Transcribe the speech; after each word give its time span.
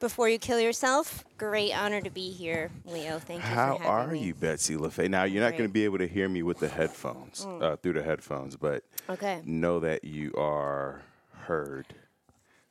before 0.00 0.28
you 0.28 0.38
kill 0.38 0.60
yourself. 0.60 1.24
Great 1.38 1.72
honor 1.72 2.00
to 2.00 2.10
be 2.10 2.30
here, 2.30 2.70
Leo. 2.84 3.18
Thank 3.18 3.40
you. 3.40 3.46
How 3.48 3.76
for 3.78 3.84
are 3.84 4.06
me. 4.08 4.20
you, 4.20 4.34
Betsy 4.34 4.76
LaFay? 4.76 5.08
Now 5.10 5.24
you're 5.24 5.42
not 5.42 5.52
going 5.52 5.64
to 5.68 5.72
be 5.72 5.84
able 5.84 5.98
to 5.98 6.06
hear 6.08 6.28
me 6.28 6.42
with 6.42 6.58
the 6.58 6.68
headphones 6.68 7.44
Mm. 7.46 7.62
uh, 7.62 7.76
through 7.76 7.94
the 7.94 8.02
headphones, 8.02 8.56
but 8.56 8.84
Okay. 9.08 9.40
know 9.44 9.80
that 9.80 10.04
you 10.04 10.32
are 10.36 11.02
heard. 11.46 11.86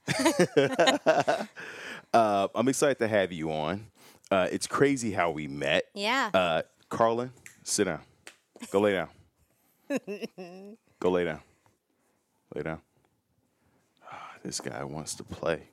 uh, 2.14 2.48
I'm 2.56 2.68
excited 2.68 3.00
to 3.00 3.08
have 3.08 3.32
you 3.32 3.52
on. 3.52 3.88
Uh, 4.32 4.48
it's 4.52 4.68
crazy 4.68 5.12
how 5.12 5.32
we 5.32 5.48
met. 5.48 5.86
Yeah. 5.94 6.30
Uh, 6.34 6.62
Carlin, 6.90 7.32
sit 7.64 7.86
down. 7.86 8.02
Go 8.72 8.80
lay 8.82 8.94
down. 8.94 9.10
Go 11.00 11.10
lay 11.12 11.26
down. 11.26 11.42
Lay 12.56 12.64
down. 12.64 12.82
Ah, 14.12 14.32
this 14.44 14.60
guy 14.60 14.84
wants 14.84 15.16
to 15.16 15.24
play. 15.24 15.70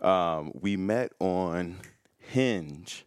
Um, 0.00 0.52
we 0.60 0.76
met 0.76 1.12
on 1.20 1.76
Hinge. 2.18 3.04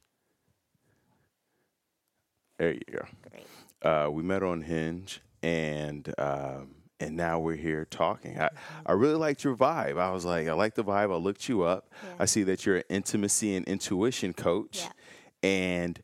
There 2.57 2.73
you 2.73 2.81
go. 2.91 3.05
Great. 3.31 3.45
Uh, 3.81 4.09
we 4.11 4.23
met 4.23 4.43
on 4.43 4.61
Hinge, 4.61 5.21
and 5.41 6.13
um, 6.17 6.75
and 6.99 7.17
now 7.17 7.39
we're 7.39 7.55
here 7.57 7.85
talking. 7.85 8.39
I, 8.39 8.49
I 8.85 8.93
really 8.93 9.15
liked 9.15 9.43
your 9.43 9.55
vibe. 9.55 9.97
I 9.99 10.11
was 10.11 10.23
like, 10.23 10.47
I 10.47 10.53
like 10.53 10.75
the 10.75 10.83
vibe. 10.83 11.11
I 11.11 11.15
looked 11.17 11.49
you 11.49 11.63
up. 11.63 11.89
I 12.19 12.25
see 12.25 12.43
that 12.43 12.65
you're 12.65 12.77
an 12.77 12.83
intimacy 12.89 13.55
and 13.55 13.67
intuition 13.67 14.33
coach, 14.33 14.83
Yeah. 14.83 15.49
and 15.49 16.01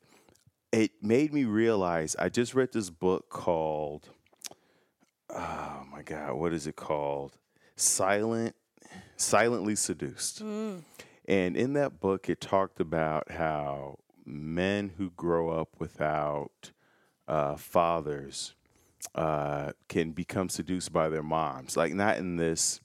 it 0.71 0.91
made 1.01 1.33
me 1.33 1.45
realize. 1.45 2.15
I 2.19 2.29
just 2.29 2.53
read 2.53 2.73
this 2.73 2.89
book 2.89 3.29
called, 3.29 4.09
oh 5.29 5.83
my 5.91 6.01
god, 6.01 6.33
what 6.33 6.51
is 6.53 6.67
it 6.67 6.75
called? 6.75 7.37
Silent, 7.77 8.55
silently 9.19 9.75
seduced. 9.75 10.43
Mm. 10.43 10.81
And 11.27 11.55
in 11.55 11.73
that 11.73 11.99
book, 11.99 12.29
it 12.29 12.41
talked 12.41 12.79
about 12.79 13.31
how 13.31 13.99
men 14.25 14.93
who 14.97 15.11
grow 15.11 15.49
up 15.49 15.69
without 15.77 16.71
uh, 17.27 17.55
fathers 17.55 18.55
uh, 19.13 19.73
can 19.87 20.11
become 20.11 20.49
seduced 20.49 20.91
by 20.91 21.09
their 21.09 21.23
moms. 21.23 21.77
Like, 21.77 21.93
not 21.93 22.17
in 22.17 22.37
this 22.37 22.81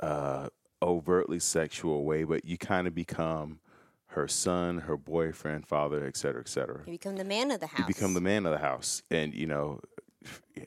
uh, 0.00 0.48
overtly 0.80 1.38
sexual 1.38 2.04
way, 2.04 2.24
but 2.24 2.44
you 2.44 2.56
kind 2.56 2.86
of 2.86 2.94
become 2.94 3.60
her 4.12 4.26
son, 4.26 4.78
her 4.78 4.96
boyfriend, 4.96 5.66
father, 5.66 6.06
et 6.06 6.16
cetera, 6.16 6.40
et 6.40 6.48
cetera. 6.48 6.80
You 6.86 6.92
become 6.92 7.16
the 7.16 7.24
man 7.24 7.50
of 7.50 7.60
the 7.60 7.66
house. 7.66 7.78
You 7.78 7.86
become 7.86 8.14
the 8.14 8.22
man 8.22 8.46
of 8.46 8.52
the 8.52 8.58
house. 8.58 9.02
And, 9.10 9.34
you 9.34 9.46
know, 9.46 9.80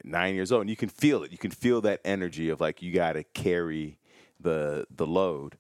nine 0.03 0.35
years 0.35 0.51
old, 0.51 0.61
and 0.61 0.69
you 0.69 0.75
can 0.75 0.89
feel 0.89 1.23
it. 1.23 1.31
You 1.31 1.37
can 1.37 1.51
feel 1.51 1.81
that 1.81 2.01
energy 2.05 2.49
of 2.49 2.61
like 2.61 2.81
you 2.81 2.93
got 2.93 3.13
to 3.13 3.23
carry 3.23 3.97
the 4.41 4.85
the 4.95 5.07
load. 5.07 5.57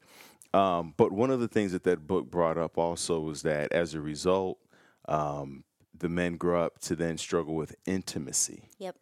Um, 0.53 0.93
but 0.97 1.11
one 1.11 1.31
of 1.31 1.39
the 1.39 1.47
things 1.47 1.71
that 1.71 1.83
that 1.83 2.07
book 2.07 2.29
brought 2.29 2.57
up 2.57 2.77
also 2.77 3.19
was 3.19 3.41
that 3.43 3.71
as 3.71 3.93
a 3.93 4.01
result, 4.01 4.59
um, 5.07 5.63
the 5.97 6.09
men 6.09 6.35
grow 6.35 6.63
up 6.63 6.79
to 6.79 6.95
then 6.95 7.17
struggle 7.17 7.55
with 7.55 7.75
intimacy. 7.85 8.69
Yep. 8.79 8.95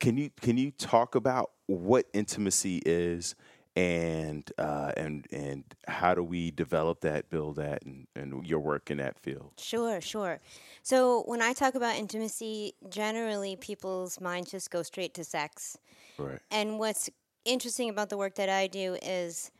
Can 0.00 0.16
you 0.16 0.30
can 0.40 0.58
you 0.58 0.70
talk 0.70 1.14
about 1.14 1.52
what 1.66 2.06
intimacy 2.12 2.82
is 2.84 3.34
and 3.76 4.50
uh, 4.58 4.92
and 4.96 5.26
and 5.32 5.64
how 5.88 6.14
do 6.14 6.22
we 6.22 6.50
develop 6.50 7.00
that, 7.00 7.30
build 7.30 7.56
that, 7.56 7.82
and, 7.84 8.06
and 8.14 8.46
your 8.46 8.60
work 8.60 8.90
in 8.90 8.98
that 8.98 9.18
field? 9.18 9.52
Sure, 9.58 10.00
sure. 10.00 10.40
So 10.82 11.22
when 11.26 11.42
I 11.42 11.52
talk 11.52 11.74
about 11.74 11.96
intimacy, 11.96 12.74
generally 12.88 13.56
people's 13.56 14.20
minds 14.20 14.50
just 14.50 14.70
go 14.70 14.82
straight 14.82 15.14
to 15.14 15.24
sex. 15.24 15.76
Right. 16.18 16.38
And 16.50 16.78
what's 16.78 17.10
interesting 17.44 17.90
about 17.90 18.08
the 18.08 18.16
work 18.16 18.34
that 18.36 18.48
I 18.48 18.66
do 18.66 18.96
is 19.02 19.50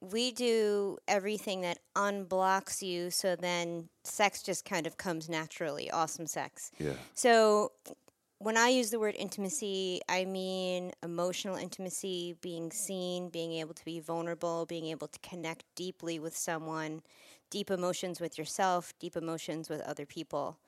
we 0.00 0.30
do 0.30 0.98
everything 1.08 1.62
that 1.62 1.78
unblocks 1.96 2.82
you 2.82 3.10
so 3.10 3.34
then 3.34 3.88
sex 4.04 4.42
just 4.42 4.64
kind 4.64 4.86
of 4.86 4.96
comes 4.96 5.28
naturally, 5.28 5.90
awesome 5.90 6.26
sex. 6.26 6.70
Yeah. 6.78 6.92
So 7.14 7.72
when 8.38 8.56
I 8.56 8.68
use 8.68 8.90
the 8.90 9.00
word 9.00 9.14
intimacy, 9.18 10.00
I 10.08 10.24
mean 10.26 10.92
emotional 11.02 11.56
intimacy, 11.56 12.36
being 12.40 12.70
seen, 12.70 13.30
being 13.30 13.52
able 13.54 13.74
to 13.74 13.84
be 13.84 14.00
vulnerable, 14.00 14.66
being 14.66 14.86
able 14.86 15.08
to 15.08 15.18
connect 15.20 15.64
deeply 15.74 16.18
with 16.18 16.36
someone, 16.36 17.02
deep 17.50 17.70
emotions 17.70 18.20
with 18.20 18.36
yourself, 18.36 18.92
deep 19.00 19.16
emotions 19.16 19.70
with 19.70 19.80
other 19.82 20.04
people. 20.04 20.58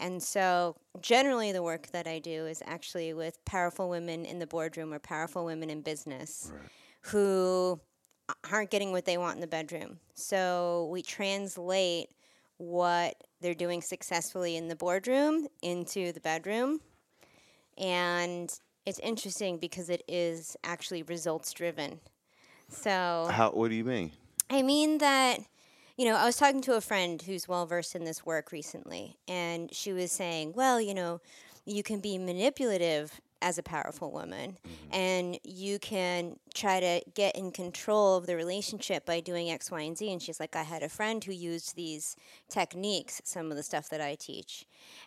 And 0.00 0.22
so, 0.22 0.76
generally, 1.00 1.52
the 1.52 1.62
work 1.62 1.88
that 1.88 2.06
I 2.06 2.18
do 2.18 2.46
is 2.46 2.62
actually 2.66 3.12
with 3.12 3.44
powerful 3.44 3.90
women 3.90 4.24
in 4.24 4.38
the 4.38 4.46
boardroom 4.46 4.94
or 4.94 4.98
powerful 4.98 5.44
women 5.44 5.68
in 5.68 5.82
business 5.82 6.50
who 7.02 7.78
aren't 8.50 8.70
getting 8.70 8.92
what 8.92 9.04
they 9.04 9.18
want 9.18 9.34
in 9.34 9.40
the 9.40 9.46
bedroom. 9.46 9.98
So, 10.14 10.88
we 10.90 11.02
translate 11.02 12.08
what 12.56 13.14
they're 13.40 13.54
doing 13.54 13.82
successfully 13.82 14.56
in 14.56 14.68
the 14.68 14.76
boardroom 14.76 15.48
into 15.62 16.12
the 16.12 16.20
bedroom. 16.20 16.80
And 17.78 18.52
it's 18.86 18.98
interesting 18.98 19.58
because 19.58 19.88
it 19.88 20.02
is 20.08 20.56
actually 20.64 21.02
results 21.02 21.52
driven. 21.52 22.00
So, 22.68 23.28
How? 23.30 23.50
What 23.50 23.68
do 23.68 23.74
you 23.74 23.84
mean? 23.84 24.12
I 24.48 24.62
mean 24.62 24.98
that, 24.98 25.40
you 26.00 26.06
know, 26.06 26.16
I 26.16 26.24
was 26.24 26.38
talking 26.38 26.62
to 26.62 26.76
a 26.76 26.80
friend 26.80 27.20
who's 27.20 27.46
well 27.46 27.66
versed 27.66 27.94
in 27.94 28.04
this 28.04 28.24
work 28.24 28.52
recently, 28.52 29.18
and 29.28 29.70
she 29.70 29.92
was 29.92 30.10
saying, 30.10 30.54
well, 30.54 30.80
you 30.80 30.94
know, 30.94 31.20
you 31.66 31.82
can 31.82 32.00
be 32.00 32.16
manipulative 32.16 33.20
as 33.42 33.58
a 33.58 33.62
powerful 33.62 34.10
woman, 34.10 34.56
mm-hmm. 34.66 34.94
and 34.94 35.38
you 35.44 35.78
can 35.78 36.38
try 36.54 36.80
to 36.80 37.02
get 37.12 37.36
in 37.36 37.52
control 37.52 38.16
of 38.16 38.24
the 38.24 38.34
relationship 38.34 39.04
by 39.04 39.20
doing 39.20 39.50
X, 39.50 39.70
Y, 39.70 39.82
and 39.82 39.98
Z. 39.98 40.10
And 40.10 40.22
she's 40.22 40.40
like, 40.40 40.56
I 40.56 40.62
had 40.62 40.82
a 40.82 40.88
friend 40.88 41.22
who 41.22 41.32
used 41.32 41.76
these 41.76 42.16
techniques, 42.48 43.20
some 43.26 43.50
of 43.50 43.58
the 43.58 43.62
stuff 43.62 43.90
that 43.90 44.00
I 44.00 44.14
teach, 44.14 44.64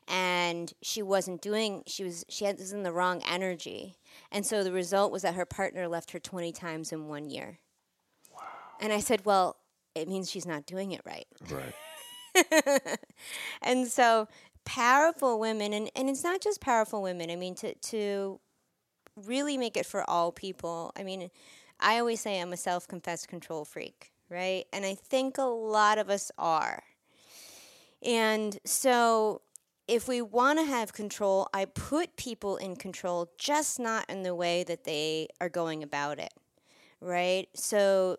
and 0.08 0.72
she 0.84 1.02
wasn't 1.02 1.42
doing, 1.42 1.81
she 1.88 2.04
was, 2.04 2.24
she 2.30 2.46
had, 2.46 2.60
was 2.60 2.72
in 2.72 2.84
the 2.84 2.94
wrong 2.94 3.24
energy. 3.28 3.96
And 4.31 4.46
so 4.46 4.64
the 4.64 4.72
result 4.72 5.12
was 5.12 5.24
that 5.24 5.34
her 5.34 5.48
partner 5.48 5.88
left 5.88 6.12
her 6.12 6.20
20 6.20 6.52
times 6.52 6.92
in 6.92 7.08
one 7.08 7.31
year. 7.31 7.58
wow. 8.31 8.44
And 8.80 8.94
I 8.94 9.00
said, 9.00 9.25
Well, 9.25 9.58
it 9.96 10.08
means 10.08 10.30
she's 10.30 10.46
not 10.46 10.66
doing 10.66 10.92
it 10.92 11.02
right. 11.06 11.28
Right. 11.50 11.74
And 13.62 13.88
so, 13.88 14.28
powerful 14.66 15.40
women, 15.40 15.74
and, 15.74 15.90
and 15.96 16.09
it's 16.09 16.24
not 16.24 16.42
just 16.42 16.62
powerful 16.62 17.02
women, 17.02 17.30
I 17.30 17.36
mean, 17.36 17.56
to, 17.56 17.74
to 17.76 18.40
really 19.16 19.58
make 19.58 19.78
it 19.78 19.86
for 19.86 20.08
all 20.09 20.31
people, 20.31 20.92
I 20.98 21.04
mean, 21.04 21.30
I 21.80 22.00
always 22.00 22.22
say 22.22 22.40
I'm 22.40 22.54
a 22.54 22.58
self 22.58 22.88
confessed 22.88 23.28
control 23.28 23.66
freak, 23.66 24.12
right? 24.30 24.66
And 24.72 24.86
I 24.86 24.96
think 24.96 25.38
a 25.38 25.44
lot 25.44 25.98
of 25.98 26.10
us 26.10 26.31
are. 26.38 26.84
And 28.02 28.58
so, 28.66 29.42
if 29.88 30.08
we 30.08 30.22
want 30.22 30.60
to 30.60 30.66
have 30.66 30.94
control, 30.94 31.50
I 31.54 31.66
put 31.66 32.16
people 32.16 32.56
in 32.58 32.78
control, 32.78 33.31
just 33.38 33.80
not 33.80 34.10
in 34.10 34.24
the 34.24 34.34
way 34.34 34.64
that 34.64 34.86
they 34.86 35.28
are 35.42 35.50
going 35.50 35.84
about 35.84 36.20
it, 36.20 36.34
right? 37.02 37.48
So, 37.54 38.18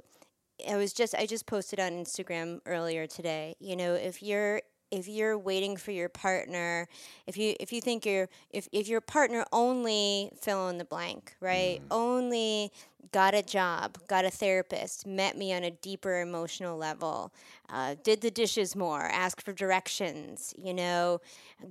I 0.69 0.77
was 0.77 0.93
just 0.93 1.15
I 1.15 1.27
just 1.27 1.47
posted 1.47 1.81
on 1.81 1.93
Instagram 1.93 2.61
earlier 2.67 3.07
today. 3.07 3.57
You 3.61 3.77
know, 3.77 3.95
if 3.95 4.23
you're 4.23 4.63
if 4.91 5.09
you're 5.09 5.37
waiting 5.37 5.77
for 5.77 5.91
your 5.91 6.09
partner, 6.09 6.89
if 7.27 7.37
you 7.37 7.55
if 7.59 7.73
you 7.73 7.81
think 7.81 8.07
you're 8.07 8.29
if, 8.51 8.69
if 8.73 8.89
your 8.89 9.01
partner 9.01 9.45
only 9.53 10.31
fill 10.41 10.69
in 10.69 10.79
the 10.79 10.85
blank, 10.85 11.35
right? 11.41 11.81
Only 11.91 12.73
got 13.13 13.35
a 13.35 13.43
job, 13.43 13.99
got 14.09 14.25
a 14.25 14.31
therapist, 14.31 15.07
met 15.07 15.37
me 15.37 15.53
on 15.53 15.63
a 15.63 15.71
deeper 15.71 16.21
emotional 16.21 16.77
level, 16.77 17.33
uh, 17.69 17.95
did 18.03 18.21
the 18.21 18.31
dishes 18.31 18.75
more, 18.75 19.03
asked 19.03 19.43
for 19.43 19.53
directions, 19.53 20.53
you 20.57 20.75
know, 20.75 21.21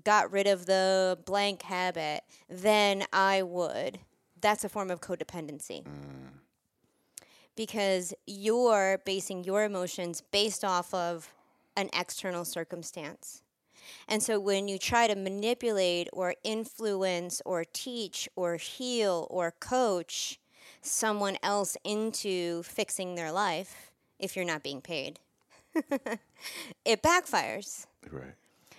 got 0.04 0.32
rid 0.32 0.48
of 0.48 0.66
the 0.66 1.18
blank 1.26 1.64
habit, 1.64 2.22
then 2.50 3.04
I 3.12 3.42
would. 3.42 4.00
That's 4.40 4.64
a 4.64 4.70
form 4.70 4.92
of 4.92 5.02
codependency 5.02 5.86
because 7.56 8.14
you're 8.25 9.02
basing 9.06 9.44
your 9.44 9.64
emotions 9.64 10.22
based 10.31 10.64
off 10.64 10.94
of 10.94 11.34
an 11.76 11.90
external 11.94 12.46
circumstance. 12.46 13.41
And 14.08 14.22
so 14.23 14.40
when 14.40 14.67
you 14.67 14.78
try 14.78 15.08
to 15.08 15.16
manipulate 15.16 16.08
or 16.14 16.35
influence 16.44 17.41
or 17.46 17.66
teach 17.73 18.29
or 18.35 18.55
heal 18.55 19.28
or 19.29 19.52
coach 19.59 20.40
someone 20.82 21.38
else 21.44 21.78
into 21.84 22.64
fixing 22.64 23.16
their 23.16 23.32
life, 23.32 23.91
if 24.20 24.35
you're 24.35 24.46
not 24.46 24.64
being 24.64 24.82
paid, 24.82 25.20
it 26.85 27.02
backfires. 27.02 27.85
Right. 28.09 28.35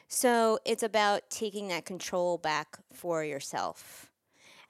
So 0.09 0.59
it's 0.65 0.83
about 0.83 1.29
taking 1.31 1.69
that 1.69 1.85
control 1.85 2.39
back 2.39 2.79
for 2.93 3.25
yourself. 3.25 4.11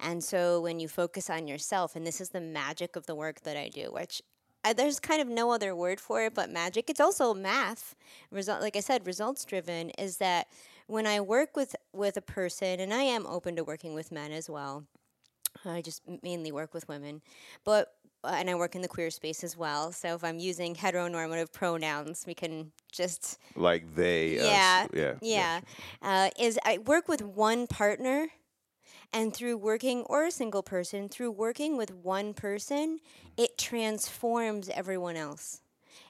And 0.01 0.23
so 0.23 0.61
when 0.61 0.81
you 0.81 0.89
focus 0.89 1.31
on 1.31 1.49
yourself, 1.49 1.97
and 1.97 2.07
this 2.07 2.21
is 2.21 2.31
the 2.31 2.41
magic 2.41 2.97
of 2.97 3.07
the 3.07 3.15
work 3.15 3.43
that 3.43 3.57
I 3.57 3.69
do, 3.69 3.91
which 3.93 4.23
I, 4.65 4.73
there's 4.73 4.99
kind 4.99 5.21
of 5.21 5.29
no 5.29 5.51
other 5.51 5.75
word 5.77 6.01
for 6.01 6.23
it 6.23 6.35
but 6.35 6.51
magic. 6.51 6.89
It's 6.89 7.01
also 7.01 7.35
math. 7.35 7.95
Result, 8.31 8.61
like 8.63 8.77
I 8.77 8.81
said, 8.81 9.07
results 9.07 9.45
driven 9.45 9.91
is 9.91 10.17
that 10.19 10.49
when 10.87 11.07
I 11.07 11.21
work 11.21 11.57
with 11.57 11.77
with 11.93 12.17
a 12.17 12.23
person, 12.23 12.81
and 12.81 12.93
I 12.93 13.03
am 13.03 13.27
open 13.27 13.57
to 13.57 13.65
working 13.65 13.95
with 13.95 14.11
men 14.11 14.33
as 14.33 14.49
well. 14.49 14.85
I 15.65 15.83
just 15.83 16.03
mainly 16.23 16.51
work 16.51 16.75
with 16.75 16.89
women, 16.89 17.23
but 17.65 17.95
and 18.25 18.49
I 18.49 18.55
work 18.55 18.75
in 18.75 18.83
the 18.83 18.89
queer 18.89 19.11
space 19.11 19.45
as 19.45 19.57
well. 19.57 19.93
So 19.93 20.15
if 20.15 20.25
I'm 20.25 20.39
using 20.39 20.75
heteronormative 20.75 21.53
pronouns, 21.53 22.25
we 22.27 22.35
can 22.35 22.73
just 22.91 23.39
like 23.55 23.95
they. 23.95 24.37
yeah, 24.37 24.87
us, 24.87 24.91
yeah, 24.95 25.15
yeah. 25.21 25.61
Uh, 26.03 26.31
is 26.39 26.59
I 26.65 26.79
work 26.79 27.09
with 27.09 27.23
one 27.23 27.67
partner, 27.67 28.29
and 29.13 29.35
through 29.35 29.57
working 29.57 30.03
or 30.03 30.25
a 30.27 30.31
single 30.31 30.63
person, 30.63 31.09
through 31.09 31.31
working 31.33 31.77
with 31.77 31.93
one 31.93 32.35
person, 32.35 32.99
it 33.37 33.59
transforms 33.59 34.69
everyone 34.69 35.17
else 35.17 35.61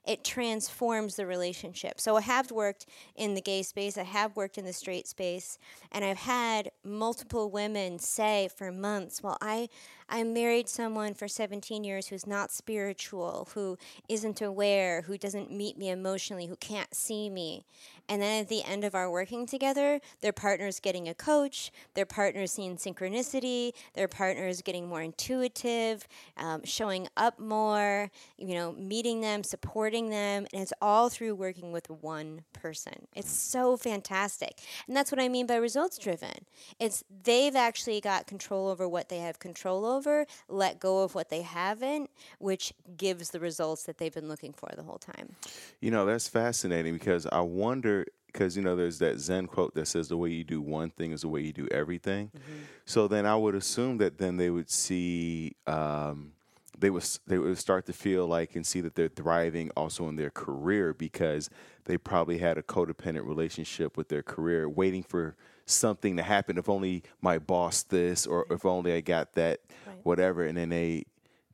it 0.06 0.24
transforms 0.24 1.16
the 1.16 1.26
relationship. 1.26 2.00
So 2.00 2.16
I 2.16 2.20
have 2.22 2.50
worked 2.50 2.86
in 3.16 3.34
the 3.34 3.40
gay 3.40 3.62
space, 3.62 3.96
I 3.96 4.02
have 4.02 4.36
worked 4.36 4.58
in 4.58 4.64
the 4.64 4.72
straight 4.72 5.06
space, 5.06 5.58
and 5.90 6.04
I've 6.04 6.18
had 6.18 6.70
multiple 6.84 7.50
women 7.50 7.98
say 7.98 8.48
for 8.54 8.70
months, 8.70 9.22
"Well, 9.22 9.38
I 9.40 9.68
I 10.06 10.22
married 10.22 10.68
someone 10.68 11.14
for 11.14 11.28
17 11.28 11.82
years 11.82 12.08
who's 12.08 12.26
not 12.26 12.52
spiritual, 12.52 13.48
who 13.54 13.78
isn't 14.06 14.42
aware, 14.42 15.00
who 15.02 15.16
doesn't 15.16 15.50
meet 15.50 15.78
me 15.78 15.88
emotionally, 15.88 16.46
who 16.46 16.56
can't 16.56 16.94
see 16.94 17.30
me." 17.30 17.64
And 18.06 18.20
then 18.20 18.42
at 18.42 18.48
the 18.48 18.62
end 18.64 18.84
of 18.84 18.94
our 18.94 19.10
working 19.10 19.46
together, 19.46 20.00
their 20.20 20.32
partner's 20.32 20.78
getting 20.78 21.08
a 21.08 21.14
coach, 21.14 21.72
their 21.94 22.04
partner's 22.04 22.52
seeing 22.52 22.76
synchronicity, 22.76 23.72
their 23.94 24.08
partner's 24.08 24.60
getting 24.60 24.86
more 24.86 25.00
intuitive, 25.00 26.06
um, 26.36 26.62
showing 26.64 27.08
up 27.16 27.38
more, 27.38 28.10
you 28.36 28.54
know, 28.54 28.72
meeting 28.72 29.22
them, 29.22 29.42
supporting 29.42 29.93
them. 30.02 30.46
And 30.52 30.62
it's 30.62 30.72
all 30.80 31.08
through 31.08 31.34
working 31.34 31.72
with 31.72 31.88
one 31.88 32.42
person. 32.52 33.06
It's 33.14 33.30
so 33.30 33.76
fantastic. 33.76 34.58
And 34.86 34.96
that's 34.96 35.10
what 35.10 35.20
I 35.20 35.28
mean 35.28 35.46
by 35.46 35.56
results 35.56 35.98
driven. 35.98 36.46
It's 36.78 37.04
they've 37.22 37.56
actually 37.56 38.00
got 38.00 38.26
control 38.26 38.68
over 38.68 38.88
what 38.88 39.08
they 39.08 39.18
have 39.18 39.38
control 39.38 39.86
over, 39.86 40.26
let 40.48 40.78
go 40.80 41.02
of 41.02 41.14
what 41.14 41.30
they 41.30 41.42
haven't, 41.42 42.10
which 42.38 42.72
gives 42.96 43.30
the 43.30 43.40
results 43.40 43.84
that 43.84 43.98
they've 43.98 44.14
been 44.14 44.28
looking 44.28 44.52
for 44.52 44.68
the 44.76 44.82
whole 44.82 44.98
time. 44.98 45.36
You 45.80 45.90
know, 45.90 46.04
that's 46.04 46.28
fascinating 46.28 46.94
because 46.94 47.26
I 47.26 47.40
wonder 47.40 48.06
because 48.34 48.56
you 48.56 48.62
know 48.62 48.74
there's 48.74 48.98
that 48.98 49.18
Zen 49.18 49.46
quote 49.46 49.74
that 49.74 49.86
says 49.86 50.08
the 50.08 50.16
way 50.16 50.28
you 50.30 50.44
do 50.44 50.60
one 50.60 50.90
thing 50.90 51.12
is 51.12 51.22
the 51.22 51.28
way 51.28 51.40
you 51.40 51.52
do 51.52 51.68
everything. 51.70 52.32
Mm-hmm. 52.36 52.62
So 52.84 53.08
then 53.08 53.24
I 53.26 53.36
would 53.36 53.54
assume 53.54 53.98
that 53.98 54.18
then 54.18 54.36
they 54.36 54.50
would 54.50 54.68
see 54.68 55.56
um, 55.66 56.32
they 56.78 56.90
would 56.90 57.04
they 57.26 57.38
would 57.38 57.58
start 57.58 57.86
to 57.86 57.92
feel 57.92 58.26
like 58.26 58.56
and 58.56 58.66
see 58.66 58.80
that 58.80 58.94
they're 58.94 59.08
thriving 59.08 59.70
also 59.76 60.08
in 60.08 60.16
their 60.16 60.30
career 60.30 60.92
because 60.92 61.50
they 61.84 61.98
probably 61.98 62.38
had 62.38 62.58
a 62.58 62.62
codependent 62.62 63.26
relationship 63.26 63.96
with 63.96 64.08
their 64.08 64.22
career, 64.22 64.68
waiting 64.68 65.02
for 65.02 65.36
something 65.66 66.16
to 66.16 66.22
happen. 66.22 66.58
If 66.58 66.68
only 66.68 67.02
my 67.20 67.38
boss 67.38 67.82
this, 67.82 68.26
or 68.26 68.46
if 68.50 68.64
only 68.64 68.92
I 68.92 69.00
got 69.00 69.34
that, 69.34 69.60
right. 69.86 69.98
whatever, 70.02 70.44
and 70.44 70.56
then 70.56 70.70
they 70.70 71.04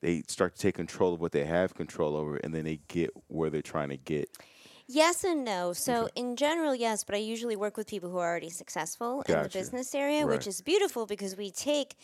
they 0.00 0.22
start 0.28 0.54
to 0.54 0.60
take 0.60 0.76
control 0.76 1.14
of 1.14 1.20
what 1.20 1.32
they 1.32 1.44
have 1.44 1.74
control 1.74 2.16
over, 2.16 2.36
and 2.36 2.54
then 2.54 2.64
they 2.64 2.80
get 2.88 3.10
where 3.28 3.50
they're 3.50 3.62
trying 3.62 3.90
to 3.90 3.96
get. 3.96 4.28
Yes 4.92 5.22
and 5.22 5.44
no. 5.44 5.72
So 5.72 6.04
okay. 6.04 6.12
in 6.16 6.34
general, 6.34 6.74
yes, 6.74 7.04
but 7.04 7.14
I 7.14 7.18
usually 7.18 7.54
work 7.54 7.76
with 7.76 7.86
people 7.86 8.10
who 8.10 8.18
are 8.18 8.28
already 8.28 8.50
successful 8.50 9.18
gotcha. 9.18 9.36
in 9.36 9.42
the 9.44 9.48
business 9.48 9.94
area, 9.94 10.26
right. 10.26 10.36
which 10.36 10.48
is 10.48 10.60
beautiful 10.62 11.06
because 11.06 11.36
we 11.36 11.52
take 11.52 11.94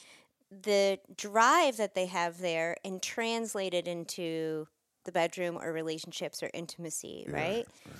the 0.50 0.98
drive 1.16 1.76
that 1.76 1.94
they 1.94 2.06
have 2.06 2.38
there 2.38 2.76
and 2.84 3.02
translate 3.02 3.74
it 3.74 3.88
into 3.88 4.68
the 5.04 5.12
bedroom 5.12 5.56
or 5.60 5.72
relationships 5.72 6.42
or 6.42 6.50
intimacy, 6.54 7.24
yeah, 7.26 7.34
right? 7.34 7.66
right? 7.86 7.96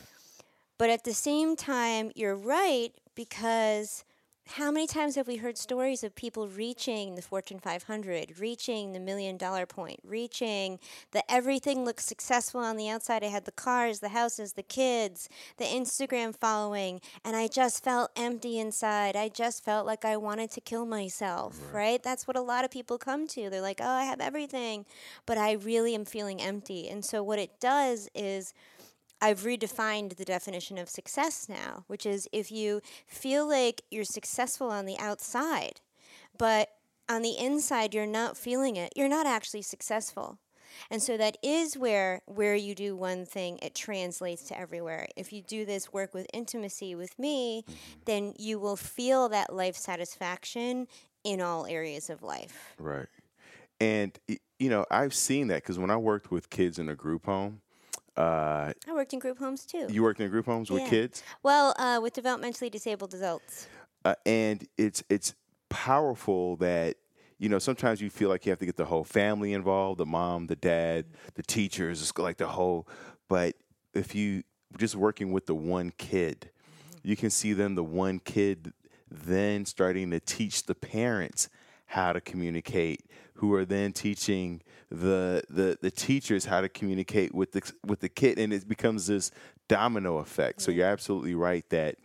But 0.79 0.91
at 0.91 1.05
the 1.05 1.15
same 1.15 1.57
time, 1.57 2.13
you're 2.15 2.37
right 2.37 2.93
because 3.15 4.05
how 4.49 4.71
many 4.71 4.87
times 4.87 5.17
have 5.17 5.27
we 5.27 5.37
heard 5.37 5.59
stories 5.59 6.05
of 6.05 6.15
people 6.15 6.47
reaching 6.47 7.15
the 7.17 7.23
Fortune 7.23 7.59
500, 7.59 8.39
reaching 8.39 8.93
the 8.93 9.01
million 9.01 9.37
dollar 9.37 9.67
point, 9.67 9.99
reaching 10.05 10.79
the 11.11 11.29
everything 11.31 11.85
looks 11.85 12.05
successful 12.05 12.61
on 12.61 12.77
the 12.77 12.89
outside? 12.89 13.25
I 13.25 13.29
had 13.29 13.45
the 13.45 13.53
cars, 13.53 13.99
the 14.01 14.11
houses, 14.11 14.53
the 14.53 14.63
kids, 14.63 15.29
the 15.57 15.65
Instagram 15.65 16.35
following, 16.35 17.01
and 17.25 17.35
I 17.35 17.49
just 17.49 17.83
felt 17.83 18.11
empty 18.17 18.59
inside. 18.59 19.17
I 19.17 19.29
just 19.29 19.65
felt 19.65 19.85
like 19.85 20.05
I 20.05 20.17
wanted 20.17 20.53
to 20.53 20.61
kill 20.61 20.87
myself, 20.87 21.59
right? 21.73 21.87
right? 21.87 22.03
That's 22.03 22.29
what 22.29 22.37
a 22.37 22.41
lot 22.41 22.65
of 22.65 22.71
people 22.71 22.99
come 22.99 23.27
to. 23.29 23.51
They're 23.51 23.61
like, 23.61 23.81
oh, 23.83 23.89
I 23.89 24.05
have 24.05 24.21
everything, 24.21 24.87
but 25.27 25.39
I 25.39 25.53
really 25.53 25.95
am 25.95 26.05
feeling 26.05 26.41
empty. 26.41 26.89
And 26.89 27.05
so 27.05 27.23
what 27.23 27.39
it 27.39 27.59
does 27.59 28.09
is, 28.15 28.55
I've 29.21 29.41
redefined 29.41 30.17
the 30.17 30.25
definition 30.25 30.79
of 30.79 30.89
success 30.89 31.49
now, 31.49 31.85
which 31.87 32.05
is 32.05 32.29
if 32.33 32.53
you 32.53 32.81
feel 33.07 33.49
like 33.49 33.83
you're 33.91 34.05
successful 34.05 34.71
on 34.71 34.87
the 34.87 34.99
outside, 34.99 35.81
but 36.37 36.71
on 37.09 37.23
the 37.23 37.39
inside 37.39 37.95
you're 37.95 38.07
not 38.07 38.37
feeling 38.37 38.77
it, 38.77 38.93
you're 38.97 39.09
not 39.09 39.27
actually 39.27 39.63
successful. 39.63 40.39
And 40.91 41.03
so 41.03 41.17
that 41.17 41.39
is 41.43 41.77
where 41.77 42.21
where 42.27 42.55
you 42.55 42.75
do 42.75 42.95
one 42.95 43.25
thing, 43.25 43.59
it 43.63 43.75
translates 43.75 44.43
to 44.49 44.59
everywhere. 44.59 45.07
If 45.17 45.33
you 45.33 45.43
do 45.43 45.65
this 45.65 45.93
work 45.93 46.13
with 46.13 46.27
intimacy 46.35 46.95
with 46.95 47.19
me, 47.19 47.63
mm-hmm. 47.63 47.75
then 48.05 48.35
you 48.39 48.59
will 48.59 48.77
feel 48.77 49.29
that 49.31 49.55
life 49.55 49.77
satisfaction 49.77 50.87
in 51.25 51.41
all 51.41 51.67
areas 51.67 52.11
of 52.11 52.23
life. 52.23 52.75
Right. 52.79 53.09
And 53.81 54.19
you 54.59 54.71
know, 54.71 54.87
I've 54.91 55.15
seen 55.15 55.49
that 55.49 55.63
because 55.63 55.79
when 55.79 55.91
I 55.91 55.97
worked 55.97 56.31
with 56.31 56.51
kids 56.51 56.79
in 56.79 56.89
a 56.89 56.95
group 56.95 57.27
home, 57.27 57.61
uh, 58.17 58.73
I 58.89 58.93
worked 58.93 59.13
in 59.13 59.19
group 59.19 59.39
homes 59.39 59.67
too. 59.67 59.87
You 59.91 60.03
worked 60.03 60.21
in 60.21 60.31
group 60.31 60.47
homes 60.47 60.71
yeah. 60.71 60.75
with 60.75 60.91
kids? 60.91 61.23
Well, 61.43 61.75
uh, 61.79 62.01
with 62.03 62.15
developmentally 62.15 62.71
disabled 62.71 63.15
adults. 63.15 63.69
Uh, 64.05 64.15
and 64.25 64.67
it's 64.79 65.03
it's 65.09 65.35
powerful 65.69 66.57
that 66.57 66.97
you 67.39 67.49
know 67.49 67.59
sometimes 67.59 68.01
you 68.01 68.09
feel 68.09 68.29
like 68.29 68.47
you 68.47 68.51
have 68.51 68.59
to 68.59 68.67
get 68.67 68.77
the 68.77 68.85
whole 68.85 69.05
family 69.05 69.53
involved, 69.53 69.99
the 69.99 70.07
mom, 70.07 70.47
the 70.47 70.57
dad, 70.57 71.07
the 71.35 71.43
teachers, 71.43 72.13
like 72.19 72.37
the 72.39 72.47
whole. 72.47 72.89
But 73.29 73.57
if 73.95 74.15
you 74.15 74.45
just 74.79 74.95
working 74.95 75.33
with 75.33 75.47
the 75.47 75.55
one 75.55 75.93
kid, 75.97 76.51
you 77.03 77.17
can 77.17 77.31
see 77.31 77.53
then 77.53 77.75
the 77.75 77.85
one 77.85 78.19
kid 78.19 78.73
then 79.11 79.65
starting 79.65 80.11
to 80.11 80.21
teach 80.21 80.65
the 80.65 80.75
parents 80.75 81.49
how 81.87 82.13
to 82.13 82.21
communicate, 82.21 83.05
who 83.35 83.55
are 83.55 83.65
then 83.65 83.93
teaching 83.93 84.61
the 84.91 85.43
the 85.49 85.79
the 85.81 85.91
teachers 85.91 86.45
how 86.45 86.61
to 86.61 86.69
communicate 86.69 87.35
with 87.35 87.53
the 87.53 87.73
with 87.85 88.01
the 88.01 88.09
kid, 88.09 88.39
and 88.39 88.53
it 88.53 88.69
becomes 88.69 89.07
this 89.07 89.31
domino 89.69 90.19
effect. 90.19 90.63
So 90.63 90.71
you're 90.71 90.87
absolutely 90.87 91.35
right 91.35 91.69
that 91.71 91.97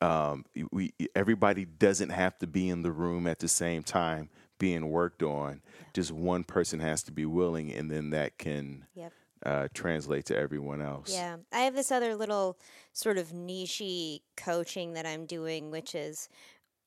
um, 0.00 0.44
we 0.70 0.92
everybody 1.14 1.64
doesn't 1.64 2.10
have 2.10 2.38
to 2.38 2.46
be 2.46 2.68
in 2.68 2.82
the 2.82 2.92
room 2.92 3.26
at 3.26 3.38
the 3.38 3.48
same 3.48 3.82
time 3.82 4.28
being 4.58 4.88
worked 4.90 5.22
on. 5.22 5.60
Just 5.92 6.12
one 6.12 6.44
person 6.44 6.80
has 6.80 7.02
to 7.04 7.12
be 7.12 7.26
willing, 7.26 7.72
and 7.72 7.90
then 7.90 8.10
that 8.10 8.38
can. 8.38 8.86
Yep. 8.94 9.12
Uh, 9.44 9.68
translate 9.74 10.24
to 10.24 10.34
everyone 10.34 10.80
else. 10.80 11.12
Yeah, 11.12 11.36
I 11.52 11.58
have 11.60 11.74
this 11.74 11.92
other 11.92 12.14
little 12.14 12.56
sort 12.94 13.18
of 13.18 13.28
nichey 13.32 14.22
coaching 14.38 14.94
that 14.94 15.04
I'm 15.04 15.26
doing, 15.26 15.70
which 15.70 15.94
is 15.94 16.30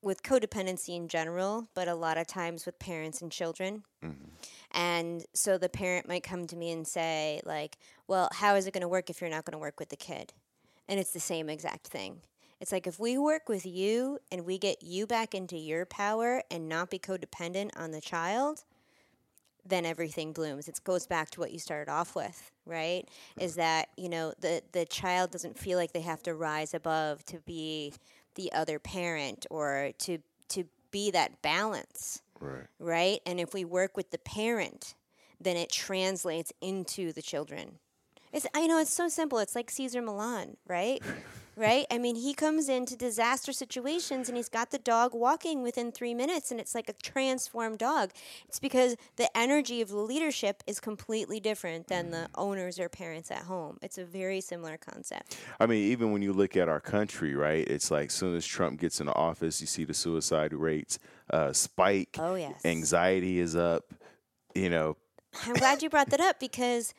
with 0.01 0.23
codependency 0.23 0.95
in 0.95 1.07
general, 1.07 1.67
but 1.73 1.87
a 1.87 1.95
lot 1.95 2.17
of 2.17 2.27
times 2.27 2.65
with 2.65 2.79
parents 2.79 3.21
and 3.21 3.31
children. 3.31 3.83
Mm-hmm. 4.03 4.25
And 4.71 5.25
so 5.33 5.57
the 5.57 5.69
parent 5.69 6.07
might 6.07 6.23
come 6.23 6.45
to 6.47 6.55
me 6.55 6.71
and 6.71 6.87
say, 6.87 7.41
like, 7.45 7.77
well, 8.07 8.29
how 8.33 8.55
is 8.55 8.67
it 8.67 8.73
going 8.73 8.81
to 8.81 8.87
work 8.87 9.09
if 9.09 9.21
you're 9.21 9.29
not 9.29 9.45
going 9.45 9.53
to 9.53 9.57
work 9.57 9.79
with 9.79 9.89
the 9.89 9.95
kid? 9.95 10.33
And 10.87 10.99
it's 10.99 11.11
the 11.11 11.19
same 11.19 11.49
exact 11.49 11.87
thing. 11.87 12.21
It's 12.59 12.71
like 12.71 12.87
if 12.87 12.99
we 12.99 13.17
work 13.17 13.49
with 13.49 13.65
you 13.65 14.19
and 14.31 14.45
we 14.45 14.57
get 14.57 14.81
you 14.81 15.05
back 15.05 15.35
into 15.35 15.57
your 15.57 15.85
power 15.85 16.41
and 16.49 16.67
not 16.67 16.89
be 16.89 16.99
codependent 16.99 17.71
on 17.75 17.91
the 17.91 18.01
child, 18.01 18.63
then 19.65 19.85
everything 19.85 20.31
blooms. 20.31 20.67
It 20.67 20.79
goes 20.83 21.05
back 21.05 21.29
to 21.31 21.39
what 21.39 21.51
you 21.51 21.59
started 21.59 21.91
off 21.91 22.15
with, 22.15 22.51
right? 22.65 23.07
Is 23.39 23.55
that, 23.55 23.89
you 23.97 24.09
know, 24.09 24.33
the 24.39 24.63
the 24.71 24.85
child 24.85 25.31
doesn't 25.31 25.57
feel 25.57 25.77
like 25.77 25.91
they 25.91 26.01
have 26.01 26.23
to 26.23 26.33
rise 26.33 26.73
above 26.73 27.23
to 27.25 27.39
be 27.39 27.93
the 28.37 28.53
other 28.53 28.79
parent 28.79 29.45
or 29.49 29.91
to 29.99 30.19
to 30.49 30.63
be 30.91 31.11
that 31.11 31.41
balance. 31.41 32.21
Right. 32.39 32.67
Right? 32.79 33.19
And 33.25 33.39
if 33.39 33.53
we 33.53 33.65
work 33.65 33.97
with 33.97 34.11
the 34.11 34.17
parent, 34.17 34.95
then 35.41 35.57
it 35.57 35.71
translates 35.71 36.53
into 36.61 37.11
the 37.11 37.21
children. 37.21 37.79
It's 38.31 38.47
I 38.53 38.67
know 38.67 38.79
it's 38.79 38.93
so 38.93 39.09
simple. 39.09 39.39
It's 39.39 39.55
like 39.55 39.69
Cesar 39.69 40.01
Millan, 40.01 40.57
right? 40.67 41.01
right? 41.57 41.85
I 41.89 41.97
mean, 41.97 42.15
he 42.15 42.33
comes 42.33 42.69
into 42.69 42.95
disaster 42.95 43.51
situations 43.51 44.29
and 44.29 44.37
he's 44.37 44.47
got 44.47 44.71
the 44.71 44.77
dog 44.77 45.13
walking 45.13 45.63
within 45.63 45.91
three 45.91 46.13
minutes, 46.13 46.51
and 46.51 46.59
it's 46.59 46.75
like 46.75 46.87
a 46.87 46.93
transformed 46.93 47.79
dog. 47.79 48.11
It's 48.47 48.59
because 48.59 48.95
the 49.15 49.35
energy 49.35 49.81
of 49.81 49.89
the 49.89 49.97
leadership 49.97 50.63
is 50.67 50.79
completely 50.79 51.39
different 51.39 51.87
than 51.87 52.11
the 52.11 52.29
owners 52.35 52.79
or 52.79 52.87
parents 52.89 53.31
at 53.31 53.43
home. 53.43 53.77
It's 53.81 53.97
a 53.97 54.05
very 54.05 54.39
similar 54.39 54.77
concept. 54.77 55.37
I 55.59 55.65
mean, 55.65 55.91
even 55.91 56.11
when 56.11 56.21
you 56.21 56.31
look 56.31 56.55
at 56.55 56.69
our 56.69 56.79
country, 56.79 57.35
right? 57.35 57.67
It's 57.67 57.89
like 57.89 58.07
as 58.07 58.13
soon 58.13 58.35
as 58.35 58.45
Trump 58.45 58.79
gets 58.79 58.99
into 58.99 59.13
office, 59.13 59.59
you 59.59 59.67
see 59.67 59.83
the 59.83 59.93
suicide 59.93 60.53
rates 60.53 60.99
uh, 61.31 61.51
spike. 61.53 62.17
Oh, 62.19 62.35
yes. 62.35 62.63
Anxiety 62.65 63.39
is 63.39 63.55
up. 63.55 63.93
You 64.53 64.69
know, 64.69 64.97
I'm 65.45 65.53
glad 65.53 65.81
you 65.81 65.89
brought 65.89 66.09
that 66.11 66.21
up 66.21 66.39
because 66.39 66.93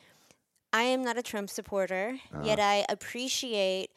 I 0.72 0.82
am 0.82 1.02
not 1.02 1.16
a 1.16 1.22
Trump 1.22 1.50
supporter, 1.50 2.18
uh-huh. 2.32 2.42
yet 2.44 2.60
I 2.60 2.84
appreciate 2.88 3.90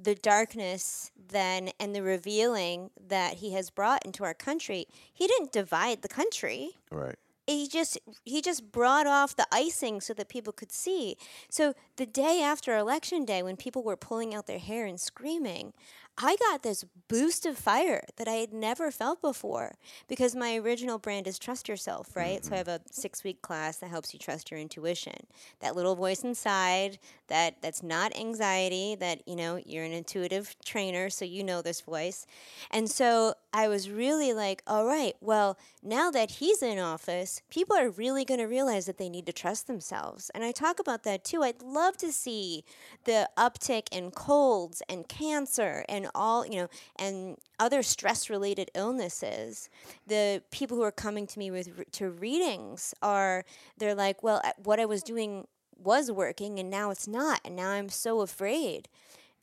the 0.00 0.14
darkness 0.14 1.10
then 1.28 1.70
and 1.78 1.94
the 1.94 2.02
revealing 2.02 2.90
that 3.08 3.34
he 3.34 3.52
has 3.52 3.70
brought 3.70 4.04
into 4.04 4.24
our 4.24 4.34
country. 4.34 4.86
He 5.12 5.26
didn't 5.26 5.52
divide 5.52 6.02
the 6.02 6.08
country. 6.08 6.72
Right. 6.90 7.16
he 7.46 7.68
just 7.68 7.98
he 8.24 8.40
just 8.40 8.70
brought 8.72 9.06
off 9.06 9.36
the 9.36 9.46
icing 9.52 10.00
so 10.00 10.14
that 10.14 10.28
people 10.28 10.52
could 10.52 10.72
see. 10.72 11.16
So 11.50 11.74
the 11.96 12.06
day 12.06 12.40
after 12.42 12.76
election 12.76 13.24
day 13.24 13.42
when 13.42 13.56
people 13.56 13.82
were 13.82 13.96
pulling 13.96 14.34
out 14.34 14.46
their 14.46 14.58
hair 14.58 14.86
and 14.86 15.00
screaming, 15.00 15.72
I 16.18 16.36
got 16.36 16.62
this 16.62 16.84
boost 17.08 17.46
of 17.46 17.56
fire 17.56 18.04
that 18.16 18.28
I 18.28 18.34
had 18.34 18.52
never 18.52 18.90
felt 18.90 19.20
before 19.20 19.76
because 20.08 20.34
my 20.34 20.56
original 20.56 20.98
brand 20.98 21.26
is 21.26 21.38
trust 21.38 21.68
yourself, 21.68 22.14
right? 22.14 22.40
Mm-hmm. 22.40 22.48
So 22.48 22.54
I 22.54 22.58
have 22.58 22.68
a 22.68 22.80
6-week 22.92 23.42
class 23.42 23.78
that 23.78 23.90
helps 23.90 24.12
you 24.12 24.18
trust 24.18 24.50
your 24.50 24.60
intuition. 24.60 25.26
That 25.60 25.74
little 25.74 25.96
voice 25.96 26.22
inside 26.22 26.98
that 27.28 27.62
that's 27.62 27.82
not 27.82 28.16
anxiety, 28.16 28.94
that 28.96 29.26
you 29.26 29.36
know, 29.36 29.60
you're 29.64 29.84
an 29.84 29.92
intuitive 29.92 30.54
trainer 30.64 31.08
so 31.08 31.24
you 31.24 31.42
know 31.42 31.62
this 31.62 31.80
voice. 31.80 32.26
And 32.70 32.90
so 32.90 33.34
I 33.54 33.68
was 33.68 33.90
really 33.90 34.32
like, 34.32 34.62
all 34.66 34.86
right, 34.86 35.14
well, 35.20 35.58
now 35.82 36.10
that 36.10 36.32
he's 36.32 36.62
in 36.62 36.78
office, 36.78 37.42
people 37.50 37.76
are 37.76 37.90
really 37.90 38.24
going 38.24 38.40
to 38.40 38.46
realize 38.46 38.86
that 38.86 38.98
they 38.98 39.08
need 39.08 39.26
to 39.26 39.32
trust 39.32 39.66
themselves. 39.66 40.30
And 40.34 40.44
I 40.44 40.52
talk 40.52 40.78
about 40.78 41.04
that 41.04 41.24
too. 41.24 41.42
I'd 41.42 41.62
love 41.62 41.96
to 41.98 42.12
see 42.12 42.64
the 43.04 43.28
uptick 43.38 43.88
in 43.90 44.10
colds 44.10 44.82
and 44.88 45.08
cancer 45.08 45.84
and 45.88 46.01
all, 46.14 46.46
you 46.46 46.56
know, 46.56 46.68
and 46.96 47.36
other 47.58 47.82
stress 47.82 48.28
related 48.30 48.70
illnesses. 48.74 49.68
The 50.06 50.42
people 50.50 50.76
who 50.76 50.82
are 50.82 50.92
coming 50.92 51.26
to 51.26 51.38
me 51.38 51.50
with 51.50 51.90
to 51.92 52.10
readings 52.10 52.94
are 53.02 53.44
they're 53.78 53.94
like, 53.94 54.22
well, 54.22 54.42
what 54.62 54.80
I 54.80 54.84
was 54.84 55.02
doing 55.02 55.46
was 55.78 56.10
working 56.10 56.58
and 56.58 56.70
now 56.70 56.90
it's 56.90 57.08
not 57.08 57.40
and 57.44 57.56
now 57.56 57.70
I'm 57.70 57.88
so 57.88 58.20
afraid. 58.20 58.88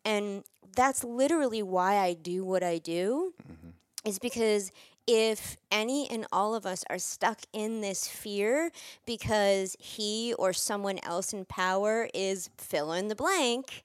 And 0.06 0.44
that's 0.76 1.04
literally 1.04 1.62
why 1.62 1.98
I 1.98 2.14
do 2.14 2.44
what 2.46 2.64
I 2.64 2.78
do. 2.78 3.34
Mm-hmm. 3.44 3.70
Is 4.06 4.18
because 4.18 4.72
if 5.12 5.58
any 5.72 6.08
and 6.10 6.28
all 6.32 6.54
of 6.54 6.68
us 6.68 6.84
are 6.88 7.00
stuck 7.00 7.40
in 7.52 7.82
this 7.82 8.08
fear 8.08 8.72
because 9.08 9.76
he 9.80 10.36
or 10.38 10.54
someone 10.54 11.00
else 11.02 11.34
in 11.34 11.46
power 11.46 12.08
is 12.14 12.52
fill 12.58 12.94
in 12.94 13.08
the 13.08 13.16
blank, 13.16 13.84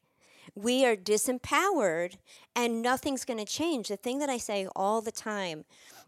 we 0.55 0.85
are 0.85 0.97
disempowered 0.97 2.17
and 2.55 2.83
nothing's 2.83 3.25
going 3.25 3.39
to 3.39 3.45
change. 3.45 3.89
The 3.89 3.97
thing 3.97 4.19
that 4.21 4.29
I 4.29 4.39
say 4.39 4.67
all 4.77 5.01
the 5.01 5.13
time 5.13 5.65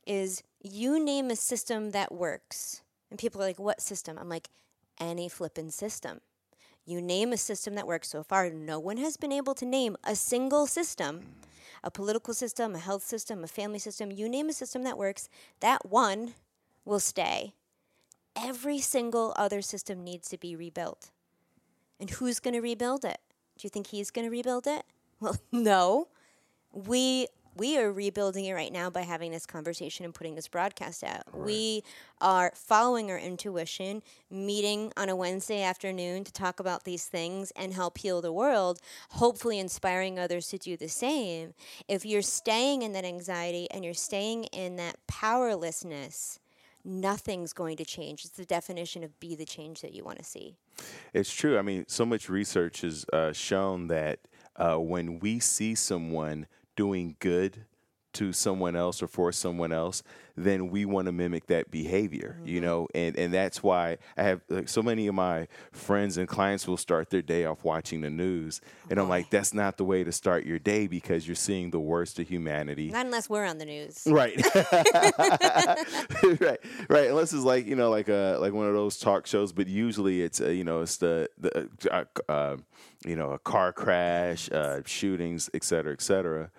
is 0.06 0.42
you 0.62 1.02
name 1.02 1.30
a 1.30 1.36
system 1.36 1.90
that 1.90 2.12
works. 2.12 2.82
And 3.10 3.18
people 3.18 3.40
are 3.42 3.46
like, 3.46 3.58
what 3.58 3.80
system? 3.80 4.18
I'm 4.18 4.28
like, 4.28 4.48
any 5.00 5.28
flippin' 5.28 5.70
system. 5.70 6.20
You 6.84 7.02
name 7.02 7.32
a 7.32 7.36
system 7.36 7.74
that 7.74 7.86
works. 7.86 8.08
So 8.08 8.22
far, 8.22 8.50
no 8.50 8.78
one 8.78 8.96
has 8.98 9.16
been 9.16 9.32
able 9.32 9.54
to 9.54 9.66
name 9.66 9.96
a 10.04 10.14
single 10.14 10.66
system 10.66 11.22
a 11.86 11.90
political 11.90 12.34
system, 12.34 12.74
a 12.74 12.78
health 12.78 13.04
system, 13.04 13.44
a 13.44 13.46
family 13.46 13.78
system, 13.78 14.10
you 14.10 14.28
name 14.28 14.48
a 14.48 14.52
system 14.52 14.82
that 14.82 14.98
works, 14.98 15.28
that 15.60 15.88
one 15.88 16.34
will 16.84 16.98
stay. 16.98 17.52
Every 18.36 18.80
single 18.80 19.32
other 19.36 19.62
system 19.62 20.02
needs 20.02 20.28
to 20.30 20.36
be 20.36 20.56
rebuilt. 20.56 21.10
And 22.00 22.10
who's 22.10 22.40
going 22.40 22.54
to 22.54 22.60
rebuild 22.60 23.04
it? 23.04 23.18
Do 23.58 23.66
you 23.66 23.70
think 23.70 23.88
he's 23.88 24.10
going 24.10 24.26
to 24.26 24.30
rebuild 24.30 24.66
it? 24.66 24.84
Well, 25.18 25.38
no. 25.50 26.08
We 26.74 27.28
we 27.56 27.78
are 27.78 27.90
rebuilding 27.90 28.44
it 28.44 28.52
right 28.52 28.72
now 28.72 28.90
by 28.90 29.00
having 29.00 29.32
this 29.32 29.46
conversation 29.46 30.04
and 30.04 30.12
putting 30.14 30.34
this 30.34 30.46
broadcast 30.46 31.02
out. 31.02 31.22
Right. 31.32 31.46
We 31.46 31.84
are 32.20 32.52
following 32.54 33.10
our 33.10 33.18
intuition, 33.18 34.02
meeting 34.30 34.92
on 34.96 35.08
a 35.08 35.16
Wednesday 35.16 35.62
afternoon 35.62 36.24
to 36.24 36.32
talk 36.32 36.60
about 36.60 36.84
these 36.84 37.06
things 37.06 37.52
and 37.52 37.72
help 37.72 37.98
heal 37.98 38.20
the 38.20 38.32
world, 38.32 38.80
hopefully 39.10 39.58
inspiring 39.58 40.18
others 40.18 40.48
to 40.48 40.58
do 40.58 40.76
the 40.76 40.88
same. 40.88 41.54
If 41.88 42.04
you're 42.04 42.22
staying 42.22 42.82
in 42.82 42.92
that 42.92 43.04
anxiety 43.04 43.68
and 43.70 43.84
you're 43.84 43.94
staying 43.94 44.44
in 44.44 44.76
that 44.76 44.96
powerlessness, 45.06 46.38
nothing's 46.86 47.52
going 47.52 47.76
to 47.78 47.84
change. 47.84 48.24
It's 48.24 48.36
the 48.36 48.44
definition 48.44 49.02
of 49.02 49.18
be 49.18 49.34
the 49.34 49.44
change 49.44 49.80
that 49.82 49.92
you 49.92 50.04
want 50.04 50.18
to 50.18 50.24
see. 50.24 50.56
It's 51.12 51.32
true. 51.32 51.58
I 51.58 51.62
mean, 51.62 51.84
so 51.88 52.06
much 52.06 52.28
research 52.28 52.82
has 52.82 53.04
uh, 53.12 53.32
shown 53.32 53.88
that 53.88 54.20
uh, 54.56 54.76
when 54.76 55.18
we 55.18 55.40
see 55.40 55.74
someone 55.74 56.46
doing 56.76 57.16
good 57.18 57.64
to 58.16 58.32
someone 58.32 58.76
else 58.76 59.02
or 59.02 59.06
for 59.06 59.30
someone 59.30 59.72
else, 59.72 60.02
then 60.36 60.70
we 60.70 60.84
want 60.84 61.06
to 61.06 61.12
mimic 61.12 61.46
that 61.46 61.70
behavior, 61.70 62.36
mm-hmm. 62.38 62.48
you 62.48 62.60
know, 62.60 62.88
and 62.94 63.16
and 63.16 63.32
that's 63.32 63.62
why 63.62 63.98
I 64.16 64.22
have 64.22 64.40
like, 64.48 64.68
so 64.68 64.82
many 64.82 65.06
of 65.06 65.14
my 65.14 65.48
friends 65.72 66.16
and 66.16 66.26
clients 66.26 66.66
will 66.66 66.78
start 66.78 67.10
their 67.10 67.22
day 67.22 67.44
off 67.44 67.62
watching 67.62 68.00
the 68.00 68.10
news, 68.10 68.60
and 68.90 68.98
I'm 68.98 69.08
like, 69.08 69.28
that's 69.30 69.52
not 69.52 69.76
the 69.76 69.84
way 69.84 70.02
to 70.04 70.12
start 70.12 70.44
your 70.46 70.58
day 70.58 70.86
because 70.86 71.26
you're 71.26 71.34
seeing 71.34 71.70
the 71.70 71.80
worst 71.80 72.18
of 72.18 72.28
humanity. 72.28 72.90
Not 72.90 73.06
unless 73.06 73.28
we're 73.28 73.44
on 73.44 73.58
the 73.58 73.66
news, 73.66 74.02
right? 74.06 74.36
right, 76.40 76.60
right. 76.88 77.10
Unless 77.10 77.32
it's 77.32 77.44
like 77.44 77.66
you 77.66 77.76
know, 77.76 77.90
like 77.90 78.08
a 78.08 78.38
like 78.40 78.52
one 78.52 78.66
of 78.66 78.74
those 78.74 78.98
talk 78.98 79.26
shows, 79.26 79.52
but 79.52 79.66
usually 79.66 80.22
it's 80.22 80.40
uh, 80.40 80.48
you 80.48 80.64
know 80.64 80.80
it's 80.80 80.96
the 80.96 81.28
the 81.38 81.68
uh, 81.90 82.04
uh, 82.30 82.56
you 83.04 83.16
know 83.16 83.32
a 83.32 83.38
car 83.38 83.72
crash, 83.72 84.50
uh, 84.50 84.80
shootings, 84.86 85.50
et 85.54 85.64
cetera, 85.64 85.92
et 85.92 86.02
cetera 86.02 86.50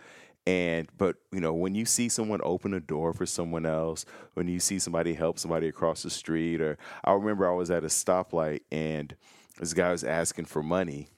and 0.48 0.88
but 0.98 1.18
you 1.34 1.42
know 1.42 1.54
when 1.54 1.76
you 1.76 1.84
see 1.84 2.08
someone 2.08 2.40
open 2.42 2.74
a 2.74 2.80
door 2.80 3.12
for 3.12 3.26
someone 3.26 3.66
else, 3.66 4.06
when 4.34 4.48
you 4.48 4.62
see 4.62 4.80
somebody 4.80 5.14
help 5.14 5.38
somebody 5.38 5.68
across 5.68 6.04
the 6.04 6.10
street, 6.10 6.62
or 6.62 6.78
I 7.04 7.12
remember 7.12 7.52
I 7.52 7.54
was 7.54 7.70
at 7.70 7.84
a 7.84 7.88
stoplight 7.88 8.62
and 8.72 9.14
this 9.60 9.74
guy 9.74 9.92
was 9.92 10.06
asking 10.06 10.46
for 10.46 10.64
money, 10.64 11.10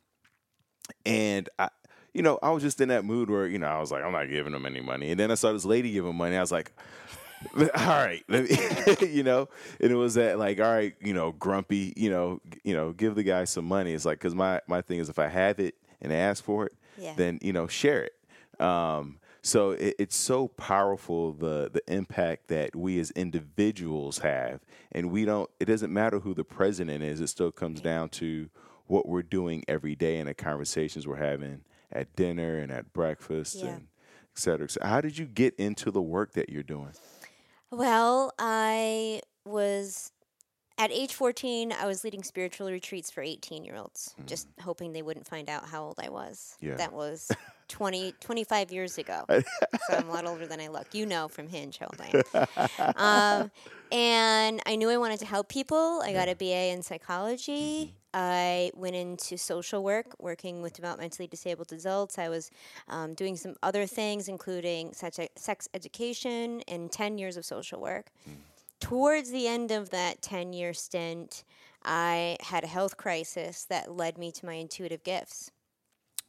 and 1.05 1.47
I, 1.59 1.69
you 2.11 2.23
know, 2.23 2.39
I 2.41 2.49
was 2.49 2.63
just 2.63 2.81
in 2.81 2.89
that 2.89 3.05
mood 3.05 3.29
where 3.29 3.45
you 3.45 3.59
know 3.59 3.67
I 3.67 3.79
was 3.79 3.91
like, 3.91 4.03
I'm 4.03 4.11
not 4.11 4.29
giving 4.31 4.53
him 4.53 4.65
any 4.65 4.81
money, 4.81 5.11
and 5.11 5.19
then 5.19 5.29
I 5.29 5.35
saw 5.35 5.53
this 5.53 5.63
lady 5.63 5.91
give 5.91 6.05
him 6.05 6.17
money. 6.17 6.35
I 6.35 6.41
was 6.41 6.51
like. 6.51 6.73
all 7.57 7.63
right, 7.87 8.21
you 9.01 9.23
know, 9.23 9.47
and 9.79 9.91
it 9.93 9.95
was 9.95 10.15
that 10.15 10.37
like, 10.37 10.59
all 10.59 10.69
right, 10.69 10.93
you 10.99 11.13
know, 11.13 11.31
grumpy, 11.31 11.93
you 11.95 12.09
know, 12.09 12.41
you 12.65 12.73
know, 12.73 12.91
give 12.91 13.15
the 13.15 13.23
guy 13.23 13.45
some 13.45 13.63
money. 13.63 13.93
It's 13.93 14.03
like, 14.03 14.19
cause 14.19 14.35
my 14.35 14.59
my 14.67 14.81
thing 14.81 14.99
is, 14.99 15.07
if 15.07 15.17
I 15.19 15.29
have 15.29 15.57
it 15.57 15.75
and 16.01 16.11
ask 16.11 16.43
for 16.43 16.65
it, 16.65 16.73
yeah. 16.97 17.13
then 17.15 17.39
you 17.41 17.53
know, 17.53 17.65
share 17.65 18.03
it. 18.03 18.18
Um, 18.59 19.19
so 19.41 19.71
it, 19.71 19.95
it's 19.99 20.15
so 20.15 20.49
powerful 20.49 21.33
the 21.33 21.69
the 21.71 21.81
impact 21.87 22.47
that 22.49 22.75
we 22.75 22.99
as 22.99 23.11
individuals 23.11 24.19
have, 24.19 24.61
and 24.91 25.11
we 25.11 25.25
don't. 25.25 25.49
It 25.59 25.65
doesn't 25.65 25.93
matter 25.93 26.19
who 26.19 26.33
the 26.33 26.43
president 26.43 27.03
is. 27.03 27.21
It 27.21 27.27
still 27.27 27.51
comes 27.51 27.81
down 27.81 28.09
to 28.09 28.49
what 28.87 29.07
we're 29.07 29.23
doing 29.23 29.63
every 29.67 29.95
day 29.95 30.17
and 30.17 30.27
the 30.27 30.33
conversations 30.33 31.07
we're 31.07 31.15
having 31.15 31.61
at 31.91 32.15
dinner 32.15 32.57
and 32.57 32.71
at 32.71 32.91
breakfast 32.91 33.55
yeah. 33.55 33.67
and 33.67 33.87
et 34.35 34.39
cetera, 34.39 34.65
et 34.65 34.71
cetera. 34.71 34.89
How 34.89 35.01
did 35.01 35.17
you 35.17 35.25
get 35.25 35.55
into 35.55 35.91
the 35.91 36.01
work 36.01 36.33
that 36.33 36.49
you're 36.49 36.63
doing? 36.63 36.93
Well, 37.71 38.33
I 38.39 39.21
was 39.45 40.11
at 40.79 40.91
age 40.91 41.13
14, 41.13 41.73
I 41.73 41.85
was 41.85 42.05
leading 42.05 42.23
spiritual 42.23 42.71
retreats 42.71 43.11
for 43.11 43.21
18 43.21 43.65
year 43.65 43.75
olds, 43.75 44.15
mm. 44.19 44.25
just 44.25 44.47
hoping 44.61 44.93
they 44.93 45.01
wouldn't 45.01 45.27
find 45.27 45.49
out 45.49 45.67
how 45.67 45.83
old 45.83 45.99
I 46.01 46.09
was. 46.09 46.55
Yeah. 46.61 46.75
That 46.75 46.93
was 46.93 47.29
20, 47.67 48.13
25 48.21 48.71
years 48.71 48.97
ago. 48.97 49.25
so 49.29 49.43
I'm 49.91 50.07
a 50.07 50.11
lot 50.11 50.25
older 50.25 50.47
than 50.47 50.61
I 50.61 50.69
look. 50.69 50.93
You 50.93 51.05
know 51.05 51.27
from 51.27 51.49
Hinge 51.49 51.77
how 51.77 51.87
old 51.87 52.01
I 52.01 52.47
am. 52.77 52.93
um, 52.95 53.51
and 53.91 54.61
I 54.65 54.77
knew 54.77 54.89
I 54.89 54.97
wanted 54.97 55.19
to 55.19 55.25
help 55.25 55.49
people. 55.49 56.01
I 56.03 56.13
got 56.13 56.29
a 56.29 56.35
BA 56.35 56.71
in 56.71 56.81
psychology. 56.81 57.51
Mm-hmm. 57.85 57.95
I 58.11 58.71
went 58.73 58.95
into 58.95 59.37
social 59.37 59.83
work, 59.83 60.15
working 60.17 60.63
with 60.63 60.79
developmentally 60.79 61.29
disabled 61.29 61.71
adults. 61.73 62.17
I 62.17 62.29
was 62.29 62.49
um, 62.87 63.13
doing 63.13 63.35
some 63.35 63.55
other 63.61 63.85
things, 63.85 64.27
including 64.29 64.93
sex, 64.93 65.19
sex 65.35 65.67
education 65.75 66.63
and 66.67 66.91
10 66.91 67.17
years 67.17 67.37
of 67.37 67.45
social 67.45 67.81
work. 67.81 68.07
Mm 68.27 68.35
towards 68.79 69.31
the 69.31 69.47
end 69.47 69.71
of 69.71 69.89
that 69.91 70.21
10 70.21 70.53
year 70.53 70.73
stint, 70.73 71.43
I 71.83 72.37
had 72.41 72.63
a 72.63 72.67
health 72.67 72.97
crisis 72.97 73.63
that 73.65 73.91
led 73.91 74.17
me 74.17 74.31
to 74.31 74.45
my 74.45 74.53
intuitive 74.53 75.03
gifts. 75.03 75.51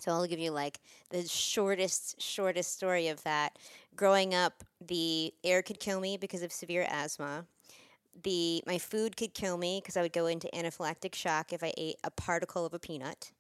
So 0.01 0.13
I'll 0.13 0.27
give 0.27 0.39
you 0.39 0.51
like 0.51 0.81
the 1.11 1.27
shortest, 1.27 2.21
shortest 2.21 2.73
story 2.73 3.09
of 3.09 3.23
that. 3.25 3.59
Growing 3.97 4.35
up, 4.35 4.65
the 4.81 5.35
air 5.45 5.63
could 5.63 5.79
kill 5.79 6.01
me 6.01 6.17
because 6.17 6.43
of 6.43 6.53
severe 6.53 6.87
asthma. 6.89 7.45
The 8.23 8.63
my 8.67 8.79
food 8.79 9.17
could 9.17 9.35
kill 9.35 9.57
me 9.57 9.81
because 9.81 9.97
I 9.97 10.03
would 10.03 10.13
go 10.13 10.27
into 10.27 10.49
anaphylactic 10.49 11.15
shock 11.15 11.53
if 11.53 11.63
I 11.63 11.73
ate 11.77 11.97
a 12.03 12.11
particle 12.11 12.65
of 12.67 12.75
a 12.75 12.79
peanut. 12.79 13.33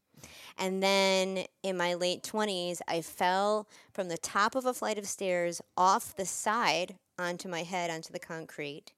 And 0.59 0.83
then 0.83 1.47
in 1.62 1.79
my 1.79 1.95
late 1.95 2.23
20s, 2.23 2.81
I 2.87 3.00
fell 3.00 3.67
from 3.93 4.09
the 4.09 4.19
top 4.19 4.55
of 4.55 4.67
a 4.67 4.75
flight 4.75 4.99
of 4.99 5.07
stairs 5.07 5.62
off 5.79 6.14
the 6.14 6.26
side 6.26 6.97
onto 7.19 7.49
my 7.49 7.62
head 7.62 7.90
onto 7.90 8.12
the 8.12 8.19
concrete 8.19 8.93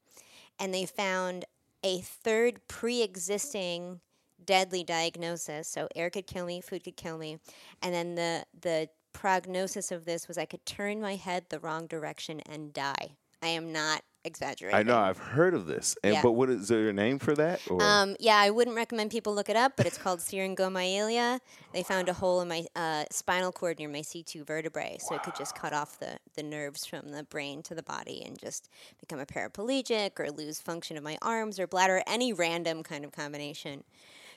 and 0.63 0.73
they 0.73 0.87
found 0.87 1.45
a 1.83 1.99
third 1.99 2.61
pre 2.69 3.03
existing 3.03 4.01
deadly 4.47 4.85
diagnosis. 4.85 5.67
So 5.67 5.89
air 5.97 6.09
could 6.09 6.29
kill 6.29 6.47
me, 6.47 6.61
food 6.61 6.85
could 6.85 6.97
kill 6.97 7.19
me. 7.19 7.39
And 7.83 7.93
then 7.93 8.15
the, 8.15 8.45
the 8.61 8.89
prognosis 9.13 9.91
of 9.91 10.05
this 10.05 10.29
was 10.29 10.39
I 10.39 10.45
could 10.45 10.65
turn 10.65 11.01
my 11.01 11.17
head 11.17 11.47
the 11.49 11.59
wrong 11.59 11.89
direction 11.89 12.41
and 12.49 12.73
die. 12.73 13.17
I 13.43 13.49
am 13.49 13.73
not 13.73 14.03
exaggerating. 14.25 14.79
I 14.79 14.83
know 14.83 14.97
I've 14.99 15.19
heard 15.19 15.55
of 15.55 15.67
this, 15.67 15.97
and 16.03 16.15
Yeah. 16.15 16.23
but 16.23 16.33
what 16.33 16.51
is 16.51 16.69
there 16.69 16.89
a 16.89 16.93
name 16.93 17.19
for 17.19 17.35
that? 17.35 17.61
Or 17.71 17.83
Um, 17.83 18.17
yeah, 18.21 18.37
I 18.39 18.51
wouldn't 18.51 18.77
recommend 18.77 19.11
people 19.11 19.35
look 19.35 19.49
it 19.49 19.57
up, 19.57 19.73
but 19.77 19.87
it's 19.87 19.99
called 19.99 20.21
syringomyelia. 20.21 21.41
They 21.73 21.83
found 21.83 22.09
a 22.09 22.13
hole 22.13 22.41
in 22.41 22.49
my 22.49 22.67
uh, 22.77 23.05
spinal 23.11 23.53
cord 23.53 23.79
near 23.79 23.89
my 23.89 24.03
C2 24.03 24.45
vertebrae, 24.45 24.99
so 24.99 25.15
it 25.15 25.23
could 25.23 25.35
just 25.35 25.55
cut 25.55 25.73
off 25.73 25.99
the, 25.99 26.19
the 26.35 26.43
nerves 26.43 26.85
from 26.85 27.11
the 27.11 27.25
brain 27.25 27.63
to 27.65 27.75
the 27.75 27.83
body 27.83 28.23
and 28.25 28.39
just 28.39 28.69
become 29.01 29.19
a 29.19 29.27
paraplegic 29.27 30.19
or 30.21 30.31
lose 30.31 30.61
function 30.61 30.97
of 30.97 31.03
my 31.03 31.19
arms 31.23 31.59
or 31.59 31.67
bladder, 31.67 32.03
any 32.07 32.33
random 32.33 32.83
kind 32.83 33.05
of 33.05 33.13
combination. 33.13 33.85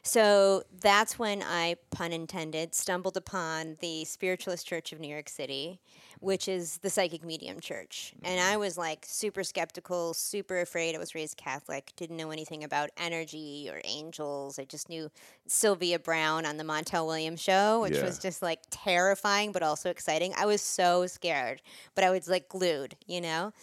So 0.08 0.62
that's 0.82 1.18
when 1.18 1.42
I, 1.42 1.78
pun 1.90 2.14
intended, 2.14 2.76
stumbled 2.76 3.18
upon 3.18 3.78
the 3.82 4.06
Spiritualist 4.06 4.68
Church 4.68 4.94
of 4.94 5.00
New 5.00 5.08
York 5.08 5.28
City, 5.28 5.80
which 6.20 6.48
is 6.48 6.78
the 6.78 6.92
psychic 6.92 7.26
medium 7.26 7.60
church. 7.60 8.14
And 8.22 8.40
mm-hmm. 8.40 8.54
I 8.54 8.58
was 8.58 8.78
like 8.78 9.04
super 9.10 9.44
skeptical, 9.44 10.14
super 10.14 10.62
afraid. 10.62 10.94
I 10.94 11.00
was 11.00 11.16
raised 11.16 11.38
Catholic, 11.38 11.92
didn't 11.96 12.18
know 12.18 12.30
anything 12.30 12.64
about 12.64 12.92
energy 12.98 13.68
or 13.72 13.82
angels. 13.84 14.60
I 14.60 14.66
just 14.66 14.90
knew 14.90 15.10
Sylvia 15.48 15.98
Browne 15.98 16.46
on 16.46 16.58
the 16.58 16.64
Montel 16.64 17.08
Williams 17.08 17.42
show, 17.42 17.82
which 17.82 17.96
Yeah. 17.96 18.06
was 18.06 18.20
just 18.20 18.44
like 18.44 18.60
terrifying 18.70 19.52
but 19.52 19.64
also 19.64 19.90
exciting. 19.90 20.36
I 20.38 20.46
was 20.46 20.62
so 20.62 21.08
scared, 21.08 21.64
but 21.96 22.04
I 22.04 22.12
was 22.12 22.28
like 22.28 22.48
glued, 22.48 22.96
you 23.08 23.22
know? 23.22 23.54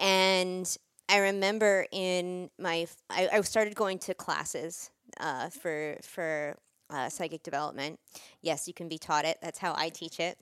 And 0.00 0.76
I 1.08 1.18
remember 1.18 1.86
in 1.92 2.50
my, 2.58 2.88
I, 3.08 3.28
I 3.32 3.40
started 3.42 3.76
going 3.76 4.00
to 4.00 4.14
classes 4.14 4.90
uh, 5.18 5.50
for 5.50 5.96
for 6.02 6.56
uh, 6.90 7.08
psychic 7.08 7.42
development. 7.42 7.98
Yes, 8.42 8.68
you 8.68 8.74
can 8.74 8.88
be 8.88 8.98
taught 8.98 9.24
it. 9.24 9.38
That's 9.42 9.58
how 9.58 9.74
I 9.76 9.88
teach 9.88 10.20
it. 10.20 10.38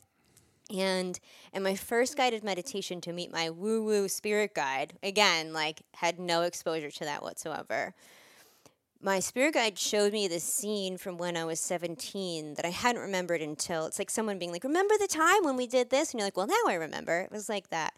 And 0.75 1.19
in 1.53 1.63
my 1.63 1.75
first 1.75 2.17
guided 2.17 2.45
meditation 2.45 3.01
to 3.03 3.13
meet 3.13 3.33
my 3.33 3.51
woo 3.51 3.85
woo 3.85 4.09
spirit 4.09 4.55
guide, 4.55 4.95
again, 5.03 5.53
like 5.53 5.83
had 5.95 6.19
no 6.19 6.43
exposure 6.43 6.91
to 6.91 7.05
that 7.05 7.23
whatsoever. 7.23 7.95
My 9.05 9.19
spirit 9.19 9.55
guide 9.55 9.79
showed 9.79 10.13
me 10.13 10.29
this 10.29 10.45
scene 10.45 10.97
from 10.97 11.19
when 11.19 11.37
I 11.37 11.45
was 11.45 11.59
17 11.59 12.55
that 12.55 12.65
I 12.65 12.71
hadn't 12.71 13.03
remembered 13.03 13.43
until 13.43 13.87
it's 13.87 13.99
like 13.99 14.11
someone 14.11 14.39
being 14.39 14.53
like, 14.53 14.63
Remember 14.63 14.95
the 14.99 15.09
time 15.09 15.43
when 15.43 15.57
we 15.57 15.67
did 15.67 15.91
this? 15.91 16.13
And 16.13 16.21
you're 16.21 16.27
like, 16.27 16.37
Well, 16.37 16.47
now 16.47 16.55
I 16.69 16.75
remember. 16.75 17.21
It 17.21 17.33
was 17.33 17.49
like 17.49 17.71
that. 17.71 17.95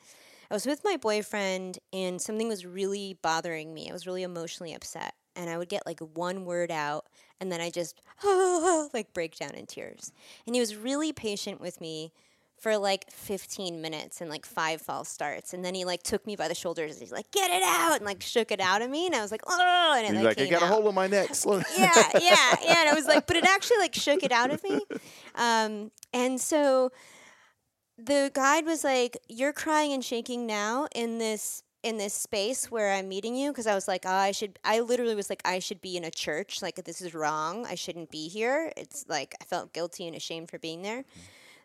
I 0.51 0.55
was 0.55 0.67
with 0.67 0.83
my 0.85 0.97
boyfriend 0.97 1.79
and 1.93 2.21
something 2.21 2.49
was 2.49 2.65
really 2.65 3.19
bothering 3.23 3.75
me. 3.75 3.89
I 3.91 3.93
was 3.93 4.07
really 4.07 4.23
emotionally 4.23 4.73
upset. 4.73 5.15
And 5.37 5.51
I 5.51 5.59
would 5.59 5.69
get 5.69 5.85
like 5.87 6.01
one 6.01 6.45
word 6.45 6.71
out 6.71 7.07
and 7.41 7.51
then 7.51 7.61
I 7.61 7.71
just 7.71 8.01
like 8.95 9.13
break 9.13 9.37
down 9.37 9.51
in 9.55 9.67
tears. 9.67 10.13
And 10.47 10.55
he 10.55 10.61
was 10.61 10.77
really 10.77 11.13
patient 11.13 11.61
with 11.61 11.81
me 11.81 12.13
for 12.57 12.79
like 12.79 13.11
15 13.11 13.83
minutes 13.83 14.21
and 14.21 14.31
like 14.31 14.47
five 14.47 14.81
false 14.81 15.09
starts. 15.09 15.53
And 15.53 15.65
then 15.65 15.75
he 15.75 15.85
like 15.85 16.03
took 16.03 16.27
me 16.27 16.37
by 16.37 16.49
the 16.49 16.55
shoulders 16.55 16.93
and 16.93 17.01
he's 17.01 17.13
like, 17.13 17.31
get 17.31 17.51
it 17.51 17.63
out 17.63 17.97
and 17.97 18.07
like 18.07 18.23
shook 18.23 18.51
it 18.51 18.61
out 18.61 18.81
of 18.81 18.89
me. 18.89 19.07
And 19.07 19.15
I 19.15 19.21
was 19.21 19.31
like, 19.31 19.43
oh, 19.47 19.95
and 19.97 20.07
it 20.07 20.15
He's 20.17 20.25
like, 20.25 20.39
like, 20.39 20.49
I 20.49 20.51
got 20.51 20.63
a 20.63 20.67
out 20.67 20.73
hole 20.73 20.89
in 20.89 20.95
my 20.95 21.07
neck. 21.07 21.29
Slow 21.35 21.61
yeah, 21.77 21.91
yeah, 22.15 22.21
yeah. 22.63 22.79
And 22.81 22.89
I 22.89 22.95
was 22.95 23.07
like, 23.07 23.27
but 23.27 23.37
it 23.37 23.45
actually 23.45 23.79
like 23.79 23.95
shook 23.95 24.23
it 24.23 24.33
out 24.33 24.51
of 24.51 24.63
me. 24.63 24.81
Um, 25.35 25.91
and 26.13 26.41
so 26.41 26.91
the 27.99 28.31
guide 28.33 28.65
was 28.65 28.85
like, 28.85 29.19
"You're 29.29 29.53
crying 29.53 29.93
and 29.93 30.05
shaking 30.05 30.47
now 30.47 30.87
in 30.95 31.19
this 31.19 31.64
in 31.85 31.99
this 31.99 32.15
space 32.15 32.71
where 32.71 32.93
I'm 32.93 33.09
meeting 33.09 33.37
you." 33.37 33.53
Because 33.53 33.67
I 33.67 33.75
was 33.75 33.87
like, 33.87 34.05
oh, 34.07 34.11
"I 34.11 34.33
should." 34.33 34.59
I 34.65 34.81
literally 34.81 35.15
was 35.15 35.31
like, 35.31 35.43
"I 35.45 35.61
should 35.61 35.81
be 35.81 35.97
in 35.97 36.05
a 36.05 36.11
church. 36.11 36.63
Like 36.63 36.77
this 36.85 37.01
is 37.01 37.15
wrong. 37.15 37.67
I 37.67 37.77
shouldn't 37.77 38.11
be 38.11 38.29
here." 38.29 38.73
It's 38.77 39.05
like 39.09 39.37
I 39.41 39.45
felt 39.45 39.73
guilty 39.73 40.07
and 40.07 40.17
ashamed 40.17 40.51
for 40.51 40.59
being 40.59 40.83
there. 40.83 41.03
Mm. 41.03 41.21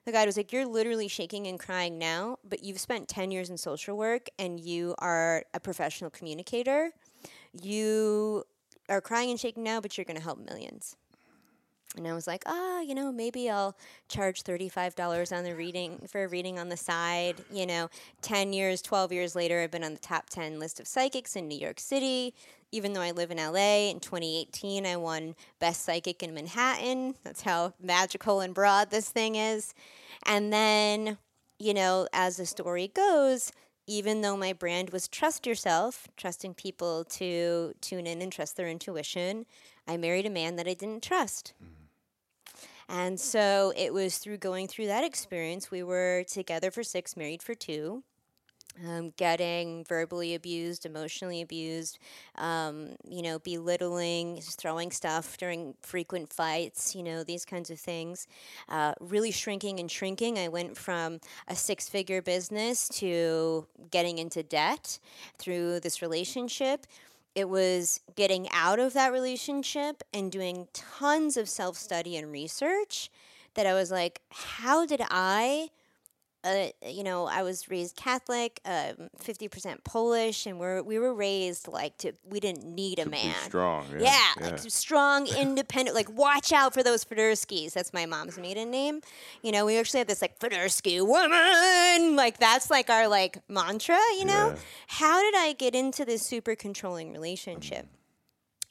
The 0.05 0.13
guide 0.13 0.25
was 0.25 0.37
like, 0.37 0.51
You're 0.51 0.65
literally 0.65 1.07
shaking 1.07 1.47
and 1.47 1.59
crying 1.59 1.97
now, 1.97 2.37
but 2.43 2.63
you've 2.63 2.79
spent 2.79 3.07
10 3.07 3.31
years 3.31 3.49
in 3.49 3.57
social 3.57 3.97
work 3.97 4.27
and 4.37 4.59
you 4.59 4.95
are 4.97 5.43
a 5.53 5.59
professional 5.59 6.09
communicator. 6.09 6.91
You 7.61 8.43
are 8.87 9.01
crying 9.01 9.29
and 9.29 9.39
shaking 9.39 9.63
now, 9.63 9.81
but 9.81 9.97
you're 9.97 10.05
going 10.05 10.17
to 10.17 10.23
help 10.23 10.39
millions. 10.39 10.95
And 11.97 12.07
I 12.07 12.13
was 12.13 12.27
like, 12.27 12.43
ah, 12.45 12.81
you 12.81 12.93
know, 12.93 13.11
maybe 13.11 13.49
I'll 13.49 13.75
charge 14.07 14.43
$35 14.43 15.35
on 15.35 15.43
the 15.43 15.55
reading 15.55 16.07
for 16.07 16.23
a 16.23 16.27
reading 16.27 16.59
on 16.59 16.69
the 16.69 16.77
side. 16.77 17.37
You 17.51 17.65
know, 17.65 17.89
10 18.21 18.53
years, 18.53 18.81
12 18.81 19.11
years 19.11 19.35
later, 19.35 19.59
I've 19.59 19.71
been 19.71 19.83
on 19.83 19.93
the 19.93 19.99
top 19.99 20.29
10 20.29 20.59
list 20.59 20.79
of 20.79 20.87
psychics 20.87 21.35
in 21.35 21.47
New 21.47 21.57
York 21.57 21.79
City. 21.79 22.35
Even 22.71 22.93
though 22.93 23.01
I 23.01 23.09
live 23.09 23.31
in 23.31 23.37
LA, 23.37 23.89
in 23.89 23.99
2018, 23.99 24.85
I 24.85 24.95
won 24.97 25.35
Best 25.59 25.83
Psychic 25.83 26.21
in 26.21 26.35
Manhattan. 26.35 27.15
That's 27.23 27.41
how 27.41 27.73
magical 27.81 28.41
and 28.41 28.53
broad 28.53 28.91
this 28.91 29.09
thing 29.09 29.35
is. 29.35 29.73
And 30.27 30.53
then, 30.53 31.17
you 31.57 31.73
know, 31.73 32.07
as 32.13 32.37
the 32.37 32.45
story 32.45 32.89
goes, 32.93 33.51
even 33.87 34.21
though 34.21 34.37
my 34.37 34.53
brand 34.53 34.91
was 34.91 35.07
trust 35.07 35.47
yourself, 35.47 36.07
trusting 36.15 36.53
people 36.53 37.03
to 37.05 37.73
tune 37.81 38.05
in 38.05 38.21
and 38.21 38.31
trust 38.31 38.55
their 38.55 38.67
intuition, 38.67 39.47
I 39.87 39.97
married 39.97 40.27
a 40.27 40.29
man 40.29 40.55
that 40.57 40.67
I 40.67 40.75
didn't 40.75 41.01
trust. 41.01 41.53
And 42.89 43.19
so 43.19 43.71
it 43.77 43.93
was 43.93 44.17
through 44.17 44.37
going 44.37 44.67
through 44.67 44.87
that 44.87 45.03
experience. 45.03 45.69
We 45.69 45.83
were 45.83 46.23
together 46.27 46.71
for 46.71 46.83
six, 46.83 47.15
married 47.15 47.43
for 47.43 47.53
two, 47.53 48.03
um, 48.83 49.13
getting 49.15 49.83
verbally 49.85 50.33
abused, 50.33 50.85
emotionally 50.85 51.41
abused, 51.41 51.99
um, 52.35 52.95
you 53.07 53.21
know, 53.21 53.37
belittling, 53.39 54.39
throwing 54.41 54.89
stuff 54.89 55.37
during 55.37 55.75
frequent 55.81 56.33
fights, 56.33 56.95
you 56.95 57.03
know, 57.03 57.23
these 57.23 57.45
kinds 57.45 57.69
of 57.69 57.79
things. 57.79 58.27
Uh, 58.69 58.93
really 58.99 59.31
shrinking 59.31 59.79
and 59.79 59.91
shrinking. 59.91 60.39
I 60.39 60.47
went 60.47 60.75
from 60.75 61.19
a 61.47 61.55
six 61.55 61.89
figure 61.89 62.21
business 62.23 62.89
to 62.89 63.67
getting 63.91 64.17
into 64.17 64.41
debt 64.41 64.97
through 65.37 65.81
this 65.81 66.01
relationship 66.01 66.87
it 67.39 67.49
was 67.49 68.01
getting 68.15 68.47
out 68.51 68.79
of 68.79 68.93
that 68.93 69.13
relationship 69.13 70.03
and 70.13 70.31
doing 70.31 70.67
tons 70.73 71.37
of 71.37 71.47
self 71.47 71.77
study 71.77 72.17
and 72.17 72.31
research 72.31 73.09
that 73.55 73.65
I 73.65 73.73
was 73.73 73.91
like, 73.91 74.21
how 74.29 74.85
did 74.85 75.01
I? 75.09 75.69
Uh, 76.41 76.67
you 76.87 77.03
know, 77.03 77.25
I 77.25 77.43
was 77.43 77.69
raised 77.69 77.97
Catholic, 77.97 78.61
um, 78.63 79.09
fifty 79.17 79.49
percent 79.49 79.83
Polish, 79.83 80.45
and 80.45 80.57
we're 80.57 80.81
we 80.81 80.97
were 80.97 81.13
raised 81.13 81.67
like 81.67 81.97
to 81.97 82.13
we 82.29 82.39
didn't 82.39 82.63
need 82.63 82.97
a 82.99 83.05
man. 83.05 83.35
strong. 83.43 83.85
Yeah. 83.91 84.17
Yeah, 84.39 84.49
like 84.51 84.59
strong, 84.59 85.27
independent. 85.27 85.95
Like, 85.95 86.09
watch 86.09 86.53
out 86.53 86.73
for 86.73 86.81
those 86.81 87.03
Fedorskis. 87.03 87.73
That's 87.73 87.91
my 87.91 88.05
mom's 88.05 88.37
maiden 88.37 88.71
name. 88.71 89.01
You 89.43 89.51
know, 89.51 89.65
we 89.65 89.77
actually 89.77 89.97
have 89.99 90.07
this 90.07 90.21
like 90.21 90.39
Fedorsky 90.39 91.05
woman. 91.05 92.15
Like, 92.15 92.37
that's 92.39 92.69
like 92.69 92.89
our 92.89 93.09
like 93.09 93.39
mantra. 93.49 93.99
You 94.17 94.25
know, 94.25 94.49
Yeah. 94.51 94.55
how 94.87 95.21
did 95.21 95.35
I 95.35 95.53
get 95.53 95.75
into 95.75 96.05
this 96.05 96.21
super 96.25 96.55
controlling 96.55 97.11
relationship? 97.11 97.85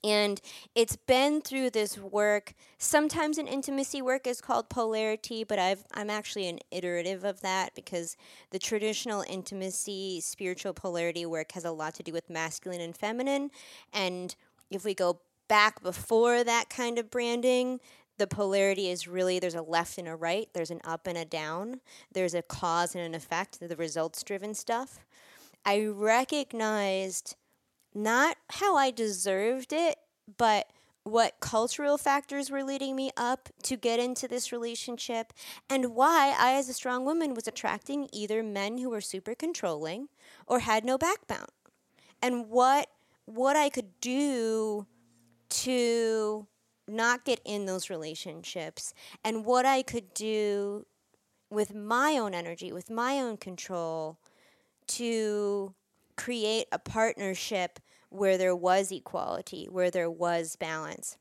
And 0.04 0.40
it's 0.76 0.94
been 0.94 1.40
through 1.40 1.70
this 1.70 1.98
work. 1.98 2.54
Sometimes 2.78 3.36
an 3.36 3.48
intimacy 3.48 4.00
work 4.00 4.26
is 4.28 4.40
called 4.40 4.68
polarity, 4.68 5.42
but 5.42 5.58
I've, 5.58 5.82
I'm 5.92 6.08
actually 6.08 6.48
an 6.48 6.60
iterative 6.70 7.24
of 7.24 7.40
that 7.40 7.74
because 7.74 8.16
the 8.50 8.60
traditional 8.60 9.24
intimacy, 9.28 10.20
spiritual 10.20 10.72
polarity 10.72 11.26
work 11.26 11.52
has 11.52 11.64
a 11.64 11.72
lot 11.72 11.94
to 11.96 12.04
do 12.04 12.12
with 12.12 12.30
masculine 12.30 12.80
and 12.80 12.96
feminine. 12.96 13.50
And 13.92 14.36
if 14.70 14.84
we 14.84 14.94
go 14.94 15.20
back 15.48 15.82
before 15.82 16.44
that 16.44 16.70
kind 16.70 16.98
of 16.98 17.10
branding, 17.10 17.80
the 18.18 18.26
polarity 18.26 18.88
is 18.90 19.08
really 19.08 19.38
there's 19.38 19.54
a 19.54 19.62
left 19.62 19.98
and 19.98 20.06
a 20.06 20.14
right, 20.14 20.48
there's 20.52 20.70
an 20.70 20.80
up 20.84 21.06
and 21.06 21.16
a 21.16 21.24
down, 21.24 21.80
there's 22.12 22.34
a 22.34 22.42
cause 22.42 22.94
and 22.94 23.04
an 23.04 23.14
effect, 23.14 23.58
the 23.60 23.76
results 23.76 24.22
driven 24.22 24.54
stuff. 24.54 25.00
I 25.64 25.86
recognized 25.86 27.36
not 27.94 28.36
how 28.50 28.76
I 28.76 28.90
deserved 28.90 29.72
it, 29.72 29.98
but 30.36 30.66
what 31.04 31.40
cultural 31.40 31.96
factors 31.96 32.50
were 32.50 32.62
leading 32.62 32.94
me 32.94 33.10
up 33.16 33.48
to 33.62 33.76
get 33.76 33.98
into 33.98 34.28
this 34.28 34.52
relationship 34.52 35.32
and 35.70 35.94
why 35.94 36.34
I 36.38 36.52
as 36.52 36.68
a 36.68 36.74
strong 36.74 37.04
woman 37.04 37.34
was 37.34 37.48
attracting 37.48 38.08
either 38.12 38.42
men 38.42 38.78
who 38.78 38.90
were 38.90 39.00
super 39.00 39.34
controlling 39.34 40.08
or 40.46 40.60
had 40.60 40.84
no 40.84 40.98
backbone. 40.98 41.46
And 42.20 42.48
what 42.48 42.88
what 43.24 43.56
I 43.56 43.68
could 43.68 44.00
do 44.00 44.86
to 45.50 46.46
not 46.86 47.24
get 47.24 47.40
in 47.44 47.66
those 47.66 47.90
relationships 47.90 48.94
and 49.22 49.44
what 49.44 49.66
I 49.66 49.82
could 49.82 50.14
do 50.14 50.86
with 51.50 51.74
my 51.74 52.18
own 52.18 52.34
energy, 52.34 52.72
with 52.72 52.90
my 52.90 53.20
own 53.20 53.36
control 53.36 54.18
to 54.88 55.74
create 56.18 56.66
a 56.72 56.78
partnership 56.78 57.78
where 58.10 58.36
there 58.36 58.56
was 58.56 58.90
equality, 58.90 59.66
where 59.70 59.90
there 59.90 60.10
was 60.10 60.56
balance. 60.56 61.16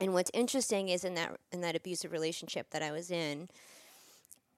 And 0.00 0.12
what's 0.12 0.30
interesting 0.32 0.88
is 0.88 1.02
in 1.02 1.14
that 1.14 1.36
in 1.50 1.62
that 1.62 1.74
abusive 1.74 2.12
relationship 2.12 2.70
that 2.70 2.82
I 2.82 2.92
was 2.92 3.10
in, 3.10 3.48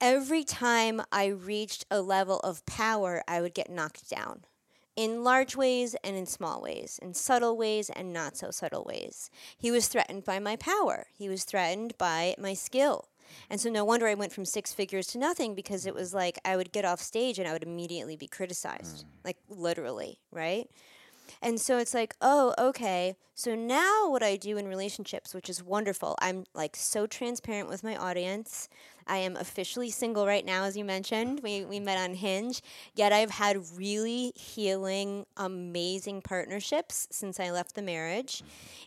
every 0.00 0.44
time 0.44 1.00
I 1.12 1.26
reached 1.26 1.87
a 1.90 2.02
level 2.02 2.40
of 2.40 2.66
power, 2.66 3.22
I 3.26 3.40
would 3.40 3.54
get 3.54 3.70
knocked 3.70 4.11
down. 4.11 4.44
In 4.96 5.24
large 5.24 5.56
ways 5.56 5.96
and 6.04 6.16
in 6.16 6.26
small 6.26 6.61
ways, 6.61 6.98
in 7.00 7.14
subtle 7.14 7.56
ways 7.56 7.88
and 7.88 8.12
not 8.12 8.37
so 8.37 8.50
subtle 8.50 8.85
ways. 8.85 9.30
He 9.56 9.70
was 9.70 9.88
threatened 9.88 10.24
by 10.24 10.40
my 10.40 10.56
power. 10.56 11.06
He 11.16 11.28
was 11.28 11.44
threatened 11.44 11.96
by 11.96 12.35
my 12.38 12.52
skill. 12.52 13.09
And 13.49 13.61
so 13.61 13.71
no 13.71 13.85
wonder 13.85 14.07
I 14.07 14.14
went 14.14 14.33
from 14.33 14.45
six 14.45 14.73
figures 14.73 15.07
to 15.09 15.19
nothing 15.19 15.55
because 15.55 15.87
it 15.87 15.95
was 15.95 16.14
like 16.14 16.38
I 16.45 16.57
would 16.57 16.73
get 16.73 16.85
off 16.85 17.01
stage 17.01 17.38
and 17.38 17.49
I 17.49 17.53
would 17.53 17.62
immediately 17.62 18.16
be 18.16 18.27
criticized, 18.27 19.05
mm. 19.05 19.25
like 19.25 19.37
literally, 19.49 20.19
right? 20.31 20.69
And 21.43 21.61
so 21.61 21.79
it's 21.79 21.95
like, 21.95 22.14
oh, 22.21 22.55
okay. 22.59 23.16
So 23.35 23.55
now 23.55 24.11
what 24.11 24.23
I 24.23 24.37
do 24.37 24.57
in 24.57 24.69
relationships, 24.69 25.35
which 25.35 25.49
is 25.49 25.62
wonderful, 25.62 26.16
I'm 26.21 26.45
like 26.55 26.77
so 26.77 27.07
transparent 27.07 27.69
with 27.69 27.83
my 27.83 27.97
audience. 27.97 28.69
I 29.07 29.19
am 29.19 29.37
officially 29.37 29.90
single 29.90 30.27
right 30.27 30.45
now, 30.45 30.64
as 30.64 30.77
you 30.77 30.85
mentioned. 30.85 31.40
We, 31.43 31.64
we 31.64 31.81
met 31.81 31.99
on 31.99 32.14
Hinge. 32.14 32.62
Yet 32.95 33.12
I've 33.12 33.31
had 33.31 33.59
really 33.77 34.33
healing, 34.37 35.27
amazing 35.37 36.23
partnerships 36.23 37.09
since 37.11 37.40
I 37.40 37.51
left 37.51 37.75
the 37.75 37.83
marriage. 37.83 38.43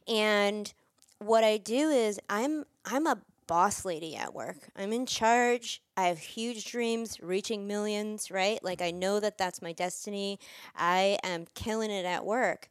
Mm-hmm. 0.08 0.14
And 0.14 0.74
what 1.20 1.44
I 1.44 1.58
do 1.58 1.90
is 1.90 2.20
I'm 2.30 2.66
I'm 2.86 3.08
a 3.08 3.18
boss 3.48 3.86
lady 3.86 4.16
at 4.16 4.34
work. 4.34 4.70
I'm 4.76 4.94
in 4.94 5.06
charge. 5.06 5.82
I 5.96 6.08
have 6.08 6.20
huge 6.20 6.66
dreams, 6.66 7.20
reaching 7.22 7.68
millions, 7.68 8.32
right? 8.32 8.64
Like 8.64 8.82
I 8.82 8.92
know 8.92 9.20
that 9.20 9.38
that's 9.38 9.62
my 9.62 9.72
destiny. 9.72 10.40
I 10.76 11.18
am 11.24 11.46
killing 11.54 11.92
it 11.92 12.06
at 12.06 12.26
work. 12.26 12.70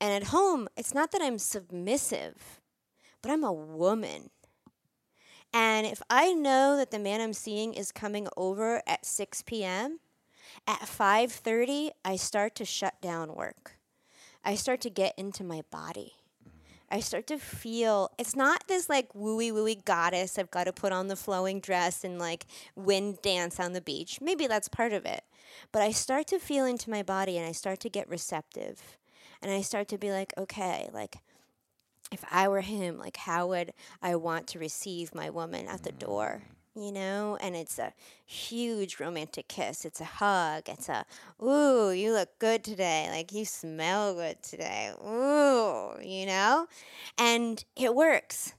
And 0.00 0.12
at 0.12 0.30
home, 0.30 0.68
it's 0.76 0.94
not 0.94 1.12
that 1.12 1.22
I'm 1.22 1.38
submissive, 1.38 2.60
but 3.22 3.30
I'm 3.30 3.44
a 3.44 3.52
woman. 3.52 4.30
And 5.52 5.86
if 5.86 6.02
I 6.10 6.32
know 6.32 6.76
that 6.76 6.90
the 6.90 6.98
man 6.98 7.20
I'm 7.20 7.32
seeing 7.32 7.74
is 7.74 7.92
coming 7.92 8.26
over 8.36 8.82
at 8.86 9.06
6 9.06 9.42
p.m., 9.42 10.00
at 10.66 10.80
5:30 10.80 11.90
I 12.04 12.16
start 12.16 12.54
to 12.56 12.64
shut 12.64 13.00
down 13.00 13.34
work. 13.34 13.78
I 14.44 14.56
start 14.56 14.80
to 14.82 14.90
get 14.90 15.14
into 15.16 15.42
my 15.42 15.62
body. 15.70 16.14
I 16.94 17.00
start 17.00 17.26
to 17.26 17.38
feel 17.38 18.12
it's 18.20 18.36
not 18.36 18.68
this 18.68 18.88
like 18.88 19.12
wooey 19.14 19.50
wooey 19.50 19.84
goddess 19.84 20.38
I've 20.38 20.52
got 20.52 20.64
to 20.64 20.72
put 20.72 20.92
on 20.92 21.08
the 21.08 21.16
flowing 21.16 21.58
dress 21.58 22.04
and 22.04 22.20
like 22.20 22.46
wind 22.76 23.20
dance 23.20 23.58
on 23.58 23.72
the 23.72 23.80
beach. 23.80 24.20
Maybe 24.20 24.46
that's 24.46 24.68
part 24.68 24.92
of 24.92 25.04
it. 25.04 25.24
But 25.72 25.82
I 25.82 25.90
start 25.90 26.28
to 26.28 26.38
feel 26.38 26.64
into 26.64 26.90
my 26.90 27.02
body 27.02 27.36
and 27.36 27.44
I 27.44 27.50
start 27.50 27.80
to 27.80 27.88
get 27.88 28.08
receptive. 28.08 28.96
And 29.42 29.50
I 29.50 29.60
start 29.60 29.88
to 29.88 29.98
be 29.98 30.12
like, 30.12 30.34
okay, 30.38 30.88
like 30.92 31.16
if 32.12 32.24
I 32.30 32.46
were 32.46 32.60
him, 32.60 32.96
like 32.96 33.16
how 33.16 33.48
would 33.48 33.72
I 34.00 34.14
want 34.14 34.46
to 34.48 34.60
receive 34.60 35.16
my 35.16 35.30
woman 35.30 35.66
at 35.66 35.82
the 35.82 35.90
mm. 35.90 35.98
door? 35.98 36.42
You 36.76 36.90
know, 36.90 37.38
and 37.40 37.54
it's 37.54 37.78
a 37.78 37.92
huge 38.26 38.98
romantic 38.98 39.46
kiss. 39.46 39.84
It's 39.84 40.00
a 40.00 40.04
hug. 40.04 40.68
It's 40.68 40.88
a, 40.88 41.06
ooh, 41.40 41.92
you 41.92 42.12
look 42.12 42.36
good 42.40 42.64
today. 42.64 43.06
Like 43.12 43.32
you 43.32 43.44
smell 43.44 44.14
good 44.14 44.42
today. 44.42 44.90
Ooh, 45.00 45.92
you 46.02 46.26
know? 46.26 46.66
And 47.16 47.64
it 47.76 47.94
works, 47.94 48.54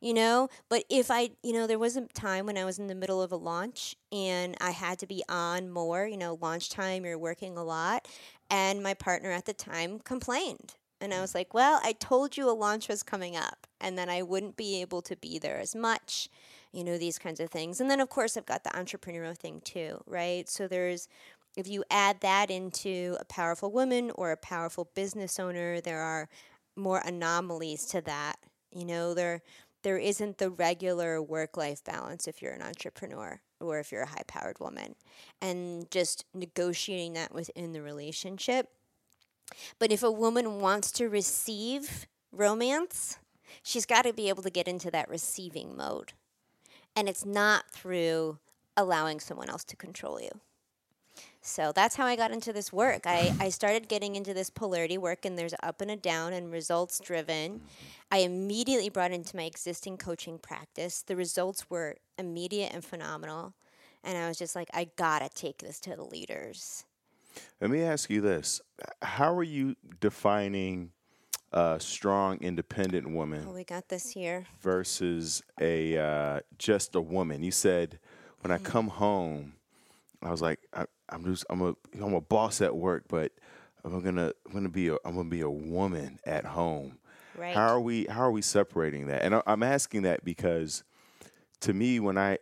you 0.00 0.14
know? 0.14 0.48
But 0.68 0.84
if 0.88 1.10
I, 1.10 1.30
you 1.42 1.52
know, 1.52 1.66
there 1.66 1.78
was 1.78 1.96
a 1.96 2.02
time 2.06 2.46
when 2.46 2.56
I 2.56 2.64
was 2.64 2.78
in 2.78 2.86
the 2.86 2.94
middle 2.94 3.20
of 3.20 3.32
a 3.32 3.36
launch 3.36 3.96
and 4.12 4.56
I 4.60 4.70
had 4.70 5.00
to 5.00 5.06
be 5.08 5.24
on 5.28 5.70
more, 5.70 6.06
you 6.06 6.16
know, 6.16 6.38
launch 6.40 6.70
time, 6.70 7.04
you're 7.04 7.18
working 7.18 7.56
a 7.56 7.64
lot. 7.64 8.06
And 8.48 8.80
my 8.80 8.94
partner 8.94 9.32
at 9.32 9.46
the 9.46 9.54
time 9.54 9.98
complained 9.98 10.74
and 11.00 11.12
I 11.12 11.20
was 11.20 11.34
like, 11.34 11.52
well, 11.52 11.80
I 11.82 11.92
told 11.92 12.36
you 12.36 12.48
a 12.48 12.52
launch 12.52 12.88
was 12.88 13.02
coming 13.02 13.36
up 13.36 13.66
and 13.80 13.98
then 13.98 14.08
I 14.08 14.22
wouldn't 14.22 14.56
be 14.56 14.80
able 14.80 15.02
to 15.02 15.16
be 15.16 15.38
there 15.40 15.58
as 15.58 15.74
much, 15.74 16.28
you 16.72 16.84
know, 16.84 16.98
these 16.98 17.18
kinds 17.18 17.40
of 17.40 17.50
things. 17.50 17.80
And 17.80 17.90
then, 17.90 18.00
of 18.00 18.08
course, 18.08 18.36
I've 18.36 18.46
got 18.46 18.64
the 18.64 18.70
entrepreneurial 18.70 19.36
thing 19.36 19.60
too, 19.64 20.02
right? 20.06 20.48
So 20.48 20.68
there's, 20.68 21.08
if 21.56 21.66
you 21.68 21.84
add 21.90 22.20
that 22.20 22.50
into 22.50 23.16
a 23.20 23.24
powerful 23.24 23.70
woman 23.70 24.12
or 24.14 24.30
a 24.30 24.36
powerful 24.36 24.90
business 24.94 25.38
owner, 25.38 25.80
there 25.80 26.00
are 26.00 26.28
more 26.76 27.02
anomalies 27.04 27.86
to 27.86 28.00
that. 28.02 28.36
You 28.72 28.84
know, 28.84 29.14
there, 29.14 29.42
there 29.82 29.98
isn't 29.98 30.38
the 30.38 30.50
regular 30.50 31.20
work 31.20 31.56
life 31.56 31.82
balance 31.82 32.28
if 32.28 32.40
you're 32.40 32.52
an 32.52 32.62
entrepreneur 32.62 33.40
or 33.60 33.80
if 33.80 33.90
you're 33.90 34.02
a 34.02 34.08
high 34.08 34.24
powered 34.26 34.60
woman. 34.60 34.94
And 35.42 35.90
just 35.90 36.24
negotiating 36.34 37.14
that 37.14 37.34
within 37.34 37.72
the 37.72 37.82
relationship 37.82 38.68
but 39.78 39.92
if 39.92 40.02
a 40.02 40.10
woman 40.10 40.60
wants 40.60 40.92
to 40.92 41.08
receive 41.08 42.06
romance, 42.32 43.18
she's 43.62 43.86
got 43.86 44.02
to 44.02 44.12
be 44.12 44.28
able 44.28 44.42
to 44.42 44.50
get 44.50 44.68
into 44.68 44.90
that 44.90 45.08
receiving 45.08 45.76
mode. 45.76 46.12
And 46.96 47.08
it's 47.08 47.24
not 47.24 47.70
through 47.70 48.38
allowing 48.76 49.20
someone 49.20 49.48
else 49.48 49.64
to 49.64 49.76
control 49.76 50.20
you. 50.20 50.30
So 51.42 51.72
that's 51.74 51.96
how 51.96 52.04
I 52.04 52.16
got 52.16 52.32
into 52.32 52.52
this 52.52 52.72
work. 52.72 53.06
I, 53.06 53.34
I 53.40 53.48
started 53.48 53.88
getting 53.88 54.14
into 54.14 54.34
this 54.34 54.50
polarity 54.50 54.98
work, 54.98 55.24
and 55.24 55.38
there's 55.38 55.54
up 55.62 55.80
and 55.80 55.90
a 55.90 55.96
down 55.96 56.34
and 56.34 56.52
results 56.52 57.00
driven. 57.00 57.62
I 58.10 58.18
immediately 58.18 58.90
brought 58.90 59.10
into 59.10 59.36
my 59.36 59.44
existing 59.44 59.96
coaching 59.96 60.38
practice. 60.38 61.02
The 61.02 61.16
results 61.16 61.70
were 61.70 61.96
immediate 62.18 62.72
and 62.74 62.84
phenomenal. 62.84 63.54
And 64.04 64.18
I 64.18 64.28
was 64.28 64.38
just 64.38 64.54
like, 64.54 64.68
I 64.74 64.90
gotta 64.96 65.28
take 65.30 65.58
this 65.58 65.80
to 65.80 65.96
the 65.96 66.04
leaders. 66.04 66.84
Let 67.60 67.70
me 67.70 67.82
ask 67.82 68.10
you 68.10 68.20
this: 68.20 68.60
How 69.02 69.34
are 69.34 69.42
you 69.42 69.76
defining 70.00 70.90
a 71.52 71.78
strong, 71.80 72.38
independent 72.40 73.10
woman? 73.10 73.46
Oh, 73.48 73.52
we 73.52 73.64
got 73.64 73.88
this 73.88 74.10
here. 74.10 74.46
Versus 74.60 75.42
a 75.60 75.98
uh, 75.98 76.40
just 76.58 76.94
a 76.94 77.00
woman. 77.00 77.42
You 77.42 77.50
said 77.50 77.98
when 78.40 78.52
mm-hmm. 78.52 78.66
I 78.66 78.68
come 78.70 78.88
home, 78.88 79.54
I 80.22 80.30
was 80.30 80.42
like, 80.42 80.60
I, 80.72 80.86
am 81.10 81.24
just 81.24 81.44
I'm 81.50 81.62
a 81.62 81.74
I'm 82.00 82.14
a 82.14 82.20
boss 82.20 82.60
at 82.60 82.74
work, 82.76 83.04
but 83.08 83.32
I'm 83.84 84.00
gonna 84.00 84.32
I'm 84.46 84.52
gonna 84.52 84.68
be 84.68 84.88
a 84.88 84.96
I'm 85.04 85.16
gonna 85.16 85.28
be 85.28 85.40
a 85.40 85.50
woman 85.50 86.18
at 86.24 86.44
home. 86.44 86.98
Right. 87.36 87.54
How 87.54 87.68
are 87.68 87.80
we 87.80 88.06
How 88.06 88.22
are 88.22 88.30
we 88.30 88.42
separating 88.42 89.06
that? 89.06 89.22
And 89.22 89.42
I'm 89.46 89.62
asking 89.62 90.02
that 90.02 90.24
because 90.24 90.84
to 91.60 91.72
me, 91.72 92.00
when 92.00 92.18
I 92.18 92.38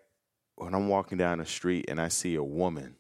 when 0.56 0.74
I'm 0.74 0.88
walking 0.88 1.18
down 1.18 1.38
the 1.38 1.46
street 1.46 1.86
and 1.88 2.00
I 2.00 2.08
see 2.08 2.34
a 2.34 2.42
woman 2.42 2.96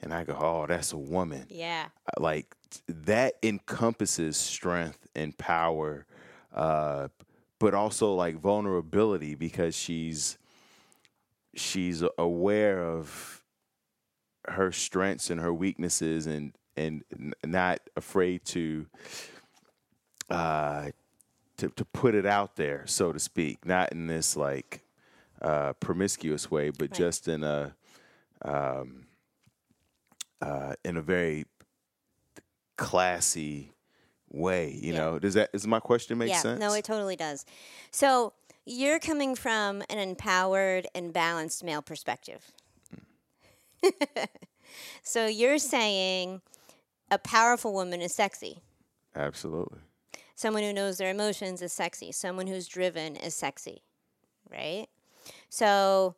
and 0.00 0.12
I 0.12 0.24
go, 0.24 0.36
oh, 0.38 0.66
that's 0.66 0.92
a 0.92 0.98
woman. 0.98 1.46
Yeah. 1.48 1.86
Like 2.18 2.54
that 2.88 3.34
encompasses 3.42 4.36
strength 4.36 5.06
and 5.14 5.36
power, 5.36 6.06
uh, 6.54 7.08
but 7.58 7.74
also 7.74 8.14
like 8.14 8.36
vulnerability 8.36 9.34
because 9.34 9.74
she's 9.74 10.38
she's 11.54 12.02
aware 12.18 12.84
of 12.84 13.42
her 14.48 14.72
strengths 14.72 15.30
and 15.30 15.40
her 15.40 15.54
weaknesses 15.54 16.26
and 16.26 16.52
and 16.76 17.04
not 17.44 17.78
afraid 17.96 18.44
to 18.44 18.86
uh 20.30 20.90
to 21.56 21.68
to 21.70 21.84
put 21.84 22.16
it 22.16 22.26
out 22.26 22.56
there 22.56 22.84
so 22.86 23.12
to 23.12 23.20
speak 23.20 23.64
not 23.64 23.92
in 23.92 24.08
this 24.08 24.36
like 24.36 24.82
uh 25.40 25.72
promiscuous 25.74 26.50
way 26.50 26.70
but 26.70 26.90
right. 26.90 26.98
just 26.98 27.28
in 27.28 27.44
a 27.44 27.74
um 28.42 29.06
uh, 30.44 30.74
in 30.84 30.96
a 30.96 31.02
very 31.02 31.46
classy 32.76 33.72
way. 34.30 34.70
You 34.70 34.92
yeah. 34.92 34.98
know, 34.98 35.18
does 35.18 35.34
that 35.34 35.50
is 35.52 35.66
my 35.66 35.80
question 35.80 36.18
make 36.18 36.30
yeah, 36.30 36.38
sense? 36.38 36.60
No, 36.60 36.72
it 36.74 36.84
totally 36.84 37.16
does. 37.16 37.44
So 37.90 38.32
you're 38.66 38.98
coming 38.98 39.34
from 39.34 39.82
an 39.88 39.98
empowered 39.98 40.86
and 40.94 41.12
balanced 41.12 41.62
male 41.62 41.82
perspective. 41.82 42.52
Mm. 43.84 44.28
so 45.02 45.26
you're 45.26 45.58
saying 45.58 46.40
a 47.10 47.18
powerful 47.18 47.72
woman 47.72 48.00
is 48.00 48.14
sexy. 48.14 48.58
Absolutely. 49.14 49.78
Someone 50.34 50.64
who 50.64 50.72
knows 50.72 50.98
their 50.98 51.10
emotions 51.10 51.62
is 51.62 51.72
sexy. 51.72 52.10
Someone 52.10 52.46
who's 52.46 52.66
driven 52.66 53.14
is 53.16 53.34
sexy, 53.34 53.82
right? 54.50 54.86
So 55.48 56.16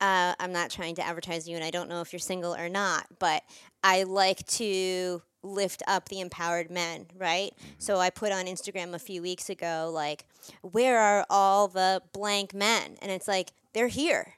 uh, 0.00 0.34
I'm 0.38 0.52
not 0.52 0.70
trying 0.70 0.94
to 0.96 1.06
advertise 1.06 1.48
you, 1.48 1.56
and 1.56 1.64
I 1.64 1.70
don't 1.70 1.88
know 1.88 2.00
if 2.00 2.12
you're 2.12 2.20
single 2.20 2.54
or 2.54 2.68
not, 2.68 3.06
but 3.18 3.42
I 3.82 4.04
like 4.04 4.46
to 4.46 5.22
lift 5.46 5.82
up 5.86 6.08
the 6.08 6.20
empowered 6.20 6.70
men, 6.70 7.06
right? 7.16 7.52
Mm-hmm. 7.58 7.70
So 7.78 7.98
I 7.98 8.10
put 8.10 8.32
on 8.32 8.46
Instagram 8.46 8.94
a 8.94 8.98
few 8.98 9.22
weeks 9.22 9.48
ago, 9.48 9.90
like, 9.92 10.26
where 10.62 10.98
are 10.98 11.26
all 11.30 11.68
the 11.68 12.02
blank 12.12 12.54
men? 12.54 12.96
And 13.00 13.10
it's 13.10 13.28
like, 13.28 13.52
they're 13.72 13.88
here. 13.88 14.34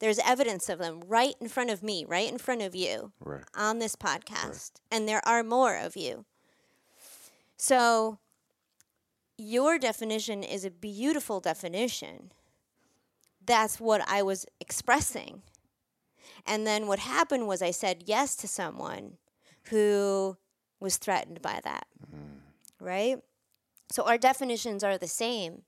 There's 0.00 0.18
evidence 0.18 0.68
of 0.68 0.78
them 0.78 1.02
right 1.06 1.34
in 1.40 1.48
front 1.48 1.70
of 1.70 1.82
me, 1.82 2.04
right 2.04 2.30
in 2.30 2.38
front 2.38 2.62
of 2.62 2.74
you 2.74 3.12
right. 3.24 3.44
on 3.54 3.78
this 3.78 3.94
podcast. 3.94 4.48
Right. 4.48 4.80
And 4.90 5.08
there 5.08 5.26
are 5.26 5.44
more 5.44 5.76
of 5.76 5.96
you. 5.96 6.24
So 7.56 8.18
your 9.38 9.78
definition 9.78 10.42
is 10.42 10.64
a 10.64 10.70
beautiful 10.70 11.40
definition 11.40 12.32
that's 13.46 13.80
what 13.80 14.02
I 14.08 14.22
was 14.22 14.46
expressing. 14.60 15.42
And 16.46 16.66
then 16.66 16.86
what 16.86 17.00
happened 17.00 17.46
was 17.46 17.62
I 17.62 17.70
said 17.70 18.04
yes 18.06 18.36
to 18.36 18.48
someone 18.48 19.18
who 19.64 20.36
was 20.82 20.96
threatened 20.96 21.40
by 21.40 21.60
that. 21.64 21.86
Mm. 22.14 22.40
Right? 22.80 23.18
So 23.90 24.04
our 24.04 24.18
definitions 24.18 24.82
are 24.82 24.98
the 24.98 25.08
same. 25.08 25.62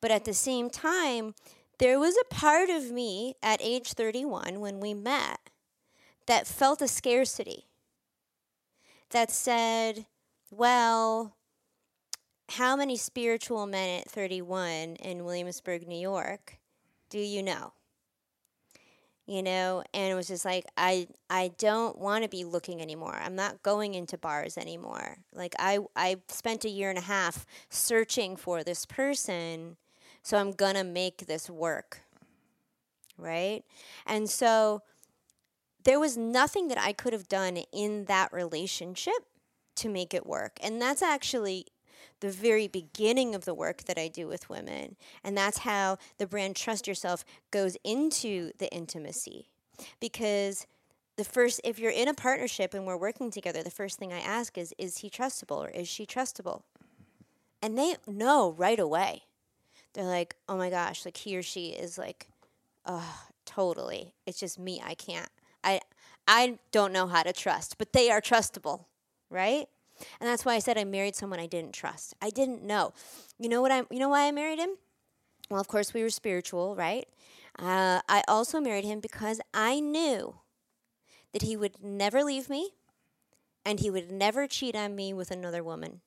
But 0.00 0.10
at 0.10 0.24
the 0.24 0.34
same 0.34 0.70
time, 0.70 1.34
there 1.78 1.98
was 1.98 2.16
a 2.16 2.34
part 2.34 2.70
of 2.70 2.90
me 2.90 3.34
at 3.42 3.60
age 3.62 3.92
31 3.92 4.60
when 4.60 4.80
we 4.80 4.94
met 4.94 5.50
that 6.26 6.46
felt 6.46 6.82
a 6.82 6.88
scarcity. 6.88 7.66
That 9.10 9.30
said, 9.30 10.06
well, 10.50 11.34
how 12.50 12.76
many 12.76 12.96
spiritual 12.96 13.66
men 13.66 14.00
at 14.00 14.10
31 14.10 14.96
in 14.96 15.24
Williamsburg, 15.24 15.86
New 15.86 15.98
York 15.98 16.60
do 17.10 17.18
you 17.18 17.42
know? 17.42 17.72
You 19.30 19.44
know, 19.44 19.84
and 19.94 20.10
it 20.10 20.16
was 20.16 20.26
just 20.26 20.44
like 20.44 20.66
I 20.76 21.06
I 21.30 21.52
don't 21.56 21.96
want 21.96 22.24
to 22.24 22.28
be 22.28 22.42
looking 22.42 22.82
anymore. 22.82 23.14
I'm 23.14 23.36
not 23.36 23.62
going 23.62 23.94
into 23.94 24.18
bars 24.18 24.58
anymore. 24.58 25.18
Like 25.32 25.54
I 25.56 25.78
I 25.94 26.16
spent 26.26 26.64
a 26.64 26.68
year 26.68 26.90
and 26.90 26.98
a 26.98 27.02
half 27.02 27.46
searching 27.68 28.34
for 28.34 28.64
this 28.64 28.84
person, 28.86 29.76
so 30.24 30.36
I'm 30.36 30.52
to 30.74 30.82
make 30.82 31.28
this 31.28 31.48
work. 31.48 32.00
Right? 33.16 33.62
And 34.04 34.28
so 34.28 34.82
there 35.84 36.00
was 36.00 36.16
nothing 36.16 36.66
that 36.66 36.78
I 36.78 36.92
could 36.92 37.12
have 37.12 37.28
done 37.28 37.58
in 37.72 38.06
that 38.06 38.32
relationship 38.32 39.14
to 39.76 39.88
make 39.88 40.12
it 40.12 40.26
work. 40.26 40.58
And 40.60 40.82
that's 40.82 41.02
actually 41.02 41.66
the 42.20 42.30
very 42.30 42.68
beginning 42.68 43.34
of 43.34 43.44
the 43.44 43.54
work 43.54 43.84
that 43.84 43.98
I 43.98 44.08
do 44.08 44.26
with 44.28 44.48
women. 44.48 44.96
And 45.24 45.36
that's 45.36 45.58
how 45.58 45.98
the 46.18 46.26
brand 46.26 46.56
Trust 46.56 46.86
Yourself 46.86 47.24
goes 47.50 47.76
into 47.84 48.52
the 48.58 48.70
intimacy. 48.72 49.48
Because 50.00 50.66
the 51.16 51.24
first, 51.24 51.60
if 51.64 51.78
you're 51.78 51.90
in 51.90 52.08
a 52.08 52.14
partnership 52.14 52.74
and 52.74 52.86
we're 52.86 52.96
working 52.96 53.30
together, 53.30 53.62
the 53.62 53.70
first 53.70 53.98
thing 53.98 54.12
I 54.12 54.20
ask 54.20 54.56
is, 54.56 54.74
is 54.78 54.98
he 54.98 55.10
trustable 55.10 55.58
or 55.58 55.70
is 55.70 55.88
she 55.88 56.06
trustable? 56.06 56.62
And 57.62 57.76
they 57.76 57.96
know 58.06 58.52
right 58.56 58.78
away. 58.78 59.24
They're 59.92 60.04
like, 60.04 60.36
oh 60.48 60.56
my 60.56 60.70
gosh, 60.70 61.04
like 61.04 61.16
he 61.16 61.36
or 61.36 61.42
she 61.42 61.70
is 61.70 61.98
like, 61.98 62.28
oh, 62.86 63.22
totally. 63.44 64.14
It's 64.26 64.38
just 64.38 64.58
me. 64.58 64.80
I 64.84 64.94
can't. 64.94 65.28
I 65.64 65.80
I 66.26 66.58
don't 66.70 66.92
know 66.92 67.06
how 67.06 67.22
to 67.22 67.32
trust, 67.32 67.76
but 67.76 67.92
they 67.92 68.10
are 68.10 68.20
trustable, 68.20 68.84
right? 69.30 69.68
And 70.20 70.28
that's 70.28 70.44
why 70.44 70.54
I 70.54 70.58
said 70.58 70.78
I 70.78 70.84
married 70.84 71.16
someone 71.16 71.40
I 71.40 71.46
didn't 71.46 71.72
trust. 71.72 72.14
I 72.20 72.30
didn't 72.30 72.62
know. 72.62 72.92
You 73.38 73.48
know 73.48 73.62
what 73.62 73.72
I 73.72 73.82
you 73.90 73.98
know 73.98 74.08
why 74.08 74.26
I 74.26 74.32
married 74.32 74.58
him? 74.58 74.70
Well, 75.50 75.60
of 75.60 75.68
course 75.68 75.92
we 75.92 76.02
were 76.02 76.10
spiritual, 76.10 76.76
right? 76.76 77.06
Uh, 77.58 78.00
I 78.08 78.22
also 78.28 78.60
married 78.60 78.84
him 78.84 79.00
because 79.00 79.40
I 79.52 79.80
knew 79.80 80.36
that 81.32 81.42
he 81.42 81.56
would 81.56 81.82
never 81.82 82.22
leave 82.22 82.48
me 82.48 82.70
and 83.64 83.80
he 83.80 83.90
would 83.90 84.10
never 84.10 84.46
cheat 84.46 84.74
on 84.74 84.94
me 84.94 85.12
with 85.12 85.30
another 85.30 85.62
woman. 85.62 86.00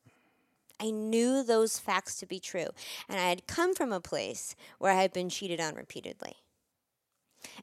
I 0.80 0.90
knew 0.90 1.44
those 1.44 1.80
facts 1.80 2.16
to 2.18 2.26
be 2.26 2.40
true. 2.40 2.68
And 3.08 3.20
I 3.20 3.30
had 3.30 3.48
come 3.48 3.74
from 3.74 3.94
a 3.94 4.02
place 4.02 4.56
where 4.80 4.92
I 4.92 5.02
had 5.02 5.14
been 5.14 5.30
cheated 5.30 5.62
on 5.62 5.76
repeatedly. 5.76 6.38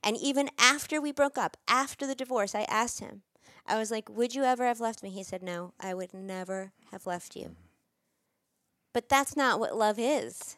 And 0.02 0.16
even 0.16 0.50
after 0.58 1.00
we 1.00 1.12
broke 1.12 1.36
up, 1.36 1.56
after 1.66 2.06
the 2.06 2.14
divorce, 2.14 2.54
I 2.54 2.62
asked 2.62 3.00
him, 3.00 3.22
I 3.66 3.79
was 3.79 3.90
like, 3.90 4.09
Would 4.09 4.35
you 4.35 4.44
ever 4.44 4.64
have 4.64 4.81
left 4.81 5.03
me? 5.03 5.11
He 5.11 5.23
said, 5.23 5.42
No, 5.42 5.73
I 5.81 5.94
would 5.94 6.12
never 6.14 6.73
have 6.90 7.07
left 7.07 7.37
you. 7.37 7.57
But 8.92 9.09
that's 9.09 9.37
not 9.37 9.61
what 9.61 9.77
love 9.77 9.99
is. 9.99 10.57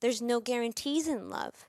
There's 0.00 0.22
no 0.22 0.40
guarantees 0.40 1.06
in 1.06 1.30
love. 1.30 1.66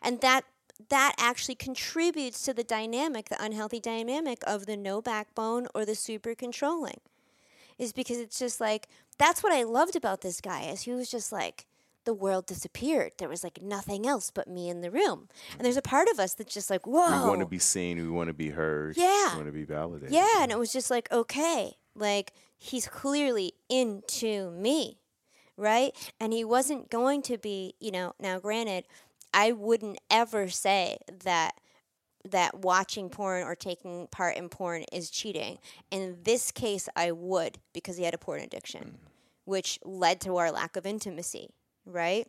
And 0.00 0.20
that 0.20 0.44
that 0.88 1.14
actually 1.18 1.54
contributes 1.54 2.42
to 2.42 2.52
the 2.52 2.64
dynamic, 2.64 3.28
the 3.28 3.42
unhealthy 3.42 3.78
dynamic 3.78 4.38
of 4.46 4.66
the 4.66 4.76
no 4.76 5.00
backbone 5.00 5.68
or 5.74 5.84
the 5.84 5.94
super 5.94 6.34
controlling. 6.34 7.00
Is 7.78 7.92
because 7.92 8.18
it's 8.18 8.38
just 8.38 8.60
like 8.60 8.88
that's 9.18 9.42
what 9.42 9.52
I 9.52 9.62
loved 9.62 9.96
about 9.96 10.20
this 10.20 10.40
guy 10.40 10.62
is 10.62 10.82
he 10.82 10.92
was 10.92 11.10
just 11.10 11.32
like 11.32 11.66
the 12.04 12.14
world 12.14 12.46
disappeared. 12.46 13.12
There 13.18 13.28
was 13.28 13.44
like 13.44 13.62
nothing 13.62 14.06
else 14.06 14.30
but 14.30 14.48
me 14.48 14.68
in 14.68 14.80
the 14.80 14.90
room. 14.90 15.28
And 15.56 15.64
there's 15.64 15.76
a 15.76 15.82
part 15.82 16.08
of 16.08 16.18
us 16.18 16.34
that's 16.34 16.52
just 16.52 16.70
like, 16.70 16.86
whoa. 16.86 17.22
We 17.22 17.28
want 17.28 17.40
to 17.40 17.46
be 17.46 17.58
seen. 17.58 17.98
We 17.98 18.08
want 18.08 18.28
to 18.28 18.34
be 18.34 18.50
heard. 18.50 18.96
Yeah. 18.96 19.30
We 19.32 19.36
want 19.36 19.46
to 19.46 19.52
be 19.52 19.64
validated. 19.64 20.12
Yeah. 20.12 20.42
And 20.42 20.52
it 20.52 20.58
was 20.58 20.72
just 20.72 20.90
like, 20.90 21.10
okay, 21.12 21.76
like 21.94 22.32
he's 22.58 22.86
clearly 22.86 23.52
into 23.68 24.50
me, 24.52 24.98
right? 25.56 25.92
And 26.20 26.32
he 26.32 26.44
wasn't 26.44 26.90
going 26.90 27.22
to 27.22 27.38
be, 27.38 27.74
you 27.80 27.90
know, 27.90 28.14
now 28.20 28.38
granted, 28.38 28.84
I 29.34 29.52
wouldn't 29.52 29.98
ever 30.10 30.48
say 30.48 30.98
that 31.24 31.54
that 32.30 32.60
watching 32.60 33.08
porn 33.08 33.42
or 33.42 33.56
taking 33.56 34.06
part 34.06 34.36
in 34.36 34.48
porn 34.48 34.84
is 34.92 35.10
cheating. 35.10 35.58
In 35.90 36.18
this 36.22 36.52
case, 36.52 36.88
I 36.94 37.10
would 37.10 37.58
because 37.72 37.96
he 37.96 38.04
had 38.04 38.14
a 38.14 38.18
porn 38.18 38.40
addiction, 38.40 38.82
mm. 38.82 39.08
which 39.44 39.80
led 39.84 40.20
to 40.20 40.36
our 40.36 40.52
lack 40.52 40.76
of 40.76 40.86
intimacy 40.86 41.50
right? 41.86 42.26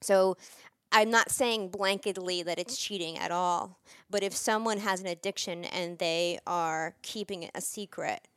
So 0.00 0.36
I'm 0.92 1.10
not 1.10 1.30
saying 1.30 1.70
blanketly 1.70 2.44
that 2.44 2.58
it's 2.58 2.76
cheating 2.76 3.18
at 3.18 3.30
all, 3.30 3.78
but 4.10 4.22
if 4.22 4.34
someone 4.34 4.78
has 4.78 5.00
an 5.00 5.06
addiction 5.06 5.64
and 5.64 5.98
they 5.98 6.38
are 6.46 6.94
keeping 7.02 7.42
it 7.42 7.50
a 7.54 7.60
secret 7.60 8.28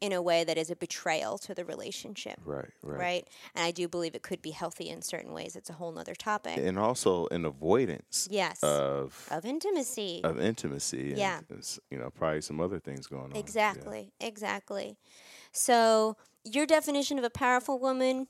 in 0.00 0.12
a 0.12 0.20
way 0.20 0.42
that 0.42 0.58
is 0.58 0.68
a 0.68 0.74
betrayal 0.74 1.38
to 1.38 1.54
the 1.54 1.64
relationship. 1.64 2.36
Right, 2.44 2.66
right. 2.82 2.98
Right. 2.98 3.28
And 3.54 3.64
I 3.64 3.70
do 3.70 3.86
believe 3.86 4.16
it 4.16 4.22
could 4.22 4.42
be 4.42 4.50
healthy 4.50 4.88
in 4.88 5.00
certain 5.00 5.32
ways. 5.32 5.54
It's 5.54 5.70
a 5.70 5.74
whole 5.74 5.92
nother 5.92 6.16
topic. 6.16 6.56
And 6.58 6.76
also 6.76 7.28
an 7.28 7.44
avoidance 7.44 8.26
yes. 8.28 8.58
of 8.64 9.28
of 9.30 9.44
intimacy. 9.44 10.20
of 10.24 10.40
intimacy. 10.40 11.10
And, 11.10 11.18
Yeah. 11.18 11.40
s- 11.56 11.78
You 11.88 11.98
know, 11.98 12.10
probably 12.10 12.40
some 12.40 12.60
other 12.60 12.80
things 12.80 13.06
going 13.06 13.26
on. 13.26 13.30
Yeah. 13.34 13.38
Exactly. 13.38 14.12
Exactly. 14.20 14.96
So 15.52 16.16
your 16.44 16.66
definition 16.66 17.16
of 17.16 17.24
a 17.24 17.30
powerful 17.30 17.78
woman 17.78 18.26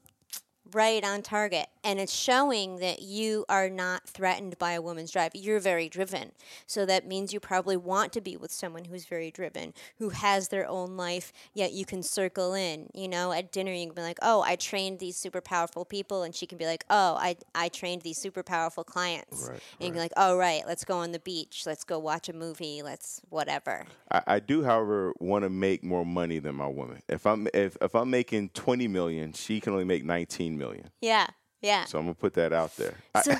right 0.72 1.04
on 1.04 1.22
target 1.22 1.66
and 1.84 1.98
it's 1.98 2.12
showing 2.12 2.76
that 2.76 3.02
you 3.02 3.44
are 3.48 3.68
not 3.68 4.08
threatened 4.08 4.58
by 4.58 4.72
a 4.72 4.82
woman's 4.82 5.10
drive. 5.10 5.32
You're 5.34 5.60
very 5.60 5.88
driven. 5.88 6.32
So 6.66 6.86
that 6.86 7.06
means 7.06 7.32
you 7.32 7.40
probably 7.40 7.76
want 7.76 8.12
to 8.12 8.20
be 8.20 8.36
with 8.36 8.52
someone 8.52 8.84
who's 8.84 9.04
very 9.04 9.30
driven 9.30 9.74
who 9.98 10.10
has 10.10 10.48
their 10.48 10.68
own 10.68 10.96
life 10.96 11.32
yet 11.54 11.72
you 11.72 11.84
can 11.84 12.02
circle 12.02 12.54
in. 12.54 12.88
You 12.94 13.08
know 13.08 13.32
at 13.32 13.52
dinner 13.52 13.72
you 13.72 13.86
can 13.86 13.94
be 13.94 14.02
like 14.02 14.18
oh 14.22 14.42
i 14.42 14.56
trained 14.56 14.98
these 14.98 15.16
super 15.16 15.40
powerful 15.40 15.84
people 15.84 16.22
and 16.22 16.34
she 16.34 16.46
can 16.46 16.58
be 16.58 16.66
like 16.66 16.84
oh 16.90 17.16
i, 17.18 17.36
I 17.54 17.68
trained 17.68 18.02
these 18.02 18.18
super 18.18 18.42
powerful 18.42 18.84
clients. 18.84 19.48
Right, 19.48 19.60
and 19.78 19.80
you 19.80 19.86
can 19.86 19.94
be 19.94 20.00
like 20.00 20.12
oh 20.16 20.36
right 20.36 20.62
let's 20.66 20.84
go 20.84 20.98
on 20.98 21.12
the 21.12 21.18
beach 21.18 21.64
let's 21.66 21.84
go 21.84 21.98
watch 21.98 22.28
a 22.28 22.32
movie 22.32 22.82
let's 22.82 23.20
whatever. 23.30 23.86
I, 24.10 24.22
I 24.26 24.40
do, 24.40 24.62
however, 24.62 25.12
want 25.18 25.44
to 25.44 25.50
make 25.50 25.82
more 25.82 26.04
money 26.04 26.38
than 26.38 26.54
my 26.54 26.66
woman. 26.66 27.02
If 27.08 27.26
I'm 27.26 27.48
if, 27.54 27.76
if 27.80 27.94
I'm 27.94 28.10
making 28.10 28.50
twenty 28.50 28.88
million, 28.88 29.32
she 29.32 29.60
can 29.60 29.72
only 29.72 29.84
make 29.84 30.04
nineteen 30.52 30.58
million. 30.58 30.90
yeah 31.00 31.26
yeah 31.60 31.84
So 31.84 31.98
I'm 31.98 32.04
gonna 32.06 32.14
put 32.14 32.34
that 32.34 32.52
out 32.52 32.76
there. 32.76 32.96
So, 33.22 33.32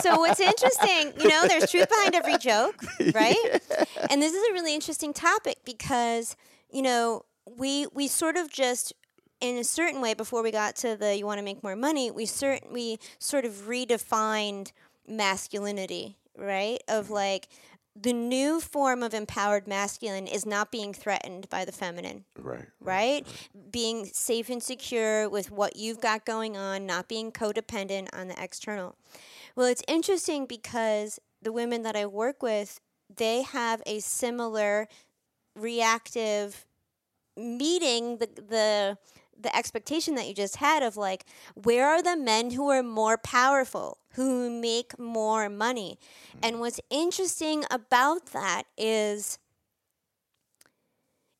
so 0.00 0.18
what's 0.20 0.40
interesting, 0.40 1.12
you 1.18 1.28
know, 1.28 1.46
there's 1.48 1.70
truth 1.70 1.88
behind 1.88 2.14
every 2.14 2.36
joke, 2.38 2.76
right? 3.14 3.60
And 4.10 4.20
this 4.20 4.32
is 4.34 4.48
a 4.50 4.52
really 4.52 4.74
interesting 4.74 5.12
topic 5.14 5.58
because, 5.64 6.36
you 6.70 6.82
know, 6.82 7.24
we 7.58 7.86
we 7.94 8.06
sort 8.08 8.36
of 8.36 8.50
just 8.50 8.92
in 9.40 9.56
a 9.56 9.64
certain 9.64 10.02
way 10.02 10.12
before 10.12 10.42
we 10.42 10.50
got 10.50 10.76
to 10.76 10.94
the 10.96 11.16
you 11.16 11.24
want 11.24 11.38
to 11.38 11.42
make 11.44 11.62
more 11.62 11.74
money, 11.76 12.10
we 12.10 12.26
cert- 12.26 12.70
we 12.70 12.98
sort 13.18 13.44
of 13.46 13.52
redefined 13.66 14.72
masculinity, 15.08 16.18
right? 16.36 16.82
Of 16.88 17.08
like 17.10 17.48
the 18.02 18.12
new 18.12 18.60
form 18.60 19.02
of 19.02 19.12
empowered 19.12 19.66
masculine 19.66 20.26
is 20.26 20.46
not 20.46 20.70
being 20.70 20.94
threatened 20.94 21.48
by 21.50 21.64
the 21.64 21.72
feminine 21.72 22.24
right. 22.38 22.66
right? 22.80 23.26
Being 23.70 24.06
safe 24.06 24.48
and 24.48 24.62
secure 24.62 25.28
with 25.28 25.50
what 25.50 25.76
you've 25.76 26.00
got 26.00 26.24
going 26.24 26.56
on, 26.56 26.86
not 26.86 27.08
being 27.08 27.30
codependent 27.30 28.08
on 28.12 28.28
the 28.28 28.42
external. 28.42 28.96
Well, 29.54 29.66
it's 29.66 29.82
interesting 29.86 30.46
because 30.46 31.18
the 31.42 31.52
women 31.52 31.82
that 31.82 31.96
I 31.96 32.06
work 32.06 32.42
with, 32.42 32.80
they 33.14 33.42
have 33.42 33.82
a 33.86 34.00
similar 34.00 34.88
reactive 35.56 36.64
meeting 37.36 38.18
the 38.18 38.28
the 38.36 38.98
the 39.38 39.56
expectation 39.56 40.14
that 40.14 40.28
you 40.28 40.34
just 40.34 40.56
had 40.56 40.82
of 40.82 40.96
like 40.96 41.24
where 41.54 41.86
are 41.86 42.02
the 42.02 42.16
men 42.16 42.50
who 42.50 42.68
are 42.68 42.82
more 42.82 43.16
powerful 43.16 43.98
who 44.14 44.50
make 44.50 44.98
more 44.98 45.48
money 45.48 45.98
and 46.42 46.60
what's 46.60 46.80
interesting 46.90 47.64
about 47.70 48.26
that 48.26 48.64
is 48.76 49.38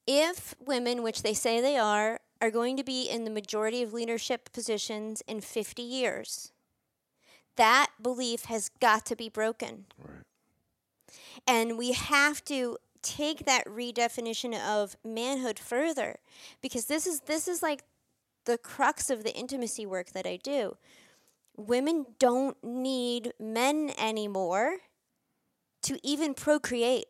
if 0.06 0.54
women, 0.58 1.02
which 1.02 1.22
they 1.22 1.34
say 1.34 1.60
they 1.60 1.76
are, 1.76 2.18
are 2.40 2.50
going 2.50 2.76
to 2.76 2.82
be 2.82 3.08
in 3.08 3.24
the 3.24 3.30
majority 3.30 3.82
of 3.82 3.92
leadership 3.92 4.52
positions 4.52 5.22
in 5.28 5.40
50 5.40 5.82
years, 5.82 6.52
that 7.56 7.90
belief 8.02 8.46
has 8.46 8.70
got 8.80 9.06
to 9.06 9.14
be 9.14 9.28
broken. 9.28 9.86
Right. 9.98 10.24
And 11.46 11.78
we 11.78 11.92
have 11.92 12.44
to 12.46 12.78
take 13.02 13.46
that 13.46 13.64
redefinition 13.66 14.58
of 14.60 14.96
manhood 15.04 15.58
further 15.58 16.16
because 16.60 16.86
this 16.86 17.06
is 17.06 17.20
this 17.20 17.48
is 17.48 17.62
like 17.62 17.82
the 18.44 18.58
crux 18.58 19.10
of 19.10 19.22
the 19.22 19.34
intimacy 19.34 19.86
work 19.86 20.10
that 20.10 20.26
I 20.26 20.36
do. 20.36 20.76
Women 21.66 22.06
don't 22.18 22.56
need 22.64 23.34
men 23.38 23.92
anymore 23.98 24.78
to 25.82 25.98
even 26.02 26.32
procreate. 26.32 27.04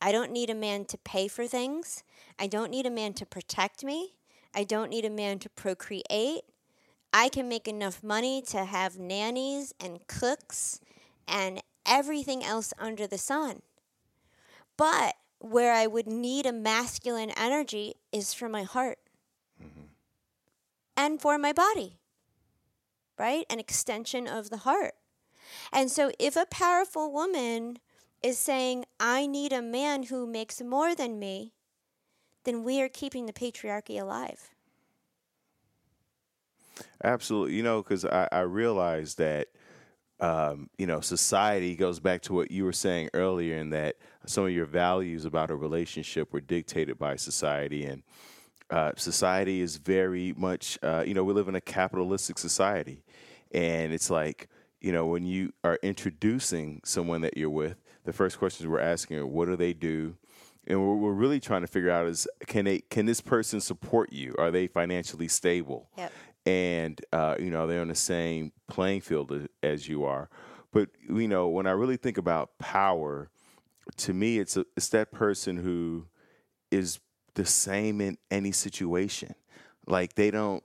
I 0.00 0.12
don't 0.12 0.30
need 0.30 0.48
a 0.48 0.54
man 0.54 0.84
to 0.84 0.98
pay 0.98 1.26
for 1.26 1.48
things. 1.48 2.04
I 2.38 2.46
don't 2.46 2.70
need 2.70 2.86
a 2.86 2.90
man 2.90 3.14
to 3.14 3.26
protect 3.26 3.82
me. 3.82 4.14
I 4.54 4.62
don't 4.62 4.90
need 4.90 5.04
a 5.04 5.10
man 5.10 5.40
to 5.40 5.48
procreate. 5.48 6.42
I 7.12 7.28
can 7.30 7.48
make 7.48 7.66
enough 7.66 8.00
money 8.04 8.42
to 8.42 8.64
have 8.64 9.00
nannies 9.00 9.74
and 9.80 10.06
cooks 10.06 10.78
and 11.26 11.60
everything 11.84 12.44
else 12.44 12.72
under 12.78 13.08
the 13.08 13.18
sun. 13.18 13.62
But 14.76 15.16
where 15.40 15.74
I 15.74 15.88
would 15.88 16.06
need 16.06 16.46
a 16.46 16.52
masculine 16.52 17.30
energy 17.36 17.94
is 18.12 18.32
for 18.32 18.48
my 18.48 18.62
heart 18.62 18.98
mm-hmm. 19.60 19.86
and 20.96 21.20
for 21.20 21.38
my 21.38 21.52
body, 21.52 21.98
right? 23.22 23.46
An 23.48 23.60
extension 23.60 24.26
of 24.26 24.50
the 24.50 24.58
heart. 24.68 24.94
And 25.72 25.88
so 25.92 26.10
if 26.18 26.34
a 26.34 26.44
powerful 26.44 27.12
woman 27.12 27.78
is 28.20 28.36
saying, 28.36 28.84
I 28.98 29.26
need 29.26 29.52
a 29.52 29.62
man 29.62 30.04
who 30.04 30.26
makes 30.26 30.60
more 30.60 30.92
than 30.96 31.20
me, 31.20 31.52
then 32.42 32.64
we 32.64 32.82
are 32.82 32.88
keeping 32.88 33.26
the 33.26 33.32
patriarchy 33.32 34.00
alive. 34.00 34.50
Absolutely. 37.04 37.54
You 37.54 37.62
know, 37.62 37.80
because 37.80 38.04
I, 38.04 38.28
I 38.32 38.40
realize 38.40 39.14
that, 39.16 39.46
um, 40.18 40.68
you 40.76 40.86
know, 40.86 41.00
society 41.00 41.76
goes 41.76 42.00
back 42.00 42.22
to 42.22 42.34
what 42.34 42.50
you 42.50 42.64
were 42.64 42.72
saying 42.72 43.10
earlier, 43.14 43.56
in 43.56 43.70
that 43.70 43.96
some 44.26 44.44
of 44.44 44.50
your 44.50 44.66
values 44.66 45.24
about 45.24 45.50
a 45.50 45.56
relationship 45.56 46.32
were 46.32 46.40
dictated 46.40 46.98
by 46.98 47.14
society. 47.14 47.84
And 47.84 48.02
uh, 48.72 48.92
society 48.96 49.60
is 49.60 49.76
very 49.76 50.32
much, 50.36 50.78
uh, 50.82 51.04
you 51.06 51.14
know, 51.14 51.22
we 51.22 51.34
live 51.34 51.46
in 51.46 51.54
a 51.54 51.60
capitalistic 51.60 52.38
society. 52.38 53.04
And 53.52 53.92
it's 53.92 54.10
like, 54.10 54.48
you 54.80 54.90
know, 54.90 55.06
when 55.06 55.24
you 55.24 55.52
are 55.62 55.78
introducing 55.82 56.80
someone 56.84 57.20
that 57.20 57.36
you're 57.36 57.50
with, 57.50 57.76
the 58.04 58.12
first 58.12 58.38
questions 58.38 58.66
we're 58.66 58.80
asking 58.80 59.18
are, 59.18 59.26
what 59.26 59.46
do 59.46 59.56
they 59.56 59.74
do? 59.74 60.16
And 60.66 60.80
what 60.88 60.94
we're 60.94 61.12
really 61.12 61.38
trying 61.38 61.60
to 61.60 61.66
figure 61.66 61.90
out 61.90 62.06
is, 62.06 62.26
can 62.46 62.64
they, 62.64 62.78
can 62.78 63.06
this 63.06 63.20
person 63.20 63.60
support 63.60 64.12
you? 64.12 64.34
Are 64.38 64.50
they 64.50 64.66
financially 64.66 65.28
stable? 65.28 65.90
Yep. 65.98 66.12
and 66.46 67.00
uh, 67.12 67.36
you 67.38 67.50
know 67.50 67.66
they're 67.66 67.80
on 67.80 67.88
the 67.88 67.94
same 67.94 68.52
playing 68.68 69.00
field 69.00 69.48
as 69.62 69.88
you 69.88 70.04
are. 70.04 70.28
But 70.72 70.88
you 71.08 71.28
know, 71.28 71.48
when 71.48 71.66
I 71.66 71.72
really 71.72 71.96
think 71.96 72.18
about 72.18 72.58
power, 72.58 73.30
to 73.98 74.12
me, 74.12 74.38
it's 74.38 74.56
a, 74.56 74.64
it's 74.76 74.88
that 74.88 75.12
person 75.12 75.58
who 75.58 76.06
is 76.70 76.98
the 77.34 77.44
same 77.44 78.00
in 78.00 78.18
any 78.30 78.52
situation. 78.52 79.34
Like 79.86 80.14
they 80.14 80.30
don't, 80.30 80.62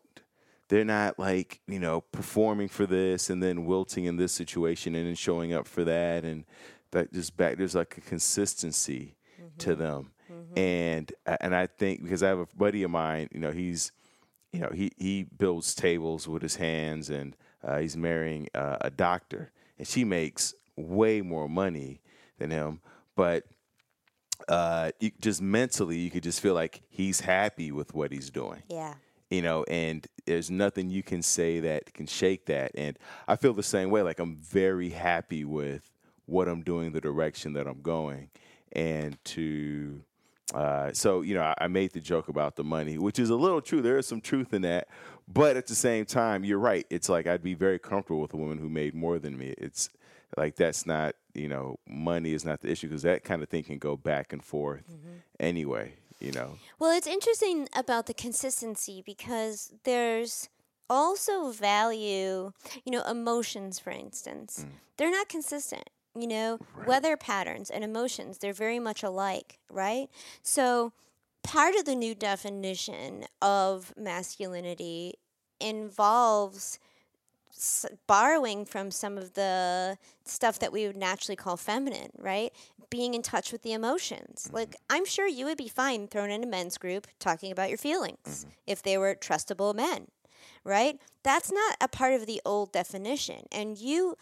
they're 0.69 0.85
not 0.85 1.17
like 1.17 1.61
you 1.67 1.79
know 1.79 2.01
performing 2.01 2.67
for 2.67 2.85
this 2.85 3.29
and 3.29 3.41
then 3.41 3.65
wilting 3.65 4.05
in 4.05 4.17
this 4.17 4.31
situation 4.31 4.95
and 4.95 5.07
then 5.07 5.15
showing 5.15 5.53
up 5.53 5.67
for 5.67 5.83
that 5.85 6.23
and 6.23 6.45
that 6.91 7.13
just 7.13 7.35
back. 7.37 7.57
There's 7.57 7.75
like 7.75 7.97
a 7.97 8.01
consistency 8.01 9.15
to 9.59 9.75
them, 9.75 10.11
and 10.55 11.11
and 11.25 11.55
I 11.55 11.67
think 11.67 12.03
because 12.03 12.21
I 12.21 12.27
have 12.27 12.39
a 12.39 12.47
buddy 12.55 12.83
of 12.83 12.91
mine, 12.91 13.29
you 13.31 13.39
know, 13.39 13.51
he's 13.51 13.91
you 14.51 14.59
know, 14.59 14.71
he, 14.73 14.91
he 14.97 15.23
builds 15.23 15.75
tables 15.75 16.27
with 16.27 16.41
his 16.41 16.55
hands 16.55 17.09
and 17.09 17.35
uh, 17.63 17.79
he's 17.79 17.97
marrying 17.97 18.47
uh, 18.55 18.77
a 18.81 18.89
doctor 18.89 19.51
and 19.77 19.87
she 19.87 20.03
makes 20.03 20.53
way 20.75 21.21
more 21.21 21.49
money 21.49 22.01
than 22.39 22.51
him. 22.51 22.79
But 23.15 23.45
uh, 24.47 24.91
you, 24.99 25.11
just 25.21 25.41
mentally, 25.41 25.97
you 25.97 26.11
could 26.11 26.23
just 26.23 26.41
feel 26.41 26.53
like 26.53 26.81
he's 26.89 27.19
happy 27.21 27.71
with 27.71 27.93
what 27.93 28.11
he's 28.11 28.29
doing, 28.29 28.61
Yeah. 28.69 28.93
you 29.29 29.41
know, 29.41 29.63
and 29.65 30.05
there's 30.25 30.49
nothing 30.51 30.89
you 30.89 31.03
can 31.03 31.21
say 31.21 31.59
that 31.61 31.93
can 31.93 32.05
shake 32.07 32.45
that. 32.45 32.71
And 32.75 32.97
I 33.27 33.35
feel 33.35 33.53
the 33.53 33.63
same 33.63 33.89
way. 33.89 34.01
Like 34.01 34.19
I'm 34.19 34.37
very 34.37 34.89
happy 34.89 35.43
with 35.45 35.89
what 36.25 36.47
I'm 36.47 36.61
doing, 36.61 36.91
the 36.91 37.01
direction 37.01 37.53
that 37.53 37.67
I'm 37.67 37.81
going. 37.81 38.29
And 38.73 39.17
to, 39.25 40.01
uh, 40.53 40.91
so 40.93 41.21
you 41.21 41.33
know, 41.35 41.41
I, 41.43 41.53
I 41.61 41.67
made 41.67 41.91
the 41.93 42.01
joke 42.01 42.27
about 42.27 42.55
the 42.55 42.63
money, 42.63 42.97
which 42.97 43.19
is 43.19 43.29
a 43.29 43.35
little 43.35 43.61
true. 43.61 43.81
There 43.81 43.97
is 43.97 44.05
some 44.07 44.21
truth 44.21 44.53
in 44.53 44.61
that, 44.63 44.87
but 45.27 45.57
at 45.57 45.67
the 45.67 45.75
same 45.75 46.05
time, 46.05 46.43
you're 46.43 46.59
right. 46.59 46.85
It's 46.89 47.09
like 47.09 47.27
I'd 47.27 47.43
be 47.43 47.53
very 47.53 47.79
comfortable 47.79 48.21
with 48.21 48.33
a 48.33 48.37
woman 48.37 48.57
who 48.57 48.69
made 48.69 48.93
more 48.93 49.19
than 49.19 49.37
me. 49.37 49.55
It's 49.57 49.89
like 50.35 50.55
that's 50.55 50.85
not, 50.85 51.15
you 51.33 51.47
know, 51.47 51.77
money 51.87 52.33
is 52.33 52.43
not 52.43 52.61
the 52.61 52.71
issue 52.71 52.87
because 52.87 53.03
that 53.03 53.23
kind 53.23 53.41
of 53.41 53.49
thing 53.49 53.63
can 53.63 53.77
go 53.77 53.95
back 53.95 54.33
and 54.33 54.43
forth 54.43 54.87
mm-hmm. 54.91 55.17
anyway. 55.39 55.93
You 56.19 56.31
know, 56.31 56.57
Well, 56.79 56.97
it's 56.97 57.05
interesting 57.05 57.69
about 57.75 58.07
the 58.07 58.13
consistency 58.13 59.03
because 59.05 59.71
there's 59.83 60.49
also 60.89 61.51
value, 61.51 62.53
you 62.83 62.91
know, 62.91 63.03
emotions, 63.03 63.77
for 63.77 63.91
instance. 63.91 64.65
Mm. 64.65 64.71
They're 64.97 65.11
not 65.11 65.29
consistent. 65.29 65.89
You 66.15 66.25
know, 66.25 66.59
weather 66.87 67.15
patterns 67.15 67.69
and 67.69 67.83
emotions, 67.83 68.39
they're 68.39 68.51
very 68.51 68.79
much 68.79 69.03
alike, 69.03 69.59
right? 69.69 70.07
So, 70.41 70.91
part 71.43 71.75
of 71.75 71.85
the 71.85 71.93
new 71.93 72.15
definition 72.15 73.25
of 73.39 73.93
masculinity 73.95 75.13
involves 75.59 76.79
s- 77.57 77.85
borrowing 78.07 78.65
from 78.65 78.91
some 78.91 79.17
of 79.17 79.33
the 79.33 79.97
stuff 80.23 80.59
that 80.59 80.71
we 80.71 80.87
would 80.87 80.97
naturally 80.97 81.35
call 81.35 81.57
feminine, 81.57 82.11
right? 82.17 82.53
Being 82.89 83.13
in 83.13 83.21
touch 83.21 83.51
with 83.51 83.63
the 83.63 83.73
emotions. 83.73 84.45
Mm-hmm. 84.45 84.55
Like, 84.55 84.75
I'm 84.89 85.05
sure 85.05 85.27
you 85.27 85.45
would 85.45 85.57
be 85.57 85.67
fine 85.67 86.07
thrown 86.07 86.31
in 86.31 86.43
a 86.43 86.47
men's 86.47 86.77
group 86.77 87.07
talking 87.19 87.51
about 87.51 87.69
your 87.69 87.77
feelings 87.77 88.17
mm-hmm. 88.25 88.49
if 88.67 88.81
they 88.81 88.97
were 88.97 89.15
trustable 89.15 89.73
men, 89.75 90.07
right? 90.63 90.99
That's 91.23 91.51
not 91.51 91.77
a 91.81 91.87
part 91.87 92.13
of 92.13 92.25
the 92.25 92.41
old 92.45 92.71
definition. 92.71 93.43
And 93.51 93.77
you, 93.77 94.17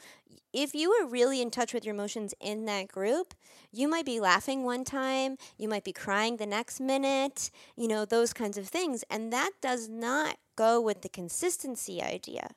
if 0.55 0.73
you 0.73 0.89
were 0.89 1.05
really 1.05 1.41
in 1.41 1.51
touch 1.51 1.73
with 1.73 1.83
your 1.83 1.93
emotions 1.93 2.33
in 2.39 2.63
that 2.63 2.87
group, 2.87 3.33
you 3.73 3.89
might 3.89 4.05
be 4.05 4.21
laughing 4.21 4.63
one 4.63 4.85
time, 4.85 5.37
you 5.57 5.67
might 5.67 5.83
be 5.83 5.91
crying 5.91 6.37
the 6.37 6.45
next 6.45 6.79
minute, 6.79 7.51
you 7.75 7.89
know, 7.89 8.05
those 8.05 8.31
kinds 8.31 8.57
of 8.57 8.69
things. 8.69 9.03
And 9.09 9.33
that 9.33 9.51
does 9.61 9.89
not 9.89 10.37
go 10.55 10.79
with 10.79 11.01
the 11.01 11.09
consistency 11.09 12.01
idea. 12.01 12.51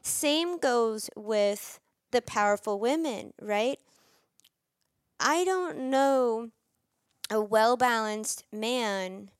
Same 0.00 0.56
goes 0.56 1.10
with 1.14 1.78
the 2.10 2.22
powerful 2.22 2.80
women, 2.80 3.34
right? 3.38 3.78
I 5.20 5.44
don't 5.44 5.90
know 5.90 6.52
a 7.30 7.42
well 7.42 7.76
balanced 7.76 8.44
man 8.50 9.30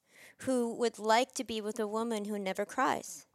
who 0.41 0.75
would 0.75 0.99
like 0.99 1.33
to 1.33 1.45
be 1.45 1.63
with 1.63 1.81
a 1.81 1.87
woman 1.87 2.27
who 2.27 2.39
never 2.39 2.67
cries. 2.67 3.27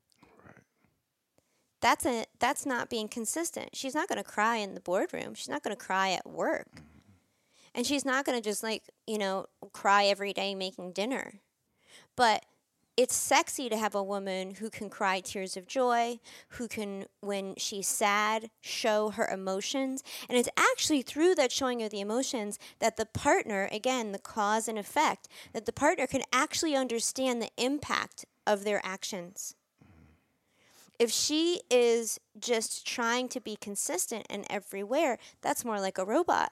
That's 1.82 2.06
a 2.06 2.26
that's 2.40 2.66
not 2.66 2.90
being 2.90 3.08
consistent. 3.08 3.76
She's 3.76 3.94
not 3.94 4.08
going 4.08 4.18
to 4.18 4.30
cry 4.30 4.58
in 4.58 4.74
the 4.74 4.82
boardroom. 4.82 5.36
She's 5.36 5.50
not 5.50 5.64
going 5.64 5.76
to 5.76 5.82
cry 5.82 6.12
at 6.12 6.28
work. 6.28 6.72
Mm-hmm. 6.72 6.82
And 7.76 7.86
she's 7.86 8.06
not 8.06 8.26
going 8.26 8.38
to 8.38 8.50
just 8.50 8.64
like, 8.64 8.84
you 9.06 9.18
know, 9.20 9.46
cry 9.74 10.06
every 10.06 10.34
day 10.34 10.56
making 10.56 10.94
dinner. 10.94 11.42
But 12.16 12.44
it's 12.98 13.16
sexy 13.16 13.70
to 13.70 13.78
have 13.78 13.94
a 13.94 14.02
woman 14.02 14.56
who 14.56 14.72
can 14.72 14.90
cry 14.90 15.20
tears 15.20 15.56
of 15.56 15.68
joy, 15.68 16.20
who 16.50 16.68
can, 16.68 17.06
when 17.22 17.54
she's 17.56 17.88
sad, 17.88 18.50
show 18.60 19.12
her 19.12 19.28
emotions. 19.28 20.04
And 20.28 20.36
it's 20.36 20.50
actually 20.58 21.04
through 21.04 21.36
that 21.36 21.52
showing 21.52 21.84
of 21.84 21.92
the 21.92 22.02
emotions 22.02 22.58
that 22.80 22.98
the 22.98 23.06
partner, 23.06 23.70
again, 23.72 24.14
the 24.14 24.20
cause 24.20 24.68
and 24.68 24.80
effect, 24.80 25.28
that 25.54 25.68
the 25.68 25.72
partner 25.72 26.08
can 26.08 26.24
actually 26.34 26.76
understand 26.76 27.40
the 27.40 27.52
impact 27.56 28.26
of 28.48 28.64
their 28.64 28.82
actions. 28.84 29.54
If 31.00 31.12
she 31.12 31.62
is 31.70 32.20
just 32.40 32.86
trying 32.88 33.30
to 33.30 33.40
be 33.40 33.56
consistent 33.56 34.26
and 34.30 34.46
everywhere, 34.50 35.20
that's 35.42 35.64
more 35.64 35.80
like 35.80 35.98
a 35.98 36.06
robot 36.06 36.52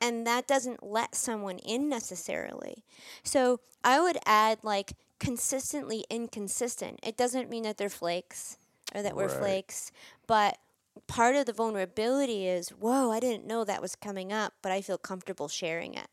and 0.00 0.26
that 0.26 0.46
doesn't 0.46 0.82
let 0.82 1.14
someone 1.14 1.58
in 1.58 1.88
necessarily. 1.88 2.84
So 3.22 3.60
I 3.84 4.00
would 4.00 4.18
add 4.24 4.58
like 4.62 4.92
consistently 5.18 6.04
inconsistent. 6.08 6.98
It 7.02 7.16
doesn't 7.16 7.50
mean 7.50 7.64
that 7.64 7.76
they're 7.76 7.90
flakes 7.90 8.56
or 8.94 9.02
that 9.02 9.14
we're 9.14 9.28
Right. 9.28 9.38
flakes, 9.38 9.92
but 10.26 10.58
part 11.06 11.36
of 11.36 11.46
the 11.46 11.52
vulnerability 11.52 12.46
is, 12.46 12.70
whoa, 12.70 13.10
I 13.10 13.20
didn't 13.20 13.46
know 13.46 13.64
that 13.64 13.82
was 13.82 13.94
coming 13.94 14.32
up, 14.32 14.54
but 14.62 14.72
I 14.72 14.80
feel 14.80 14.98
comfortable 14.98 15.48
sharing 15.48 15.94
it. 15.94 16.08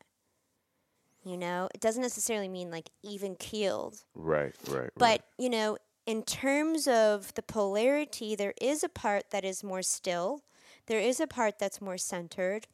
You 1.24 1.36
know, 1.36 1.68
it 1.74 1.80
doesn't 1.80 2.02
necessarily 2.02 2.48
mean 2.48 2.70
like 2.70 2.90
even 3.02 3.34
keeled, 3.36 4.04
right, 4.14 4.54
right, 4.68 4.90
but 4.96 5.02
right. 5.02 5.22
you 5.38 5.50
know, 5.50 5.78
in 6.08 6.22
terms 6.22 6.88
of 6.88 7.34
the 7.34 7.42
polarity, 7.42 8.34
there 8.34 8.54
is 8.62 8.82
a 8.82 8.88
part 8.88 9.24
that 9.30 9.44
is 9.44 9.62
more 9.62 9.82
still, 9.82 10.40
there 10.86 10.98
is 10.98 11.20
a 11.20 11.26
part 11.26 11.58
that's 11.58 11.82
more 11.82 11.98
centered, 11.98 12.66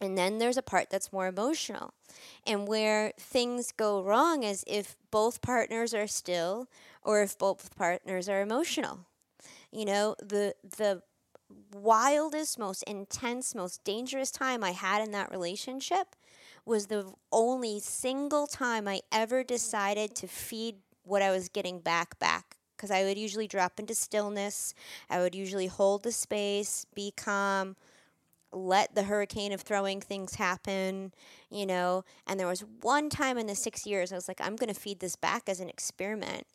and 0.00 0.16
then 0.16 0.38
there's 0.38 0.56
a 0.56 0.62
part 0.62 0.88
that's 0.88 1.12
more 1.12 1.26
emotional. 1.26 1.92
And 2.46 2.68
where 2.68 3.12
things 3.18 3.72
go 3.72 4.00
wrong 4.00 4.44
is 4.44 4.62
if 4.68 4.94
both 5.10 5.42
partners 5.42 5.92
are 5.92 6.06
still 6.06 6.68
or 7.02 7.20
if 7.20 7.36
both 7.36 7.74
partners 7.74 8.28
are 8.28 8.42
emotional. 8.42 9.00
You 9.72 9.84
know, 9.84 10.14
the 10.20 10.54
the 10.76 11.02
wildest, 11.72 12.60
most 12.60 12.84
intense, 12.84 13.56
most 13.56 13.82
dangerous 13.82 14.30
time 14.30 14.62
I 14.62 14.70
had 14.70 15.02
in 15.02 15.10
that 15.12 15.32
relationship 15.32 16.14
was 16.64 16.86
the 16.86 17.12
only 17.32 17.80
single 17.80 18.46
time 18.46 18.86
I 18.86 19.00
ever 19.10 19.42
decided 19.42 20.14
to 20.14 20.28
feed 20.28 20.76
what 21.02 21.22
I 21.22 21.32
was 21.32 21.48
getting 21.48 21.80
back 21.80 22.20
back. 22.20 22.47
Because 22.78 22.92
I 22.92 23.02
would 23.02 23.18
usually 23.18 23.48
drop 23.48 23.80
into 23.80 23.94
stillness. 23.94 24.72
I 25.10 25.18
would 25.18 25.34
usually 25.34 25.66
hold 25.66 26.04
the 26.04 26.12
space, 26.12 26.86
be 26.94 27.12
calm, 27.16 27.76
let 28.52 28.94
the 28.94 29.02
hurricane 29.02 29.52
of 29.52 29.60
throwing 29.60 30.00
things 30.00 30.36
happen, 30.36 31.12
you 31.50 31.66
know. 31.66 32.04
And 32.26 32.38
there 32.38 32.46
was 32.46 32.64
one 32.80 33.10
time 33.10 33.36
in 33.36 33.48
the 33.48 33.56
six 33.56 33.84
years 33.84 34.12
I 34.12 34.14
was 34.14 34.28
like, 34.28 34.40
I'm 34.40 34.56
going 34.56 34.72
to 34.72 34.80
feed 34.80 35.00
this 35.00 35.16
back 35.16 35.48
as 35.48 35.60
an 35.60 35.68
experiment. 35.68 36.46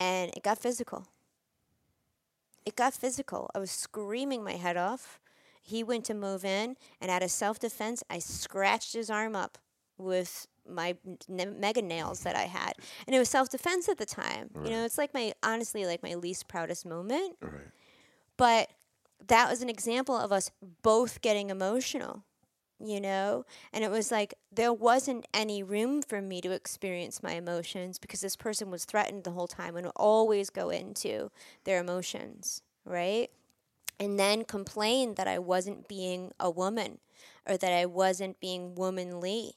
And 0.00 0.32
it 0.34 0.42
got 0.42 0.58
physical. 0.58 1.06
It 2.64 2.74
got 2.74 2.94
physical. 2.94 3.50
I 3.54 3.58
was 3.58 3.70
screaming 3.70 4.42
my 4.42 4.52
head 4.52 4.76
off. 4.76 5.20
He 5.62 5.82
went 5.82 6.06
to 6.06 6.14
move 6.14 6.46
in, 6.46 6.76
and 6.98 7.10
out 7.10 7.22
of 7.22 7.30
self 7.30 7.58
defense, 7.58 8.02
I 8.08 8.20
scratched 8.20 8.94
his 8.94 9.10
arm 9.10 9.36
up 9.36 9.58
with 9.98 10.46
my 10.68 10.96
n- 11.28 11.56
mega 11.60 11.82
nails 11.82 12.20
that 12.20 12.36
I 12.36 12.42
had. 12.44 12.74
And 13.06 13.14
it 13.14 13.18
was 13.18 13.28
self 13.28 13.48
defense 13.48 13.88
at 13.88 13.98
the 13.98 14.06
time. 14.06 14.50
You 14.64 14.70
know, 14.70 14.84
it's 14.84 14.98
like 14.98 15.14
my, 15.14 15.32
honestly, 15.42 15.86
like 15.86 16.02
my 16.02 16.14
least 16.14 16.48
proudest 16.48 16.86
moment 16.86 17.36
right. 17.40 17.52
but 18.36 18.70
that 19.26 19.50
was 19.50 19.62
an 19.62 19.68
example 19.68 20.16
of 20.16 20.32
us 20.32 20.50
both 20.82 21.20
getting 21.20 21.50
emotional, 21.50 22.22
you 22.78 23.00
know? 23.00 23.44
And 23.72 23.82
it 23.84 23.90
was 23.90 24.10
like 24.12 24.34
there 24.52 24.72
wasn't 24.72 25.26
any 25.34 25.62
room 25.62 26.02
for 26.02 26.20
me 26.22 26.40
to 26.42 26.52
experience 26.52 27.22
my 27.22 27.32
emotions 27.32 27.98
because 27.98 28.20
this 28.20 28.36
person 28.36 28.70
was 28.70 28.84
threatened 28.84 29.24
the 29.24 29.32
whole 29.32 29.48
time 29.48 29.76
and 29.76 29.86
would 29.86 29.92
always 29.96 30.50
go 30.50 30.70
into 30.70 31.30
their 31.64 31.80
emotions, 31.80 32.62
right? 32.84 33.28
And 34.00 34.18
then 34.18 34.44
complain 34.44 35.14
that 35.14 35.26
I 35.26 35.40
wasn't 35.40 35.88
being 35.88 36.30
a 36.38 36.48
woman 36.50 36.98
or 37.48 37.56
that 37.56 37.72
I 37.72 37.86
wasn't 37.86 38.38
being 38.38 38.76
womanly, 38.76 39.54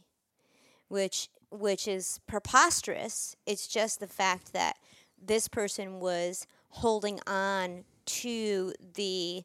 which 0.91 1.29
which 1.49 1.87
is 1.87 2.19
preposterous. 2.27 3.35
It's 3.45 3.67
just 3.67 3.99
the 3.99 4.07
fact 4.07 4.53
that 4.53 4.77
this 5.21 5.47
person 5.47 5.99
was 5.99 6.47
holding 6.69 7.19
on 7.27 7.83
to 8.05 8.73
the 8.95 9.43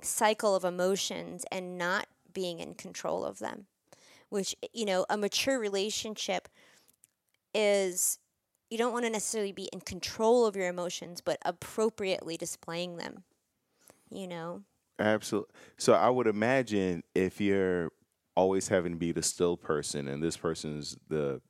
cycle 0.00 0.54
of 0.54 0.64
emotions 0.64 1.44
and 1.50 1.76
not 1.76 2.06
being 2.32 2.60
in 2.60 2.74
control 2.74 3.24
of 3.24 3.40
them. 3.40 3.66
Which, 4.28 4.54
you 4.72 4.84
know, 4.84 5.04
a 5.10 5.16
mature 5.16 5.58
relationship 5.58 6.48
is 7.54 8.18
you 8.70 8.78
don't 8.78 8.92
want 8.92 9.04
to 9.06 9.10
necessarily 9.10 9.52
be 9.52 9.68
in 9.72 9.80
control 9.80 10.46
of 10.46 10.54
your 10.54 10.68
emotions, 10.68 11.20
but 11.20 11.38
appropriately 11.44 12.36
displaying 12.36 12.98
them, 12.98 13.24
you 14.10 14.28
know? 14.28 14.62
Absolutely. 14.98 15.50
So 15.76 15.94
I 15.94 16.10
would 16.10 16.26
imagine 16.26 17.02
if 17.14 17.40
you're 17.40 17.90
always 18.38 18.68
having 18.68 18.92
to 18.92 18.98
be 18.98 19.10
the 19.10 19.22
still 19.22 19.56
person 19.56 20.06
and 20.06 20.22
this 20.22 20.36
person's 20.36 20.96
the 21.08 21.40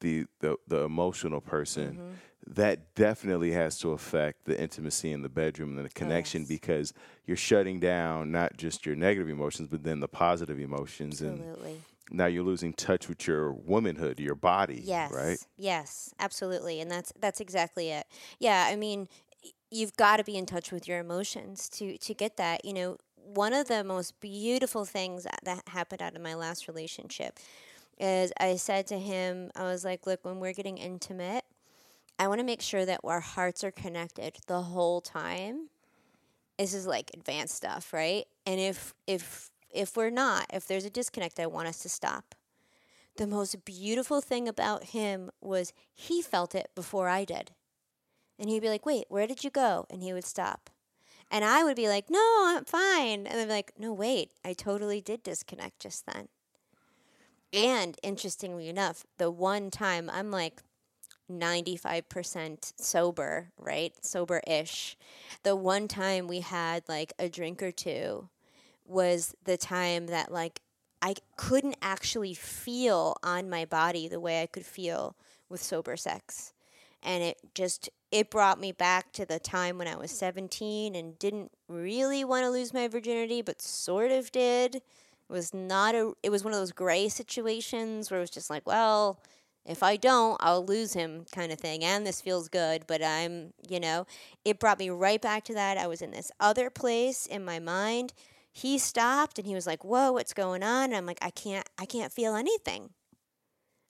the 0.00 0.26
the, 0.40 0.56
the 0.66 0.80
emotional 0.80 1.42
person, 1.42 1.92
mm-hmm. 1.92 2.54
that 2.54 2.94
definitely 2.94 3.52
has 3.52 3.78
to 3.78 3.92
affect 3.92 4.46
the 4.46 4.58
intimacy 4.58 5.12
in 5.12 5.20
the 5.20 5.28
bedroom 5.28 5.76
and 5.76 5.84
the 5.84 5.90
connection 5.90 6.42
yes. 6.42 6.48
because 6.48 6.94
you're 7.26 7.36
shutting 7.36 7.78
down 7.78 8.32
not 8.32 8.56
just 8.56 8.86
your 8.86 8.96
negative 8.96 9.28
emotions 9.28 9.68
but 9.68 9.84
then 9.84 10.00
the 10.00 10.08
positive 10.08 10.58
emotions 10.58 11.22
absolutely. 11.22 11.72
and 11.72 11.82
now 12.10 12.26
you're 12.26 12.44
losing 12.44 12.72
touch 12.72 13.08
with 13.08 13.26
your 13.26 13.52
womanhood, 13.52 14.20
your 14.20 14.34
body. 14.34 14.82
Yes. 14.84 15.10
Right? 15.12 15.38
Yes, 15.56 16.14
absolutely. 16.18 16.80
And 16.80 16.90
that's 16.90 17.12
that's 17.18 17.40
exactly 17.40 17.90
it. 17.90 18.06
Yeah, 18.38 18.66
I 18.68 18.76
mean, 18.76 19.08
you've 19.70 19.96
got 19.96 20.18
to 20.18 20.24
be 20.24 20.36
in 20.36 20.46
touch 20.46 20.70
with 20.70 20.86
your 20.86 20.98
emotions 20.98 21.68
to 21.70 21.96
to 21.98 22.14
get 22.14 22.36
that. 22.36 22.64
You 22.64 22.74
know, 22.74 22.98
one 23.24 23.52
of 23.52 23.68
the 23.68 23.84
most 23.84 24.20
beautiful 24.20 24.84
things 24.84 25.26
that 25.42 25.62
happened 25.68 26.02
out 26.02 26.14
of 26.14 26.22
my 26.22 26.34
last 26.34 26.68
relationship 26.68 27.38
is 27.98 28.32
I 28.38 28.56
said 28.56 28.86
to 28.88 28.98
him, 28.98 29.50
I 29.54 29.62
was 29.64 29.84
like, 29.84 30.06
look, 30.06 30.24
when 30.24 30.40
we're 30.40 30.52
getting 30.52 30.78
intimate, 30.78 31.44
I 32.18 32.28
want 32.28 32.40
to 32.40 32.46
make 32.46 32.62
sure 32.62 32.84
that 32.84 33.00
our 33.04 33.20
hearts 33.20 33.64
are 33.64 33.70
connected 33.70 34.36
the 34.46 34.62
whole 34.62 35.00
time. 35.00 35.68
This 36.58 36.74
is 36.74 36.86
like 36.86 37.10
advanced 37.14 37.54
stuff, 37.54 37.92
right? 37.92 38.24
And 38.46 38.60
if 38.60 38.94
if 39.06 39.50
if 39.72 39.96
we're 39.96 40.10
not, 40.10 40.46
if 40.52 40.66
there's 40.66 40.84
a 40.84 40.90
disconnect, 40.90 41.40
I 41.40 41.46
want 41.46 41.68
us 41.68 41.78
to 41.80 41.88
stop. 41.88 42.34
The 43.16 43.26
most 43.26 43.64
beautiful 43.64 44.20
thing 44.20 44.48
about 44.48 44.84
him 44.84 45.30
was 45.40 45.72
he 45.92 46.22
felt 46.22 46.54
it 46.54 46.70
before 46.74 47.08
I 47.08 47.24
did. 47.24 47.52
And 48.38 48.48
he'd 48.48 48.62
be 48.62 48.68
like, 48.68 48.86
wait, 48.86 49.06
where 49.08 49.26
did 49.26 49.44
you 49.44 49.50
go? 49.50 49.86
And 49.90 50.02
he 50.02 50.12
would 50.12 50.24
stop. 50.24 50.70
And 51.34 51.44
I 51.44 51.64
would 51.64 51.74
be 51.74 51.88
like, 51.88 52.08
no, 52.08 52.44
I'm 52.44 52.64
fine. 52.64 53.26
And 53.26 53.40
they'd 53.40 53.46
be 53.46 53.50
like, 53.50 53.72
no, 53.76 53.92
wait, 53.92 54.30
I 54.44 54.52
totally 54.52 55.00
did 55.00 55.24
disconnect 55.24 55.80
just 55.80 56.06
then. 56.06 56.28
And 57.52 57.96
interestingly 58.04 58.68
enough, 58.68 59.04
the 59.18 59.32
one 59.32 59.72
time 59.72 60.08
I'm 60.08 60.30
like 60.30 60.62
95% 61.28 62.74
sober, 62.76 63.50
right? 63.58 63.92
Sober 64.00 64.42
ish. 64.46 64.96
The 65.42 65.56
one 65.56 65.88
time 65.88 66.28
we 66.28 66.38
had 66.38 66.84
like 66.88 67.12
a 67.18 67.28
drink 67.28 67.64
or 67.64 67.72
two 67.72 68.28
was 68.86 69.34
the 69.42 69.56
time 69.56 70.06
that 70.06 70.30
like 70.30 70.60
I 71.02 71.14
couldn't 71.36 71.78
actually 71.82 72.34
feel 72.34 73.16
on 73.24 73.50
my 73.50 73.64
body 73.64 74.06
the 74.06 74.20
way 74.20 74.40
I 74.40 74.46
could 74.46 74.64
feel 74.64 75.16
with 75.48 75.60
sober 75.60 75.96
sex. 75.96 76.52
And 77.02 77.24
it 77.24 77.38
just 77.56 77.90
it 78.14 78.30
brought 78.30 78.60
me 78.60 78.70
back 78.70 79.10
to 79.12 79.26
the 79.26 79.40
time 79.40 79.76
when 79.76 79.88
I 79.88 79.96
was 79.96 80.12
17 80.12 80.94
and 80.94 81.18
didn't 81.18 81.50
really 81.68 82.24
want 82.24 82.44
to 82.44 82.50
lose 82.50 82.72
my 82.72 82.86
virginity, 82.86 83.42
but 83.42 83.60
sort 83.60 84.12
of 84.12 84.30
did. 84.30 84.76
It 84.76 84.82
was 85.28 85.52
not 85.52 85.96
a 85.96 86.12
it 86.22 86.30
was 86.30 86.44
one 86.44 86.52
of 86.52 86.60
those 86.60 86.70
gray 86.70 87.08
situations 87.08 88.12
where 88.12 88.18
it 88.18 88.22
was 88.22 88.30
just 88.30 88.50
like, 88.50 88.68
well, 88.68 89.20
if 89.66 89.82
I 89.82 89.96
don't, 89.96 90.36
I'll 90.38 90.64
lose 90.64 90.92
him 90.92 91.26
kind 91.32 91.50
of 91.50 91.58
thing. 91.58 91.82
And 91.82 92.06
this 92.06 92.20
feels 92.20 92.48
good, 92.48 92.84
but 92.86 93.02
I'm, 93.02 93.52
you 93.68 93.80
know, 93.80 94.06
it 94.44 94.60
brought 94.60 94.78
me 94.78 94.90
right 94.90 95.20
back 95.20 95.42
to 95.46 95.54
that. 95.54 95.76
I 95.76 95.88
was 95.88 96.00
in 96.00 96.12
this 96.12 96.30
other 96.38 96.70
place 96.70 97.26
in 97.26 97.44
my 97.44 97.58
mind. 97.58 98.12
He 98.52 98.78
stopped 98.78 99.40
and 99.40 99.48
he 99.48 99.56
was 99.56 99.66
like, 99.66 99.82
"Whoa, 99.84 100.12
what's 100.12 100.34
going 100.34 100.62
on?" 100.62 100.84
And 100.84 100.96
I'm 100.96 101.06
like, 101.06 101.18
"I 101.20 101.30
can't 101.30 101.68
I 101.80 101.84
can't 101.84 102.12
feel 102.12 102.36
anything. 102.36 102.90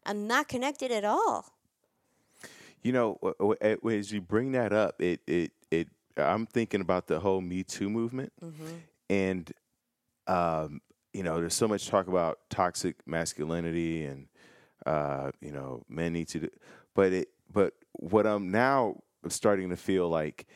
I'm 0.07 0.27
not 0.27 0.49
connected 0.49 0.91
at 0.91 1.05
all." 1.05 1.54
You 2.85 2.93
know, 2.93 3.57
as 3.91 4.13
you 4.13 4.21
bring 4.21 4.53
that 4.53 4.73
up, 4.73 5.03
it 5.03 5.21
it 5.27 5.53
it 5.71 5.89
I'm 6.17 6.47
thinking 6.47 6.81
about 6.81 7.09
the 7.09 7.19
whole 7.19 7.41
Me 7.41 7.65
Too 7.65 7.91
movement, 7.91 8.33
mm-hmm. 8.43 8.77
and 9.11 9.53
um, 10.27 10.81
you 11.13 11.23
know, 11.23 11.41
there's 11.41 11.55
so 11.55 11.67
much 11.67 11.89
talk 11.89 12.09
about 12.09 12.39
toxic 12.51 12.97
masculinity, 13.07 14.05
and 14.05 14.29
uh, 14.87 15.31
you 15.41 15.51
know, 15.51 15.83
men 15.89 16.13
need 16.13 16.29
to, 16.29 16.41
do, 16.41 16.49
but 16.95 17.13
it, 17.13 17.29
but 17.53 17.75
what 17.93 18.27
I'm 18.27 18.51
now 18.51 19.01
starting 19.29 19.71
to 19.71 19.77
feel 19.77 20.09
like 20.09 20.47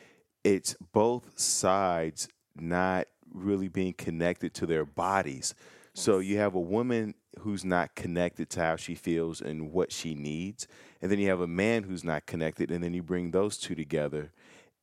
it's 0.44 0.76
both 0.92 1.38
sides 1.38 2.28
not 2.56 3.06
really 3.32 3.68
being 3.68 3.92
connected 3.92 4.54
to 4.54 4.66
their 4.66 4.84
bodies. 4.84 5.54
So 5.94 6.18
you 6.18 6.38
have 6.38 6.54
a 6.54 6.60
woman 6.60 7.14
who's 7.38 7.64
not 7.64 7.94
connected 7.94 8.50
to 8.50 8.60
how 8.60 8.76
she 8.76 8.94
feels 8.94 9.40
and 9.40 9.72
what 9.72 9.92
she 9.92 10.14
needs, 10.14 10.66
and 11.00 11.10
then 11.10 11.18
you 11.18 11.28
have 11.28 11.40
a 11.40 11.46
man 11.46 11.84
who's 11.84 12.04
not 12.04 12.26
connected, 12.26 12.70
and 12.70 12.82
then 12.82 12.94
you 12.94 13.02
bring 13.02 13.30
those 13.30 13.58
two 13.58 13.74
together, 13.74 14.32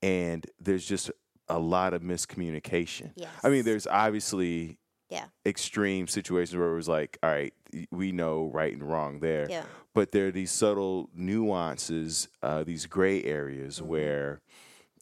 and 0.02 0.46
there's 0.60 0.86
just 0.86 1.12
a 1.48 1.60
lot 1.60 1.94
of 1.94 2.02
miscommunication. 2.02 3.12
Yes. 3.16 3.30
I 3.44 3.50
mean, 3.50 3.66
there's 3.66 3.88
obviously 3.88 4.78
yeah. 5.10 5.26
extreme 5.46 6.08
situations 6.08 6.58
where 6.58 6.72
it 6.72 6.76
was 6.76 6.88
like, 6.88 7.18
all 7.22 7.30
right, 7.30 7.54
we 7.92 8.12
know 8.12 8.50
right 8.54 8.74
and 8.74 8.84
wrong 8.84 9.20
there. 9.20 9.48
Yeah. 9.50 9.64
But 9.94 10.12
there 10.12 10.28
are 10.28 10.32
these 10.32 10.52
subtle 10.52 11.10
nuances, 11.16 12.28
uh, 12.42 12.64
these 12.64 12.86
gray 12.86 13.24
areas 13.24 13.78
mm-hmm. 13.78 13.88
where 13.88 14.42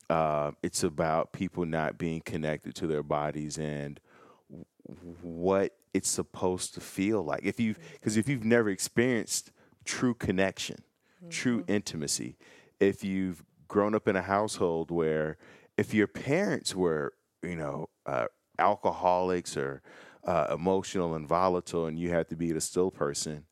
uh, 0.10 0.51
it's 0.62 0.84
about 0.84 1.32
people 1.32 1.66
not 1.66 1.97
being 1.97 2.22
connected 2.22 2.76
to 2.76 2.88
their 2.88 3.04
bodies 3.04 3.58
and 3.58 3.99
what 5.22 5.76
it's 5.94 6.10
supposed 6.10 6.74
to 6.74 6.82
feel 6.82 7.24
like. 7.24 7.41
If 7.44 7.60
you've, 7.60 7.80
because 7.94 8.18
if 8.18 8.28
you've 8.28 8.46
never 8.46 8.70
experienced 8.70 9.52
true 9.86 10.14
connection, 10.14 10.84
mm-hmm. 11.20 11.30
true 11.30 11.64
intimacy. 11.68 12.38
If 12.80 13.04
you've 13.04 13.44
grown 13.68 13.96
up 13.96 14.08
in 14.08 14.16
a 14.16 14.22
household 14.22 14.91
where, 14.91 15.38
if 15.78 15.94
your 15.94 16.08
parents 16.08 16.76
were, 16.76 17.14
you 17.41 17.56
know, 17.56 17.89
uh, 18.06 18.28
alcoholics 18.60 19.58
or 19.58 19.82
uh, 20.26 20.48
emotional 20.52 21.16
and 21.16 21.28
volatile, 21.28 21.86
and 21.86 21.98
you 22.00 22.10
had 22.10 22.30
to 22.30 22.36
be 22.36 22.52
the 22.52 22.62
still 22.62 22.91
person, 22.91 23.46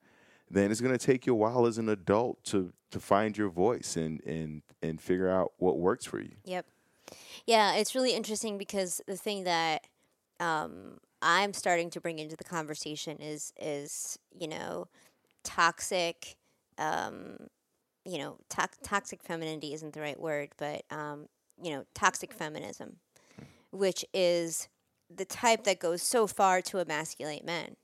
then 0.49 0.71
it's 0.71 0.81
going 0.81 0.97
to 0.97 1.03
take 1.03 1.25
you 1.25 1.33
a 1.33 1.35
while 1.35 1.65
as 1.65 1.77
an 1.77 1.89
adult 1.89 2.43
to 2.43 2.73
to 2.91 2.99
find 2.99 3.37
your 3.37 3.49
voice 3.49 3.95
and 3.95 4.21
and 4.25 4.61
and 4.81 5.01
figure 5.01 5.29
out 5.29 5.53
what 5.57 5.79
works 5.79 6.05
for 6.05 6.19
you. 6.19 6.33
Yep. 6.45 6.65
Yeah, 7.45 7.75
it's 7.75 7.95
really 7.95 8.13
interesting 8.13 8.57
because 8.57 9.01
the 9.07 9.17
thing 9.17 9.43
that 9.45 9.87
um, 10.39 10.99
I'm 11.21 11.53
starting 11.53 11.89
to 11.91 12.01
bring 12.01 12.19
into 12.19 12.35
the 12.35 12.43
conversation 12.43 13.17
is 13.17 13.53
is 13.59 14.17
you 14.37 14.47
know 14.47 14.87
toxic 15.43 16.37
um, 16.77 17.37
you 18.05 18.17
know, 18.17 18.37
to- 18.49 18.67
toxic 18.83 19.21
femininity 19.21 19.73
isn't 19.73 19.93
the 19.93 20.01
right 20.01 20.19
word, 20.19 20.49
but 20.57 20.83
um, 20.89 21.27
you 21.61 21.71
know, 21.71 21.85
toxic 21.93 22.33
feminism, 22.33 22.97
which 23.71 24.03
is 24.13 24.67
the 25.13 25.25
type 25.25 25.63
that 25.65 25.79
goes 25.79 26.01
so 26.01 26.25
far 26.25 26.61
to 26.61 26.79
emasculate 26.79 27.45
men. 27.45 27.75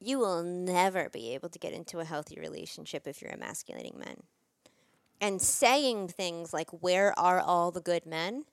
You 0.00 0.18
will 0.18 0.42
never 0.42 1.08
be 1.08 1.34
able 1.34 1.48
to 1.48 1.58
get 1.58 1.72
into 1.72 1.98
a 1.98 2.04
healthy 2.04 2.38
relationship 2.40 3.06
if 3.06 3.20
you're 3.20 3.32
emasculating 3.32 3.98
men. 3.98 4.22
And 5.20 5.42
saying 5.42 6.08
things 6.08 6.52
like, 6.52 6.70
Where 6.70 7.16
are 7.18 7.40
all 7.40 7.70
the 7.70 7.80
good 7.80 8.06
men? 8.06 8.44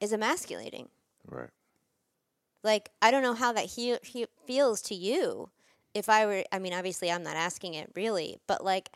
is 0.00 0.12
emasculating. 0.12 0.88
Right. 1.26 1.50
Like, 2.68 2.90
I 3.00 3.10
don't 3.10 3.22
know 3.22 3.32
how 3.32 3.50
that 3.52 3.64
he, 3.64 3.96
he 4.02 4.26
feels 4.46 4.82
to 4.82 4.94
you. 4.94 5.48
If 5.94 6.10
I 6.10 6.26
were, 6.26 6.44
I 6.52 6.58
mean, 6.58 6.74
obviously 6.74 7.10
I'm 7.10 7.22
not 7.22 7.34
asking 7.34 7.72
it 7.72 7.90
really, 7.94 8.36
but 8.46 8.62
like, 8.62 8.90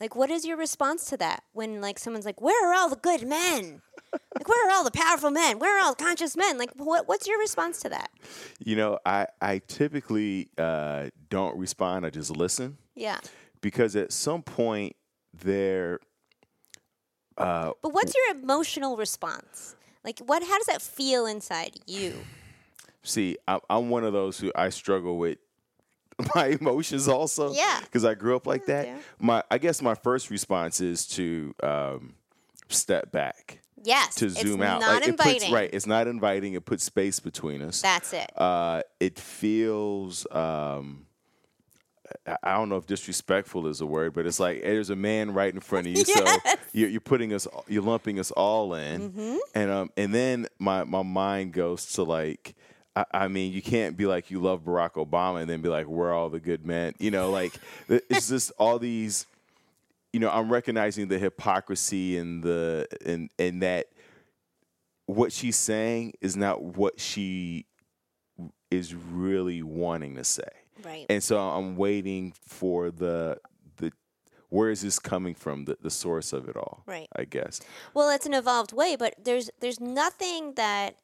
like, 0.00 0.16
what 0.16 0.30
is 0.30 0.46
your 0.46 0.56
response 0.56 1.04
to 1.10 1.18
that 1.18 1.42
when 1.52 1.82
like 1.82 1.98
someone's 1.98 2.24
like, 2.24 2.40
"Where 2.40 2.66
are 2.66 2.74
all 2.74 2.88
the 2.88 2.96
good 2.96 3.28
men? 3.28 3.82
like, 4.12 4.48
where 4.48 4.68
are 4.68 4.72
all 4.72 4.84
the 4.84 4.90
powerful 4.90 5.30
men? 5.30 5.58
Where 5.58 5.78
are 5.78 5.84
all 5.84 5.94
the 5.94 6.02
conscious 6.02 6.34
men?" 6.34 6.56
Like, 6.56 6.70
what 6.76 7.06
what's 7.06 7.28
your 7.28 7.38
response 7.38 7.80
to 7.80 7.90
that? 7.90 8.10
You 8.58 8.74
know, 8.74 8.98
I 9.04 9.26
I 9.40 9.60
typically 9.68 10.48
uh, 10.56 11.10
don't 11.28 11.56
respond. 11.58 12.06
I 12.06 12.10
just 12.10 12.34
listen. 12.34 12.78
Yeah. 12.94 13.18
Because 13.60 13.96
at 13.96 14.12
some 14.12 14.42
point 14.42 14.96
there. 15.34 16.00
Uh, 17.36 17.72
but 17.82 17.92
what's 17.92 18.14
your 18.14 18.36
emotional 18.36 18.96
response? 18.96 19.76
Like, 20.04 20.20
what? 20.20 20.42
How 20.42 20.56
does 20.56 20.66
that 20.66 20.80
feel 20.80 21.26
inside 21.26 21.76
you? 21.86 22.14
See, 23.04 23.36
I, 23.46 23.60
I'm 23.70 23.90
one 23.90 24.02
of 24.04 24.12
those 24.12 24.38
who 24.38 24.50
I 24.54 24.70
struggle 24.70 25.16
with 25.18 25.38
my 26.34 26.56
emotions 26.60 27.06
also. 27.08 27.52
Yeah. 27.52 27.80
Because 27.82 28.04
I 28.04 28.14
grew 28.14 28.34
up 28.36 28.46
like 28.46 28.66
that. 28.66 28.86
Yeah. 28.86 28.98
My, 29.18 29.42
I 29.50 29.58
guess 29.58 29.80
my 29.82 29.94
first 29.94 30.30
response 30.30 30.80
is 30.80 31.06
to 31.08 31.54
um, 31.62 32.14
step 32.68 33.12
back, 33.12 33.60
Yes, 33.82 34.14
to 34.16 34.30
zoom 34.30 34.62
out. 34.62 34.80
Not 34.80 35.02
Like, 35.02 35.08
it 35.08 35.16
puts, 35.18 35.50
right. 35.50 35.68
It's 35.72 35.86
not 35.86 36.06
inviting. 36.06 36.54
It 36.54 36.64
puts 36.64 36.82
space 36.84 37.20
between 37.20 37.60
us. 37.62 37.82
That's 37.82 38.12
it. 38.14 38.30
uh, 38.36 38.80
it 38.98 39.18
feels 39.18 40.26
um, 40.30 41.04
I- 42.42 42.54
don't 42.54 42.68
know 42.68 42.76
if 42.76 42.86
disrespectful 42.86 43.66
is 43.66 43.80
a 43.82 43.86
word, 43.86 44.14
but 44.14 44.24
it's 44.26 44.40
like 44.40 44.62
there's 44.62 44.90
a 44.90 44.96
man 44.96 45.34
right 45.34 45.52
in 45.52 45.60
front 45.60 45.86
of 45.88 45.92
you, 45.98 46.04
so 46.04 46.24
you're, 46.72 46.88
you're 46.88 47.00
putting 47.00 47.32
us, 47.34 47.46
you're 47.68 47.82
lumping 47.82 48.18
us 48.18 48.30
all 48.30 48.72
in, 48.74 49.10
Mm-hmm. 49.10 49.36
and 49.54 49.70
um, 49.70 49.90
and 49.96 50.14
then 50.14 50.46
my 50.58 50.84
my 50.84 51.02
mind 51.02 51.52
goes 51.52 51.92
to 51.94 52.02
like. 52.04 52.54
I- 52.96 53.04
I 53.12 53.28
mean, 53.28 53.52
you 53.52 53.60
can't 53.62 53.96
be 53.96 54.06
like 54.06 54.30
you 54.30 54.40
love 54.40 54.62
Barack 54.64 54.92
Obama 54.92 55.40
and 55.40 55.50
then 55.50 55.60
be 55.62 55.68
like, 55.68 55.86
we're 55.86 56.12
all 56.12 56.28
the 56.30 56.40
good 56.40 56.64
men. 56.66 56.94
You 56.98 57.10
know, 57.10 57.30
like 57.30 57.52
it's 57.88 58.28
just 58.28 58.52
all 58.58 58.78
these. 58.78 59.26
You 60.12 60.20
know, 60.20 60.30
I'm 60.30 60.50
recognizing 60.52 61.08
the 61.08 61.18
hypocrisy 61.18 62.16
and 62.18 62.42
the 62.42 62.86
and 63.04 63.30
and 63.38 63.62
that 63.62 63.86
what 65.06 65.32
she's 65.32 65.56
saying 65.56 66.14
is 66.20 66.36
not 66.36 66.62
what 66.62 67.00
she 67.00 67.66
is 68.70 68.94
really 68.94 69.62
wanting 69.62 70.14
to 70.16 70.24
say. 70.24 70.42
right. 70.84 71.06
And 71.10 71.22
so 71.22 71.38
I'm 71.38 71.76
waiting 71.76 72.32
for 72.46 72.90
the 72.90 73.38
the 73.76 73.92
where 74.50 74.70
is 74.70 74.82
this 74.82 74.98
coming 75.00 75.34
from? 75.34 75.64
The 75.64 75.76
the 75.82 75.90
source 75.90 76.32
of 76.32 76.48
it 76.48 76.56
all. 76.56 76.84
Right. 76.86 77.08
I 77.14 77.24
guess. 77.24 77.60
Well, 77.92 78.08
it's 78.10 78.24
an 78.26 78.34
evolved 78.34 78.72
way, 78.72 78.96
but 78.96 79.14
there's 79.22 79.50
there's 79.60 79.80
nothing 79.80 80.54
that 80.54 80.96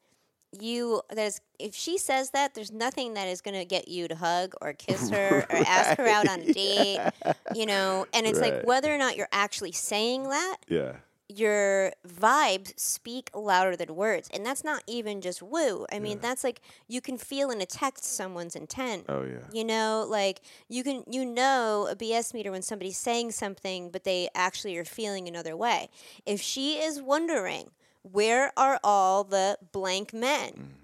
you 0.58 1.02
there's 1.10 1.40
if 1.58 1.74
she 1.74 1.98
says 1.98 2.30
that 2.30 2.54
there's 2.54 2.72
nothing 2.72 3.14
that 3.14 3.28
is 3.28 3.40
going 3.40 3.54
to 3.56 3.64
get 3.64 3.88
you 3.88 4.08
to 4.08 4.14
hug 4.16 4.54
or 4.60 4.72
kiss 4.86 5.10
her 5.10 5.40
or 5.50 5.56
ask 5.66 5.96
her 5.96 6.06
out 6.06 6.26
on 6.26 6.40
a 6.40 6.52
date, 6.52 7.00
you 7.54 7.66
know. 7.66 8.06
And 8.12 8.26
it's 8.26 8.40
Right. 8.40 8.54
like 8.54 8.64
whether 8.64 8.92
or 8.92 8.98
not 8.98 9.16
you're 9.16 9.28
actually 9.32 9.72
saying 9.72 10.24
that, 10.30 10.56
Yeah. 10.68 10.96
your 11.28 11.92
vibes 12.08 12.72
speak 12.78 13.30
louder 13.34 13.76
than 13.76 13.94
words, 13.94 14.28
and 14.34 14.44
that's 14.44 14.64
not 14.64 14.82
even 14.88 15.20
just 15.20 15.40
woo. 15.42 15.86
I 15.92 16.00
mean, 16.00 16.18
that's 16.20 16.42
like 16.42 16.60
you 16.88 17.00
can 17.00 17.16
feel 17.18 17.50
in 17.50 17.60
a 17.60 17.66
text 17.66 18.04
someone's 18.04 18.56
intent. 18.56 19.04
Oh 19.08 19.22
yeah. 19.22 19.44
You 19.52 19.64
know, 19.64 20.04
like 20.08 20.40
you 20.68 20.82
can 20.82 21.04
you 21.08 21.24
know 21.24 21.86
a 21.88 21.94
BS 21.94 22.34
meter 22.34 22.50
when 22.50 22.62
somebody's 22.62 22.98
saying 22.98 23.30
something 23.32 23.90
but 23.90 24.02
they 24.04 24.28
actually 24.34 24.76
are 24.76 24.84
feeling 24.84 25.28
another 25.28 25.56
way. 25.56 25.88
If 26.26 26.40
she 26.40 26.80
is 26.82 27.00
wondering 27.00 27.70
where 28.02 28.52
are 28.56 28.78
all 28.82 29.24
the 29.24 29.58
blank 29.72 30.12
men, 30.12 30.74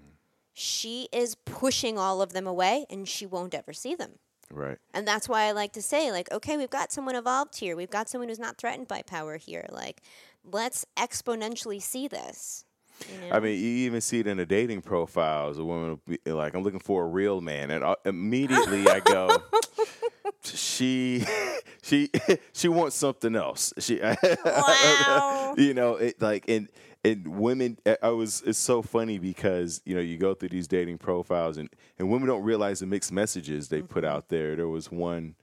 she 0.53 1.07
is 1.11 1.35
pushing 1.35 1.97
all 1.97 2.21
of 2.21 2.33
them 2.33 2.47
away 2.47 2.85
and 2.89 3.07
she 3.07 3.25
won't 3.25 3.53
ever 3.55 3.73
see 3.73 3.95
them. 3.95 4.13
Right. 4.51 4.77
And 4.93 5.07
that's 5.07 5.27
why 5.27 5.43
I 5.43 5.51
like 5.51 5.73
to 5.73 5.81
say, 5.81 6.11
like, 6.11 6.31
okay, 6.31 6.55
we've 6.57 6.69
got 6.69 6.91
someone 6.91 7.15
evolved 7.15 7.57
here. 7.57 7.75
We've 7.75 7.89
got 7.89 8.07
someone 8.07 8.29
who's 8.29 8.39
not 8.39 8.57
threatened 8.57 8.87
by 8.87 9.01
power 9.01 9.37
here. 9.37 9.67
Like, 9.71 10.01
let's 10.49 10.85
exponentially 10.97 11.81
see 11.81 12.07
this. 12.07 12.63
You 13.11 13.29
know? 13.29 13.35
I 13.35 13.39
mean, 13.39 13.59
you 13.59 13.69
even 13.85 14.01
see 14.01 14.19
it 14.21 14.27
in 14.27 14.37
the 14.37 14.45
dating 14.45 14.81
profiles. 14.81 15.59
A 15.59 15.65
woman 15.65 15.89
will 15.89 16.17
be 16.23 16.31
like, 16.31 16.55
"I'm 16.55 16.63
looking 16.63 16.79
for 16.79 17.03
a 17.03 17.07
real 17.07 17.41
man," 17.41 17.69
and 17.69 17.83
uh, 17.83 17.95
immediately 18.05 18.87
I 18.89 19.01
go, 19.01 19.43
"She, 20.43 21.23
she, 21.83 22.09
she 22.53 22.67
wants 22.69 22.95
something 22.95 23.35
else." 23.35 23.71
She, 23.77 23.99
Wow. 24.01 25.53
you 25.57 25.75
know, 25.75 25.97
it 25.97 26.19
like 26.21 26.49
and 26.49 26.69
and 27.03 27.27
women. 27.27 27.77
I- 28.01 28.09
was. 28.09 28.43
It's 28.45 28.59
so 28.59 28.81
funny 28.81 29.17
because 29.19 29.81
you 29.85 29.95
know 29.95 30.01
you 30.01 30.17
go 30.17 30.33
through 30.33 30.49
these 30.49 30.67
dating 30.67 30.97
profiles 30.97 31.57
and 31.57 31.69
and 31.99 32.09
women 32.09 32.27
don't 32.27 32.43
realize 32.43 32.79
the 32.79 32.85
mixed 32.85 33.11
messages 33.11 33.69
they 33.69 33.81
put 33.81 34.03
out 34.03 34.29
there. 34.29 34.55
There 34.55 34.67
was 34.67 34.91
one 34.91 35.35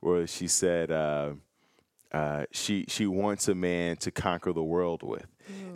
where 0.00 0.26
she 0.26 0.48
said. 0.48 0.90
Uh, 0.90 1.34
uh, 2.12 2.44
she 2.50 2.84
she 2.88 3.06
wants 3.06 3.48
a 3.48 3.54
man 3.54 3.96
to 3.96 4.10
conquer 4.10 4.52
the 4.52 4.62
world 4.62 5.02
with, 5.02 5.26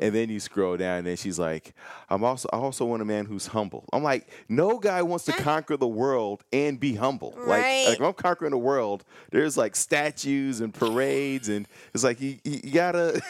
and 0.01 0.15
then 0.15 0.29
you 0.29 0.41
scroll 0.41 0.77
down 0.77 1.07
and 1.07 1.19
she's 1.19 1.39
like, 1.39 1.75
"I'm 2.09 2.25
also 2.25 2.49
I 2.53 2.57
also 2.57 2.85
want 2.85 3.03
a 3.03 3.05
man 3.05 3.27
who's 3.27 3.47
humble." 3.49 3.85
I'm 3.93 4.03
like, 4.03 4.29
no 4.49 4.79
guy 4.79 5.03
wants 5.03 5.25
to 5.27 5.33
conquer 5.51 5.77
the 5.77 5.89
world 5.89 6.45
and 6.53 6.79
be 6.81 6.95
humble. 6.95 7.35
Like 7.37 7.63
Right. 7.63 7.87
like 7.89 8.01
when 8.01 8.09
I'm 8.09 8.15
conquering 8.15 8.51
the 8.53 8.59
world, 8.59 9.05
there's 9.31 9.57
like 9.57 9.77
statues 9.77 10.61
and 10.61 10.73
parades, 10.75 11.49
and 11.49 11.67
it's 11.95 12.05
like 12.05 12.21
you, 12.21 12.39
you, 12.45 12.61
you 12.65 12.73
gotta 12.73 13.21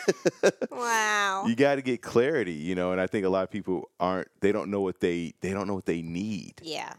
wow. 0.71 1.45
you 1.47 1.55
gotta 1.57 1.83
get 1.83 2.03
clarity, 2.03 2.53
you 2.53 2.75
know. 2.75 2.93
And 2.93 3.01
I 3.01 3.07
think 3.07 3.25
a 3.25 3.29
lot 3.29 3.45
of 3.45 3.51
people 3.51 3.91
aren't 3.99 4.29
they 4.41 4.53
don't 4.53 4.71
know 4.71 4.81
what 4.81 5.01
they 5.01 5.35
they 5.41 5.51
don't 5.53 5.67
know 5.67 5.75
what 5.75 5.87
they 5.87 6.03
need, 6.03 6.55
yeah. 6.63 6.93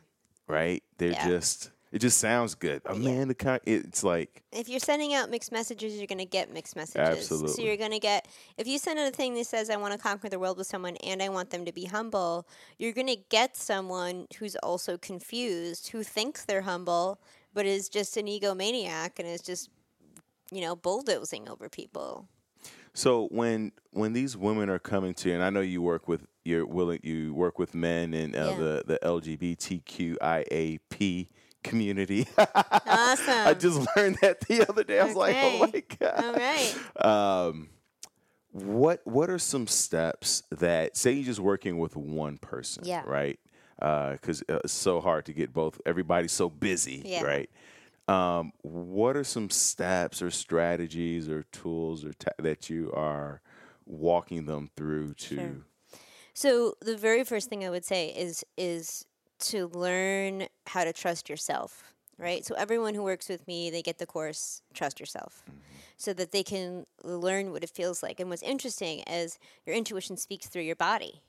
right? 0.48 0.84
They're 0.98 1.12
Yeah. 1.12 1.28
just 1.28 1.72
it 1.92 2.00
just 2.00 2.20
sounds 2.20 2.56
good. 2.56 2.82
A 2.86 2.96
man 2.96 3.28
to 3.28 3.34
con- 3.34 3.60
it's 3.66 4.04
like 4.04 4.44
if 4.52 4.70
you're 4.70 4.80
sending 4.80 5.14
out 5.14 5.30
mixed 5.30 5.52
messages, 5.52 5.98
you're 5.98 6.08
going 6.08 6.20
to 6.20 6.26
get 6.26 6.52
mixed 6.54 6.76
messages. 6.76 7.18
Absolutely. 7.20 7.54
So 7.54 7.62
you're 7.62 7.78
going 7.78 7.92
to 7.92 8.00
get, 8.00 8.28
if 8.58 8.66
you 8.68 8.78
send 8.78 8.98
out 9.00 9.08
a 9.08 9.12
thing 9.12 9.34
that 9.36 9.46
says, 9.46 9.70
I 9.70 9.76
want 9.76 9.94
to 9.94 10.00
conquer 10.00 10.30
the 10.30 10.40
world 10.40 10.58
with 10.58 10.68
someone 10.68 10.96
and 10.98 11.22
I 11.22 11.30
want 11.30 11.50
them 11.50 11.66
to 11.66 11.72
be 11.74 11.86
humble, 11.86 12.48
you're 12.78 12.94
going 12.94 13.08
to 13.08 13.18
get 13.30 13.58
someone 13.58 14.28
who's 14.40 14.56
also 14.58 14.98
confused, 14.98 15.90
who 15.90 16.02
thinks 16.04 16.46
they're 16.46 16.62
humble, 16.62 17.20
but 17.54 17.66
is 17.66 17.90
just 17.90 18.16
an 18.16 18.28
egomaniac 18.28 19.20
and 19.20 19.28
is 19.28 19.42
just, 19.42 19.70
you 20.52 20.62
know, 20.62 20.76
bulldozing 20.76 21.50
over 21.50 21.68
people. 21.68 22.28
So 22.94 23.28
when 23.32 23.72
when 23.92 24.12
these 24.14 24.36
women 24.36 24.70
are 24.70 24.80
coming 24.80 25.14
to 25.16 25.30
you, 25.30 25.36
and 25.36 25.44
I 25.44 25.50
know 25.50 25.62
you 25.62 25.82
work 25.82 26.10
with 26.10 26.26
you're 26.44 26.66
willing 26.66 27.00
you 27.04 27.34
work 27.34 27.58
with 27.58 27.74
men 27.74 28.14
and 28.14 28.36
uh, 28.36 28.50
Yeah. 28.50 28.58
the 28.58 28.84
the 28.86 29.00
LGBTQIAP 30.12 31.28
community. 31.64 32.28
Awesome. 32.38 33.48
I 33.48 33.54
just 33.54 33.88
learned 33.96 34.18
that 34.22 34.42
the 34.42 34.68
other 34.68 34.84
day. 34.84 35.00
I 35.00 35.06
was 35.06 35.16
like, 35.16 35.36
oh 35.40 35.60
my 35.74 35.84
god. 36.00 36.24
All 36.24 36.34
right. 36.34 36.76
Um, 37.06 37.70
what 38.52 39.02
what 39.06 39.30
are 39.30 39.40
some 39.40 39.66
steps 39.68 40.44
that 40.52 40.98
say 40.98 41.14
you're 41.14 41.24
just 41.26 41.40
working 41.40 41.78
with 41.80 41.96
one 41.96 42.38
person, 42.38 42.84
Yeah. 42.86 43.04
right? 43.06 43.40
Because 43.80 44.44
uh, 44.50 44.60
it's 44.64 44.74
so 44.74 45.00
hard 45.02 45.26
to 45.26 45.34
get 45.34 45.54
both. 45.54 45.80
Everybody's 45.86 46.32
so 46.34 46.50
busy, 46.50 47.02
Yeah. 47.06 47.24
right? 47.24 47.50
Um, 48.08 48.52
what 48.62 49.16
are 49.16 49.24
some 49.24 49.50
steps 49.50 50.22
or 50.22 50.30
strategies 50.32 51.30
or 51.30 51.44
tools 51.52 52.04
or 52.04 52.12
ta- 52.14 52.32
that 52.40 52.70
you 52.70 52.92
are 52.94 53.42
walking 53.86 54.46
them 54.46 54.70
through 54.76 55.14
to? 55.16 55.36
Sure. 55.36 55.56
So 56.34 56.76
the 56.82 56.98
very 56.98 57.24
first 57.24 57.50
thing 57.50 57.66
I 57.66 57.70
would 57.70 57.86
say 57.86 58.10
is 58.10 58.44
is 58.58 59.06
to 59.42 59.68
learn 59.68 60.48
how 60.68 60.84
to 60.84 60.94
trust 60.94 61.30
yourself, 61.30 61.84
right? 62.18 62.46
So 62.46 62.56
everyone 62.56 62.94
who 62.94 63.04
works 63.04 63.30
with 63.30 63.48
me, 63.48 63.70
they 63.70 63.82
get 63.82 63.98
the 63.98 64.06
course 64.06 64.62
Trust 64.74 65.00
Yourself. 65.00 65.44
Mm-hmm. 65.50 65.58
So 65.98 66.14
that 66.14 66.32
they 66.32 66.42
can 66.42 66.88
learn 67.04 67.52
what 67.52 67.64
it 67.64 67.70
feels 67.70 68.02
like. 68.02 68.20
And 68.20 68.28
what's 68.28 68.42
interesting 68.42 69.02
is 69.02 69.38
your 69.68 69.76
intuition 69.76 70.18
speaks 70.18 70.48
through 70.48 70.64
your 70.64 70.76
body. 70.76 71.22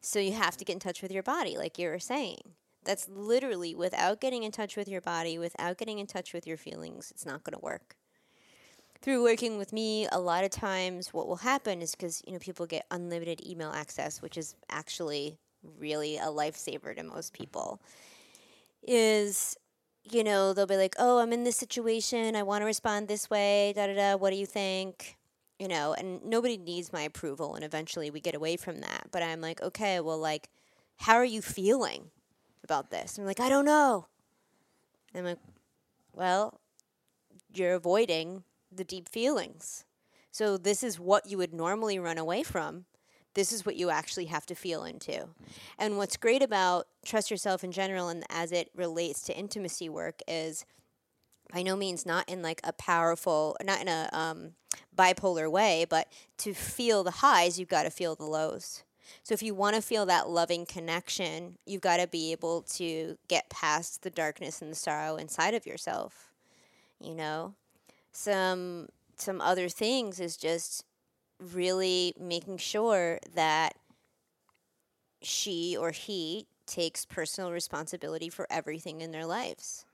So 0.00 0.18
you 0.18 0.32
have 0.32 0.56
to 0.56 0.64
get 0.64 0.72
in 0.72 0.78
touch 0.78 1.02
with 1.02 1.12
your 1.12 1.22
body, 1.22 1.58
like 1.58 1.78
you 1.78 1.86
were 1.90 1.98
saying. 1.98 2.40
That's 2.82 3.10
literally 3.10 3.74
without 3.74 4.18
getting 4.18 4.42
in 4.42 4.52
touch 4.52 4.74
with 4.74 4.88
your 4.88 5.02
body, 5.02 5.38
without 5.38 5.76
getting 5.76 5.98
in 5.98 6.06
touch 6.06 6.32
with 6.32 6.46
your 6.46 6.56
feelings, 6.56 7.10
it's 7.10 7.26
not 7.26 7.44
going 7.44 7.52
to 7.52 7.62
work 7.62 7.96
through 9.02 9.22
working 9.22 9.56
with 9.56 9.72
me, 9.72 10.06
a 10.12 10.20
lot 10.20 10.44
of 10.44 10.50
times 10.50 11.12
what 11.12 11.26
will 11.26 11.36
happen 11.36 11.80
is 11.80 11.92
because 11.92 12.22
you 12.26 12.32
know 12.32 12.38
people 12.38 12.66
get 12.66 12.86
unlimited 12.90 13.46
email 13.46 13.72
access, 13.72 14.20
which 14.20 14.36
is 14.36 14.54
actually 14.68 15.38
really 15.78 16.16
a 16.16 16.26
lifesaver 16.26 16.96
to 16.96 17.02
most 17.02 17.32
people. 17.32 17.80
Is 18.82 19.56
you 20.04 20.24
know 20.24 20.52
they'll 20.52 20.66
be 20.66 20.76
like, 20.76 20.96
"Oh, 20.98 21.18
I'm 21.18 21.32
in 21.32 21.44
this 21.44 21.56
situation. 21.56 22.34
I 22.36 22.42
want 22.42 22.62
to 22.62 22.66
respond 22.66 23.08
this 23.08 23.28
way. 23.28 23.72
Da 23.74 23.86
da 23.86 23.94
da. 23.94 24.16
What 24.16 24.30
do 24.30 24.36
you 24.36 24.46
think?" 24.46 25.16
You 25.58 25.68
know, 25.68 25.92
and 25.92 26.24
nobody 26.24 26.56
needs 26.56 26.92
my 26.92 27.02
approval, 27.02 27.54
and 27.54 27.62
eventually 27.62 28.10
we 28.10 28.20
get 28.20 28.34
away 28.34 28.56
from 28.56 28.80
that. 28.80 29.08
But 29.10 29.22
I'm 29.22 29.42
like, 29.42 29.60
okay, 29.60 30.00
well, 30.00 30.16
like, 30.16 30.48
how 30.96 31.16
are 31.16 31.24
you 31.24 31.42
feeling 31.42 32.10
about 32.64 32.90
this? 32.90 33.18
I'm 33.18 33.26
like, 33.26 33.40
I 33.40 33.50
don't 33.50 33.66
know. 33.66 34.06
And 35.12 35.20
I'm 35.20 35.24
like, 35.32 35.42
well, 36.14 36.60
you're 37.52 37.74
avoiding 37.74 38.44
the 38.72 38.84
deep 38.84 39.08
feelings. 39.08 39.84
So 40.30 40.56
this 40.56 40.82
is 40.82 41.00
what 41.00 41.26
you 41.26 41.38
would 41.38 41.52
normally 41.52 41.98
run 41.98 42.18
away 42.18 42.42
from. 42.42 42.84
This 43.34 43.52
is 43.52 43.64
what 43.64 43.76
you 43.76 43.90
actually 43.90 44.26
have 44.26 44.46
to 44.46 44.54
feel 44.54 44.84
into. 44.84 45.28
And 45.78 45.96
what's 45.96 46.16
great 46.16 46.42
about 46.42 46.88
trust 47.04 47.30
yourself 47.30 47.62
in 47.62 47.72
general 47.72 48.08
and 48.08 48.24
as 48.28 48.52
it 48.52 48.70
relates 48.74 49.22
to 49.22 49.38
intimacy 49.38 49.88
work 49.88 50.20
is 50.26 50.64
by 51.52 51.62
no 51.62 51.76
means 51.76 52.06
not 52.06 52.28
in 52.28 52.42
like 52.42 52.60
a 52.64 52.72
powerful, 52.72 53.56
not 53.64 53.80
in 53.80 53.88
a 53.88 54.08
um, 54.12 54.52
bipolar 54.96 55.50
way, 55.50 55.86
but 55.88 56.08
to 56.38 56.54
feel 56.54 57.02
the 57.02 57.10
highs, 57.10 57.58
you've 57.58 57.68
got 57.68 57.84
to 57.84 57.90
feel 57.90 58.14
the 58.14 58.24
lows. 58.24 58.84
So 59.22 59.34
if 59.34 59.42
you 59.42 59.54
want 59.54 59.76
to 59.76 59.82
feel 59.82 60.06
that 60.06 60.28
loving 60.28 60.66
connection, 60.66 61.58
you've 61.66 61.80
got 61.80 61.96
to 61.96 62.06
be 62.06 62.32
able 62.32 62.62
to 62.62 63.18
get 63.28 63.50
past 63.50 64.02
the 64.02 64.10
darkness 64.10 64.62
and 64.62 64.70
the 64.70 64.76
sorrow 64.76 65.16
inside 65.16 65.54
of 65.54 65.66
yourself. 65.66 66.30
You 67.00 67.14
know, 67.14 67.54
some 68.12 68.88
some 69.16 69.40
other 69.40 69.68
things 69.68 70.20
is 70.20 70.36
just 70.36 70.84
really 71.40 72.14
making 72.18 72.58
sure 72.58 73.18
that 73.34 73.74
she 75.22 75.76
or 75.76 75.90
he 75.90 76.46
takes 76.66 77.04
personal 77.04 77.52
responsibility 77.52 78.28
for 78.28 78.46
everything 78.50 79.00
in 79.00 79.10
their 79.10 79.26
lives, 79.26 79.84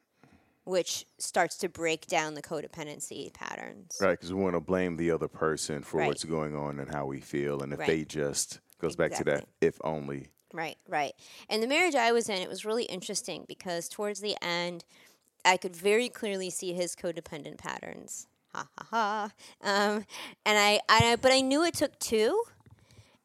which 0.64 1.06
starts 1.18 1.56
to 1.58 1.68
break 1.68 2.06
down 2.06 2.34
the 2.34 2.42
codependency 2.42 3.32
patterns. 3.32 3.98
Right, 4.00 4.10
because 4.12 4.32
we 4.32 4.42
want 4.42 4.54
to 4.54 4.60
blame 4.60 4.96
the 4.96 5.10
other 5.10 5.28
person 5.28 5.82
for 5.82 5.98
Right. 5.98 6.08
what's 6.08 6.24
going 6.24 6.54
on 6.54 6.78
and 6.78 6.90
how 6.90 7.06
we 7.06 7.20
feel, 7.20 7.62
and 7.62 7.72
if 7.72 7.78
Right. 7.78 7.88
they 7.88 8.04
just 8.04 8.60
goes 8.78 8.94
back 8.94 9.12
to 9.14 9.24
that 9.24 9.48
if 9.60 9.78
only. 9.82 10.28
Right, 10.52 10.78
right. 10.88 11.14
And 11.48 11.62
the 11.62 11.66
marriage 11.66 11.94
I 11.94 12.12
was 12.12 12.28
in, 12.28 12.40
it 12.40 12.48
was 12.48 12.64
really 12.64 12.84
interesting 12.84 13.44
because 13.48 13.88
towards 13.88 14.20
the 14.20 14.36
end, 14.42 14.84
I 15.44 15.56
could 15.56 15.76
very 15.76 16.08
clearly 16.08 16.50
see 16.50 16.72
his 16.72 16.94
codependent 16.94 17.58
patterns. 17.58 18.26
Ha 18.54 18.68
ha 18.78 18.86
ha. 18.90 19.30
Um, 19.60 20.06
and 20.44 20.58
I, 20.58 20.80
I, 20.88 21.16
but 21.16 21.32
I 21.32 21.40
knew 21.40 21.64
it 21.64 21.74
took 21.74 21.98
two, 21.98 22.44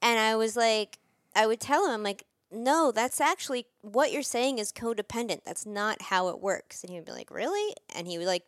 and 0.01 0.19
I 0.19 0.36
was 0.36 0.55
like, 0.55 0.99
I 1.36 1.47
would 1.47 1.59
tell 1.59 1.86
him, 1.86 1.91
I'm 1.91 2.03
like, 2.03 2.26
no, 2.51 2.91
that's 2.91 3.22
actually 3.22 3.65
what 3.82 4.11
you're 4.11 4.24
saying 4.24 4.59
is 4.59 4.74
codependent. 4.74 5.45
That's 5.45 5.65
not 5.65 6.01
how 6.01 6.28
it 6.28 6.41
works. 6.41 6.84
And 6.84 6.91
he 6.91 6.97
would 6.97 7.05
be 7.05 7.13
like, 7.13 7.32
really? 7.32 7.74
And 7.95 8.07
he 8.07 8.17
would 8.17 8.28
like 8.28 8.43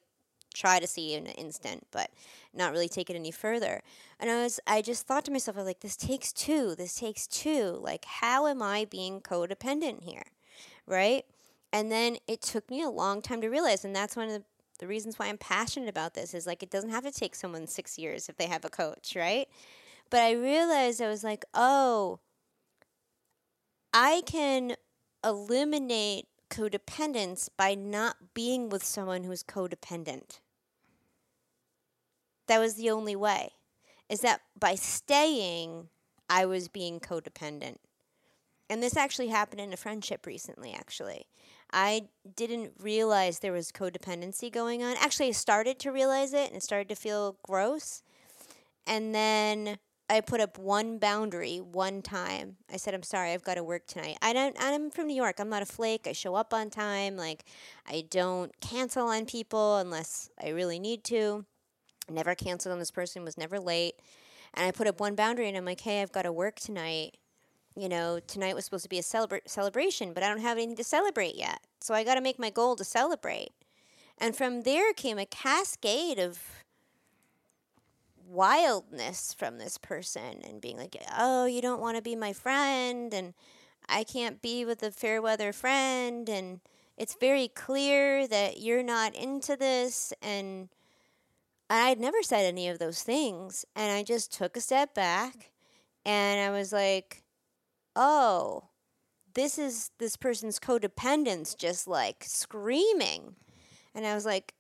try 0.53 0.79
to 0.79 0.87
see 0.87 1.13
in 1.13 1.25
an 1.25 1.33
instant, 1.33 1.87
but 1.91 2.11
not 2.53 2.73
really 2.73 2.89
take 2.89 3.09
it 3.09 3.15
any 3.15 3.31
further. 3.31 3.81
And 4.19 4.29
I 4.29 4.43
was, 4.43 4.59
I 4.67 4.81
just 4.81 5.07
thought 5.07 5.23
to 5.25 5.31
myself, 5.31 5.55
I 5.55 5.61
was 5.61 5.67
like, 5.67 5.79
this 5.79 5.95
takes 5.95 6.33
two. 6.33 6.75
This 6.75 6.95
takes 6.95 7.27
two. 7.27 7.79
Like, 7.81 8.03
how 8.05 8.47
am 8.47 8.61
I 8.61 8.85
being 8.85 9.21
codependent 9.21 10.03
here? 10.03 10.25
Right? 10.85 11.25
And 11.71 11.91
then 11.91 12.17
it 12.27 12.41
took 12.41 12.69
me 12.69 12.83
a 12.83 12.89
long 12.89 13.21
time 13.21 13.41
to 13.41 13.47
realize, 13.47 13.85
and 13.85 13.95
that's 13.95 14.15
one 14.15 14.27
of 14.27 14.33
the, 14.33 14.43
the 14.79 14.87
reasons 14.87 15.19
why 15.19 15.27
I'm 15.27 15.37
passionate 15.37 15.89
about 15.89 16.13
this 16.13 16.33
is 16.33 16.47
like, 16.47 16.63
it 16.63 16.71
doesn't 16.71 16.89
have 16.89 17.03
to 17.03 17.11
take 17.11 17.35
someone 17.35 17.67
six 17.67 17.97
years 17.97 18.29
if 18.29 18.37
they 18.37 18.47
have 18.47 18.65
a 18.65 18.69
coach, 18.69 19.15
right? 19.15 19.47
But 20.09 20.21
I 20.21 20.31
realized 20.31 21.01
I 21.01 21.07
was 21.07 21.23
like, 21.23 21.45
oh, 21.53 22.19
I 23.93 24.21
can 24.25 24.75
eliminate 25.23 26.27
codependence 26.49 27.49
by 27.55 27.75
not 27.75 28.33
being 28.33 28.69
with 28.69 28.83
someone 28.83 29.23
who's 29.23 29.43
codependent. 29.43 30.39
That 32.47 32.59
was 32.59 32.75
the 32.75 32.89
only 32.89 33.15
way. 33.15 33.53
Is 34.09 34.21
that 34.21 34.41
by 34.59 34.75
staying, 34.75 35.87
I 36.29 36.45
was 36.45 36.67
being 36.67 36.99
codependent. 36.99 37.77
And 38.69 38.81
this 38.81 38.97
actually 38.97 39.27
happened 39.27 39.61
in 39.61 39.73
a 39.73 39.77
friendship 39.77 40.25
recently, 40.25 40.73
actually. 40.73 41.27
I 41.73 42.03
didn't 42.35 42.73
realize 42.79 43.39
there 43.39 43.51
was 43.51 43.71
codependency 43.71 44.51
going 44.51 44.83
on. 44.83 44.95
Actually, 44.99 45.29
I 45.29 45.31
started 45.31 45.79
to 45.79 45.91
realize 45.91 46.33
it 46.33 46.47
and 46.47 46.55
it 46.55 46.63
started 46.63 46.87
to 46.89 46.95
feel 46.95 47.37
gross. 47.43 48.03
And 48.85 49.13
then 49.13 49.79
I 50.09 50.21
put 50.21 50.39
up 50.41 50.59
one 50.59 50.99
boundary 50.99 51.57
one 51.57 52.01
time. 52.03 52.57
I 52.71 52.77
said, 52.77 52.93
"I'm 52.93 53.03
sorry, 53.03 53.31
I've 53.31 53.43
got 53.43 53.55
to 53.55 53.63
work 53.63 53.87
tonight." 53.87 54.17
I 54.21 54.33
don't. 54.33 54.55
I'm 54.59 54.91
from 54.91 55.07
New 55.07 55.15
York. 55.15 55.39
I'm 55.39 55.49
not 55.49 55.63
a 55.63 55.65
flake. 55.65 56.05
I 56.05 56.11
show 56.11 56.35
up 56.35 56.53
on 56.53 56.69
time. 56.69 57.17
Like, 57.17 57.45
I 57.87 58.03
don't 58.09 58.51
cancel 58.59 59.07
on 59.07 59.25
people 59.25 59.77
unless 59.77 60.29
I 60.41 60.49
really 60.49 60.79
need 60.79 61.03
to. 61.05 61.45
Never 62.09 62.35
canceled 62.35 62.73
on 62.73 62.79
this 62.79 62.91
person. 62.91 63.23
Was 63.23 63.37
never 63.37 63.59
late. 63.59 63.95
And 64.53 64.67
I 64.67 64.71
put 64.71 64.87
up 64.87 64.99
one 64.99 65.15
boundary, 65.15 65.47
and 65.47 65.57
I'm 65.57 65.65
like, 65.65 65.81
"Hey, 65.81 66.01
I've 66.01 66.11
got 66.11 66.23
to 66.23 66.31
work 66.31 66.59
tonight. 66.59 67.17
You 67.75 67.89
know, 67.89 68.19
tonight 68.19 68.55
was 68.55 68.65
supposed 68.65 68.83
to 68.83 68.89
be 68.89 68.99
a 68.99 69.03
celebra- 69.03 69.47
celebration, 69.47 70.13
but 70.13 70.23
I 70.23 70.29
don't 70.29 70.41
have 70.41 70.57
anything 70.57 70.75
to 70.77 70.83
celebrate 70.83 71.35
yet. 71.35 71.59
So 71.79 71.93
I 71.93 72.03
got 72.03 72.15
to 72.15 72.21
make 72.21 72.39
my 72.39 72.49
goal 72.49 72.75
to 72.75 72.83
celebrate." 72.83 73.51
And 74.17 74.35
from 74.35 74.61
there 74.61 74.93
came 74.93 75.17
a 75.17 75.25
cascade 75.25 76.19
of 76.19 76.63
wildness 78.25 79.33
from 79.33 79.57
this 79.57 79.77
person 79.77 80.41
and 80.43 80.61
being 80.61 80.77
like, 80.77 80.95
oh, 81.17 81.45
you 81.45 81.61
don't 81.61 81.81
want 81.81 81.97
to 81.97 82.01
be 82.01 82.15
my 82.15 82.33
friend, 82.33 83.13
and 83.13 83.33
I 83.87 84.03
can't 84.03 84.41
be 84.41 84.65
with 84.65 84.81
a 84.83 84.91
fair 84.91 85.21
weather 85.21 85.51
friend, 85.51 86.29
and 86.29 86.61
it's 86.97 87.15
very 87.15 87.47
clear 87.47 88.27
that 88.27 88.59
you're 88.59 88.83
not 88.83 89.15
into 89.15 89.55
this. 89.55 90.13
And 90.21 90.69
I'd 91.69 91.99
never 91.99 92.21
said 92.21 92.45
any 92.45 92.67
of 92.69 92.79
those 92.79 93.01
things. 93.03 93.65
And 93.75 93.91
I 93.91 94.03
just 94.03 94.31
took 94.31 94.55
a 94.55 94.61
step 94.61 94.93
back 94.93 95.51
and 96.05 96.39
I 96.39 96.51
was 96.51 96.71
like, 96.71 97.22
oh, 97.95 98.69
this 99.33 99.57
is 99.57 99.91
this 99.99 100.15
person's 100.15 100.59
codependence 100.59 101.57
just 101.57 101.87
like 101.87 102.23
screaming. 102.25 103.35
And 103.95 104.05
I 104.05 104.15
was 104.15 104.25
like, 104.25 104.53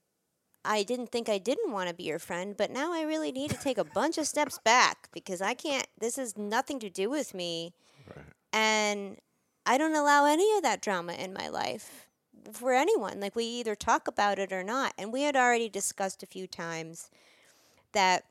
I 0.65 0.83
didn't 0.83 1.11
think 1.11 1.27
I 1.27 1.37
didn't 1.37 1.71
want 1.71 1.89
to 1.89 1.95
be 1.95 2.03
your 2.03 2.19
friend, 2.19 2.55
but 2.55 2.71
now 2.71 2.93
I 2.93 3.01
really 3.01 3.31
need 3.31 3.51
to 3.51 3.57
take 3.57 3.77
a 3.77 3.83
bunch 3.83 4.17
of 4.17 4.27
steps 4.27 4.59
back 4.63 5.09
because 5.11 5.41
I 5.41 5.53
can't, 5.53 5.87
this 5.99 6.15
has 6.15 6.37
nothing 6.37 6.79
to 6.79 6.89
do 6.89 7.09
with 7.09 7.33
me. 7.33 7.73
Right. 8.07 8.25
And 8.53 9.17
I 9.65 9.77
don't 9.77 9.95
allow 9.95 10.25
any 10.25 10.55
of 10.55 10.63
that 10.63 10.81
drama 10.81 11.13
in 11.13 11.33
my 11.33 11.49
life 11.49 12.07
for 12.51 12.73
anyone. 12.73 13.19
Like, 13.19 13.35
we 13.35 13.45
either 13.45 13.75
talk 13.75 14.07
about 14.07 14.39
it 14.39 14.53
or 14.53 14.63
not. 14.63 14.93
And 14.97 15.11
we 15.11 15.23
had 15.23 15.35
already 15.35 15.69
discussed 15.69 16.23
a 16.23 16.27
few 16.27 16.47
times 16.47 17.09
that 17.91 18.23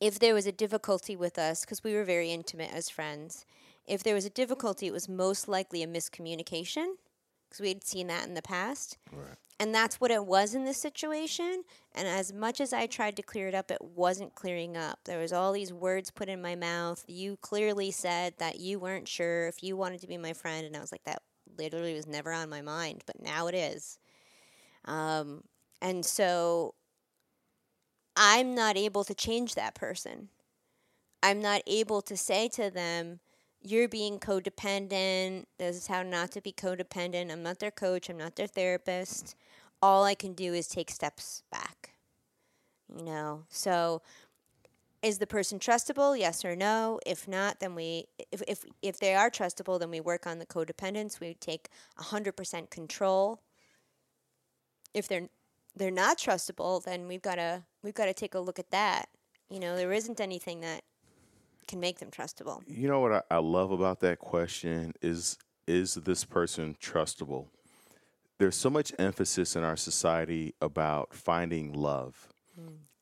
if 0.00 0.18
there 0.18 0.34
was 0.34 0.46
a 0.46 0.52
difficulty 0.52 1.16
with 1.16 1.38
us, 1.38 1.62
because 1.62 1.82
we 1.82 1.94
were 1.94 2.04
very 2.04 2.30
intimate 2.30 2.72
as 2.72 2.88
friends, 2.88 3.44
if 3.86 4.02
there 4.02 4.14
was 4.14 4.24
a 4.24 4.30
difficulty, 4.30 4.86
it 4.86 4.92
was 4.92 5.08
most 5.08 5.48
likely 5.48 5.82
a 5.82 5.86
miscommunication 5.86 6.94
because 7.48 7.60
we 7.60 7.68
had 7.68 7.84
seen 7.84 8.06
that 8.06 8.26
in 8.26 8.34
the 8.34 8.42
past. 8.42 8.96
Right. 9.12 9.36
And 9.58 9.74
that's 9.74 10.00
what 10.00 10.10
it 10.10 10.24
was 10.24 10.54
in 10.54 10.64
this 10.64 10.78
situation. 10.78 11.64
And 11.94 12.08
as 12.08 12.32
much 12.32 12.62
as 12.62 12.72
I 12.72 12.86
tried 12.86 13.16
to 13.16 13.22
clear 13.22 13.46
it 13.46 13.54
up, 13.54 13.70
it 13.70 13.82
wasn't 13.82 14.34
clearing 14.34 14.74
up. 14.74 15.00
There 15.04 15.18
was 15.18 15.34
all 15.34 15.52
these 15.52 15.72
words 15.72 16.10
put 16.10 16.30
in 16.30 16.40
my 16.40 16.54
mouth. 16.54 17.04
You 17.06 17.36
clearly 17.42 17.90
said 17.90 18.34
that 18.38 18.58
you 18.58 18.78
weren't 18.78 19.06
sure 19.06 19.48
if 19.48 19.62
you 19.62 19.76
wanted 19.76 20.00
to 20.00 20.06
be 20.06 20.16
my 20.16 20.32
friend, 20.32 20.64
and 20.64 20.74
I 20.74 20.80
was 20.80 20.92
like, 20.92 21.04
that 21.04 21.20
literally 21.58 21.94
was 21.94 22.06
never 22.06 22.32
on 22.32 22.48
my 22.48 22.62
mind, 22.62 23.02
but 23.06 23.20
now 23.20 23.48
it 23.48 23.54
is. 23.54 23.98
Um, 24.86 25.42
and 25.82 26.06
so 26.06 26.74
I'm 28.16 28.54
not 28.54 28.78
able 28.78 29.04
to 29.04 29.14
change 29.14 29.56
that 29.56 29.74
person. 29.74 30.28
I'm 31.22 31.42
not 31.42 31.60
able 31.66 32.00
to 32.02 32.16
say 32.16 32.48
to 32.48 32.70
them, 32.70 33.20
you're 33.62 33.88
being 33.88 34.18
codependent. 34.18 35.44
This 35.58 35.76
is 35.76 35.86
how 35.86 36.02
not 36.02 36.30
to 36.32 36.40
be 36.40 36.52
codependent. 36.52 37.30
I'm 37.30 37.42
not 37.42 37.58
their 37.58 37.70
coach. 37.70 38.08
I'm 38.08 38.18
not 38.18 38.36
their 38.36 38.46
therapist. 38.46 39.34
All 39.82 40.04
I 40.04 40.14
can 40.14 40.34
do 40.34 40.54
is 40.54 40.66
take 40.66 40.90
steps 40.90 41.42
back. 41.50 41.94
You 42.94 43.04
know, 43.04 43.44
so 43.48 44.02
is 45.02 45.18
the 45.18 45.26
person 45.26 45.58
trustable? 45.58 46.18
Yes 46.18 46.44
or 46.44 46.56
no? 46.56 47.00
If 47.06 47.26
not, 47.28 47.60
then 47.60 47.74
we 47.74 48.06
if 48.32 48.42
if 48.48 48.64
if 48.82 48.98
they 48.98 49.14
are 49.14 49.30
trustable, 49.30 49.78
then 49.78 49.90
we 49.90 50.00
work 50.00 50.26
on 50.26 50.38
the 50.38 50.46
codependence. 50.46 51.20
We 51.20 51.34
take 51.34 51.68
100% 51.98 52.70
control. 52.70 53.40
If 54.92 55.08
they're 55.08 55.28
they're 55.76 55.90
not 55.90 56.18
trustable, 56.18 56.82
then 56.82 57.06
we've 57.06 57.22
got 57.22 57.36
to 57.36 57.64
we've 57.82 57.94
got 57.94 58.06
to 58.06 58.14
take 58.14 58.34
a 58.34 58.40
look 58.40 58.58
at 58.58 58.70
that. 58.70 59.08
You 59.48 59.60
know, 59.60 59.76
there 59.76 59.92
isn't 59.92 60.20
anything 60.20 60.60
that 60.60 60.82
can 61.70 61.80
make 61.80 62.00
them 62.00 62.10
trustable. 62.10 62.62
You 62.66 62.88
know 62.88 63.00
what 63.00 63.12
I, 63.12 63.22
I 63.30 63.38
love 63.38 63.70
about 63.70 64.00
that 64.00 64.18
question 64.18 64.92
is 65.00 65.38
is 65.66 65.94
this 65.94 66.24
person 66.24 66.76
trustable? 66.82 67.46
There's 68.38 68.56
so 68.56 68.70
much 68.70 68.92
emphasis 68.98 69.54
in 69.54 69.62
our 69.62 69.76
society 69.76 70.54
about 70.60 71.14
finding 71.14 71.72
love 71.72 72.28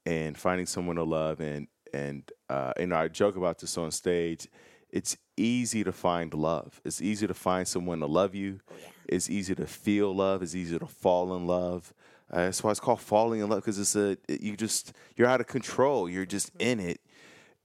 and 0.05 0.37
finding 0.37 0.67
someone 0.67 0.97
to 0.97 1.05
love 1.05 1.41
and 1.41 1.67
and 1.95 2.31
uh, 2.51 2.73
you 2.79 2.87
know 2.87 2.97
I 2.97 3.09
joke 3.09 3.37
about 3.37 3.59
this 3.59 3.79
on 3.79 3.91
stage. 3.91 4.47
It's 4.91 5.17
easy 5.37 5.85
to 5.85 5.93
find 5.93 6.33
love. 6.35 6.81
It's 6.85 7.01
easy 7.01 7.27
to 7.27 7.35
find 7.35 7.67
someone 7.67 8.01
to 8.01 8.07
love 8.07 8.35
you. 8.35 8.61
It's 9.07 9.31
easy 9.31 9.55
to 9.55 9.67
feel 9.67 10.15
love. 10.15 10.43
It's 10.43 10.55
easy 10.55 10.79
to 10.79 10.87
fall 10.87 11.35
in 11.37 11.47
love. 11.47 11.95
Uh, 12.31 12.45
that's 12.45 12.63
why 12.63 12.71
it's 12.71 12.81
called 12.81 13.01
falling 13.01 13.41
in 13.41 13.49
love 13.49 13.61
because 13.61 13.79
it's 13.79 13.97
a 13.97 14.19
you 14.29 14.57
just 14.57 14.93
you're 15.17 15.29
out 15.29 15.41
of 15.41 15.47
control. 15.47 16.09
You're 16.11 16.27
just 16.27 16.51
in 16.59 16.81
it. 16.81 17.01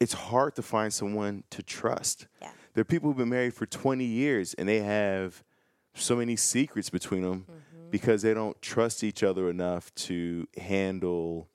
It's 0.04 0.12
hard 0.12 0.54
to 0.56 0.62
find 0.62 0.94
someone 0.94 1.46
to 1.52 1.64
trust. 1.64 2.28
Yeah. 2.42 2.50
There 2.74 2.82
are 2.82 2.86
people 2.86 3.10
who've 3.10 3.18
been 3.18 3.30
married 3.30 3.54
for 3.54 3.66
20 3.66 4.04
years 4.04 4.54
and 4.54 4.68
they 4.68 4.82
have 4.82 5.46
so 5.94 6.18
many 6.18 6.36
secrets 6.36 6.90
between 6.90 7.22
them 7.22 7.46
mm-hmm. 7.50 7.90
because 7.90 8.22
they 8.22 8.34
don't 8.34 8.62
trust 8.62 9.02
each 9.02 9.24
other 9.24 9.50
enough 9.50 9.96
to 9.96 10.46
handle 10.58 11.48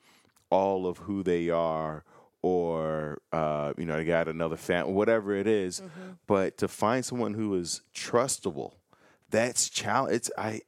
all 0.49 0.87
of 0.87 0.97
who 0.97 1.23
they 1.23 1.51
are 1.51 2.05
or 2.41 3.21
uh, 3.33 3.75
you 3.77 3.85
know 3.85 3.99
they 3.99 4.05
got 4.05 4.29
another 4.29 4.57
family 4.57 4.95
whatever 4.95 5.35
it 5.35 5.47
is. 5.47 5.81
Mm-hmm. 5.81 6.13
but 6.27 6.57
to 6.57 6.69
find 6.69 7.05
someone 7.05 7.35
who 7.35 7.55
is 7.55 7.83
trustable 7.95 8.77
that's 9.29 9.69
challenge 9.69 10.15
it's 10.15 10.31
i 10.39 10.61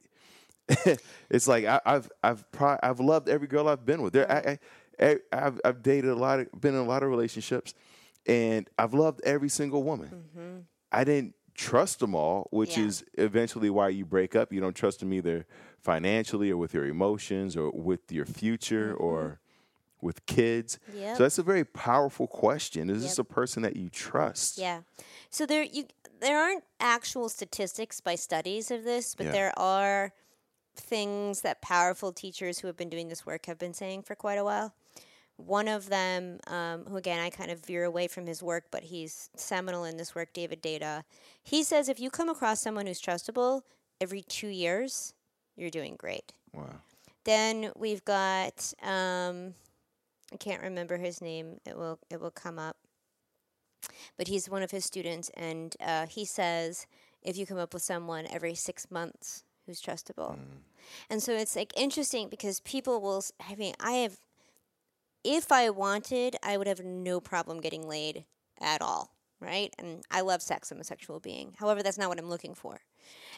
it's 1.31 1.47
like 1.47 1.65
I, 1.65 1.81
i've 1.85 2.11
i've 2.21 2.51
pro- 2.51 2.77
i've 2.83 2.99
loved 2.99 3.27
every 3.27 3.47
girl 3.47 3.67
i've 3.67 3.85
been 3.85 4.03
with 4.03 4.13
there 4.13 4.31
I, 4.31 4.35
mm-hmm. 4.35 4.49
I 4.49 4.59
Eh, 5.01 5.15
i've 5.33 5.59
i've 5.65 5.81
dated 5.81 6.11
a 6.11 6.15
lot 6.15 6.39
of 6.39 6.47
been 6.61 6.75
in 6.75 6.79
a 6.79 6.85
lot 6.85 7.03
of 7.03 7.09
relationships 7.09 7.73
and 8.27 8.69
i've 8.77 8.93
loved 8.93 9.19
every 9.23 9.49
single 9.49 9.83
woman 9.83 10.09
mm-hmm. 10.09 10.59
i 10.91 11.03
didn't 11.03 11.33
trust 11.55 11.99
them 11.99 12.15
all 12.15 12.47
which 12.51 12.77
Yeah. 12.77 12.85
is 12.85 13.03
eventually 13.15 13.69
why 13.69 13.89
you 13.89 14.05
break 14.05 14.35
up 14.35 14.53
you 14.53 14.61
don't 14.61 14.75
trust 14.75 14.99
them 14.99 15.11
either 15.11 15.45
financially 15.79 16.51
or 16.51 16.57
with 16.57 16.73
your 16.73 16.85
emotions 16.85 17.57
or 17.57 17.71
with 17.71 18.11
your 18.11 18.25
future 18.25 18.93
mm-hmm. 18.93 19.03
or 19.03 19.39
with 20.01 20.25
kids. 20.25 20.79
Yep. 20.95 21.17
So 21.17 21.23
that's 21.23 21.37
a 21.37 21.43
very 21.43 21.63
powerful 21.63 22.27
question. 22.27 22.89
Is 22.89 23.03
this 23.03 23.19
a 23.19 23.23
person 23.23 23.61
that 23.63 23.75
you 23.75 23.89
trust? 23.89 24.57
Yeah. 24.57 24.81
So 25.29 25.45
there 25.45 25.63
you 25.63 25.85
there 26.19 26.39
aren't 26.39 26.63
actual 26.79 27.29
statistics 27.29 27.99
by 28.01 28.15
studies 28.15 28.71
of 28.71 28.83
this, 28.83 29.15
but 29.15 29.27
Yeah. 29.27 29.31
there 29.31 29.59
are 29.59 30.13
things 30.75 31.41
that 31.41 31.61
powerful 31.61 32.11
teachers 32.11 32.59
who 32.59 32.67
have 32.67 32.77
been 32.77 32.89
doing 32.89 33.09
this 33.09 33.25
work 33.25 33.45
have 33.45 33.57
been 33.57 33.73
saying 33.73 34.03
for 34.03 34.15
quite 34.15 34.37
a 34.37 34.43
while. 34.43 34.73
One 35.45 35.67
of 35.67 35.89
them, 35.89 36.39
um, 36.47 36.85
who 36.85 36.97
again 36.97 37.19
I 37.19 37.29
kind 37.29 37.51
of 37.51 37.65
veer 37.65 37.83
away 37.83 38.07
from 38.07 38.25
his 38.25 38.41
work, 38.41 38.65
but 38.71 38.83
he's 38.83 39.29
seminal 39.35 39.83
in 39.83 39.97
this 39.97 40.15
work, 40.15 40.33
David 40.33 40.61
Deida. 40.61 41.03
He 41.43 41.63
says 41.63 41.89
if 41.89 41.99
you 41.99 42.09
come 42.09 42.29
across 42.29 42.61
someone 42.61 42.87
who's 42.87 43.01
trustable 43.01 43.61
every 43.99 44.21
two 44.21 44.47
years, 44.47 45.13
you're 45.55 45.69
doing 45.69 45.95
great. 45.97 46.33
Wow. 46.53 46.75
Then 47.23 47.71
we've 47.75 48.03
got 48.03 48.73
um, 48.81 49.53
I 50.33 50.37
can't 50.37 50.61
remember 50.61 50.97
his 50.97 51.21
name. 51.21 51.59
It 51.65 51.77
will 51.77 51.99
it 52.09 52.19
will 52.21 52.31
come 52.31 52.57
up. 52.57 52.77
But 54.17 54.27
he's 54.27 54.49
one 54.49 54.61
of 54.61 54.71
his 54.71 54.85
students, 54.85 55.31
and 55.35 55.75
uh, 55.83 56.05
he 56.05 56.23
says 56.25 56.85
if 57.23 57.37
you 57.37 57.45
come 57.45 57.57
up 57.57 57.73
with 57.73 57.83
someone 57.83 58.27
every 58.29 58.53
six 58.55 58.89
months 58.91 59.43
who's 59.65 59.81
trustable, 59.81 60.37
and 61.09 61.21
so 61.21 61.33
it's 61.33 61.55
like 61.55 61.73
interesting 61.75 62.29
because 62.29 62.59
people 62.61 63.01
will. 63.01 63.23
I 63.47 63.55
mean, 63.55 63.73
I 63.79 63.93
have. 63.93 64.17
If 65.23 65.51
I 65.51 65.69
wanted, 65.69 66.35
I 66.43 66.57
would 66.57 66.67
have 66.67 66.83
no 66.83 67.19
problem 67.19 67.61
getting 67.61 67.87
laid 67.87 68.25
at 68.59 68.81
all, 68.81 69.13
right? 69.39 69.73
And 69.77 70.03
I 70.09 70.21
love 70.21 70.41
sex. 70.41 70.71
I'm 70.71 70.79
a 70.79 70.83
sexual 70.83 71.19
being. 71.19 71.53
However, 71.59 71.83
that's 71.83 71.97
not 71.97 72.09
what 72.09 72.19
I'm 72.19 72.29
looking 72.29 72.55
for. 72.55 72.81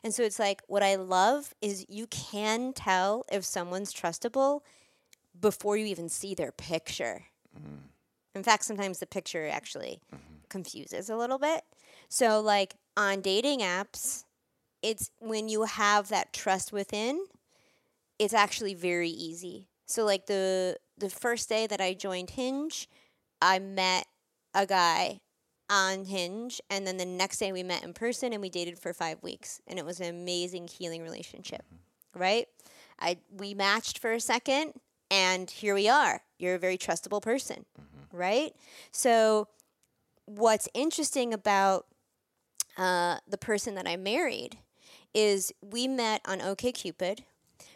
And 0.04 0.14
so 0.14 0.24
it's 0.24 0.40
like 0.40 0.62
what 0.68 0.84
I 0.84 0.96
love 0.96 1.54
is 1.62 1.86
you 1.90 2.08
can 2.08 2.74
tell 2.74 3.26
if 3.32 3.44
someone's 3.46 3.94
trustable 3.94 4.62
before 5.40 5.78
you 5.78 5.86
even 5.86 6.10
see 6.10 6.36
their 6.36 6.52
picture. 6.52 7.26
Mm-hmm. 7.58 7.78
In 8.36 8.44
fact, 8.44 8.66
sometimes 8.66 9.00
the 9.00 9.06
picture 9.06 9.48
actually 9.48 10.02
mm-hmm. 10.14 10.36
confuses 10.50 11.10
a 11.10 11.16
little 11.16 11.38
bit. 11.38 11.64
So, 12.10 12.42
like 12.42 12.76
on 12.98 13.22
dating 13.22 13.60
apps, 13.60 14.26
it's 14.82 15.12
when 15.20 15.50
you 15.50 15.64
have 15.64 16.10
that 16.10 16.34
trust 16.34 16.72
within, 16.74 17.26
it's 18.20 18.34
actually 18.34 18.74
very 18.74 19.10
easy. 19.10 19.68
So, 19.86 20.04
like 20.06 20.26
the 20.26 20.78
the 20.98 21.10
first 21.10 21.50
day 21.50 21.68
that 21.68 21.82
I 21.82 21.94
joined 21.94 22.32
Hinge, 22.32 22.88
I 23.42 23.60
met 23.60 24.06
a 24.54 24.66
guy 24.66 25.20
on 25.70 26.06
Hinge, 26.06 26.62
and 26.70 26.86
then 26.86 26.98
the 26.98 27.06
next 27.06 27.40
day 27.40 27.52
we 27.52 27.64
met 27.64 27.84
in 27.84 27.94
person 27.94 28.34
and 28.34 28.42
we 28.42 28.50
dated 28.50 28.78
for 28.78 28.94
five 28.94 29.22
weeks, 29.24 29.62
and 29.68 29.80
it 29.80 29.86
was 29.86 30.00
an 30.00 30.08
amazing 30.08 30.68
healing 30.68 31.02
relationship. 31.04 31.64
Right? 32.16 32.48
I 33.00 33.18
we 33.36 33.54
matched 33.54 33.98
for 33.98 34.12
a 34.12 34.20
second, 34.20 34.74
and 35.10 35.50
here 35.50 35.74
we 35.74 35.90
are. 35.90 36.22
You're 36.38 36.56
a 36.56 36.60
very 36.60 36.78
trustable 36.78 37.22
person, 37.22 37.66
right? 38.12 38.54
So, 38.92 39.48
what's 40.26 40.70
interesting 40.74 41.34
about 41.34 41.88
uh, 42.78 43.18
the 43.28 43.38
person 43.38 43.76
that 43.76 43.88
I 43.88 43.98
married 43.98 44.58
is 45.14 45.52
we 45.62 45.88
met 45.88 46.22
on 46.26 46.40
OKCupid. 46.40 47.20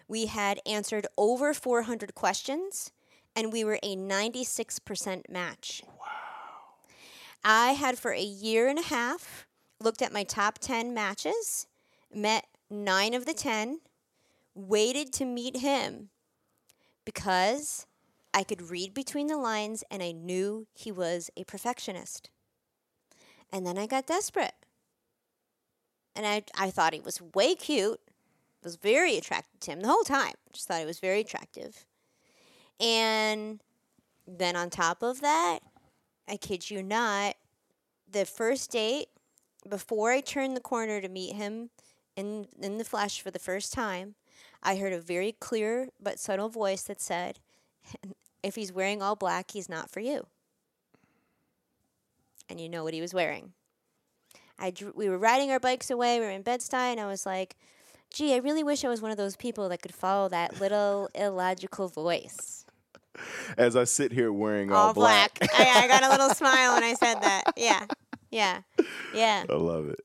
We 0.07 0.27
had 0.27 0.59
answered 0.65 1.07
over 1.17 1.53
400 1.53 2.15
questions, 2.15 2.91
and 3.37 3.53
we 3.53 3.63
were 3.63 3.79
a 3.83 3.95
96% 3.95 5.29
match. 5.29 5.83
Wow. 5.85 6.05
I 7.45 7.73
had 7.73 7.99
for 7.99 8.11
a 8.11 8.19
year 8.19 8.67
and 8.67 8.79
a 8.79 8.83
half 8.83 9.45
looked 9.79 10.01
at 10.01 10.11
my 10.11 10.23
top 10.23 10.57
10 10.57 10.91
matches, 10.91 11.67
met 12.11 12.47
nine 12.67 13.13
of 13.13 13.27
the 13.27 13.35
10, 13.35 13.79
waited 14.55 15.13
to 15.13 15.23
meet 15.23 15.57
him 15.57 16.09
because 17.05 17.85
I 18.33 18.43
could 18.43 18.71
read 18.71 18.95
between 18.95 19.27
the 19.27 19.37
lines 19.37 19.83
and 19.91 20.01
I 20.01 20.13
knew 20.13 20.65
he 20.73 20.91
was 20.91 21.29
a 21.37 21.43
perfectionist. 21.43 22.31
And 23.53 23.67
then 23.67 23.77
I 23.77 23.85
got 23.85 24.07
desperate. 24.07 24.55
And 26.15 26.25
I, 26.25 26.41
I 26.57 26.71
thought 26.71 26.95
he 26.95 26.99
was 26.99 27.21
way 27.35 27.53
cute, 27.53 28.01
was 28.63 28.77
very 28.77 29.15
attracted 29.15 29.61
to 29.61 29.71
him 29.71 29.81
the 29.81 29.89
whole 29.89 30.03
time. 30.03 30.33
Just 30.51 30.67
thought 30.67 30.79
he 30.79 30.85
was 30.87 30.99
very 30.99 31.21
attractive. 31.21 31.85
And 32.79 33.59
then 34.27 34.55
on 34.55 34.69
top 34.69 35.01
of 35.01 35.21
that, 35.21 35.59
I 36.27 36.37
kid 36.37 36.69
you 36.69 36.83
not, 36.83 37.35
the 38.09 38.25
first 38.25 38.71
date, 38.71 39.07
before 39.67 40.11
I 40.11 40.21
turned 40.21 40.55
the 40.55 40.61
corner 40.61 41.01
to 41.01 41.09
meet 41.09 41.35
him 41.35 41.69
in 42.15 42.47
in 42.61 42.77
the 42.77 42.83
flesh 42.83 43.21
for 43.21 43.31
the 43.31 43.39
first 43.39 43.73
time, 43.73 44.15
I 44.63 44.75
heard 44.77 44.93
a 44.93 44.99
very 44.99 45.33
clear 45.33 45.89
but 46.01 46.19
subtle 46.19 46.49
voice 46.49 46.83
that 46.83 47.01
said, 47.01 47.39
"If 48.43 48.55
he's 48.55 48.71
wearing 48.71 49.01
all 49.01 49.15
black, 49.15 49.51
he's 49.51 49.69
not 49.69 49.89
for 49.89 49.99
you." 49.99 50.27
And 52.49 52.59
you 52.61 52.69
know 52.69 52.83
what 52.83 52.93
he 52.93 53.01
was 53.01 53.13
wearing. 53.13 53.53
I 54.59 54.73
we 54.95 55.09
were 55.09 55.17
riding 55.17 55.51
our 55.51 55.59
bikes 55.59 55.89
away. 55.89 56.19
We 56.19 56.25
were 56.25 56.31
in 56.31 56.41
Bed-Stuy, 56.41 56.91
and 56.91 56.99
I 56.99 57.05
was 57.07 57.25
like, 57.25 57.55
"Gee, 58.13 58.33
I 58.33 58.37
really 58.37 58.63
wish 58.63 58.83
I 58.83 58.89
was 58.89 59.01
one 59.01 59.11
of 59.11 59.17
those 59.17 59.35
people 59.35 59.69
that 59.69 59.81
could 59.81 59.93
follow 59.93 60.29
that 60.29 60.59
little 60.59 61.09
illogical 61.15 61.87
voice." 61.87 62.56
As 63.57 63.75
I 63.75 63.83
sit 63.83 64.11
here 64.11 64.31
wearing 64.31 64.71
all, 64.71 64.87
all 64.87 64.93
black. 64.93 65.37
I, 65.41 65.83
I 65.83 65.87
got 65.87 66.03
a 66.03 66.09
little 66.09 66.29
smile 66.35 66.73
when 66.73 66.83
I 66.83 66.93
said 66.93 67.21
that. 67.21 67.43
Yeah, 67.55 67.85
yeah, 68.31 68.61
yeah. 69.13 69.45
I 69.49 69.53
love 69.53 69.89
it. 69.89 69.99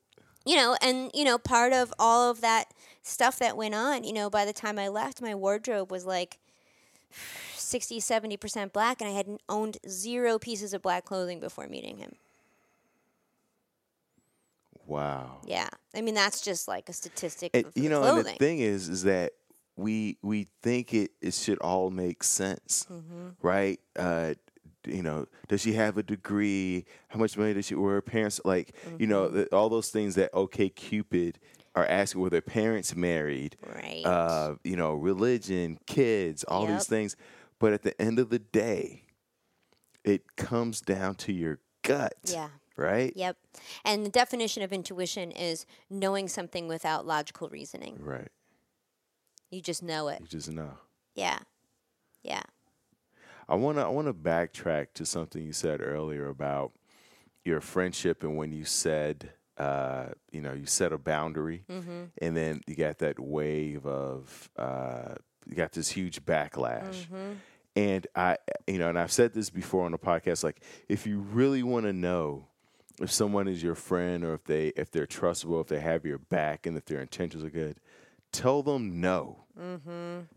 You 0.45 0.57
know, 0.57 0.77
and 0.83 1.11
you 1.15 1.25
know, 1.25 1.39
part 1.39 1.73
of 1.73 1.93
all 1.99 2.31
of 2.31 2.41
that 2.41 2.67
stuff 3.03 3.39
that 3.39 3.57
went 3.57 3.75
on, 3.75 4.05
you 4.05 4.13
know, 4.13 4.31
by 4.31 4.45
the 4.45 4.53
time 4.53 4.79
I 4.79 4.89
left, 4.89 5.23
my 5.23 5.35
wardrobe 5.35 5.91
was 5.91 6.05
like 6.05 6.39
60, 7.55 8.01
70% 8.01 8.73
black, 8.73 9.01
and 9.01 9.09
I 9.09 9.13
hadn't 9.13 9.41
owned 9.49 9.79
zero 9.89 10.39
pieces 10.39 10.75
of 10.75 10.83
black 10.83 11.05
clothing 11.05 11.41
before 11.41 11.69
meeting 11.69 11.99
him. 11.99 12.15
Wow. 14.87 15.39
Yeah, 15.47 15.69
I 15.95 16.01
mean 16.01 16.15
that's 16.15 16.41
just 16.41 16.69
like 16.69 16.89
a 16.89 16.93
statistic 16.93 17.53
And 17.55 17.67
of 17.67 17.73
you 17.77 17.89
know, 17.89 18.03
and 18.03 18.27
the 18.27 18.33
thing 18.33 18.59
is, 18.59 18.89
is 18.89 19.05
that 19.05 19.33
we 19.77 20.19
we 20.23 20.49
think 20.63 20.93
it 20.95 21.13
it 21.21 21.35
should 21.35 21.59
all 21.59 21.91
make 21.91 22.23
sense, 22.25 22.87
Mm-hmm. 22.91 23.29
right? 23.43 23.81
Uh, 23.97 24.35
you 24.85 25.03
know, 25.03 25.27
does 25.49 25.61
she 25.63 25.75
have 25.75 25.97
a 25.97 26.03
degree? 26.03 26.85
How 27.09 27.19
much 27.19 27.39
money 27.39 27.55
does 27.55 27.67
she? 27.67 27.75
Were 27.77 27.93
her 27.95 28.03
parents 28.03 28.41
like? 28.45 28.75
You 28.99 29.07
know, 29.07 29.27
Mm-hmm. 29.27 29.37
the, 29.37 29.55
all 29.55 29.69
those 29.69 29.91
things 29.91 30.15
that 30.17 30.31
OK 30.35 30.69
Cupid 30.71 31.39
are 31.75 31.87
asking. 31.87 32.21
Were 32.21 32.31
their 32.31 32.41
parents 32.43 32.95
married? 32.97 33.57
right. 33.75 34.03
Uh, 34.05 34.57
you 34.65 34.77
know, 34.77 34.95
religion, 34.95 35.79
kids, 35.87 36.43
all 36.45 36.65
Yep. 36.69 36.79
these 36.79 36.87
things. 36.89 37.17
But 37.61 37.73
at 37.73 37.83
the 37.83 38.01
end 38.03 38.19
of 38.19 38.29
the 38.31 38.41
day, 38.41 39.05
it 40.05 40.37
comes 40.37 40.81
down 40.81 41.15
to 41.17 41.33
your 41.33 41.61
gut. 41.83 42.15
yeah. 42.25 42.49
Right. 42.77 43.13
Yep. 43.15 43.37
And 43.85 44.05
the 44.05 44.11
definition 44.11 44.63
of 44.63 44.73
intuition 44.73 45.31
is 45.31 45.67
knowing 45.91 46.27
something 46.27 46.67
without 46.69 47.07
logical 47.07 47.49
reasoning. 47.51 47.99
Right. 48.01 48.29
You 49.53 49.61
just 49.61 49.83
know 49.83 50.09
it. 50.09 50.21
You 50.21 50.27
just 50.27 50.51
know. 50.51 50.71
Yeah. 51.15 51.39
Yeah. 52.25 52.43
I 53.49 53.55
want 53.55 53.77
to 53.79 53.83
I 53.85 53.89
want 53.89 54.07
to 54.09 54.15
backtrack 54.15 54.89
to 54.95 55.05
something 55.07 55.43
you 55.45 55.53
said 55.53 55.81
earlier 55.81 56.29
about 56.29 56.73
your 57.45 57.61
friendship 57.61 58.23
and 58.23 58.37
when 58.37 58.51
you 58.53 58.65
said 58.65 59.31
uh, 59.59 60.07
you 60.31 60.41
know 60.41 60.53
you 60.55 60.65
set 60.67 60.93
a 60.93 60.99
boundary 60.99 61.65
Mm-hmm. 61.71 62.05
and 62.23 62.37
then 62.37 62.63
you 62.67 62.75
got 62.75 62.99
that 62.99 63.21
wave 63.21 63.85
of 63.87 64.49
uh, 64.57 65.15
you 65.47 65.55
got 65.55 65.73
this 65.73 65.91
huge 65.91 66.25
backlash. 66.25 67.07
Mm-hmm. 67.07 67.33
And 67.77 68.07
I 68.17 68.39
you 68.67 68.79
know 68.79 68.89
and 68.89 68.99
I've 68.99 69.13
said 69.13 69.35
this 69.35 69.51
before 69.51 69.85
on 69.85 69.93
the 69.93 69.99
podcast 69.99 70.43
like 70.45 70.63
if 70.89 71.07
you 71.07 71.19
really 71.19 71.63
want 71.63 71.85
to 71.85 71.93
know 71.93 72.47
if 73.01 73.11
someone 73.11 73.49
is 73.49 73.63
your 73.63 73.75
friend 73.75 74.25
or 74.25 74.33
if 74.35 74.45
they 74.45 74.69
if 74.77 74.91
they're 74.91 75.07
trustable, 75.07 75.61
if 75.61 75.67
they 75.67 75.81
have 75.81 76.07
your 76.07 76.19
back 76.19 76.65
and 76.67 76.77
if 76.79 76.87
their 76.87 77.01
intentions 77.03 77.43
are 77.45 77.51
good, 77.51 77.77
tell 78.31 78.63
them 78.63 79.01
no. 79.01 79.42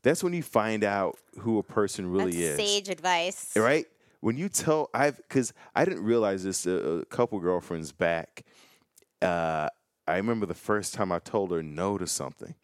That's 0.01 0.23
when 0.23 0.33
you 0.33 0.43
find 0.43 0.83
out 0.83 1.17
who 1.39 1.57
a 1.59 1.63
person 1.63 2.11
really 2.11 2.33
Mm-hmm. 2.33 2.41
That's 2.41 2.59
is 2.59 2.69
sage 2.69 2.89
advice. 2.89 3.51
right? 3.55 3.85
When 4.21 4.37
you 4.37 4.49
tell 4.49 4.89
I've 4.93 5.17
because 5.17 5.53
I 5.75 5.85
didn't 5.85 6.03
realize 6.03 6.43
this 6.43 6.65
a, 6.65 6.71
a 6.71 7.05
couple 7.05 7.39
girlfriends 7.39 7.91
back. 7.91 8.43
Uh, 9.21 9.69
I 10.07 10.17
remember 10.17 10.45
the 10.45 10.53
first 10.53 10.93
time 10.93 11.11
I 11.11 11.19
told 11.19 11.51
her 11.51 11.63
no 11.63 11.97
to 11.97 12.05
something, 12.07 12.55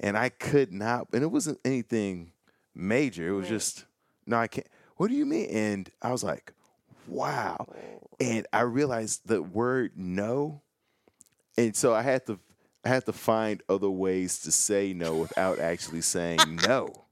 and 0.00 0.16
I 0.16 0.28
could 0.30 0.72
not, 0.72 1.08
and 1.12 1.22
it 1.22 1.28
wasn't 1.30 1.58
anything 1.64 2.32
major. 2.74 3.28
It 3.28 3.32
was 3.32 3.44
Right. 3.44 3.50
just 3.50 3.84
no, 4.26 4.36
I 4.38 4.46
can't. 4.48 4.66
What 4.96 5.08
do 5.10 5.14
you 5.16 5.26
mean? 5.26 5.48
And 5.50 5.90
I 6.02 6.10
was 6.12 6.24
like, 6.24 6.52
wow. 7.06 7.66
And 8.20 8.46
I 8.52 8.62
realized 8.62 9.22
the 9.26 9.42
word 9.42 9.92
no, 9.96 10.62
and 11.56 11.74
so 11.76 11.94
I 11.94 12.02
had 12.02 12.26
to 12.26 12.38
I 12.84 12.88
had 12.88 13.06
to 13.06 13.12
find 13.12 13.62
other 13.68 13.90
ways 13.90 14.38
to 14.40 14.52
say 14.52 14.92
no 14.92 15.16
without 15.16 15.58
actually 15.58 16.02
saying 16.02 16.38
no 16.66 17.08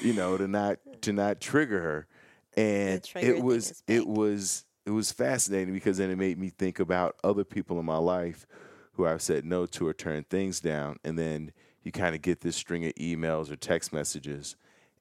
you 0.00 0.12
know, 0.12 0.36
to 0.36 0.46
not 0.46 0.78
to 1.02 1.12
not 1.12 1.40
trigger 1.40 1.80
her. 1.80 2.06
And 2.56 3.08
it 3.16 3.42
was 3.42 3.82
it 3.86 4.06
was 4.06 4.64
it 4.84 4.90
was 4.90 5.12
fascinating 5.12 5.74
because 5.74 5.98
then 5.98 6.10
it 6.10 6.16
made 6.16 6.38
me 6.38 6.50
think 6.50 6.78
about 6.78 7.16
other 7.22 7.44
people 7.44 7.78
in 7.78 7.86
my 7.86 7.98
life 7.98 8.46
who 8.92 9.06
I've 9.06 9.22
said 9.22 9.44
no 9.44 9.66
to 9.66 9.88
or 9.88 9.92
turned 9.92 10.28
things 10.30 10.60
down, 10.60 10.98
and 11.04 11.18
then 11.18 11.52
you 11.82 11.92
kind 11.92 12.14
of 12.14 12.22
get 12.22 12.40
this 12.40 12.56
string 12.56 12.84
of 12.86 12.94
emails 12.94 13.50
or 13.50 13.56
text 13.56 13.92
messages, 13.92 14.56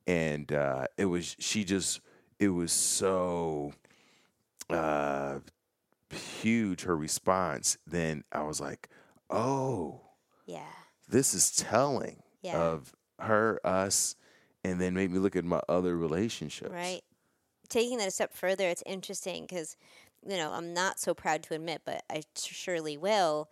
and 0.05 0.51
uh, 0.51 0.87
it 0.97 1.05
was 1.05 1.35
she 1.39 1.63
just 1.63 2.01
it 2.39 2.49
was 2.49 2.73
so 2.73 3.73
uh, 4.69 5.39
huge 6.09 6.83
her 6.83 6.97
response. 6.97 7.77
Then 7.87 8.25
I 8.33 8.43
was 8.43 8.59
like, 8.59 8.89
oh, 9.29 10.01
Yeah. 10.45 10.71
this 11.07 11.33
is 11.33 11.51
telling 11.51 12.23
Yeah. 12.41 12.61
of 12.61 12.95
her, 13.19 13.59
us, 13.65 14.15
and 14.63 14.81
then 14.81 14.93
made 14.93 15.11
me 15.11 15.19
look 15.19 15.35
at 15.35 15.45
my 15.45 15.61
other 15.69 15.95
relationships. 15.95 16.71
Right. 16.71 17.03
Taking 17.69 17.97
that 17.99 18.07
a 18.07 18.11
step 18.11 18.33
further, 18.33 18.67
it's 18.67 18.83
interesting 18.85 19.43
because, 19.43 19.77
you 20.27 20.37
know, 20.37 20.51
I'm 20.51 20.73
not 20.73 20.99
so 20.99 21.13
proud 21.13 21.43
to 21.43 21.53
admit, 21.55 21.81
but 21.85 22.03
I 22.09 22.23
surely 22.35 22.97
will. 22.97 23.49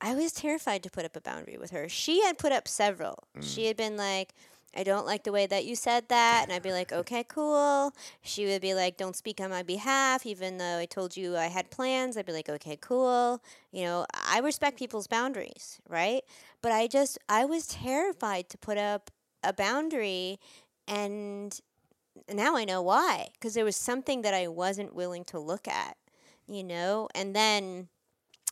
I 0.00 0.14
was 0.14 0.32
terrified 0.32 0.82
to 0.84 0.90
put 0.90 1.04
up 1.04 1.16
a 1.16 1.20
boundary 1.20 1.58
with 1.58 1.70
her. 1.70 1.88
She 1.88 2.22
had 2.22 2.38
put 2.38 2.52
up 2.52 2.68
several. 2.68 3.24
She 3.40 3.62
mm. 3.62 3.68
had 3.68 3.76
been 3.76 3.96
like, 3.96 4.34
I 4.78 4.84
don't 4.84 5.06
like 5.06 5.24
the 5.24 5.32
way 5.32 5.44
that 5.46 5.64
you 5.64 5.74
said 5.74 6.08
that. 6.08 6.44
And 6.44 6.52
I'd 6.52 6.62
be 6.62 6.70
like, 6.70 6.92
okay, 6.92 7.24
cool. 7.24 7.92
She 8.22 8.46
would 8.46 8.62
be 8.62 8.74
like, 8.74 8.96
don't 8.96 9.16
speak 9.16 9.40
on 9.40 9.50
my 9.50 9.64
behalf, 9.64 10.24
even 10.24 10.58
though 10.58 10.78
I 10.78 10.86
told 10.86 11.16
you 11.16 11.36
I 11.36 11.46
had 11.46 11.68
plans. 11.72 12.16
I'd 12.16 12.26
be 12.26 12.32
like, 12.32 12.48
okay, 12.48 12.78
cool. 12.80 13.42
You 13.72 13.82
know, 13.82 14.06
I 14.14 14.38
respect 14.38 14.78
people's 14.78 15.08
boundaries, 15.08 15.80
right? 15.88 16.22
But 16.62 16.70
I 16.70 16.86
just, 16.86 17.18
I 17.28 17.44
was 17.44 17.66
terrified 17.66 18.48
to 18.50 18.58
put 18.58 18.78
up 18.78 19.10
a 19.42 19.52
boundary 19.52 20.38
and 20.86 21.60
now 22.32 22.56
I 22.56 22.64
know 22.64 22.80
why 22.80 23.28
because 23.32 23.54
there 23.54 23.64
was 23.64 23.76
something 23.76 24.22
that 24.22 24.34
I 24.34 24.46
wasn't 24.46 24.94
willing 24.94 25.24
to 25.26 25.40
look 25.40 25.66
at, 25.66 25.96
you 26.46 26.62
know, 26.62 27.08
and 27.16 27.34
then, 27.34 27.88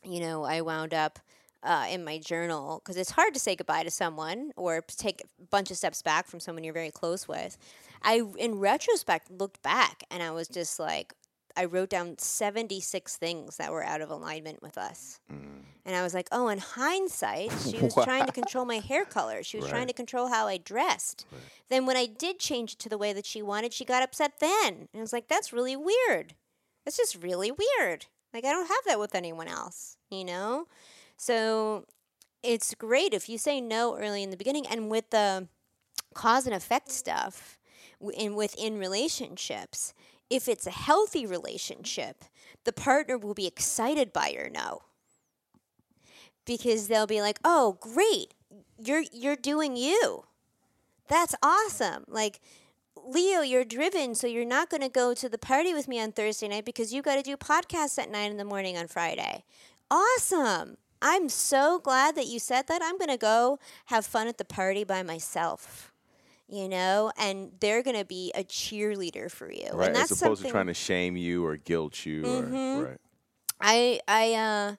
you 0.05 0.19
know, 0.19 0.43
I 0.43 0.61
wound 0.61 0.93
up 0.93 1.21
uh, 1.67 1.87
in 1.91 2.05
my 2.05 2.19
journal 2.19 2.81
because 2.83 2.97
it's 2.97 3.11
hard 3.11 3.35
to 3.35 3.41
say 3.41 3.57
goodbye 3.57 3.83
to 3.83 3.91
someone 3.91 4.53
or 4.57 4.83
take 4.97 5.23
a 5.23 5.45
bunch 5.51 5.71
of 5.71 5.77
steps 5.77 6.01
back 6.01 6.27
from 6.27 6.41
someone 6.41 6.65
you're 6.65 6.73
very 6.73 6.91
close 6.91 7.27
with. 7.27 7.59
I, 8.03 8.23
in 8.39 8.61
retrospect, 8.61 9.31
looked 9.31 9.63
back 9.63 10.05
and 10.11 10.23
I 10.23 10.31
was 10.31 10.49
just 10.49 10.79
like, 10.79 11.13
I 11.57 11.65
wrote 11.65 11.89
down 11.89 12.19
76 12.19 13.17
things 13.17 13.57
that 13.57 13.73
were 13.73 13.83
out 13.83 14.03
of 14.03 14.11
alignment 14.11 14.63
with 14.63 14.77
us. 14.79 15.21
And 15.87 15.97
I 15.97 16.03
was 16.03 16.13
like, 16.15 16.29
oh, 16.31 16.49
in 16.49 16.59
hindsight, 16.59 17.51
she 17.69 17.79
was 17.79 17.95
trying 17.95 18.27
to 18.27 18.33
control 18.33 18.65
my 18.67 18.77
hair 18.79 19.05
color. 19.05 19.43
She 19.43 19.57
was 19.57 19.69
trying 19.69 19.87
to 19.87 19.95
control 19.95 20.29
how 20.29 20.47
I 20.47 20.59
dressed. 20.59 21.25
Then 21.71 21.87
when 21.87 21.97
I 21.97 22.07
did 22.07 22.39
change 22.39 22.75
it 22.75 22.79
to 22.81 22.89
the 22.89 22.99
way 22.99 23.13
that 23.13 23.25
she 23.25 23.41
wanted, 23.41 23.73
she 23.73 23.85
got 23.85 24.03
upset 24.03 24.35
then. 24.39 24.75
And 24.75 24.89
I 24.97 25.01
was 25.01 25.13
like, 25.13 25.29
that's 25.29 25.53
really 25.53 25.77
weird. 25.77 26.35
That's 26.85 26.97
just 26.99 27.23
really 27.23 27.51
weird. 27.51 28.07
Like, 28.35 28.45
I 28.45 28.53
don't 28.53 28.69
have 28.69 28.85
that 28.87 29.01
with 29.01 29.15
anyone 29.15 29.49
else, 29.49 29.97
you 30.11 30.25
know? 30.25 30.67
So 31.17 31.87
it's 32.43 32.75
great 32.75 33.13
if 33.15 33.29
you 33.29 33.39
say 33.39 33.61
no 33.61 33.97
early 33.97 34.23
in 34.23 34.31
the 34.31 34.37
beginning. 34.37 34.67
And 34.67 34.91
with 34.91 35.11
the 35.11 35.49
cause 36.15 36.47
and 36.47 36.55
effect 36.55 36.91
stuff 36.91 37.59
in 38.17 38.35
within 38.35 38.79
relationships, 38.79 39.95
if 40.31 40.49
it's 40.49 40.67
a 40.67 40.71
healthy 40.71 41.27
relationship, 41.27 42.25
the 42.65 42.73
partner 42.73 43.17
will 43.17 43.35
be 43.35 43.47
excited 43.47 44.13
by 44.13 44.29
your 44.29 44.51
no 44.51 44.81
because 46.45 46.89
they'll 46.89 47.07
be 47.07 47.21
like, 47.21 47.39
"Oh, 47.45 47.79
great. 47.81 48.35
You're 48.79 49.05
you're 49.13 49.37
doing 49.37 49.77
you. 49.77 50.25
That's 51.09 51.35
awesome." 51.43 52.05
Like 52.09 52.41
Leo, 53.05 53.41
you're 53.41 53.65
driven, 53.65 54.15
so 54.15 54.27
you're 54.27 54.45
not 54.45 54.71
going 54.71 54.81
to 54.81 54.89
go 54.89 55.15
to 55.15 55.29
the 55.29 55.39
party 55.39 55.75
with 55.75 55.87
me 55.87 56.01
on 56.01 56.13
Thursday 56.13 56.49
night 56.49 56.65
because 56.65 56.93
you 56.93 57.03
got 57.03 57.17
to 57.17 57.23
do 57.23 57.37
podcasts 57.37 57.99
at 57.99 58.11
9 58.11 58.31
in 58.31 58.37
the 58.37 58.45
morning 58.45 58.77
on 58.77 58.89
Friday. 58.89 59.45
Awesome. 59.91 60.77
I'm 61.09 61.29
so 61.29 61.79
glad 61.79 62.17
that 62.17 62.27
you 62.27 62.41
said 62.41 62.67
that. 62.67 62.83
I'm 62.83 62.99
going 62.99 63.11
to 63.11 63.17
go 63.17 63.61
have 63.87 64.05
fun 64.05 64.27
at 64.27 64.39
the 64.39 64.45
party 64.45 64.83
by 64.83 65.05
myself. 65.05 65.93
You 66.49 66.69
know, 66.69 67.13
and 67.19 67.53
they're 67.59 67.83
going 67.83 67.97
to 67.97 68.05
be 68.05 68.33
a 68.35 68.45
cheerleader 68.45 69.31
for 69.31 69.51
you. 69.51 69.69
Right. 69.73 69.89
And 69.89 69.97
that's 69.97 70.13
As 70.13 70.23
opposed 70.23 70.43
to 70.43 70.51
trying 70.51 70.67
to 70.67 70.75
shame 70.75 71.17
you 71.17 71.45
or 71.45 71.57
guilt 71.57 72.05
you. 72.07 72.23
Mhm. 72.23 72.79
Or, 72.79 72.85
right. 72.85 73.01
I 73.61 74.01
I 74.07 74.35
uh 74.35 74.77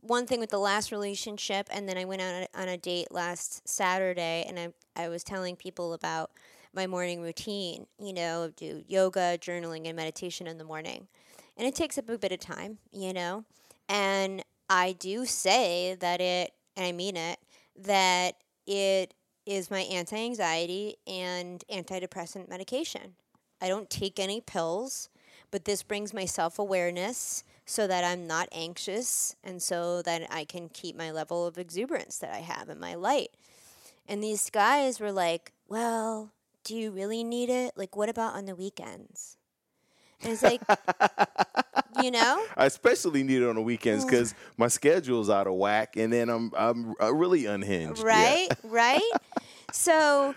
one 0.00 0.26
thing 0.26 0.40
with 0.40 0.50
the 0.50 0.58
last 0.58 0.90
relationship 0.92 1.68
and 1.70 1.88
then 1.88 1.96
I 1.98 2.04
went 2.04 2.22
out 2.22 2.48
on 2.54 2.68
a 2.68 2.76
date 2.76 3.10
last 3.10 3.66
Saturday 3.68 4.44
and 4.48 4.58
I 4.58 4.68
I 4.96 5.08
was 5.08 5.22
telling 5.24 5.56
people 5.56 5.92
about 5.92 6.30
my 6.74 6.86
morning 6.86 7.20
routine, 7.22 7.86
you 7.98 8.12
know, 8.12 8.52
do 8.56 8.84
yoga, 8.88 9.38
journaling 9.38 9.86
and 9.86 9.96
meditation 9.96 10.46
in 10.46 10.56
the 10.58 10.64
morning. 10.64 11.08
And 11.56 11.66
it 11.66 11.74
takes 11.74 11.98
up 11.98 12.08
a 12.08 12.16
bit 12.16 12.32
of 12.32 12.40
time, 12.40 12.78
you 12.90 13.12
know. 13.12 13.44
And 13.88 14.42
I 14.74 14.92
do 14.92 15.26
say 15.26 15.96
that 16.00 16.22
it 16.22 16.54
and 16.78 16.86
I 16.86 16.92
mean 16.92 17.14
it 17.14 17.38
that 17.76 18.36
it 18.66 19.12
is 19.44 19.70
my 19.70 19.80
anti-anxiety 19.80 20.96
and 21.06 21.62
antidepressant 21.70 22.48
medication. 22.48 23.12
I 23.60 23.68
don't 23.68 23.90
take 23.90 24.18
any 24.18 24.40
pills 24.40 25.10
but 25.50 25.66
this 25.66 25.82
brings 25.82 26.14
my 26.14 26.24
self 26.24 26.58
awareness 26.58 27.44
so 27.66 27.86
that 27.86 28.02
I'm 28.02 28.26
not 28.26 28.48
anxious 28.50 29.36
and 29.44 29.62
so 29.62 30.00
that 30.02 30.26
I 30.30 30.46
can 30.46 30.70
keep 30.70 30.96
my 30.96 31.10
level 31.10 31.46
of 31.46 31.58
exuberance 31.58 32.16
that 32.18 32.32
I 32.32 32.38
have 32.38 32.70
in 32.70 32.80
my 32.80 32.94
light. 32.94 33.32
And 34.08 34.24
these 34.24 34.48
guys 34.48 35.00
were 35.00 35.12
like, 35.12 35.52
Well, 35.68 36.32
do 36.64 36.74
you 36.74 36.90
really 36.90 37.22
need 37.22 37.50
it? 37.50 37.74
Like, 37.76 37.94
what 37.94 38.08
about 38.08 38.34
on 38.34 38.46
the 38.46 38.56
weekends? 38.56 39.36
It's 40.24 40.42
like, 40.42 40.60
you 42.02 42.10
know? 42.10 42.44
I 42.56 42.66
especially 42.66 43.22
need 43.22 43.42
it 43.42 43.48
on 43.48 43.56
the 43.56 43.62
weekends 43.62 44.04
because 44.04 44.34
my 44.56 44.68
schedule's 44.68 45.28
out 45.30 45.46
of 45.46 45.54
whack, 45.54 45.96
and 45.96 46.12
then 46.12 46.28
I'm 46.28 46.52
I'm 46.56 46.94
uh, 47.00 47.12
really 47.12 47.46
unhinged. 47.46 47.98
Yeah. 48.00 48.06
right? 48.06 48.48
Right? 48.64 49.10
So 49.72 50.34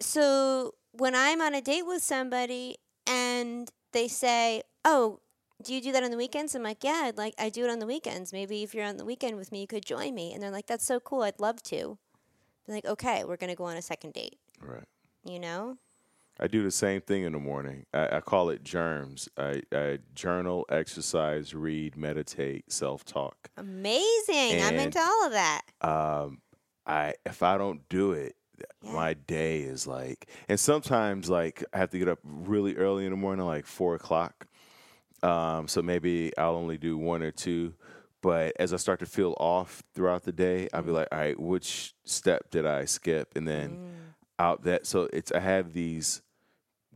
so 0.00 0.74
when 0.92 1.14
i'm 1.14 1.40
on 1.40 1.54
a 1.54 1.60
date 1.60 1.86
with 1.86 2.02
somebody 2.02 2.76
and 3.06 3.70
they 3.92 4.08
say 4.08 4.62
oh 4.84 5.20
do 5.64 5.74
you 5.74 5.80
do 5.80 5.90
that 5.90 6.04
on 6.04 6.12
the 6.12 6.16
weekends? 6.16 6.54
I'm 6.54 6.62
like 6.62 6.84
yeah 6.84 7.02
i'd 7.06 7.18
like 7.18 7.34
i 7.38 7.48
do 7.48 7.64
it 7.64 7.70
on 7.70 7.78
the 7.80 7.86
weekends. 7.86 8.32
Maybe 8.32 8.62
if 8.62 8.74
you're 8.74 8.84
on 8.84 8.96
the 8.96 9.04
weekend 9.04 9.36
with 9.36 9.50
me 9.50 9.60
you 9.60 9.66
could 9.66 9.84
join 9.84 10.14
me. 10.14 10.32
And 10.32 10.42
they're 10.42 10.52
like 10.52 10.66
that's 10.66 10.84
so 10.84 11.00
cool. 11.00 11.22
I'd 11.22 11.40
love 11.40 11.62
to. 11.64 11.98
I'm 12.68 12.74
like 12.74 12.86
okay 12.86 13.24
we're 13.24 13.36
gonna 13.36 13.56
go 13.56 13.64
on 13.64 13.76
a 13.76 13.82
second 13.82 14.12
date. 14.14 14.38
Right. 14.60 14.84
you 15.24 15.38
know 15.38 15.78
I 16.40 16.46
do 16.46 16.62
the 16.62 16.70
same 16.70 17.00
thing 17.00 17.24
in 17.24 17.32
the 17.32 17.38
morning. 17.38 17.86
I, 17.92 18.16
I 18.16 18.20
call 18.20 18.48
it 18.50 18.62
germs. 18.62 19.28
I, 19.36 19.62
I 19.72 19.98
journal, 20.14 20.64
exercise, 20.70 21.54
read, 21.54 21.96
meditate, 21.96 22.72
self 22.72 23.04
talk. 23.04 23.50
amazing 23.56 24.62
i'm 24.62 24.78
into 24.78 25.00
all 25.00 25.26
of 25.26 25.32
that 25.32 25.62
Um, 25.80 26.40
I 26.86 27.14
if 27.26 27.42
I 27.42 27.58
don't 27.58 27.88
do 27.88 28.12
it, 28.12 28.34
Yeah. 28.82 28.92
my 28.92 29.14
day 29.14 29.60
is 29.60 29.86
like. 29.86 30.28
And 30.48 30.58
sometimes 30.58 31.28
like 31.28 31.62
I 31.72 31.78
have 31.78 31.90
to 31.90 31.98
get 31.98 32.08
up 32.08 32.18
really 32.24 32.76
early 32.76 33.04
in 33.04 33.10
the 33.10 33.16
morning, 33.16 33.44
like 33.46 33.66
four 33.66 33.94
o'clock. 33.94 34.46
Um, 35.22 35.68
so 35.68 35.82
maybe 35.82 36.32
I'll 36.38 36.54
only 36.56 36.78
do 36.78 36.96
one 36.96 37.22
or 37.22 37.30
two. 37.30 37.74
But 38.22 38.54
as 38.58 38.72
I 38.72 38.76
start 38.78 38.98
to 39.00 39.06
feel 39.06 39.36
off 39.38 39.82
throughout 39.94 40.24
the 40.24 40.32
day, 40.32 40.68
I'll 40.72 40.82
be 40.82 40.90
like, 40.90 41.08
all 41.12 41.18
right, 41.18 41.38
which 41.38 41.94
step 42.04 42.50
did 42.50 42.66
I 42.66 42.84
skip? 42.84 43.36
And 43.36 43.46
then 43.46 43.78
Mm. 43.78 44.14
out 44.40 44.62
that 44.62 44.86
so 44.86 45.08
it's 45.12 45.30
I 45.32 45.40
have 45.40 45.72
these 45.72 46.22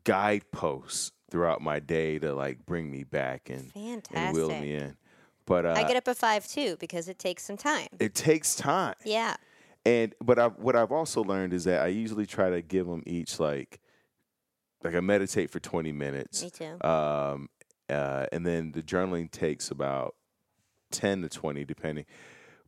guideposts 0.05 1.12
throughout 1.30 1.61
my 1.62 1.78
day 1.78 2.18
to 2.18 2.34
like 2.34 2.64
bring 2.66 2.90
me 2.90 3.05
back 3.05 3.48
and 3.48 3.72
and 3.74 4.34
wheel 4.34 4.48
me 4.50 4.74
in. 4.74 4.96
But 5.44 5.66
uh, 5.66 5.74
i 5.76 5.82
get 5.82 5.96
up 5.96 6.07
at 6.07 6.16
five 6.16 6.46
too 6.46 6.76
because 6.78 7.09
it 7.09 7.18
takes 7.18 7.42
some 7.42 7.57
time 7.57 7.88
it 7.98 8.14
takes 8.14 8.55
time. 8.55 8.94
yeah 9.05 9.34
And 9.84 10.14
but 10.22 10.38
I, 10.38 10.46
what 10.48 10.76
I've 10.76 10.92
also 10.92 11.22
learned 11.24 11.53
is 11.53 11.64
that 11.64 11.82
I 11.82 11.88
usually 11.88 12.26
try 12.26 12.50
to 12.50 12.62
give 12.62 12.86
them 12.86 13.03
each 13.07 13.40
like 13.40 13.80
like 14.84 14.94
I 14.94 15.00
meditate 15.00 15.50
for 15.50 15.61
20 15.61 15.92
minutes. 15.92 16.42
me 16.42 16.50
too 16.50 16.86
Um, 16.86 17.48
uh, 17.88 18.26
and 18.32 18.46
then 18.46 18.72
the 18.72 18.82
journaling 18.82 19.30
takes 19.30 19.70
about 19.70 20.14
10 20.92 21.22
to 21.22 21.28
20 21.28 21.64
depending. 21.64 22.05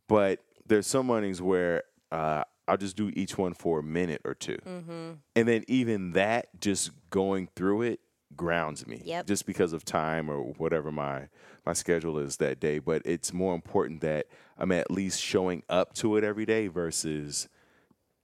But 0.07 0.39
there's 0.65 0.87
some 0.87 1.07
mornings 1.07 1.41
where 1.41 1.83
uh, 2.11 2.43
I'll 2.67 2.77
just 2.77 2.95
do 2.95 3.11
each 3.15 3.37
one 3.37 3.53
for 3.53 3.79
a 3.79 3.83
minute 3.83 4.21
or 4.25 4.33
2 4.33 4.57
mm-hmm 4.65 5.11
And 5.35 5.47
then 5.47 5.63
even 5.67 6.11
that 6.13 6.47
just 6.59 6.91
going 7.09 7.49
through 7.55 7.83
it 7.83 7.99
grounds 8.35 8.85
me. 8.87 9.01
Yep. 9.05 9.27
Just 9.27 9.45
because 9.45 9.71
of 9.71 9.85
time 9.85 10.29
or 10.29 10.39
whatever 10.41 10.91
my 10.91 11.29
my 11.65 11.73
schedule 11.73 12.17
is 12.19 12.37
that 12.37 12.59
day. 12.59 12.79
But 12.79 13.01
it's 13.05 13.31
more 13.33 13.55
important 13.55 14.01
that 14.01 14.27
I'm 14.57 14.71
at 14.71 14.89
least 14.91 15.21
showing 15.21 15.63
up 15.69 15.93
to 15.95 16.17
it 16.17 16.23
every 16.23 16.45
day 16.45 16.67
versus 16.67 17.47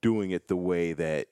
doing 0.01 0.31
it 0.31 0.47
the 0.47 0.55
way 0.55 0.93
that 0.93 1.27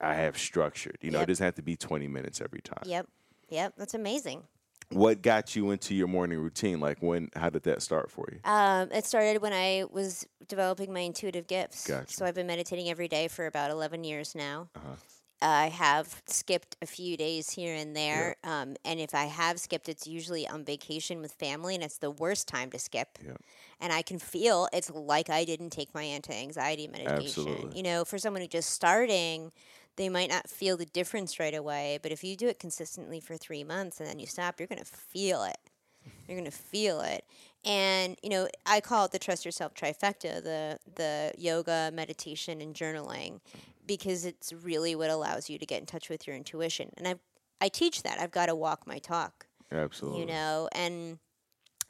I 0.00 0.14
have 0.14 0.38
structured. 0.38 0.98
You 1.02 1.10
know, 1.10 1.18
Yep. 1.18 1.24
it 1.24 1.30
doesn't 1.32 1.44
have 1.44 1.54
to 1.56 1.62
be 1.62 1.76
20 1.76 2.06
minutes 2.08 2.40
every 2.40 2.60
time. 2.60 2.82
yep 2.86 3.06
yep 3.48 3.74
that's 3.76 3.94
amazing 3.94 4.42
What 4.90 5.22
got 5.22 5.56
you 5.56 5.70
into 5.72 5.94
your 5.94 6.06
morning 6.06 6.38
routine? 6.38 6.80
Like 6.80 7.02
when 7.02 7.30
how 7.34 7.50
did 7.50 7.64
that 7.64 7.82
start 7.82 8.10
for 8.10 8.28
you? 8.30 8.38
Um, 8.44 8.90
it 8.92 9.04
started 9.04 9.42
when 9.42 9.52
I 9.52 9.84
was 9.90 10.26
developing 10.48 10.92
my 10.92 11.00
intuitive 11.00 11.46
gifts. 11.46 11.86
Gotcha. 11.86 12.12
So 12.12 12.24
I've 12.24 12.34
been 12.34 12.46
meditating 12.46 12.88
every 12.88 13.08
day 13.08 13.28
for 13.28 13.46
about 13.46 13.70
11 13.70 14.04
years 14.04 14.34
now. 14.34 14.68
Uh-huh. 14.76 14.94
I 15.42 15.68
have 15.68 16.22
skipped 16.26 16.76
a 16.80 16.86
few 16.86 17.16
days 17.16 17.50
here 17.50 17.74
and 17.74 17.94
there. 17.94 18.36
Um, 18.42 18.74
and 18.84 18.98
if 18.98 19.14
I 19.14 19.24
have 19.24 19.60
skipped, 19.60 19.88
it's 19.88 20.06
usually 20.06 20.48
on 20.48 20.64
vacation 20.64 21.20
with 21.20 21.32
family, 21.32 21.74
and 21.74 21.84
it's 21.84 21.98
the 21.98 22.10
worst 22.10 22.48
time 22.48 22.70
to 22.70 22.78
skip. 22.78 23.18
Yeah. 23.24 23.34
And 23.80 23.92
I 23.92 24.00
can 24.00 24.18
feel 24.18 24.68
it's 24.72 24.90
like 24.90 25.28
I 25.28 25.44
didn't 25.44 25.70
take 25.70 25.94
my 25.94 26.02
anti 26.02 26.32
anxiety 26.32 26.88
medication. 26.88 27.42
Absolutely. 27.46 27.76
You 27.76 27.82
know, 27.82 28.04
for 28.04 28.16
someone 28.18 28.40
who 28.40 28.48
just 28.48 28.70
starting, 28.70 29.52
they 29.96 30.08
might 30.08 30.30
not 30.30 30.48
feel 30.48 30.76
the 30.76 30.86
difference 30.86 31.40
right 31.40 31.54
away, 31.54 31.98
but 32.02 32.12
if 32.12 32.22
you 32.22 32.36
do 32.36 32.48
it 32.48 32.58
consistently 32.58 33.20
for 33.20 33.36
three 33.36 33.64
months 33.64 33.98
and 33.98 34.08
then 34.08 34.18
you 34.18 34.26
stop, 34.26 34.60
you're 34.60 34.66
going 34.66 34.78
to 34.78 34.84
feel 34.84 35.42
it. 35.44 35.58
You're 36.28 36.38
going 36.38 36.50
to 36.50 36.56
feel 36.56 37.00
it. 37.00 37.24
And, 37.64 38.16
you 38.22 38.30
know, 38.30 38.48
I 38.64 38.80
call 38.80 39.06
it 39.06 39.10
the 39.10 39.18
trust 39.18 39.44
yourself 39.44 39.74
trifecta 39.74 40.42
the, 40.42 40.78
the 40.94 41.32
yoga, 41.36 41.90
meditation, 41.92 42.60
and 42.60 42.76
journaling 42.76 43.40
because 43.86 44.24
it's 44.24 44.52
really 44.52 44.94
what 44.94 45.10
allows 45.10 45.50
you 45.50 45.58
to 45.58 45.66
get 45.66 45.80
in 45.80 45.86
touch 45.86 46.08
with 46.08 46.26
your 46.26 46.36
intuition. 46.36 46.90
And 46.96 47.08
I, 47.08 47.14
I 47.60 47.68
teach 47.68 48.04
that. 48.04 48.20
I've 48.20 48.30
got 48.30 48.46
to 48.46 48.54
walk 48.54 48.86
my 48.86 48.98
talk. 48.98 49.46
Absolutely. 49.72 50.20
You 50.20 50.26
know, 50.26 50.68
and 50.72 51.18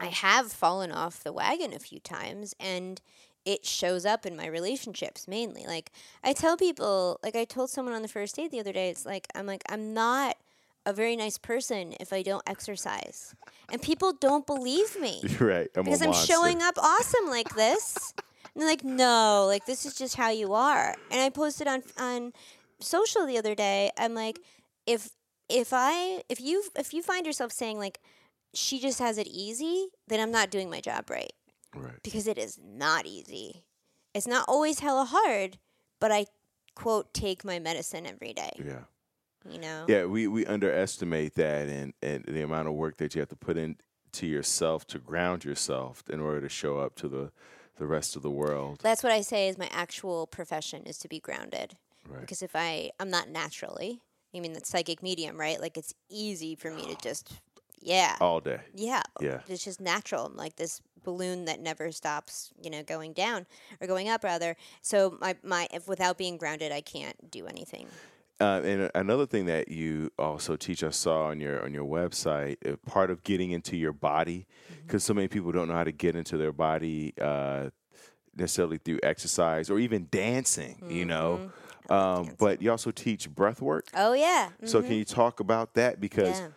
I 0.00 0.06
have 0.06 0.52
fallen 0.52 0.92
off 0.92 1.22
the 1.22 1.32
wagon 1.32 1.72
a 1.72 1.78
few 1.78 2.00
times 2.00 2.54
and 2.58 3.00
it 3.46 3.64
shows 3.64 4.04
up 4.04 4.26
in 4.26 4.36
my 4.36 4.46
relationships 4.46 5.26
mainly. 5.26 5.64
Like 5.66 5.92
I 6.22 6.34
tell 6.34 6.56
people, 6.56 7.18
like 7.22 7.36
I 7.36 7.44
told 7.44 7.70
someone 7.70 7.94
on 7.94 8.02
the 8.02 8.08
first 8.08 8.36
date 8.36 8.50
the 8.50 8.60
other 8.60 8.72
day, 8.72 8.90
it's 8.90 9.06
like 9.06 9.28
I'm 9.34 9.46
like 9.46 9.62
I'm 9.70 9.94
not 9.94 10.36
a 10.84 10.92
very 10.92 11.16
nice 11.16 11.38
person 11.38 11.94
if 11.98 12.12
I 12.12 12.22
don't 12.22 12.42
exercise. 12.46 13.34
And 13.70 13.80
people 13.80 14.12
don't 14.12 14.46
believe 14.46 15.00
me. 15.00 15.22
You're 15.40 15.48
right. 15.48 15.68
I'm 15.74 15.84
because 15.84 16.02
I'm 16.02 16.12
showing 16.12 16.60
up 16.60 16.76
awesome 16.76 17.28
like 17.28 17.54
this. 17.54 18.12
and 18.52 18.62
they're 18.62 18.68
like, 18.68 18.84
"No, 18.84 19.46
like 19.46 19.64
this 19.64 19.86
is 19.86 19.94
just 19.94 20.16
how 20.16 20.30
you 20.30 20.52
are." 20.52 20.96
And 21.10 21.20
I 21.20 21.30
posted 21.30 21.68
on 21.68 21.82
on 21.98 22.32
social 22.80 23.26
the 23.26 23.38
other 23.38 23.54
day. 23.54 23.90
I'm 23.96 24.14
like, 24.14 24.40
if 24.86 25.10
if 25.48 25.68
I 25.72 26.22
if 26.28 26.40
you 26.40 26.64
if 26.76 26.92
you 26.92 27.02
find 27.02 27.24
yourself 27.24 27.52
saying 27.52 27.78
like 27.78 28.00
she 28.54 28.80
just 28.80 28.98
has 28.98 29.18
it 29.18 29.28
easy, 29.28 29.88
then 30.08 30.18
I'm 30.18 30.32
not 30.32 30.50
doing 30.50 30.68
my 30.68 30.80
job 30.80 31.10
right 31.10 31.32
Right. 31.76 32.02
because 32.02 32.26
it 32.26 32.38
is 32.38 32.58
not 32.62 33.06
easy. 33.06 33.64
It's 34.14 34.26
not 34.26 34.46
always 34.48 34.80
hella 34.80 35.04
hard, 35.04 35.58
but 36.00 36.10
I 36.10 36.26
quote 36.74 37.12
take 37.12 37.44
my 37.44 37.58
medicine 37.58 38.06
every 38.06 38.32
day. 38.32 38.52
Yeah. 38.58 38.84
You 39.48 39.60
know. 39.60 39.84
Yeah, 39.86 40.06
we, 40.06 40.26
we 40.26 40.44
underestimate 40.46 41.34
that 41.34 41.68
and, 41.68 41.92
and 42.02 42.24
the 42.26 42.42
amount 42.42 42.68
of 42.68 42.74
work 42.74 42.96
that 42.96 43.14
you 43.14 43.20
have 43.20 43.28
to 43.28 43.36
put 43.36 43.56
into 43.56 44.26
yourself 44.26 44.86
to 44.88 44.98
ground 44.98 45.44
yourself 45.44 46.02
in 46.10 46.20
order 46.20 46.40
to 46.40 46.48
show 46.48 46.78
up 46.78 46.96
to 46.96 47.08
the, 47.08 47.30
the 47.76 47.86
rest 47.86 48.16
of 48.16 48.22
the 48.22 48.30
world. 48.30 48.80
That's 48.82 49.02
what 49.02 49.12
I 49.12 49.20
say 49.20 49.48
is 49.48 49.56
my 49.56 49.68
actual 49.70 50.26
profession 50.26 50.82
is 50.84 50.98
to 50.98 51.08
be 51.08 51.20
grounded. 51.20 51.76
Right. 52.08 52.20
Because 52.20 52.42
if 52.42 52.54
I 52.54 52.90
I'm 52.98 53.10
not 53.10 53.28
naturally, 53.28 54.00
I 54.34 54.40
mean 54.40 54.52
that's 54.52 54.68
psychic 54.68 55.02
medium, 55.02 55.38
right? 55.38 55.60
Like 55.60 55.76
it's 55.76 55.94
easy 56.08 56.54
for 56.54 56.70
me 56.70 56.82
to 56.82 56.96
just 57.02 57.32
yeah. 57.80 58.16
All 58.20 58.40
day. 58.40 58.60
Yeah. 58.74 59.02
Yeah. 59.20 59.40
It's 59.48 59.64
just 59.64 59.80
natural. 59.80 60.30
Like 60.34 60.56
this 60.56 60.80
balloon 61.04 61.44
that 61.44 61.60
never 61.60 61.92
stops, 61.92 62.50
you 62.62 62.70
know, 62.70 62.82
going 62.82 63.12
down 63.12 63.46
or 63.80 63.86
going 63.86 64.08
up 64.08 64.24
rather. 64.24 64.56
So 64.82 65.16
my 65.20 65.36
my 65.42 65.68
if 65.72 65.88
without 65.88 66.18
being 66.18 66.36
grounded 66.36 66.72
I 66.72 66.80
can't 66.80 67.30
do 67.30 67.46
anything. 67.46 67.86
Uh, 68.38 68.60
and 68.64 68.90
another 68.94 69.24
thing 69.24 69.46
that 69.46 69.68
you 69.68 70.10
also 70.18 70.56
teach, 70.56 70.84
I 70.84 70.90
saw 70.90 71.28
on 71.28 71.40
your 71.40 71.64
on 71.64 71.72
your 71.72 71.86
website, 71.86 72.56
uh, 72.70 72.76
part 72.84 73.10
of 73.10 73.22
getting 73.24 73.52
into 73.52 73.78
your 73.78 73.94
body, 73.94 74.46
because 74.82 75.02
so 75.04 75.14
many 75.14 75.26
people 75.26 75.52
don't 75.52 75.68
know 75.68 75.74
how 75.74 75.84
to 75.84 75.92
get 75.92 76.14
into 76.14 76.36
their 76.36 76.52
body 76.52 77.14
uh, 77.18 77.70
necessarily 78.36 78.76
through 78.76 79.00
exercise 79.02 79.70
or 79.70 79.78
even 79.78 80.08
dancing, 80.10 80.82
you 80.90 81.06
know. 81.06 81.50
Um, 81.88 82.34
but 82.38 82.60
you 82.60 82.70
also 82.70 82.90
teach 82.90 83.30
breath 83.30 83.62
work. 83.62 83.86
Oh 83.94 84.12
yeah. 84.12 84.50
So 84.64 84.82
can 84.82 84.92
you 84.94 85.04
talk 85.06 85.40
about 85.40 85.74
that? 85.74 86.00
Because 86.00 86.40
Yeah. 86.40 86.48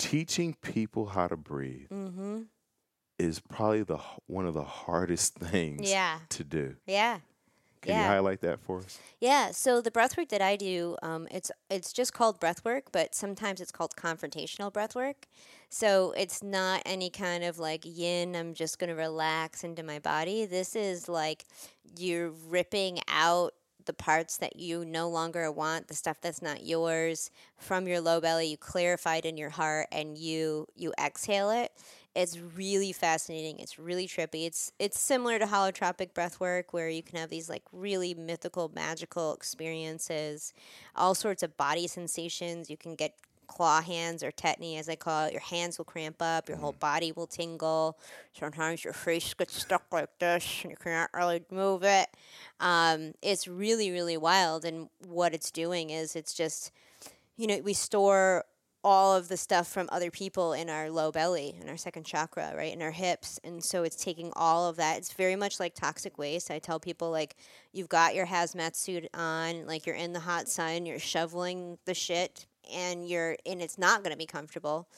Teaching 0.00 0.56
people 0.62 1.06
how 1.06 1.28
to 1.28 1.36
breathe 1.36 1.88
Mm-hmm. 1.90 2.42
is 3.18 3.38
probably 3.40 3.82
the 3.82 3.98
one 4.26 4.46
of 4.46 4.54
the 4.54 4.64
hardest 4.64 5.34
things 5.38 5.90
Yeah. 5.90 6.18
to 6.30 6.42
do. 6.44 6.76
Yeah. 6.86 7.20
Can 7.82 7.96
you 7.96 8.02
highlight 8.04 8.42
that 8.42 8.60
for 8.60 8.80
us? 8.80 8.98
Yeah, 9.20 9.52
so 9.52 9.80
the 9.80 9.90
breath 9.90 10.14
work 10.18 10.28
that 10.28 10.42
I 10.42 10.56
do, 10.56 10.96
um, 11.02 11.26
it's 11.30 11.50
it's 11.70 11.94
just 11.94 12.12
called 12.12 12.38
breath 12.38 12.62
work, 12.62 12.92
but 12.92 13.14
sometimes 13.14 13.58
it's 13.58 13.72
called 13.72 13.96
confrontational 13.96 14.70
breath 14.70 14.94
work. 14.94 15.26
So 15.70 16.12
it's 16.14 16.42
not 16.42 16.82
any 16.84 17.08
kind 17.08 17.42
of 17.42 17.58
like 17.58 17.82
yin, 17.86 18.36
I'm 18.36 18.52
just 18.52 18.78
gonna 18.78 18.94
relax 18.94 19.64
into 19.64 19.82
my 19.82 19.98
body. 19.98 20.44
This 20.44 20.76
is 20.76 21.08
like 21.08 21.46
you're 21.96 22.32
ripping 22.50 22.98
out 23.08 23.54
the 23.86 23.92
parts 23.92 24.36
that 24.38 24.56
you 24.56 24.84
no 24.84 25.08
longer 25.08 25.50
want, 25.50 25.88
the 25.88 25.94
stuff 25.94 26.20
that's 26.20 26.42
not 26.42 26.64
yours 26.64 27.30
from 27.58 27.86
your 27.86 28.00
low 28.00 28.20
belly, 28.20 28.46
you 28.46 28.56
clarify 28.56 29.16
it 29.16 29.24
in 29.24 29.36
your 29.36 29.50
heart 29.50 29.88
and 29.92 30.16
you 30.18 30.66
you 30.76 30.92
exhale 30.98 31.50
it. 31.50 31.72
It's 32.14 32.38
really 32.38 32.92
fascinating. 32.92 33.60
It's 33.60 33.78
really 33.78 34.08
trippy. 34.08 34.46
It's 34.46 34.72
it's 34.78 34.98
similar 34.98 35.38
to 35.38 35.46
holotropic 35.46 36.12
breath 36.14 36.40
work 36.40 36.72
where 36.72 36.88
you 36.88 37.02
can 37.02 37.18
have 37.18 37.30
these 37.30 37.48
like 37.48 37.62
really 37.72 38.14
mythical, 38.14 38.70
magical 38.74 39.32
experiences, 39.32 40.52
all 40.96 41.14
sorts 41.14 41.42
of 41.42 41.56
body 41.56 41.86
sensations. 41.86 42.68
You 42.68 42.76
can 42.76 42.96
get 42.96 43.14
claw 43.50 43.82
hands 43.82 44.22
or 44.22 44.30
tetany 44.30 44.78
as 44.78 44.88
I 44.88 44.96
call 44.96 45.26
it. 45.26 45.32
Your 45.32 45.42
hands 45.42 45.76
will 45.76 45.84
cramp 45.84 46.16
up, 46.20 46.48
your 46.48 46.58
whole 46.58 46.72
body 46.72 47.12
will 47.12 47.26
tingle. 47.26 47.98
Sometimes 48.32 48.84
your 48.84 48.92
face 48.92 49.34
gets 49.34 49.60
stuck 49.60 49.84
like 49.92 50.18
this 50.18 50.60
and 50.62 50.70
you 50.70 50.76
can't 50.76 51.10
really 51.12 51.42
move 51.50 51.82
it. 51.82 52.08
Um, 52.60 53.12
it's 53.22 53.48
really, 53.48 53.90
really 53.90 54.16
wild 54.16 54.64
and 54.64 54.88
what 55.06 55.34
it's 55.34 55.50
doing 55.50 55.90
is 55.90 56.16
it's 56.16 56.34
just 56.34 56.72
you 57.36 57.46
know, 57.46 57.58
we 57.64 57.72
store 57.72 58.44
all 58.82 59.16
of 59.16 59.28
the 59.28 59.36
stuff 59.36 59.66
from 59.66 59.88
other 59.90 60.10
people 60.10 60.52
in 60.52 60.68
our 60.68 60.90
low 60.90 61.10
belly, 61.10 61.56
in 61.60 61.68
our 61.68 61.76
second 61.76 62.04
chakra, 62.04 62.52
right, 62.54 62.72
in 62.72 62.82
our 62.82 62.90
hips. 62.90 63.40
And 63.44 63.64
so 63.64 63.82
it's 63.82 63.96
taking 63.96 64.32
all 64.36 64.68
of 64.68 64.76
that. 64.76 64.98
It's 64.98 65.12
very 65.12 65.36
much 65.36 65.58
like 65.58 65.74
toxic 65.74 66.18
waste. 66.18 66.50
I 66.50 66.58
tell 66.58 66.80
people, 66.80 67.10
like, 67.10 67.36
you've 67.72 67.88
got 67.88 68.14
your 68.14 68.26
hazmat 68.26 68.76
suit 68.76 69.08
on, 69.14 69.66
like, 69.66 69.86
you're 69.86 69.96
in 69.96 70.12
the 70.12 70.20
hot 70.20 70.48
sun, 70.48 70.84
you're 70.84 70.98
shoveling 70.98 71.78
the 71.86 71.94
shit, 71.94 72.46
and 72.72 73.08
you're, 73.08 73.36
and 73.46 73.62
it's 73.62 73.78
not 73.78 74.02
going 74.02 74.12
to 74.12 74.18
be 74.18 74.26
comfortable. 74.26 74.88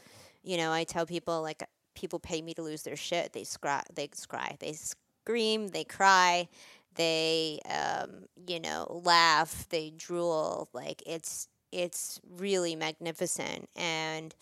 You 0.43 0.57
know, 0.57 0.73
I 0.73 0.85
tell 0.85 1.07
people, 1.07 1.43
like, 1.43 1.63
people 1.95 2.19
pay 2.19 2.43
me 2.43 2.55
to 2.55 2.63
lose 2.63 2.83
their 2.83 2.97
shit. 2.97 3.33
They 3.33 3.43
scry, 3.43 3.83
they 3.95 4.09
scry, 4.09 4.59
they 4.59 4.73
scream, 4.73 5.69
they 5.69 5.85
cry, 5.85 6.49
they, 6.95 7.61
um, 7.69 8.25
you 8.47 8.61
know, 8.61 9.01
laugh, 9.05 9.67
they 9.69 9.91
drool. 9.91 10.69
Like, 10.73 11.03
it's, 11.07 11.49
it's 11.73 12.21
really 12.37 12.77
magnificent 12.77 13.69
and 13.77 14.35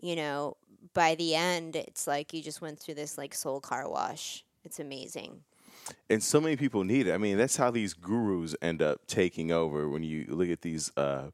you 0.00 0.16
know 0.16 0.56
by 0.94 1.14
the 1.16 1.34
end 1.34 1.76
it's 1.76 2.06
like 2.06 2.32
you 2.32 2.42
just 2.42 2.62
went 2.62 2.78
through 2.78 2.94
this 2.94 3.18
like 3.18 3.34
soul 3.34 3.60
car 3.60 3.88
wash 3.88 4.42
it's 4.64 4.80
amazing 4.80 5.42
and 6.10 6.22
so 6.22 6.40
many 6.40 6.56
people 6.56 6.84
need 6.84 7.06
it. 7.06 7.14
I 7.14 7.18
mean, 7.18 7.38
that's 7.38 7.56
how 7.56 7.70
these 7.70 7.94
gurus 7.94 8.54
end 8.60 8.82
up 8.82 9.06
taking 9.06 9.50
over. 9.50 9.88
When 9.88 10.02
you 10.02 10.26
look 10.28 10.50
at 10.50 10.60
these 10.60 10.92
uh, 10.96 11.28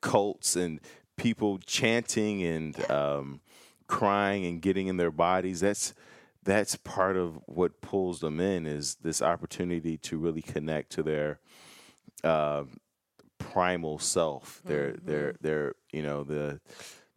cults 0.00 0.56
and 0.56 0.80
people 1.16 1.58
chanting 1.58 2.42
and 2.42 2.90
um, 2.90 3.40
crying 3.86 4.46
and 4.46 4.62
getting 4.62 4.86
in 4.86 4.96
their 4.96 5.10
bodies, 5.10 5.60
that's 5.60 5.94
that's 6.42 6.76
part 6.76 7.16
of 7.16 7.38
what 7.46 7.80
pulls 7.80 8.20
them 8.20 8.40
in. 8.40 8.66
Is 8.66 8.96
this 8.96 9.20
opportunity 9.20 9.96
to 9.98 10.18
really 10.18 10.42
connect 10.42 10.90
to 10.92 11.02
their 11.02 11.40
uh, 12.24 12.64
primal 13.38 13.98
self, 13.98 14.60
their 14.64 14.92
their 14.92 15.34
their 15.40 15.74
you 15.92 16.02
know 16.02 16.24
the 16.24 16.60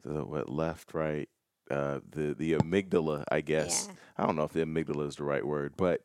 the 0.03 0.25
what 0.25 0.49
left 0.49 0.93
right. 0.93 1.29
Uh, 1.71 1.99
the 2.11 2.33
the 2.33 2.53
amygdala, 2.53 3.23
I 3.31 3.41
guess. 3.41 3.87
Yeah. 3.87 3.95
I 4.17 4.25
don't 4.25 4.35
know 4.35 4.43
if 4.43 4.51
the 4.51 4.65
amygdala 4.65 5.07
is 5.07 5.15
the 5.15 5.23
right 5.23 5.45
word, 5.45 5.73
but 5.77 6.01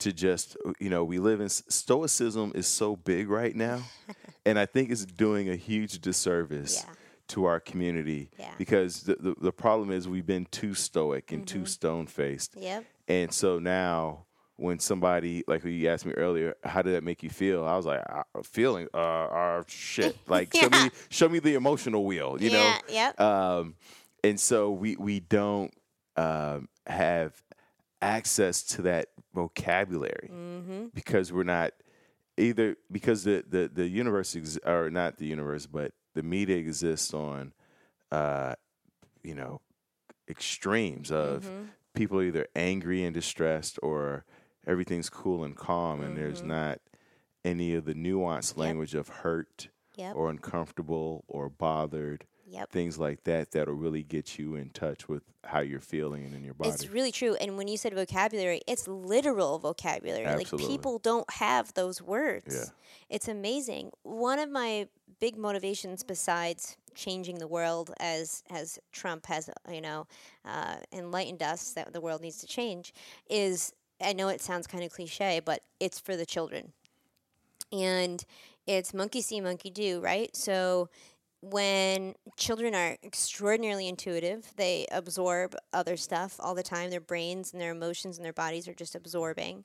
to 0.00 0.12
just 0.12 0.56
you 0.78 0.90
know 0.90 1.04
we 1.04 1.18
live 1.18 1.40
in 1.40 1.48
stoicism 1.48 2.52
is 2.54 2.66
so 2.66 2.96
big 2.96 3.28
right 3.30 3.54
now 3.56 3.80
and 4.46 4.58
i 4.58 4.66
think 4.66 4.90
it's 4.90 5.04
doing 5.04 5.48
a 5.48 5.56
huge 5.56 6.00
disservice 6.00 6.84
Yeah. 6.86 6.94
to 7.28 7.44
our 7.44 7.60
community 7.60 8.30
Yeah. 8.38 8.50
because 8.58 9.02
the, 9.02 9.16
the, 9.16 9.34
the 9.40 9.52
problem 9.52 9.90
is 9.90 10.08
we've 10.08 10.26
been 10.26 10.46
too 10.50 10.74
stoic 10.74 11.32
and 11.32 11.46
too 11.46 11.64
stone 11.66 12.06
faced 12.06 12.56
yep. 12.56 12.84
And 13.08 13.32
so 13.34 13.58
now 13.58 14.26
when 14.56 14.78
somebody 14.78 15.42
like 15.48 15.64
you 15.64 15.88
asked 15.88 16.06
me 16.06 16.12
earlier 16.12 16.54
how 16.62 16.80
did 16.82 16.94
that 16.94 17.02
make 17.02 17.22
you 17.24 17.30
feel? 17.30 17.64
I 17.64 17.76
was 17.76 17.86
like 17.86 18.02
uh, 18.08 18.22
feeling 18.44 18.86
uh, 18.94 18.98
uh 18.98 19.62
shit. 19.66 20.16
Like 20.28 20.54
show 20.54 20.68
me 20.70 20.90
show 21.08 21.28
me 21.28 21.40
the 21.40 21.54
emotional 21.54 22.04
wheel 22.04 22.36
you 22.40 22.50
know? 22.50 22.58
Yeah 22.62 22.78
yep. 22.88 23.20
Um, 23.20 23.74
and 24.22 24.38
so 24.38 24.70
we 24.70 24.94
we 24.96 25.18
don't 25.18 25.72
um, 26.16 26.68
have 26.86 27.32
access 28.02 28.62
to 28.62 28.82
that 28.82 29.08
vocabulary 29.34 30.30
mm-hmm 30.32 30.86
because 30.94 31.32
we're 31.32 31.42
not 31.44 31.72
either 32.36 32.76
because 32.90 33.24
the 33.24 33.44
the 33.48 33.70
the 33.72 33.86
universe 33.88 34.34
ex- 34.34 34.58
or 34.66 34.90
not 34.90 35.16
the 35.18 35.26
universe 35.26 35.66
but 35.66 35.92
the 36.14 36.22
media 36.22 36.56
exists 36.56 37.12
on 37.14 37.52
uh 38.10 38.54
you 39.22 39.34
know 39.34 39.60
extremes 40.28 41.10
of 41.10 41.44
Mhm. 41.44 41.68
people 41.94 42.22
either 42.22 42.46
angry 42.56 43.04
and 43.04 43.14
distressed 43.14 43.78
or 43.82 44.24
everything's 44.66 45.10
cool 45.10 45.44
and 45.44 45.56
calm 45.56 46.00
and 46.00 46.16
there's 46.16 46.42
Mhm. 46.42 46.46
not 46.46 46.80
any 47.44 47.74
of 47.74 47.84
the 47.84 47.94
nuanced 47.94 48.56
language 48.56 48.94
of 48.94 49.08
hurt 49.08 49.68
yep 49.96 50.14
or 50.14 50.30
uncomfortable 50.30 51.24
or 51.28 51.48
bothered 51.48 52.26
yep 52.50 52.70
things 52.70 52.98
like 52.98 53.24
that 53.24 53.52
that'll 53.52 53.74
really 53.74 54.02
get 54.02 54.38
you 54.38 54.54
in 54.56 54.70
touch 54.70 55.08
with 55.08 55.22
how 55.44 55.60
you're 55.60 55.80
feeling 55.80 56.24
and 56.24 56.34
in 56.34 56.44
your 56.44 56.54
body. 56.54 56.70
It's 56.70 56.88
really 56.88 57.12
true. 57.12 57.34
And 57.34 57.56
when 57.56 57.68
you 57.68 57.76
said 57.76 57.94
vocabulary, 57.94 58.60
it's 58.66 58.86
literal 58.86 59.58
vocabulary. 59.58 60.26
Absolutely. 60.26 60.66
Like 60.66 60.70
people 60.70 60.98
don't 60.98 61.30
have 61.32 61.72
those 61.74 62.02
words. 62.02 62.54
Yeah. 62.54 62.64
It's 63.08 63.28
amazing. 63.28 63.92
One 64.02 64.38
of 64.38 64.50
my 64.50 64.88
big 65.18 65.36
motivations 65.36 66.02
besides 66.02 66.76
changing 66.94 67.38
the 67.38 67.46
world 67.46 67.92
as 68.00 68.42
as 68.50 68.78
Trump 68.90 69.26
has 69.26 69.48
you 69.70 69.80
know 69.80 70.06
uh, 70.44 70.76
enlightened 70.92 71.42
us 71.42 71.72
that 71.72 71.92
the 71.92 72.00
world 72.00 72.20
needs 72.20 72.38
to 72.38 72.46
change 72.46 72.92
is 73.28 73.72
I 74.02 74.12
know 74.12 74.28
it 74.28 74.40
sounds 74.40 74.66
kind 74.66 74.82
of 74.82 74.90
cliche, 74.90 75.40
but 75.44 75.62
it's 75.78 76.00
for 76.00 76.16
the 76.16 76.26
children, 76.26 76.72
and 77.70 78.24
it's 78.66 78.94
monkey 78.94 79.20
see, 79.20 79.40
monkey 79.40 79.70
do, 79.70 80.00
right? 80.00 80.34
So 80.34 80.88
when 81.42 82.14
children 82.36 82.74
are 82.74 82.96
extraordinarily 83.02 83.88
intuitive, 83.88 84.52
they 84.56 84.86
absorb 84.92 85.56
other 85.72 85.96
stuff 85.96 86.36
all 86.38 86.54
the 86.54 86.62
time. 86.62 86.90
Their 86.90 87.00
brains 87.00 87.52
and 87.52 87.60
their 87.60 87.72
emotions 87.72 88.18
and 88.18 88.24
their 88.24 88.32
bodies 88.32 88.68
are 88.68 88.74
just 88.74 88.94
absorbing. 88.94 89.64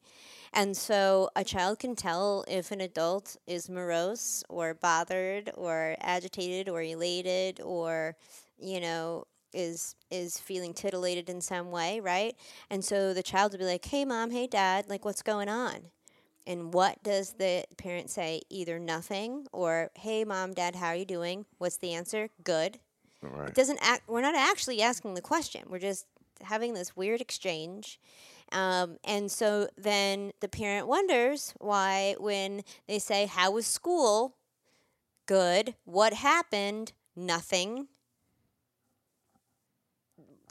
And 0.53 0.75
so 0.77 1.29
a 1.35 1.43
child 1.43 1.79
can 1.79 1.95
tell 1.95 2.45
if 2.47 2.71
an 2.71 2.81
adult 2.81 3.37
is 3.47 3.69
morose 3.69 4.43
or 4.49 4.73
bothered 4.73 5.51
or 5.55 5.95
agitated 5.99 6.69
or 6.69 6.81
elated 6.81 7.61
or, 7.61 8.15
you 8.57 8.79
know, 8.79 9.25
is 9.53 9.95
is 10.11 10.37
feeling 10.39 10.73
titillated 10.73 11.29
in 11.29 11.41
some 11.41 11.71
way, 11.71 11.99
right? 12.01 12.35
And 12.69 12.83
so 12.83 13.13
the 13.13 13.23
child 13.23 13.53
will 13.53 13.59
be 13.59 13.65
like, 13.65 13.85
"Hey 13.85 14.03
mom, 14.05 14.31
hey 14.31 14.47
dad, 14.47 14.89
like 14.89 15.05
what's 15.05 15.21
going 15.21 15.47
on?" 15.49 15.91
And 16.47 16.73
what 16.73 17.01
does 17.03 17.33
the 17.33 17.65
parent 17.77 18.09
say? 18.09 18.41
Either 18.49 18.79
nothing 18.79 19.47
or, 19.51 19.91
"Hey 19.95 20.23
mom, 20.23 20.53
dad, 20.53 20.75
how 20.75 20.87
are 20.87 20.95
you 20.95 21.05
doing?" 21.05 21.45
What's 21.57 21.77
the 21.77 21.93
answer? 21.93 22.29
Good. 22.43 22.79
Right. 23.21 23.49
It 23.49 23.55
doesn't 23.55 23.79
act. 23.81 24.07
We're 24.07 24.21
not 24.21 24.35
actually 24.35 24.81
asking 24.81 25.15
the 25.15 25.21
question. 25.21 25.63
We're 25.67 25.79
just 25.79 26.05
having 26.41 26.73
this 26.73 26.95
weird 26.95 27.21
exchange. 27.21 27.99
Um, 28.51 28.97
and 29.03 29.31
so 29.31 29.69
then 29.77 30.31
the 30.39 30.47
parent 30.47 30.87
wonders 30.87 31.53
why, 31.59 32.15
when 32.19 32.61
they 32.87 32.99
say, 32.99 33.25
How 33.25 33.51
was 33.51 33.65
school? 33.65 34.35
Good. 35.25 35.75
What 35.85 36.13
happened? 36.13 36.93
Nothing. 37.15 37.87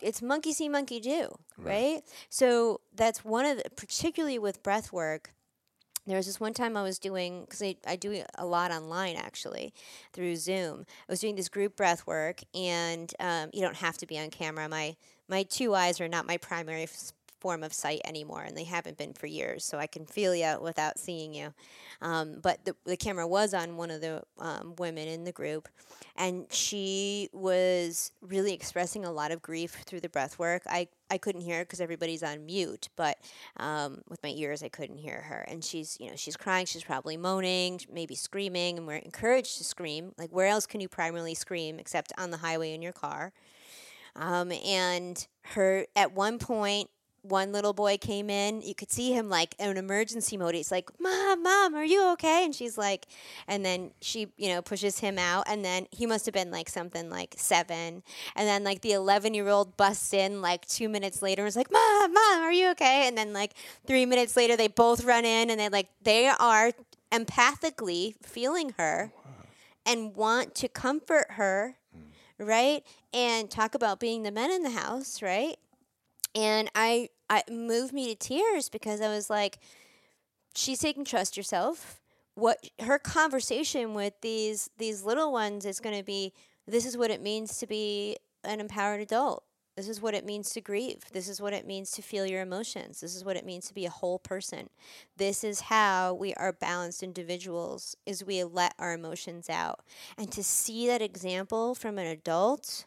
It's 0.02 0.20
monkey 0.20 0.52
see, 0.52 0.68
monkey 0.68 1.00
do, 1.00 1.38
right? 1.56 2.02
So 2.28 2.80
that's 2.94 3.24
one 3.24 3.46
of 3.46 3.58
the, 3.58 3.70
particularly 3.70 4.38
with 4.38 4.62
breath 4.62 4.92
work. 4.92 5.32
There 6.06 6.16
was 6.16 6.26
this 6.26 6.38
one 6.38 6.52
time 6.52 6.76
I 6.76 6.82
was 6.82 6.98
doing, 6.98 7.42
because 7.42 7.62
I, 7.62 7.76
I 7.86 7.96
do 7.96 8.22
a 8.36 8.44
lot 8.44 8.70
online 8.70 9.16
actually 9.16 9.72
through 10.12 10.36
Zoom. 10.36 10.84
I 11.08 11.12
was 11.12 11.20
doing 11.20 11.34
this 11.34 11.48
group 11.48 11.76
breath 11.76 12.06
work, 12.06 12.40
and 12.54 13.12
um, 13.20 13.50
you 13.52 13.62
don't 13.62 13.76
have 13.76 13.96
to 13.98 14.06
be 14.06 14.18
on 14.18 14.30
camera. 14.30 14.68
My, 14.68 14.96
my 15.28 15.44
two 15.44 15.74
eyes 15.74 16.00
are 16.00 16.08
not 16.08 16.26
my 16.26 16.36
primary 16.36 16.86
form 17.44 17.62
of 17.62 17.74
sight 17.74 18.00
anymore, 18.06 18.40
and 18.40 18.56
they 18.56 18.64
haven't 18.64 18.96
been 18.96 19.12
for 19.12 19.26
years, 19.26 19.66
so 19.66 19.76
I 19.76 19.86
can 19.86 20.06
feel 20.06 20.34
you 20.34 20.58
without 20.62 20.98
seeing 20.98 21.34
you. 21.34 21.52
Um, 22.00 22.38
but 22.40 22.64
the, 22.64 22.74
the 22.86 22.96
camera 22.96 23.26
was 23.26 23.52
on 23.52 23.76
one 23.76 23.90
of 23.90 24.00
the 24.00 24.22
um, 24.38 24.72
women 24.78 25.08
in 25.08 25.24
the 25.24 25.30
group, 25.30 25.68
and 26.16 26.46
she 26.50 27.28
was 27.34 28.12
really 28.22 28.54
expressing 28.54 29.04
a 29.04 29.12
lot 29.12 29.30
of 29.30 29.42
grief 29.42 29.82
through 29.84 30.00
the 30.00 30.08
breath 30.08 30.38
work. 30.38 30.62
I, 30.66 30.88
I 31.10 31.18
couldn't 31.18 31.42
hear 31.42 31.64
because 31.64 31.82
everybody's 31.82 32.22
on 32.22 32.46
mute, 32.46 32.88
but 32.96 33.18
um, 33.58 34.00
with 34.08 34.22
my 34.22 34.30
ears, 34.30 34.62
I 34.62 34.70
couldn't 34.70 34.96
hear 34.96 35.20
her. 35.20 35.44
And 35.46 35.62
she's, 35.62 35.98
you 36.00 36.08
know, 36.08 36.16
she's 36.16 36.38
crying. 36.38 36.64
She's 36.64 36.82
probably 36.82 37.18
moaning, 37.18 37.78
maybe 37.92 38.14
screaming, 38.14 38.78
and 38.78 38.86
we're 38.86 38.96
encouraged 38.96 39.58
to 39.58 39.64
scream. 39.64 40.14
Like, 40.16 40.30
where 40.30 40.46
else 40.46 40.64
can 40.64 40.80
you 40.80 40.88
primarily 40.88 41.34
scream 41.34 41.78
except 41.78 42.10
on 42.16 42.30
the 42.30 42.38
highway 42.38 42.72
in 42.72 42.80
your 42.80 42.94
car? 42.94 43.34
Um, 44.16 44.52
and 44.64 45.26
her, 45.42 45.86
at 45.94 46.12
one 46.12 46.38
point, 46.38 46.88
one 47.24 47.52
little 47.52 47.72
boy 47.72 47.96
came 47.96 48.28
in. 48.28 48.60
You 48.60 48.74
could 48.74 48.92
see 48.92 49.12
him 49.12 49.30
like 49.30 49.54
in 49.58 49.76
emergency 49.76 50.36
mode. 50.36 50.54
He's 50.54 50.70
like, 50.70 50.90
"Mom, 51.00 51.42
mom, 51.42 51.74
are 51.74 51.84
you 51.84 52.06
okay?" 52.12 52.44
And 52.44 52.54
she's 52.54 52.76
like, 52.76 53.06
and 53.48 53.64
then 53.64 53.92
she, 54.00 54.28
you 54.36 54.48
know, 54.48 54.60
pushes 54.60 54.98
him 54.98 55.18
out. 55.18 55.44
And 55.48 55.64
then 55.64 55.86
he 55.90 56.06
must 56.06 56.26
have 56.26 56.34
been 56.34 56.50
like 56.50 56.68
something 56.68 57.10
like 57.10 57.34
seven. 57.38 58.02
And 58.36 58.48
then 58.48 58.62
like 58.62 58.82
the 58.82 58.92
eleven-year-old 58.92 59.76
busts 59.76 60.12
in 60.12 60.42
like 60.42 60.66
two 60.66 60.88
minutes 60.88 61.22
later 61.22 61.42
and 61.42 61.48
is 61.48 61.56
like, 61.56 61.72
"Mom, 61.72 62.12
mom, 62.12 62.42
are 62.42 62.52
you 62.52 62.70
okay?" 62.72 63.08
And 63.08 63.16
then 63.16 63.32
like 63.32 63.54
three 63.86 64.04
minutes 64.06 64.36
later, 64.36 64.56
they 64.56 64.68
both 64.68 65.04
run 65.04 65.24
in 65.24 65.50
and 65.50 65.58
they 65.58 65.68
like 65.70 65.88
they 66.02 66.28
are 66.28 66.72
empathically 67.10 68.14
feeling 68.22 68.74
her 68.76 69.12
oh, 69.16 69.46
and 69.86 70.14
want 70.14 70.54
to 70.56 70.68
comfort 70.68 71.26
her, 71.30 71.76
hmm. 71.92 72.44
right? 72.44 72.84
And 73.12 73.50
talk 73.50 73.74
about 73.74 73.98
being 73.98 74.24
the 74.24 74.32
men 74.32 74.50
in 74.50 74.62
the 74.62 74.70
house, 74.70 75.22
right? 75.22 75.56
and 76.34 76.70
I, 76.74 77.10
I 77.28 77.42
moved 77.50 77.92
me 77.92 78.08
to 78.08 78.14
tears 78.14 78.68
because 78.68 79.00
I 79.00 79.08
was 79.08 79.30
like, 79.30 79.58
she's 80.54 80.80
taking 80.80 81.04
trust 81.04 81.36
yourself. 81.36 82.00
What 82.34 82.68
her 82.80 82.98
conversation 82.98 83.94
with 83.94 84.14
these 84.20 84.70
these 84.78 85.04
little 85.04 85.32
ones 85.32 85.64
is 85.64 85.80
going 85.80 85.96
to 85.96 86.04
be. 86.04 86.32
This 86.66 86.86
is 86.86 86.96
what 86.96 87.10
it 87.10 87.22
means 87.22 87.58
to 87.58 87.66
be 87.66 88.16
an 88.42 88.60
empowered 88.60 89.00
adult. 89.00 89.44
This 89.76 89.88
is 89.88 90.00
what 90.00 90.14
it 90.14 90.24
means 90.24 90.50
to 90.50 90.60
grieve. 90.60 91.04
This 91.12 91.28
is 91.28 91.40
what 91.40 91.52
it 91.52 91.66
means 91.66 91.90
to 91.92 92.02
feel 92.02 92.26
your 92.26 92.42
emotions. 92.42 93.00
This 93.00 93.16
is 93.16 93.24
what 93.24 93.36
it 93.36 93.44
means 93.44 93.66
to 93.66 93.74
be 93.74 93.86
a 93.86 93.90
whole 93.90 94.20
person. 94.20 94.70
This 95.16 95.42
is 95.42 95.62
how 95.62 96.14
we 96.14 96.32
are 96.34 96.52
balanced 96.52 97.02
individuals 97.02 97.96
is 98.06 98.24
we 98.24 98.44
let 98.44 98.74
our 98.78 98.94
emotions 98.94 99.50
out. 99.50 99.80
And 100.16 100.30
to 100.30 100.44
see 100.44 100.86
that 100.86 101.02
example 101.02 101.74
from 101.74 101.98
an 101.98 102.06
adult, 102.06 102.84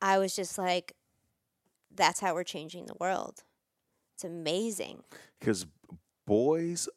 I 0.00 0.18
was 0.18 0.36
just 0.36 0.58
like, 0.58 0.94
that's 1.96 2.20
how 2.20 2.34
we're 2.34 2.44
changing 2.44 2.86
the 2.86 2.94
world. 3.00 3.42
It's 4.14 4.24
amazing. 4.24 5.02
Because 5.38 5.66
boys 6.26 6.88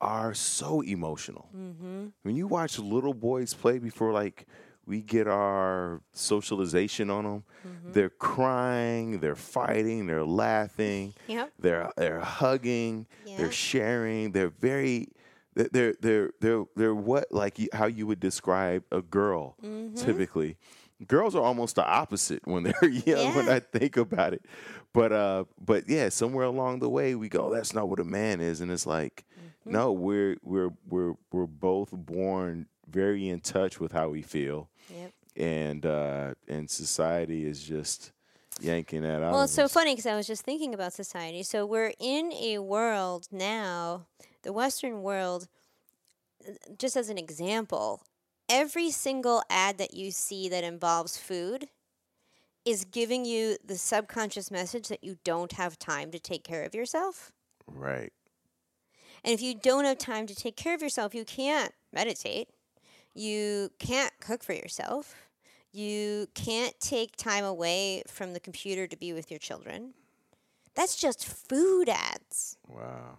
are 0.00 0.32
so 0.34 0.80
emotional. 0.82 1.48
Mm-hmm. 1.56 2.06
When 2.22 2.36
you 2.36 2.46
watch 2.46 2.78
little 2.78 3.14
boys 3.14 3.52
play 3.54 3.78
before, 3.78 4.12
like, 4.12 4.46
we 4.86 5.02
get 5.02 5.28
our 5.28 6.00
socialization 6.12 7.10
on 7.10 7.24
them, 7.24 7.44
Mm-hmm. 7.66 7.92
they're 7.92 8.08
crying, 8.08 9.20
they're 9.20 9.36
fighting, 9.36 10.06
they're 10.06 10.24
laughing, 10.24 11.12
Yep. 11.26 11.52
they're 11.58 11.92
they're 11.96 12.20
hugging, 12.20 13.06
Yeah. 13.26 13.36
they're 13.36 13.52
sharing, 13.52 14.32
they're 14.32 14.48
very 14.48 15.08
they're 15.54 15.94
they're 16.00 16.30
they're 16.40 16.64
they're, 16.74 16.94
what 16.94 17.30
like 17.30 17.58
how 17.74 17.84
you 17.86 18.06
would 18.06 18.18
describe 18.20 18.82
a 18.90 19.02
girl 19.02 19.56
Mm-hmm. 19.62 19.94
typically. 19.96 20.56
Girls 21.06 21.34
are 21.34 21.42
almost 21.42 21.76
the 21.76 21.84
opposite 21.86 22.46
when 22.46 22.62
they're 22.64 22.88
young. 22.90 23.34
When 23.34 23.48
I 23.48 23.60
think 23.60 23.96
about 23.96 24.34
it, 24.34 24.44
but 24.92 25.12
uh, 25.12 25.44
but 25.60 25.88
yeah, 25.88 26.08
somewhere 26.10 26.44
along 26.44 26.80
the 26.80 26.90
way 26.90 27.14
we 27.14 27.28
go. 27.28 27.52
That's 27.52 27.72
not 27.74 27.88
what 27.88 28.00
a 28.00 28.04
man 28.04 28.40
is, 28.40 28.60
and 28.60 28.70
it's 28.70 28.86
like, 28.86 29.24
Mm-hmm. 29.62 29.72
no, 29.72 29.92
we're 29.92 30.36
we're 30.42 30.70
we're 30.88 31.14
we're 31.32 31.46
both 31.46 31.90
born 31.92 32.66
very 32.88 33.28
in 33.28 33.40
touch 33.40 33.78
with 33.78 33.92
how 33.92 34.08
we 34.08 34.22
feel, 34.22 34.70
Yep. 34.94 35.12
and 35.36 35.84
uh, 35.86 36.34
and 36.48 36.68
society 36.70 37.44
is 37.44 37.62
just 37.62 38.12
yanking 38.62 39.02
that 39.02 39.22
out. 39.22 39.32
Well, 39.32 39.42
it's 39.42 39.52
so 39.52 39.64
us. 39.64 39.72
funny 39.72 39.92
because 39.92 40.06
I 40.06 40.16
was 40.16 40.26
just 40.26 40.44
thinking 40.44 40.72
about 40.72 40.92
society. 40.94 41.42
So 41.42 41.66
we're 41.66 41.92
in 41.98 42.32
a 42.32 42.58
world 42.58 43.26
now, 43.30 44.06
the 44.42 44.52
Western 44.52 45.02
world, 45.02 45.46
uh, 46.48 46.52
just 46.78 46.96
as 46.96 47.10
an 47.10 47.18
example, 47.18 48.02
every 48.50 48.90
single 48.90 49.42
ad 49.48 49.78
that 49.78 49.94
you 49.94 50.10
see 50.10 50.48
that 50.48 50.64
involves 50.64 51.16
food 51.16 51.68
is 52.66 52.84
giving 52.84 53.24
you 53.24 53.56
the 53.64 53.78
subconscious 53.78 54.50
message 54.50 54.88
that 54.88 55.02
you 55.02 55.16
don't 55.24 55.52
have 55.52 55.78
time 55.78 56.10
to 56.10 56.18
take 56.18 56.44
care 56.44 56.64
of 56.64 56.74
yourself. 56.74 57.32
Right. 57.66 58.12
And 59.24 59.32
if 59.32 59.40
you 59.40 59.54
don't 59.54 59.84
have 59.84 59.98
time 59.98 60.26
to 60.26 60.34
take 60.34 60.56
care 60.56 60.74
of 60.74 60.82
yourself, 60.82 61.14
you 61.14 61.24
can't 61.24 61.72
meditate. 61.92 62.48
You 63.14 63.70
can't 63.78 64.12
cook 64.20 64.42
for 64.42 64.52
yourself. 64.52 65.14
You 65.72 66.26
can't 66.34 66.78
take 66.80 67.16
time 67.16 67.44
away 67.44 68.02
from 68.06 68.32
the 68.32 68.40
computer 68.40 68.86
to 68.86 68.96
be 68.96 69.12
with 69.12 69.30
your 69.30 69.38
children. 69.38 69.94
That's 70.74 70.96
just 70.96 71.24
food 71.24 71.88
ads. 71.88 72.56
Wow. 72.68 73.18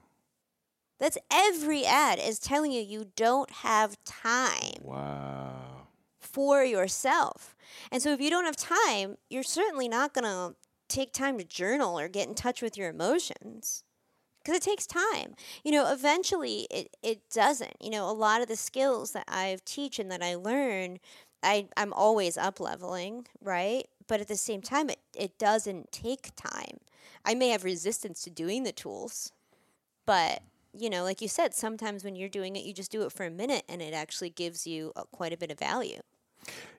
That's 1.01 1.17
every 1.31 1.83
ad 1.83 2.19
is 2.19 2.37
telling 2.37 2.71
you 2.71 2.79
you 2.79 3.07
don't 3.15 3.49
have 3.49 3.97
time 4.05 4.83
Wow. 4.83 5.87
for 6.19 6.63
yourself. 6.63 7.55
And 7.91 8.03
so 8.03 8.13
if 8.13 8.21
you 8.21 8.29
don't 8.29 8.45
have 8.45 8.55
time, 8.55 9.17
you're 9.27 9.41
certainly 9.41 9.89
not 9.89 10.13
going 10.13 10.25
to 10.25 10.55
take 10.87 11.11
time 11.11 11.39
to 11.39 11.43
journal 11.43 11.99
or 11.99 12.07
get 12.07 12.27
in 12.27 12.35
touch 12.35 12.61
with 12.61 12.77
your 12.77 12.87
emotions 12.87 13.83
because 14.43 14.55
it 14.55 14.61
takes 14.61 14.85
time. 14.85 15.33
You 15.63 15.71
know, 15.71 15.91
eventually 15.91 16.67
it, 16.69 16.95
it 17.01 17.27
doesn't. 17.31 17.73
You 17.81 17.89
know, 17.89 18.07
a 18.07 18.13
lot 18.13 18.41
of 18.41 18.47
the 18.47 18.55
skills 18.55 19.13
that 19.13 19.25
I 19.27 19.57
teach 19.65 19.97
and 19.97 20.11
that 20.11 20.21
I 20.21 20.35
learn, 20.35 20.99
I, 21.41 21.67
I'm 21.75 21.93
always 21.93 22.37
up 22.37 22.59
leveling, 22.59 23.25
right? 23.41 23.87
But 24.05 24.21
at 24.21 24.27
the 24.27 24.37
same 24.37 24.61
time, 24.61 24.91
it, 24.91 24.99
it 25.17 25.39
doesn't 25.39 25.91
take 25.91 26.35
time. 26.35 26.77
I 27.25 27.33
may 27.33 27.49
have 27.49 27.63
resistance 27.63 28.21
to 28.21 28.29
doing 28.29 28.61
the 28.61 28.71
tools, 28.71 29.31
but 30.05 30.43
you 30.77 30.89
know, 30.89 31.03
like 31.03 31.21
you 31.21 31.27
said, 31.27 31.53
sometimes 31.53 32.03
when 32.03 32.15
you're 32.15 32.29
doing 32.29 32.55
it, 32.55 32.63
you 32.63 32.73
just 32.73 32.91
do 32.91 33.03
it 33.03 33.11
for 33.11 33.25
a 33.25 33.29
minute 33.31 33.63
and 33.67 33.81
it 33.81 33.93
actually 33.93 34.29
gives 34.29 34.65
you 34.65 34.91
uh, 34.95 35.03
quite 35.11 35.33
a 35.33 35.37
bit 35.37 35.51
of 35.51 35.59
value. 35.59 35.99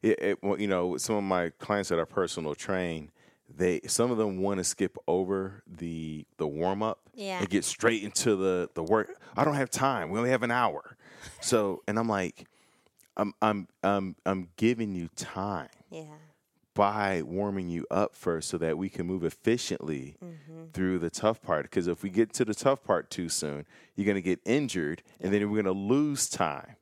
It, 0.02 0.18
it, 0.22 0.42
well, 0.42 0.60
you 0.60 0.66
know, 0.66 0.96
some 0.96 1.16
of 1.16 1.24
my 1.24 1.50
clients 1.58 1.88
that 1.90 1.98
are 1.98 2.06
personal 2.06 2.54
trained, 2.54 3.10
they 3.54 3.80
some 3.86 4.10
of 4.10 4.16
them 4.18 4.38
want 4.38 4.58
to 4.58 4.64
skip 4.64 4.96
over 5.06 5.62
the 5.66 6.26
the 6.38 6.46
warm 6.48 6.82
up 6.82 7.00
Yeah. 7.14 7.38
and 7.40 7.48
get 7.48 7.64
straight 7.64 8.02
into 8.02 8.34
the 8.34 8.70
the 8.74 8.82
work. 8.82 9.20
I 9.36 9.44
don't 9.44 9.54
have 9.54 9.70
time. 9.70 10.10
We 10.10 10.18
only 10.18 10.30
have 10.30 10.42
an 10.42 10.50
hour. 10.50 10.96
So, 11.40 11.82
and 11.86 11.98
I'm 11.98 12.08
like, 12.08 12.46
I'm 13.16 13.34
I'm 13.42 13.68
I'm 13.84 14.16
I'm 14.24 14.48
giving 14.56 14.94
you 14.94 15.08
time 15.16 15.68
Yeah. 15.90 16.04
By 16.74 17.20
warming 17.22 17.68
you 17.68 17.86
up 17.90 18.14
first 18.14 18.48
so 18.48 18.56
that 18.58 18.78
we 18.78 18.88
can 18.88 19.06
move 19.06 19.24
efficiently 19.24 20.16
Mm-hmm. 20.24 20.64
through 20.72 20.98
the 20.98 21.10
tough 21.10 21.42
part 21.42 21.64
because 21.64 21.86
if 21.86 22.02
we 22.02 22.08
get 22.10 22.32
to 22.34 22.44
the 22.44 22.54
tough 22.54 22.82
part 22.84 23.10
too 23.10 23.28
soon 23.28 23.66
you're 23.94 24.06
going 24.06 24.14
to 24.16 24.22
get 24.22 24.40
injured 24.44 25.02
and 25.20 25.32
then 25.32 25.42
we're 25.50 25.62
going 25.62 25.74
to 25.74 25.80
lose 25.94 26.28
time 26.28 26.76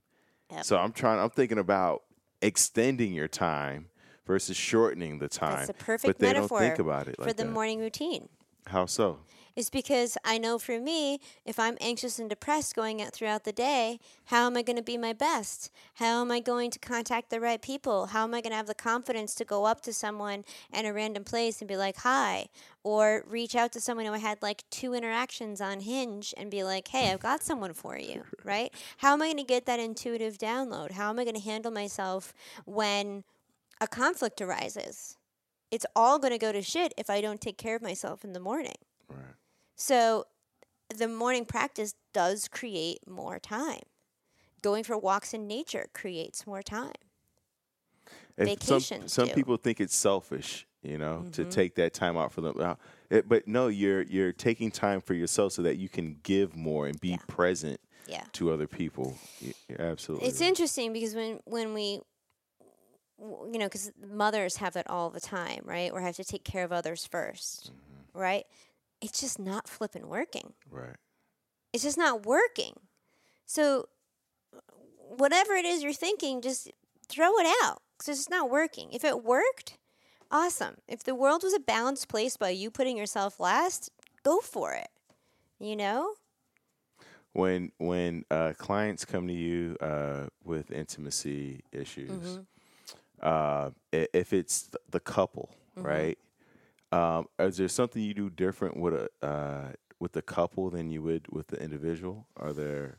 Yep. 0.52 0.64
so 0.64 0.76
i'm 0.78 0.92
trying 0.92 1.18
i'm 1.18 1.30
thinking 1.30 1.58
about 1.58 2.02
extending 2.42 3.12
your 3.12 3.28
time 3.28 3.88
versus 4.26 4.56
shortening 4.56 5.18
the 5.18 5.28
time 5.28 5.66
That's 5.66 5.70
a 5.70 5.74
perfect 5.74 6.06
but 6.06 6.18
they 6.18 6.32
metaphor 6.32 6.60
don't 6.60 6.68
think 6.68 6.78
about 6.78 7.08
it 7.08 7.16
for 7.16 7.32
the 7.32 7.44
that 7.44 7.50
morning 7.50 7.80
routine. 7.80 8.28
how 8.66 8.86
so 8.86 9.18
It's 9.56 9.70
because 9.70 10.16
I 10.24 10.38
know 10.38 10.58
for 10.58 10.78
me, 10.78 11.20
if 11.44 11.58
I'm 11.58 11.76
anxious 11.80 12.18
and 12.18 12.30
depressed 12.30 12.74
going 12.76 13.02
out 13.02 13.12
throughout 13.12 13.44
the 13.44 13.52
day, 13.52 13.98
how 14.26 14.46
am 14.46 14.56
I 14.56 14.62
going 14.62 14.76
to 14.76 14.82
be 14.82 14.96
my 14.96 15.12
best? 15.12 15.70
How 15.94 16.20
am 16.20 16.30
I 16.30 16.40
going 16.40 16.70
to 16.70 16.78
contact 16.78 17.30
the 17.30 17.40
right 17.40 17.60
people? 17.60 18.06
How 18.06 18.24
am 18.24 18.34
I 18.34 18.40
going 18.40 18.52
to 18.52 18.56
have 18.56 18.66
the 18.66 18.74
confidence 18.74 19.34
to 19.36 19.44
go 19.44 19.64
up 19.64 19.80
to 19.82 19.92
someone 19.92 20.44
in 20.72 20.86
a 20.86 20.92
random 20.92 21.24
place 21.24 21.60
and 21.60 21.68
be 21.68 21.76
like, 21.76 21.98
hi? 21.98 22.46
Or 22.82 23.24
reach 23.26 23.54
out 23.54 23.72
to 23.72 23.80
someone 23.80 24.06
who 24.06 24.12
I 24.12 24.18
had 24.18 24.40
like 24.40 24.64
two 24.70 24.94
interactions 24.94 25.60
on 25.60 25.80
Hinge 25.80 26.32
and 26.36 26.50
be 26.50 26.62
like, 26.62 26.88
hey, 26.88 27.10
I've 27.12 27.20
got 27.20 27.42
someone 27.42 27.74
for 27.74 27.98
you, 27.98 28.22
right? 28.44 28.72
How 28.98 29.12
am 29.12 29.22
I 29.22 29.26
going 29.26 29.36
to 29.38 29.44
get 29.44 29.66
that 29.66 29.80
intuitive 29.80 30.38
download? 30.38 30.92
How 30.92 31.10
am 31.10 31.18
I 31.18 31.24
going 31.24 31.36
to 31.36 31.42
handle 31.42 31.72
myself 31.72 32.32
when 32.64 33.24
a 33.80 33.86
conflict 33.86 34.40
arises? 34.40 35.16
It's 35.70 35.86
all 35.94 36.18
going 36.18 36.32
to 36.32 36.38
go 36.38 36.52
to 36.52 36.62
shit 36.62 36.92
if 36.96 37.08
I 37.08 37.20
don't 37.20 37.40
take 37.40 37.56
care 37.56 37.76
of 37.76 37.82
myself 37.82 38.24
in 38.24 38.32
the 38.32 38.40
morning. 38.40 38.74
Right 39.10 39.34
So 39.76 40.26
the 40.94 41.08
morning 41.08 41.44
practice 41.44 41.94
does 42.12 42.48
create 42.48 43.06
more 43.08 43.38
time. 43.38 43.82
Going 44.62 44.84
for 44.84 44.98
walks 44.98 45.32
in 45.32 45.46
nature 45.46 45.86
creates 45.94 46.46
more 46.46 46.62
time. 46.62 46.92
If 48.36 48.46
Vacations 48.48 49.12
some, 49.12 49.26
some 49.26 49.28
people 49.30 49.56
think 49.56 49.80
it's 49.80 49.94
selfish 49.94 50.66
you 50.82 50.96
know 50.96 51.26
to 51.32 51.42
Mm-hmm. 51.42 51.50
take 51.50 51.74
that 51.74 51.92
time 51.92 52.16
out 52.16 52.32
for 52.32 52.40
them 52.40 52.76
it- 53.10 53.28
but 53.28 53.46
no 53.46 53.68
you're 53.68 54.00
you're 54.02 54.32
taking 54.32 54.70
time 54.70 55.00
for 55.02 55.12
yourself 55.12 55.52
so 55.52 55.60
that 55.62 55.76
you 55.76 55.90
can 55.90 56.18
give 56.22 56.56
more 56.56 56.86
and 56.86 56.98
be 57.00 57.10
Yeah. 57.10 57.16
present 57.26 57.78
Yeah. 58.06 58.24
to 58.32 58.50
other 58.50 58.66
people 58.66 59.14
you're 59.68 59.80
absolutely 59.80 60.28
It's 60.28 60.40
right. 60.40 60.48
interesting 60.48 60.92
because 60.94 61.14
when 61.14 61.40
when 61.44 61.74
we 61.74 62.00
you 63.18 63.58
know 63.58 63.68
cuz 63.68 63.92
mothers 64.02 64.56
have 64.56 64.72
that 64.72 64.88
all 64.88 65.10
the 65.10 65.20
time, 65.20 65.60
right? 65.64 65.92
Or 65.92 66.00
have 66.00 66.16
to 66.16 66.24
take 66.24 66.44
care 66.44 66.64
of 66.64 66.72
others 66.72 67.06
1st 67.06 67.70
right? 68.14 68.46
It's 69.00 69.20
just 69.20 69.38
not 69.38 69.68
flipping 69.68 70.08
working. 70.08 70.52
right 70.70 70.96
It's 71.72 71.82
just 71.84 71.98
not 71.98 72.26
working. 72.26 72.74
So 73.46 73.88
whatever 75.16 75.54
it 75.54 75.64
is 75.64 75.82
you're 75.82 75.92
thinking, 75.92 76.40
just 76.42 76.70
throw 77.08 77.38
it 77.38 77.46
out 77.64 77.82
because 77.96 78.08
it's 78.08 78.18
just 78.20 78.30
not 78.30 78.50
working. 78.50 78.90
If 78.92 79.04
it 79.04 79.24
worked, 79.24 79.78
awesome. 80.30 80.76
If 80.88 81.02
the 81.02 81.14
world 81.14 81.42
was 81.42 81.54
a 81.54 81.60
balanced 81.60 82.08
place 82.08 82.36
by 82.36 82.50
you 82.50 82.70
putting 82.70 82.96
yourself 82.96 83.40
last, 83.40 83.90
go 84.22 84.38
for 84.40 84.74
it. 84.74 84.88
You 85.58 85.76
know? 85.76 86.14
when 87.32 87.70
when 87.78 88.24
uh, 88.30 88.52
clients 88.58 89.04
come 89.04 89.28
to 89.28 89.32
you 89.34 89.76
uh, 89.80 90.26
with 90.44 90.70
intimacy 90.72 91.62
issues, 91.72 92.10
Mm-hmm. 92.10 92.40
uh, 93.22 93.70
if 93.92 94.32
it's 94.32 94.68
the 94.90 95.00
couple, 95.00 95.50
Mm-hmm. 95.76 95.86
right? 95.86 96.18
Um, 96.92 97.26
is 97.38 97.56
there 97.56 97.68
something 97.68 98.02
you 98.02 98.14
do 98.14 98.30
different 98.30 98.76
with 98.76 98.94
a 98.94 99.26
uh, 99.26 99.72
with 100.00 100.12
the 100.12 100.22
couple 100.22 100.70
than 100.70 100.90
you 100.90 101.02
would 101.02 101.26
with 101.30 101.48
the 101.48 101.62
individual? 101.62 102.26
Are 102.36 102.52
there? 102.52 102.98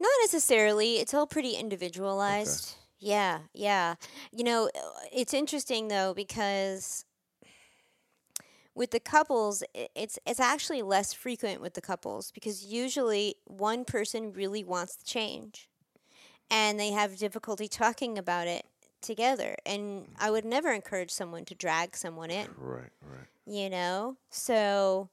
Not 0.00 0.12
necessarily. 0.22 0.96
It's 0.96 1.14
all 1.14 1.26
pretty 1.26 1.52
individualized. 1.52 2.76
Yeah, 2.98 3.40
yeah. 3.52 3.96
You 4.32 4.44
know, 4.44 4.70
it's 5.12 5.34
interesting 5.34 5.88
though 5.88 6.14
because 6.14 7.04
with 8.74 8.90
the 8.90 9.00
couples, 9.00 9.62
it's 9.94 10.18
it's 10.26 10.40
actually 10.40 10.82
less 10.82 11.12
frequent 11.12 11.60
with 11.60 11.74
the 11.74 11.82
couples 11.82 12.30
because 12.30 12.64
usually 12.64 13.36
one 13.44 13.84
person 13.84 14.32
really 14.32 14.64
wants 14.64 14.96
to 14.96 15.04
change, 15.04 15.68
and 16.50 16.80
they 16.80 16.92
have 16.92 17.16
difficulty 17.18 17.68
talking 17.68 18.16
about 18.16 18.46
it 18.46 18.64
together. 19.06 19.56
And 19.64 20.06
I 20.18 20.30
would 20.30 20.44
never 20.44 20.72
encourage 20.72 21.10
someone 21.10 21.44
to 21.46 21.54
drag 21.54 21.96
someone 21.96 22.30
in 22.30 22.48
Right, 22.58 22.90
right. 23.02 23.26
you 23.46 23.70
know? 23.70 24.16
So 24.30 25.08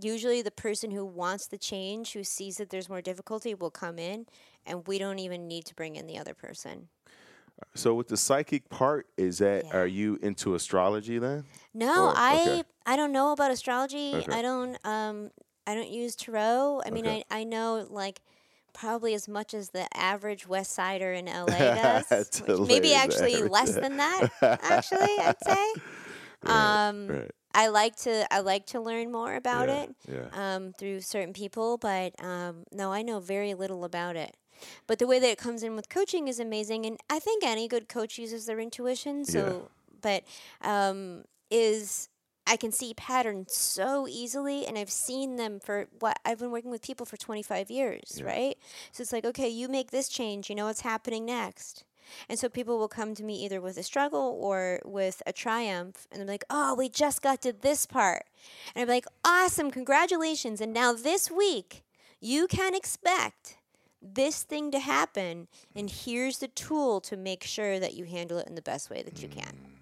usually 0.00 0.42
the 0.42 0.50
person 0.50 0.90
who 0.90 1.04
wants 1.04 1.46
the 1.46 1.58
change, 1.58 2.12
who 2.12 2.22
sees 2.24 2.58
that 2.58 2.70
there's 2.70 2.88
more 2.88 3.00
difficulty, 3.02 3.54
will 3.54 3.70
come 3.70 3.98
in, 3.98 4.26
and 4.66 4.86
we 4.86 4.98
don't 4.98 5.18
even 5.18 5.48
need 5.48 5.64
to 5.66 5.74
bring 5.74 5.96
in 5.96 6.06
the 6.06 6.18
other 6.18 6.34
person. 6.34 6.88
So 7.74 7.94
with 7.94 8.08
the 8.08 8.16
psychic 8.16 8.68
part, 8.68 9.06
is 9.16 9.38
that 9.38 9.64
Yeah. 9.66 9.76
are 9.76 9.86
you 9.86 10.18
into 10.22 10.54
astrology 10.54 11.18
then? 11.18 11.44
No, 11.72 12.06
Or- 12.08 12.12
I 12.16 12.40
okay. 12.42 12.64
I 12.86 12.96
don't 12.96 13.12
know 13.12 13.32
about 13.32 13.50
astrology. 13.52 14.12
Okay. 14.14 14.32
I 14.32 14.42
don't 14.42 14.76
um 14.84 15.30
I 15.66 15.74
don't 15.74 15.88
use 15.88 16.16
tarot. 16.16 16.82
I 16.84 16.90
mean, 16.90 17.06
Okay. 17.06 17.24
I 17.30 17.40
I 17.40 17.44
know 17.44 17.86
like 17.88 18.20
probably 18.74 19.14
as 19.14 19.28
much 19.28 19.54
as 19.54 19.70
the 19.70 19.86
average 19.96 20.46
West 20.46 20.72
Sider 20.72 21.12
in 21.12 21.26
LA 21.26 21.46
does. 22.10 22.42
Maybe 22.46 22.92
actually 22.92 23.42
less 23.48 23.74
than 23.74 23.96
that. 23.96 24.28
Actually, 24.42 25.16
I'd 25.20 25.36
say. 25.42 25.72
Um, 26.46 27.08
right. 27.08 27.30
I 27.54 27.68
like 27.68 27.96
to 28.00 28.26
I 28.30 28.40
like 28.40 28.66
to 28.66 28.80
learn 28.80 29.10
more 29.10 29.34
about 29.34 29.68
yeah, 29.68 29.82
it. 29.82 29.94
Yeah. 30.06 30.54
um, 30.56 30.74
through 30.74 31.00
certain 31.00 31.32
people, 31.32 31.78
but 31.78 32.12
um, 32.22 32.64
no, 32.70 32.92
I 32.92 33.00
know 33.00 33.18
very 33.18 33.54
little 33.54 33.84
about 33.84 34.14
it. 34.14 34.36
But 34.86 34.98
the 34.98 35.06
way 35.06 35.18
that 35.18 35.26
it 35.26 35.38
comes 35.38 35.62
in 35.62 35.74
with 35.74 35.88
coaching 35.88 36.28
is 36.28 36.38
amazing, 36.38 36.84
and 36.84 36.98
I 37.08 37.18
think 37.18 37.44
any 37.44 37.66
good 37.66 37.88
coach 37.88 38.18
uses 38.18 38.44
their 38.44 38.60
intuition. 38.60 39.24
So, 39.24 39.70
but 40.02 40.24
um, 40.60 41.24
is 41.50 42.10
I 42.46 42.56
can 42.56 42.72
see 42.72 42.92
patterns 42.94 43.54
so 43.54 44.06
easily, 44.06 44.66
and 44.66 44.76
I've 44.76 44.90
seen 44.90 45.36
them 45.36 45.60
for 45.60 45.86
what 45.98 46.18
I've 46.24 46.38
been 46.38 46.50
working 46.50 46.70
with 46.70 46.82
people 46.82 47.06
for 47.06 47.16
25 47.16 47.70
years, 47.70 48.16
Yeah. 48.18 48.24
right? 48.26 48.58
So 48.92 49.02
it's 49.02 49.12
like, 49.12 49.24
okay, 49.24 49.48
you 49.48 49.68
make 49.68 49.90
this 49.90 50.08
change, 50.08 50.50
you 50.50 50.54
know 50.56 50.66
what's 50.66 50.82
happening 50.82 51.24
next. 51.24 51.84
And 52.28 52.38
so 52.38 52.50
people 52.50 52.78
will 52.78 52.88
come 52.88 53.14
to 53.14 53.24
me 53.24 53.42
either 53.44 53.62
with 53.62 53.78
a 53.78 53.82
struggle 53.82 54.36
or 54.38 54.80
with 54.84 55.22
a 55.26 55.32
triumph, 55.32 56.06
and 56.12 56.20
I'm 56.20 56.28
like, 56.28 56.44
"Oh, 56.50 56.74
we 56.74 56.90
just 56.90 57.22
got 57.22 57.40
to 57.42 57.52
this 57.52 57.86
part," 57.86 58.26
and 58.74 58.82
I'm 58.82 58.88
like, 58.88 59.06
"Awesome, 59.24 59.70
congratulations!" 59.70 60.60
And 60.60 60.74
now 60.74 60.92
this 60.92 61.30
week, 61.30 61.82
you 62.20 62.46
can 62.46 62.74
expect 62.74 63.56
this 64.02 64.42
thing 64.42 64.70
to 64.72 64.80
happen, 64.80 65.48
and 65.74 65.88
here's 65.88 66.38
the 66.40 66.48
tool 66.48 67.00
to 67.00 67.16
make 67.16 67.42
sure 67.42 67.80
that 67.80 67.94
you 67.94 68.04
handle 68.04 68.36
it 68.36 68.46
in 68.46 68.54
the 68.54 68.60
best 68.62 68.90
way 68.90 69.02
that 69.02 69.22
you 69.22 69.28
can. 69.28 69.54
Mm. 69.54 69.73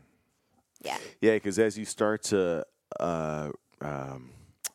Yeah, 0.82 0.98
Yeah, 1.20 1.34
because 1.34 1.59
as 1.59 1.78
you 1.78 1.84
start 1.84 2.22
to 2.24 2.66
uh, 2.98 3.50
um, 3.80 4.30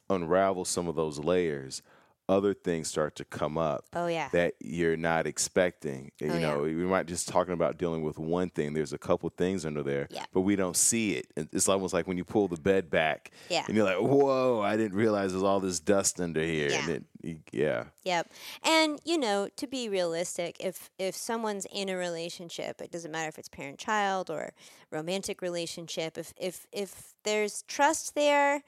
unravel 0.09 0.65
some 0.65 0.87
of 0.87 0.95
those 0.95 1.19
layers, 1.19 1.81
other 2.29 2.53
things 2.53 2.87
start 2.89 3.15
to 3.15 3.23
come 3.25 3.57
up 3.57 3.85
Oh, 3.93 4.07
yeah. 4.07 4.27
that 4.33 4.55
you're 4.59 4.97
not 4.97 5.25
expecting. 5.25 6.11
Oh, 6.21 6.25
you 6.25 6.33
yeah. 6.33 6.39
know, 6.39 6.61
we 6.63 6.73
might 6.73 7.05
just 7.05 7.27
talking 7.27 7.53
about 7.53 7.77
dealing 7.77 8.03
with 8.03 8.19
one 8.19 8.49
thing. 8.49 8.73
There's 8.73 8.91
a 8.93 8.97
couple 8.97 9.29
things 9.29 9.65
under 9.65 9.81
there, 9.83 10.07
Yeah. 10.11 10.25
but 10.33 10.41
we 10.41 10.55
don't 10.55 10.75
see 10.75 11.13
it. 11.13 11.27
It's 11.35 11.69
almost 11.69 11.93
like 11.93 12.05
when 12.07 12.17
you 12.17 12.25
pull 12.25 12.47
the 12.47 12.57
bed 12.59 12.89
back, 12.89 13.31
Yeah. 13.49 13.63
and 13.67 13.75
you're 13.75 13.85
like, 13.85 13.99
"Whoa! 13.99 14.61
I 14.61 14.75
didn't 14.75 14.97
realize 14.97 15.31
there's 15.31 15.43
all 15.43 15.59
this 15.61 15.79
dust 15.79 16.19
under 16.19 16.43
here." 16.43 16.69
Yeah. 16.69 16.89
And 16.89 16.89
it, 17.23 17.37
yeah, 17.51 17.83
Yep. 18.03 18.31
And 18.63 18.99
you 19.05 19.17
know, 19.17 19.49
to 19.55 19.67
be 19.67 19.89
realistic, 19.89 20.57
if 20.59 20.89
if 20.99 21.15
someone's 21.15 21.65
in 21.71 21.89
a 21.89 21.95
relationship, 21.97 22.81
it 22.81 22.91
doesn't 22.91 23.11
matter 23.11 23.29
if 23.29 23.37
it's 23.39 23.49
parent 23.49 23.79
child 23.79 24.29
or 24.29 24.53
romantic 24.91 25.41
relationship, 25.41 26.17
if 26.17 26.33
if 26.37 26.67
if 26.71 27.13
there's 27.23 27.63
trust 27.63 28.15
there 28.15 28.63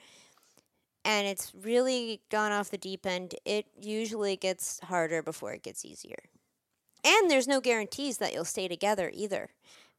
and 1.05 1.27
it's 1.27 1.53
really 1.55 2.21
gone 2.29 2.51
off 2.51 2.69
the 2.69 2.77
deep 2.77 3.05
end, 3.05 3.35
it 3.45 3.65
usually 3.79 4.35
gets 4.35 4.79
harder 4.81 5.21
before 5.21 5.53
it 5.53 5.63
gets 5.63 5.85
easier. 5.85 6.23
And 7.03 7.29
there's 7.31 7.47
no 7.47 7.61
guarantees 7.61 8.17
that 8.17 8.33
you'll 8.33 8.45
stay 8.45 8.67
together 8.67 9.09
either. 9.13 9.49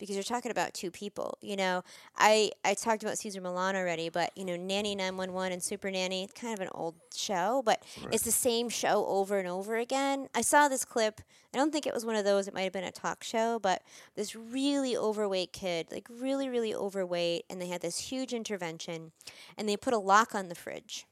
Because 0.01 0.17
you're 0.17 0.25
talking 0.25 0.51
about 0.51 0.75
two 0.75 0.91
people, 0.91 1.39
you 1.43 1.57
know. 1.57 1.85
I, 2.17 2.51
I 2.65 2.75
talked 2.75 3.03
about 3.03 3.19
Cesar 3.19 3.41
Millan 3.41 3.77
already, 3.77 4.09
but 4.09 4.33
you 4.35 4.45
know, 4.45 4.57
Nanny 4.57 4.95
Nine 4.97 5.17
One 5.17 5.33
One 5.33 5.53
and 5.53 5.63
Super 5.63 5.91
Nanny, 5.91 6.29
kind 6.35 6.55
of 6.55 6.61
an 6.61 6.71
old 6.75 6.95
show, 7.15 7.63
but 7.65 7.85
it's 8.11 8.25
the 8.25 8.33
same 8.33 8.69
show 8.71 9.07
over 9.07 9.39
and 9.39 9.47
over 9.47 9.77
again. 9.77 10.29
I 10.35 10.41
saw 10.41 10.69
this 10.69 10.85
clip. 10.85 11.21
I 11.55 11.59
don't 11.59 11.71
think 11.71 11.87
it 11.87 11.95
was 11.95 12.07
one 12.07 12.17
of 12.17 12.25
those. 12.25 12.49
It 12.49 12.55
might 12.55 12.63
have 12.63 12.73
been 12.73 12.83
a 12.83 12.91
talk 12.91 13.23
show, 13.23 13.59
but 13.61 13.83
this 14.17 14.35
really 14.35 14.97
overweight 14.97 15.53
kid, 15.53 15.89
like 15.93 16.09
really, 16.11 16.49
really 16.49 16.75
overweight, 16.75 17.45
and 17.51 17.61
they 17.61 17.69
had 17.69 17.83
this 17.83 17.99
huge 17.99 18.33
intervention, 18.33 19.13
and 19.57 19.69
they 19.69 19.77
put 19.77 19.93
a 19.93 19.99
lock 19.99 20.35
on 20.35 20.49
the 20.49 20.55
fridge. 20.55 21.07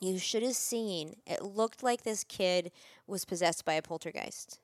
And 0.00 0.10
you 0.10 0.18
should 0.18 0.42
have 0.42 0.56
seen. 0.56 1.16
It 1.26 1.42
looked 1.42 1.82
like 1.82 2.02
this 2.02 2.24
kid 2.24 2.72
was 3.06 3.24
possessed 3.24 3.64
by 3.64 3.74
a 3.74 3.82
poltergeist 3.82 4.58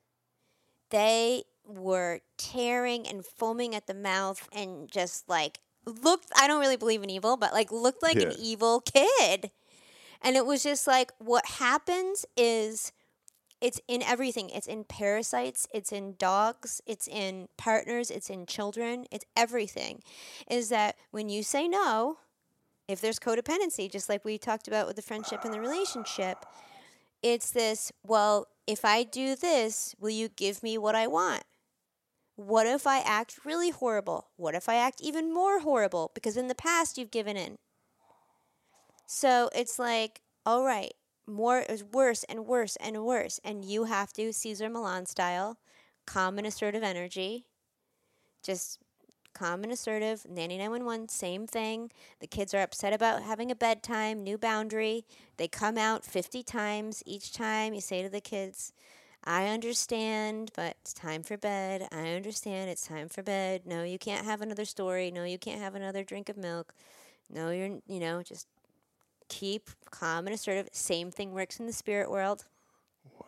they 0.91 1.43
were 1.65 2.21
tearing 2.37 3.07
and 3.07 3.25
foaming 3.25 3.75
at 3.75 3.87
the 3.87 3.93
mouth 3.93 4.47
and 4.51 4.89
just 4.91 5.29
like 5.29 5.59
looked 5.85 6.27
I 6.35 6.47
don't 6.47 6.59
really 6.59 6.77
believe 6.77 7.03
in 7.03 7.09
evil, 7.09 7.37
but 7.37 7.53
like 7.53 7.71
looked 7.71 8.03
like 8.03 8.17
an 8.17 8.33
evil 8.39 8.81
kid. 8.81 9.51
And 10.21 10.35
it 10.35 10.45
was 10.45 10.63
just 10.63 10.87
like 10.87 11.11
what 11.17 11.45
happens 11.45 12.25
is 12.37 12.91
it's 13.61 13.79
in 13.87 14.01
everything. 14.01 14.49
It's 14.49 14.67
in 14.67 14.83
parasites, 14.83 15.67
it's 15.71 15.91
in 15.91 16.15
dogs, 16.17 16.81
it's 16.87 17.07
in 17.07 17.47
partners, 17.57 18.09
it's 18.09 18.29
in 18.29 18.47
children, 18.47 19.05
it's 19.11 19.25
everything. 19.37 20.01
Is 20.49 20.69
that 20.69 20.95
when 21.11 21.29
you 21.29 21.43
say 21.43 21.67
no, 21.67 22.17
if 22.87 22.99
there's 22.99 23.19
codependency, 23.19 23.89
just 23.89 24.09
like 24.09 24.25
we 24.25 24.37
talked 24.37 24.67
about 24.67 24.87
with 24.87 24.95
the 24.95 25.01
friendship 25.03 25.45
and 25.45 25.53
the 25.53 25.61
relationship, 25.61 26.45
it's 27.21 27.51
this, 27.51 27.91
well, 28.03 28.47
if 28.65 28.83
I 28.83 29.03
do 29.03 29.35
this, 29.35 29.95
will 29.99 30.09
you 30.09 30.29
give 30.29 30.63
me 30.63 30.77
what 30.77 30.95
I 30.95 31.05
want? 31.07 31.43
What 32.47 32.65
if 32.65 32.87
I 32.87 33.01
act 33.01 33.45
really 33.45 33.69
horrible? 33.69 34.29
What 34.35 34.55
if 34.55 34.67
I 34.67 34.75
act 34.75 34.99
even 34.99 35.31
more 35.31 35.59
horrible? 35.59 36.09
Because 36.15 36.35
in 36.35 36.47
the 36.47 36.55
past 36.55 36.97
you've 36.97 37.11
given 37.11 37.37
in. 37.37 37.59
So 39.05 39.51
it's 39.53 39.77
like, 39.77 40.21
all 40.43 40.65
right, 40.65 40.95
more 41.27 41.59
is 41.59 41.83
worse 41.83 42.23
and 42.23 42.47
worse 42.47 42.77
and 42.77 43.05
worse. 43.05 43.39
And 43.43 43.63
you 43.63 43.83
have 43.83 44.11
to, 44.13 44.33
Cesar 44.33 44.69
Millan 44.69 45.05
style, 45.05 45.59
calm 46.07 46.39
and 46.39 46.47
assertive 46.47 46.81
energy. 46.81 47.45
Just 48.43 48.79
calm 49.35 49.61
and 49.61 49.71
assertive, 49.71 50.25
nanny 50.27 50.57
911, 50.57 51.09
same 51.09 51.45
thing. 51.45 51.91
The 52.21 52.27
kids 52.27 52.55
are 52.55 52.63
upset 52.63 52.91
about 52.91 53.21
having 53.21 53.51
a 53.51 53.55
bedtime, 53.55 54.23
new 54.23 54.39
boundary. 54.39 55.05
They 55.37 55.47
come 55.47 55.77
out 55.77 56.03
50 56.03 56.41
times 56.41 57.03
each 57.05 57.33
time. 57.33 57.75
You 57.75 57.81
say 57.81 58.01
to 58.01 58.09
the 58.09 58.19
kids, 58.19 58.73
I 59.23 59.47
understand, 59.47 60.51
but 60.55 60.77
it's 60.81 60.93
time 60.93 61.23
for 61.23 61.37
bed. 61.37 61.87
I 61.91 62.09
understand 62.13 62.69
it's 62.69 62.87
time 62.87 63.07
for 63.07 63.21
bed. 63.21 63.63
No, 63.65 63.83
you 63.83 63.99
can't 63.99 64.25
have 64.25 64.41
another 64.41 64.65
story. 64.65 65.11
No, 65.11 65.23
you 65.23 65.37
can't 65.37 65.61
have 65.61 65.75
another 65.75 66.03
drink 66.03 66.29
of 66.29 66.37
milk. 66.37 66.73
No, 67.29 67.51
you're, 67.51 67.79
you 67.87 67.99
know, 67.99 68.23
just 68.23 68.47
keep 69.29 69.69
calm 69.91 70.27
and 70.27 70.33
assertive. 70.33 70.69
Same 70.73 71.11
thing 71.11 71.33
works 71.33 71.59
in 71.59 71.67
the 71.67 71.73
spirit 71.73 72.09
world. 72.11 72.45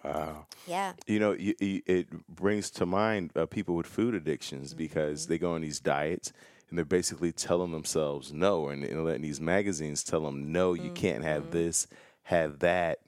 Wow. 0.03 0.47
Yeah. 0.65 0.93
You 1.07 1.19
know, 1.19 1.33
you, 1.33 1.55
you, 1.59 1.81
it 1.85 2.09
brings 2.27 2.69
to 2.71 2.85
mind 2.85 3.31
uh, 3.35 3.45
people 3.45 3.75
with 3.75 3.87
food 3.87 4.13
addictions 4.15 4.73
Mm-hmm. 4.73 4.77
because 4.77 5.27
they 5.27 5.37
go 5.37 5.53
on 5.53 5.61
these 5.61 5.79
diets 5.79 6.33
and 6.69 6.77
they're 6.77 6.85
basically 6.85 7.31
telling 7.31 7.71
themselves 7.71 8.33
no, 8.33 8.69
and, 8.69 8.83
and 8.83 9.05
letting 9.05 9.21
these 9.21 9.41
magazines 9.41 10.03
tell 10.03 10.21
them 10.21 10.51
no, 10.51 10.73
you 10.73 10.91
can't 10.91 11.23
Mm-hmm. 11.23 11.23
have 11.23 11.51
this, 11.51 11.87
have 12.23 12.59
that, 12.59 12.99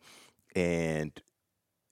and 0.55 1.21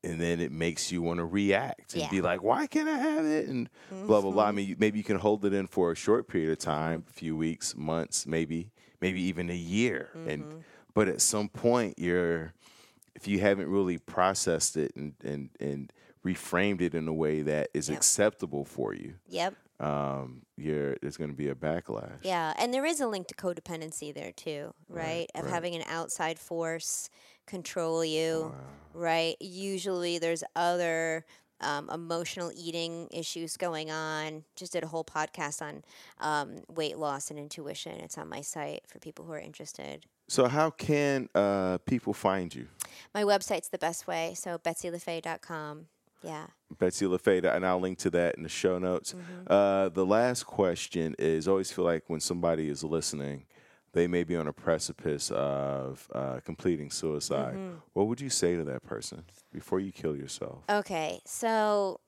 and 0.04 0.20
then 0.20 0.40
it 0.40 0.52
makes 0.52 0.92
you 0.92 1.02
want 1.02 1.18
to 1.20 1.26
react 1.26 1.94
and 1.94 2.04
Yeah. 2.04 2.10
be 2.10 2.22
like, 2.22 2.44
why 2.44 2.68
can't 2.68 2.90
I 2.90 2.98
have 2.98 3.26
it? 3.26 3.48
And 3.48 3.70
blah 3.90 4.22
blah 4.22 4.32
blah. 4.32 4.44
I 4.44 4.48
Mm-hmm. 4.48 4.56
mean, 4.58 4.68
you- 4.70 4.76
maybe 4.80 4.98
you 4.98 5.04
can 5.04 5.18
hold 5.18 5.46
it 5.46 5.54
in 5.54 5.68
for 5.68 5.92
a 5.92 5.96
short 5.96 6.28
period 6.28 6.52
of 6.52 6.60
time, 6.60 7.06
a 7.10 7.14
few 7.14 7.36
weeks, 7.38 7.76
months, 7.76 8.26
maybe, 8.28 8.72
maybe 9.02 9.22
even 9.22 9.50
a 9.50 9.56
year, 9.56 10.10
Mm-hmm. 10.16 10.30
and 10.30 10.64
but 10.94 11.08
at 11.08 11.22
some 11.22 11.50
point 11.50 11.98
you're 11.98 12.54
if 13.16 13.28
you 13.28 13.40
haven't 13.40 13.68
really 13.68 13.98
processed 13.98 14.76
it 14.78 14.96
and 14.96 15.14
and, 15.24 15.50
and 15.60 15.94
reframed 16.26 16.82
it 16.82 16.96
in 16.96 17.08
a 17.08 17.14
way 17.14 17.42
that 17.42 17.70
is 17.74 17.90
Yep. 17.90 17.98
acceptable 17.98 18.66
for 18.66 18.94
you, 18.94 19.16
Yep. 19.30 19.56
Um, 19.80 20.44
you're 20.58 20.96
there's 21.02 21.18
going 21.18 21.30
to 21.30 21.36
be 21.36 21.50
a 21.50 21.56
backlash. 21.56 22.20
Yeah, 22.22 22.54
and 22.58 22.74
there 22.74 22.86
is 22.86 23.00
a 23.00 23.08
link 23.08 23.28
to 23.28 23.36
codependency 23.36 24.14
there 24.14 24.32
too, 24.32 24.74
right? 24.88 25.28
of 25.36 25.46
right. 25.46 25.54
having 25.54 25.76
an 25.76 25.84
outside 25.88 26.40
force 26.40 27.10
control 27.46 28.06
you, 28.06 28.54
right? 28.94 29.36
Usually 29.40 30.20
there's 30.20 30.44
other 30.56 31.26
um, 31.64 31.90
emotional 31.90 32.52
eating 32.56 33.08
issues 33.12 33.58
going 33.58 33.92
on. 33.92 34.44
Just 34.56 34.74
did 34.74 34.84
a 34.84 34.88
whole 34.88 35.04
podcast 35.04 35.62
on 35.62 35.84
um, 36.20 36.64
weight 36.70 36.98
loss 36.98 37.30
and 37.30 37.40
intuition. 37.40 37.94
It's 38.00 38.18
on 38.18 38.30
my 38.30 38.42
site 38.42 38.84
for 38.88 39.00
people 39.00 39.26
who 39.26 39.34
are 39.34 39.40
interested. 39.40 40.06
So 40.28 40.48
how 40.48 40.70
can 40.70 41.30
uh, 41.36 41.80
people 41.80 42.14
find 42.14 42.54
you? 42.54 42.68
My 43.14 43.24
website's 43.24 43.70
the 43.70 43.78
best 43.78 44.08
way, 44.08 44.34
so 44.36 44.58
betsylafay.com. 44.58 45.88
Yeah. 46.24 46.46
Betsy 46.80 47.06
LaFeda, 47.06 47.54
and 47.56 47.66
I'll 47.66 47.80
link 47.80 48.00
to 48.00 48.10
that 48.12 48.36
in 48.36 48.44
the 48.44 48.50
show 48.50 48.80
notes. 48.80 49.14
Mm-hmm. 49.14 49.52
Uh, 49.52 49.90
the 49.90 50.06
last 50.06 50.46
question 50.46 51.16
is: 51.20 51.48
always 51.48 51.72
feel 51.72 51.86
like 51.86 52.04
when 52.08 52.20
somebody 52.20 52.70
is 52.70 52.84
listening, 52.84 53.46
they 53.94 54.08
may 54.08 54.24
be 54.24 54.36
on 54.36 54.48
a 54.48 54.54
precipice 54.54 55.32
of 55.32 56.10
uh, 56.14 56.40
completing 56.44 56.90
suicide. 56.90 57.56
Mm-hmm. 57.56 57.76
What 57.94 58.08
would 58.08 58.22
you 58.22 58.30
say 58.30 58.56
to 58.56 58.64
that 58.64 58.84
person 58.84 59.24
before 59.52 59.80
you 59.80 59.92
kill 59.92 60.16
yourself? 60.16 60.64
Okay, 60.70 61.22
so 61.26 62.00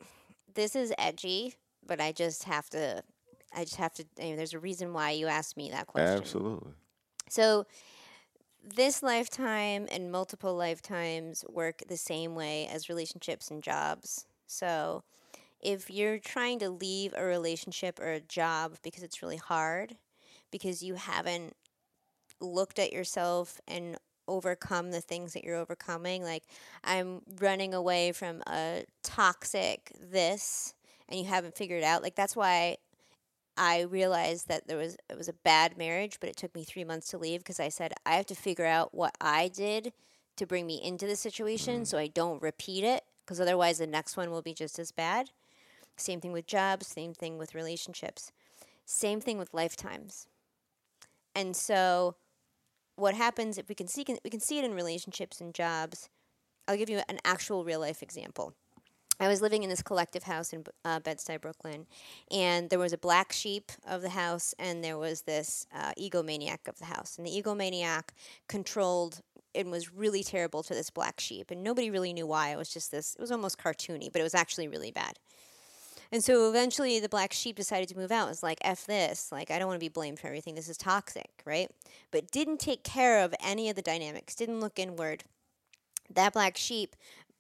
this 0.56 0.76
is 0.76 0.94
edgy, 0.98 1.56
but 1.86 2.02
I 2.02 2.12
just 2.12 2.46
have 2.46 2.70
to. 2.72 3.04
I 3.56 3.64
just 3.64 3.78
have 3.78 3.94
to. 3.96 4.06
I 4.20 4.24
mean, 4.24 4.36
there's 4.36 4.54
a 4.54 4.60
reason 4.60 4.94
why 4.94 5.12
you 5.12 5.28
asked 5.28 5.58
me 5.58 5.70
that 5.72 5.88
question. 5.88 6.18
Absolutely. 6.18 6.72
So, 7.30 7.66
this 8.66 9.04
lifetime 9.04 9.88
and 9.92 10.12
multiple 10.12 10.56
lifetimes 10.56 11.46
work 11.50 11.84
the 11.88 11.98
same 11.98 12.36
way 12.36 12.68
as 12.68 12.90
relationships 12.90 13.52
and 13.52 13.64
jobs. 13.64 14.26
So, 14.48 15.04
if 15.62 15.90
you're 15.90 16.20
trying 16.20 16.60
to 16.60 16.70
leave 16.70 17.14
a 17.16 17.26
relationship 17.26 18.00
or 18.00 18.12
a 18.12 18.22
job 18.22 18.78
because 18.84 19.04
it's 19.04 19.22
really 19.22 19.38
hard, 19.38 19.98
because 20.52 20.84
you 20.84 20.96
haven't 20.96 21.54
looked 22.42 22.80
at 22.80 22.94
yourself 22.94 23.60
and 23.68 23.98
overcome 24.28 24.92
the 24.92 25.02
things 25.02 25.34
that 25.34 25.44
you're 25.44 25.56
overcoming, 25.58 26.24
like 26.24 26.44
I'm 26.84 27.22
running 27.40 27.74
away 27.74 28.12
from 28.12 28.42
a 28.48 28.86
toxic 29.04 29.92
this, 30.00 30.74
and 31.10 31.20
you 31.20 31.26
haven't 31.26 31.56
figured 31.58 31.82
it 31.84 31.86
out, 31.86 32.04
like 32.04 32.16
that's 32.16 32.36
why 32.36 32.78
I 33.58 33.82
realized 33.82 34.48
that 34.48 34.68
there 34.68 34.78
was 34.78 34.98
it 35.10 35.18
was 35.18 35.30
a 35.30 35.34
bad 35.34 35.78
marriage, 35.78 36.18
but 36.20 36.30
it 36.30 36.36
took 36.36 36.54
me 36.56 36.64
three 36.64 36.84
months 36.84 37.08
to 37.10 37.18
leave 37.18 37.40
because 37.40 37.60
I 37.60 37.70
said 37.70 37.94
I 38.06 38.16
have 38.16 38.26
to 38.28 38.36
figure 38.36 38.66
out 38.66 38.94
what 38.94 39.16
I 39.22 39.48
did 39.48 39.94
to 40.36 40.46
bring 40.46 40.68
me 40.68 40.82
into 40.84 41.08
the 41.08 41.16
situation 41.16 41.76
mm-hmm. 41.76 41.84
so 41.86 41.98
I 41.98 42.08
don't 42.08 42.42
repeat 42.42 42.84
it 42.84 43.04
because 43.26 43.40
otherwise 43.40 43.78
the 43.78 43.88
next 43.88 44.18
one 44.18 44.30
will 44.30 44.42
be 44.42 44.54
just 44.54 44.78
as 44.78 44.92
bad. 44.92 45.30
Same 45.98 46.20
thing 46.20 46.34
with 46.34 46.46
jobs, 46.46 46.88
same 46.88 47.14
thing 47.14 47.38
with 47.38 47.56
relationships, 47.56 48.32
same 48.86 49.22
thing 49.22 49.38
with 49.38 49.54
lifetimes. 49.54 50.28
And 51.34 51.56
so, 51.56 52.16
what 52.98 53.16
happens 53.16 53.58
if 53.58 53.70
we 53.70 53.76
can 53.76 53.88
see 53.88 54.06
we 54.24 54.30
can 54.30 54.40
see 54.40 54.60
it 54.60 54.66
in 54.66 54.74
relationships 54.74 55.40
and 55.40 55.54
jobs? 55.54 56.10
I'll 56.68 56.78
give 56.78 56.90
you 56.90 57.02
an 57.08 57.20
actual 57.24 57.64
real 57.64 57.80
life 57.80 58.02
example. 58.02 58.54
I 59.20 59.28
was 59.28 59.42
living 59.42 59.64
in 59.64 59.70
this 59.70 59.82
collective 59.82 60.24
house 60.24 60.52
in 60.52 60.66
uh, 60.84 61.00
Bed-Stuy, 61.00 61.40
Brooklyn, 61.40 61.86
and 62.30 62.70
there 62.70 62.80
was 62.80 62.94
a 62.94 62.98
black 62.98 63.32
sheep 63.32 63.72
of 63.88 64.02
the 64.02 64.10
house, 64.10 64.54
and 64.60 64.84
there 64.84 64.98
was 64.98 65.22
this 65.22 65.66
uh, 65.74 65.94
egomaniac 65.98 66.68
of 66.68 66.78
the 66.80 66.86
house. 66.86 67.18
And 67.18 67.26
the 67.26 67.32
egomaniac 67.32 68.10
controlled 68.48 69.22
and 69.54 69.72
was 69.72 69.94
really 69.94 70.22
terrible 70.22 70.64
to 70.64 70.74
this 70.74 70.90
black 70.90 71.20
sheep, 71.20 71.50
and 71.50 71.64
nobody 71.64 71.90
really 71.90 72.12
knew 72.12 72.28
why. 72.28 72.50
It 72.50 72.58
was 72.58 72.70
just 72.70 72.92
this, 72.92 73.16
it 73.16 73.22
was 73.22 73.32
almost 73.32 73.58
cartoony, 73.58 74.12
but 74.12 74.20
it 74.20 74.24
was 74.24 74.36
actually 74.36 74.68
really 74.68 74.92
bad. 74.92 75.18
And 76.12 76.24
so 76.24 76.50
eventually 76.50 77.00
the 77.00 77.10
black 77.10 77.34
sheep 77.34 77.56
decided 77.56 77.90
to 77.90 77.98
move 77.98 78.12
out. 78.12 78.28
It 78.28 78.30
was 78.30 78.44
like, 78.44 78.60
F 78.62 78.86
this. 78.86 79.32
Like, 79.32 79.50
I 79.50 79.58
don't 79.58 79.68
want 79.68 79.80
to 79.80 79.84
be 79.84 79.90
blamed 79.90 80.20
for 80.20 80.28
everything. 80.28 80.56
This 80.56 80.70
is 80.70 80.78
toxic, 80.78 81.30
right? 81.46 81.70
But 82.12 82.32
didn't 82.32 82.60
take 82.60 82.84
care 82.84 83.24
of 83.24 83.34
any 83.44 83.70
of 83.70 83.76
the 83.76 83.82
dynamics, 83.82 84.36
didn't 84.36 84.60
look 84.60 84.78
inward. 84.78 85.24
That 86.14 86.34
black 86.34 86.56
sheep 86.58 86.96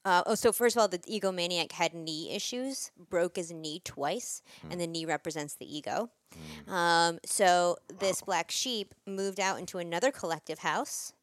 uh, 0.05 0.21
oh, 0.27 0.35
so 0.35 0.51
first 0.51 0.75
of 0.75 0.81
all, 0.81 0.87
the 0.87 0.99
egomaniac 0.99 1.71
had 1.71 1.93
knee 1.95 2.31
issues, 2.31 2.91
broke 3.09 3.35
his 3.37 3.51
knee 3.51 3.81
twice, 3.83 4.43
and 4.69 4.79
the 4.79 4.85
knee 4.87 5.03
represents 5.03 5.55
the 5.55 5.75
ego. 5.75 6.11
Um, 6.67 7.19
so 7.25 7.77
this 7.99 8.21
black 8.21 8.51
sheep 8.51 8.93
moved 9.07 9.39
out 9.39 9.57
into 9.57 9.79
another 9.79 10.11
collective 10.11 10.59
house 10.59 11.13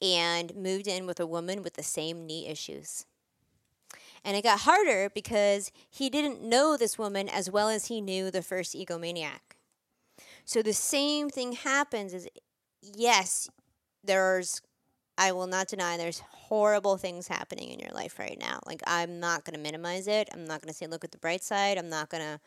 and 0.00 0.54
moved 0.54 0.86
in 0.86 1.06
with 1.06 1.18
a 1.18 1.26
woman 1.26 1.62
with 1.62 1.74
the 1.74 1.82
same 1.82 2.26
knee 2.26 2.46
issues. 2.46 3.04
And 4.24 4.36
it 4.36 4.42
got 4.42 4.60
harder 4.60 5.10
because 5.12 5.72
he 5.88 6.10
didn't 6.10 6.42
know 6.42 6.76
this 6.76 6.98
woman 6.98 7.28
as 7.28 7.50
well 7.50 7.68
as 7.68 7.86
he 7.86 8.00
knew 8.00 8.30
the 8.30 8.42
first 8.42 8.74
egomaniac. 8.74 9.56
So 10.44 10.62
the 10.62 10.72
same 10.72 11.30
thing 11.30 11.52
happens 11.52 12.12
is 12.12 12.28
yes, 12.82 13.48
there's 14.04 14.60
I 15.20 15.32
will 15.32 15.46
not 15.46 15.68
deny 15.68 15.98
there's 15.98 16.20
horrible 16.30 16.96
things 16.96 17.28
happening 17.28 17.68
in 17.70 17.78
your 17.78 17.90
life 17.90 18.18
right 18.18 18.38
now. 18.40 18.58
Like 18.64 18.80
I'm 18.86 19.20
not 19.20 19.44
going 19.44 19.54
to 19.54 19.60
minimize 19.60 20.08
it. 20.08 20.30
I'm 20.32 20.46
not 20.46 20.62
going 20.62 20.72
to 20.72 20.74
say 20.74 20.86
look 20.86 21.04
at 21.04 21.12
the 21.12 21.18
bright 21.18 21.44
side. 21.44 21.76
I'm 21.76 21.90
not 21.90 22.08
going 22.08 22.22
to 22.22 22.40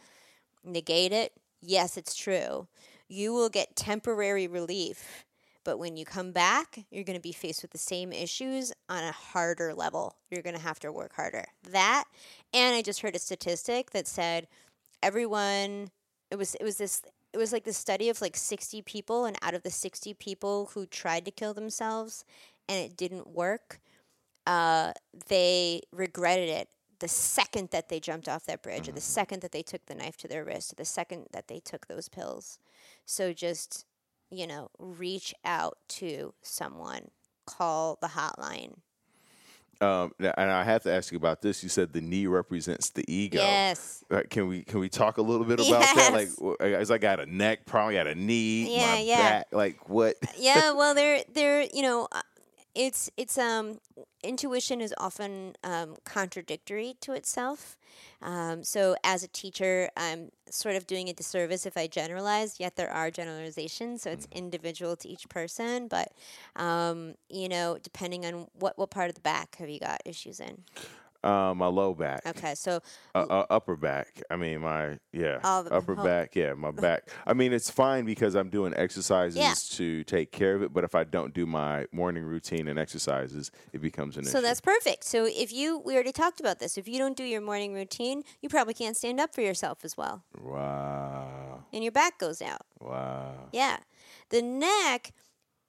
negate 0.65 1.11
it. 1.11 1.33
Yes, 1.61 1.97
it's 1.97 2.15
true. 2.15 2.67
You 3.07 3.31
will 3.31 3.49
get 3.49 3.75
temporary 3.75 4.47
relief, 4.47 5.23
but 5.63 5.77
when 5.77 5.97
you 5.97 6.03
come 6.03 6.31
back, 6.31 6.79
you're 6.89 7.03
going 7.03 7.15
to 7.15 7.21
be 7.21 7.31
faced 7.31 7.61
with 7.61 7.71
the 7.71 7.77
same 7.77 8.11
issues 8.11 8.73
on 8.89 9.03
a 9.03 9.11
harder 9.11 9.75
level. 9.75 10.15
You're 10.31 10.41
going 10.41 10.55
to 10.55 10.61
have 10.61 10.79
to 10.79 10.91
work 10.91 11.13
harder. 11.13 11.45
That 11.69 12.05
and 12.55 12.75
I 12.75 12.81
just 12.81 13.01
heard 13.01 13.15
a 13.15 13.19
statistic 13.19 13.91
that 13.91 14.07
said 14.07 14.47
everyone 15.03 15.91
it 16.31 16.37
was 16.37 16.55
it 16.55 16.63
was 16.63 16.77
this 16.77 17.03
it 17.33 17.37
was 17.37 17.51
like 17.51 17.63
the 17.63 17.73
study 17.73 18.09
of 18.09 18.21
like 18.21 18.37
60 18.37 18.81
people 18.83 19.25
and 19.25 19.37
out 19.41 19.55
of 19.55 19.63
the 19.63 19.71
60 19.71 20.13
people 20.15 20.71
who 20.73 20.85
tried 20.85 21.25
to 21.25 21.31
kill 21.31 21.53
themselves 21.53 22.23
and 22.69 22.79
it 22.79 22.97
didn't 22.97 23.27
work 23.27 23.79
uh, 24.45 24.91
they 25.29 25.81
regretted 25.91 26.49
it 26.49 26.67
the 26.99 27.07
second 27.07 27.69
that 27.71 27.89
they 27.89 27.99
jumped 27.99 28.27
off 28.29 28.45
that 28.45 28.61
bridge 28.61 28.87
or 28.87 28.91
the 28.93 29.01
second 29.01 29.41
that 29.41 29.51
they 29.51 29.61
took 29.61 29.85
the 29.87 29.95
knife 29.95 30.15
to 30.17 30.27
their 30.27 30.43
wrist 30.45 30.71
or 30.71 30.75
the 30.75 30.85
second 30.85 31.25
that 31.31 31.47
they 31.47 31.59
took 31.59 31.87
those 31.87 32.07
pills 32.09 32.59
so 33.05 33.33
just 33.33 33.85
you 34.29 34.47
know 34.47 34.69
reach 34.79 35.33
out 35.45 35.77
to 35.87 36.33
someone 36.41 37.09
call 37.45 37.97
the 38.01 38.07
hotline 38.09 38.73
Um, 39.81 40.13
and 40.19 40.49
I 40.49 40.63
have 40.63 40.83
to 40.83 40.93
ask 40.93 41.11
you 41.11 41.17
about 41.17 41.41
this. 41.41 41.61
You 41.61 41.67
said 41.67 41.91
the 41.91 41.99
knee 41.99 42.25
represents 42.27 42.89
the 42.91 43.03
ego. 43.11 43.39
Yes. 43.39 44.05
Uh, 44.09 44.21
Can 44.29 44.47
we 44.47 44.63
can 44.63 44.79
we 44.79 44.87
talk 44.87 45.17
a 45.17 45.21
little 45.21 45.45
bit 45.45 45.59
about 45.67 45.81
that? 45.95 46.13
Like, 46.13 46.61
as 46.61 46.89
I 46.89 46.99
got 46.99 47.19
a 47.19 47.25
neck, 47.25 47.65
probably 47.65 47.95
got 47.95 48.07
a 48.07 48.15
knee, 48.15 48.77
Yeah, 48.77 48.99
yeah. 48.99 49.17
back. 49.17 49.47
Like 49.51 49.89
what? 49.89 50.15
yeah 50.37 50.71
well 50.71 50.93
they're 50.99 51.23
they're 51.33 51.63
you 51.73 51.81
know 51.81 52.07
uh, 52.13 52.21
it's 52.75 53.09
it's 53.17 53.37
um 53.37 53.79
intuition 54.23 54.81
is 54.81 54.93
often 54.97 55.55
um, 55.63 55.95
contradictory 56.05 56.95
to 57.01 57.13
itself. 57.13 57.77
Um, 58.21 58.63
so 58.63 58.95
as 59.03 59.23
a 59.23 59.27
teacher 59.27 59.89
i'm 59.95 60.29
sort 60.49 60.75
of 60.75 60.87
doing 60.87 61.09
a 61.09 61.13
disservice 61.13 61.65
if 61.65 61.77
i 61.77 61.85
generalize 61.87 62.59
yet 62.59 62.75
there 62.75 62.89
are 62.89 63.11
generalizations 63.11 64.01
so 64.01 64.09
it's 64.09 64.27
individual 64.31 64.95
to 64.95 65.07
each 65.07 65.29
person 65.29 65.87
but 65.87 66.11
um, 66.55 67.15
you 67.29 67.47
know 67.49 67.77
depending 67.83 68.25
on 68.25 68.47
what 68.53 68.77
what 68.79 68.89
part 68.89 69.09
of 69.09 69.15
the 69.15 69.21
back 69.21 69.57
have 69.57 69.69
you 69.69 69.79
got 69.79 70.01
issues 70.05 70.39
in 70.39 70.63
Uh, 71.23 71.53
my 71.55 71.67
low 71.67 71.93
back, 71.93 72.21
okay 72.25 72.53
so 72.53 72.81
uh, 73.15 73.19
uh, 73.29 73.45
upper 73.49 73.75
back. 73.77 74.21
I 74.29 74.35
mean, 74.35 74.59
my 74.61 74.99
yeah, 75.13 75.39
the 75.41 75.69
upper 75.73 75.95
back. 75.95 76.35
Yeah, 76.35 76.53
my 76.53 76.71
back. 76.87 77.09
I 77.25 77.33
mean, 77.33 77.53
it's 77.53 77.69
fine 77.69 78.03
because 78.05 78.35
I'm 78.35 78.49
doing 78.49 78.73
exercises 78.75 79.37
Yeah. 79.37 79.53
to 79.77 80.03
take 80.03 80.31
care 80.33 80.55
of 80.55 80.63
it. 80.63 80.73
But 80.73 80.83
if 80.83 80.95
I 80.95 81.03
don't 81.05 81.33
do 81.33 81.45
my 81.45 81.85
morning 81.93 82.23
routine 82.25 82.67
and 82.67 82.77
exercises, 82.77 83.51
it 83.71 83.79
becomes 83.81 84.17
an 84.17 84.25
So 84.25 84.39
issue. 84.39 84.47
that's 84.47 84.59
perfect. 84.61 85.05
So 85.05 85.25
if 85.25 85.53
you, 85.53 85.79
we 85.85 85.93
already 85.93 86.11
talked 86.11 86.39
about 86.41 86.59
this. 86.59 86.77
If 86.77 86.87
you 86.87 86.97
don't 86.97 87.15
do 87.15 87.23
your 87.23 87.41
morning 87.41 87.73
routine, 87.73 88.23
you 88.41 88.49
probably 88.49 88.73
can't 88.73 88.97
stand 88.97 89.19
up 89.21 89.33
for 89.33 89.41
yourself 89.41 89.85
as 89.85 89.95
well, 89.95 90.23
wow, 90.41 91.63
and 91.71 91.83
your 91.83 91.91
back 91.91 92.19
goes 92.19 92.41
out. 92.41 92.65
wow. 92.81 93.49
Yeah. 93.53 93.77
The 94.29 94.41
neck 94.41 95.13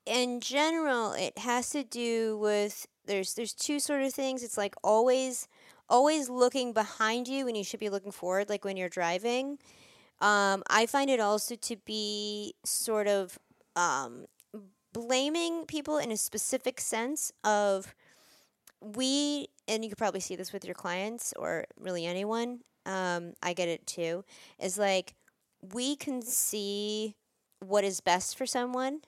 in 0.06 0.40
general 0.40 1.12
it 1.12 1.38
has 1.38 1.70
to 1.70 1.82
do 1.84 2.36
with 2.38 2.86
there's 3.06 3.34
there's 3.34 3.52
two 3.52 3.80
sort 3.80 4.02
of 4.02 4.12
things. 4.12 4.42
It's 4.42 4.58
like 4.58 4.74
always 4.82 5.48
always 5.88 6.28
looking 6.30 6.72
behind 6.72 7.28
you 7.28 7.44
when 7.44 7.54
you 7.54 7.64
should 7.64 7.80
be 7.80 7.90
looking 7.90 8.12
forward 8.12 8.48
like 8.48 8.64
when 8.64 8.76
you're 8.76 8.88
driving. 8.88 9.58
Um, 10.20 10.62
I 10.70 10.86
find 10.86 11.10
it 11.10 11.20
also 11.20 11.56
to 11.56 11.76
be 11.84 12.54
sort 12.64 13.06
of 13.06 13.38
um, 13.76 14.26
blaming 14.92 15.66
people 15.66 15.98
in 15.98 16.10
a 16.10 16.16
specific 16.16 16.80
sense 16.80 17.32
of 17.42 17.94
we 18.80 19.48
and 19.66 19.82
you 19.82 19.90
could 19.90 19.98
probably 19.98 20.20
see 20.20 20.36
this 20.36 20.52
with 20.52 20.64
your 20.64 20.74
clients 20.74 21.34
or 21.36 21.64
really 21.78 22.06
anyone 22.06 22.60
um, 22.86 23.32
i 23.42 23.52
get 23.52 23.68
it 23.68 23.86
too 23.86 24.24
is 24.60 24.78
like 24.78 25.14
we 25.72 25.96
can 25.96 26.22
see 26.22 27.16
what 27.60 27.82
is 27.82 28.00
best 28.00 28.36
for 28.36 28.46
someone 28.46 29.00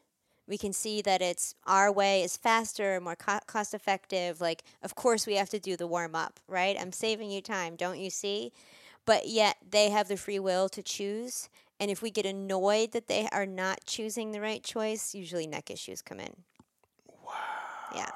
we 0.48 0.56
can 0.58 0.72
see 0.72 1.02
that 1.02 1.20
it's 1.22 1.54
our 1.66 1.90
way 1.90 2.22
is 2.22 2.36
faster 2.36 3.00
more 3.00 3.16
co- 3.16 3.40
cost 3.46 3.74
effective 3.74 4.40
like 4.40 4.62
of 4.82 4.94
course 4.94 5.26
we 5.26 5.34
have 5.34 5.48
to 5.50 5.58
do 5.58 5.76
the 5.76 5.86
warm 5.86 6.14
up 6.14 6.40
right 6.48 6.76
i'm 6.80 6.92
saving 6.92 7.30
you 7.30 7.40
time 7.40 7.76
don't 7.76 7.98
you 7.98 8.10
see 8.10 8.52
but 9.04 9.28
yet 9.28 9.56
they 9.70 9.90
have 9.90 10.08
the 10.08 10.16
free 10.16 10.38
will 10.38 10.68
to 10.68 10.82
choose 10.82 11.48
and 11.78 11.90
if 11.90 12.00
we 12.02 12.10
get 12.10 12.26
annoyed 12.26 12.92
that 12.92 13.06
they 13.06 13.28
are 13.32 13.46
not 13.46 13.84
choosing 13.86 14.32
the 14.32 14.40
right 14.40 14.62
choice 14.62 15.14
usually 15.14 15.46
neck 15.46 15.70
issues 15.70 16.02
come 16.02 16.20
in 16.20 16.34
wow 17.24 17.32
yeah 17.94 18.10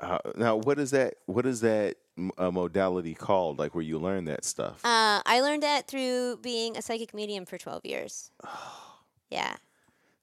Uh, 0.00 0.18
now, 0.36 0.54
what 0.54 0.78
is 0.78 0.92
that? 0.92 1.14
What 1.26 1.44
is 1.44 1.60
that 1.62 1.96
uh, 2.38 2.52
modality 2.52 3.14
called? 3.14 3.58
Like 3.58 3.74
where 3.74 3.82
you 3.82 3.98
learn 3.98 4.26
that 4.26 4.44
stuff? 4.44 4.84
Uh, 4.84 5.20
I 5.26 5.40
learned 5.40 5.64
that 5.64 5.88
through 5.88 6.36
being 6.36 6.76
a 6.76 6.82
psychic 6.82 7.12
medium 7.12 7.44
for 7.44 7.58
12 7.58 7.84
years. 7.84 8.30
yeah. 9.28 9.56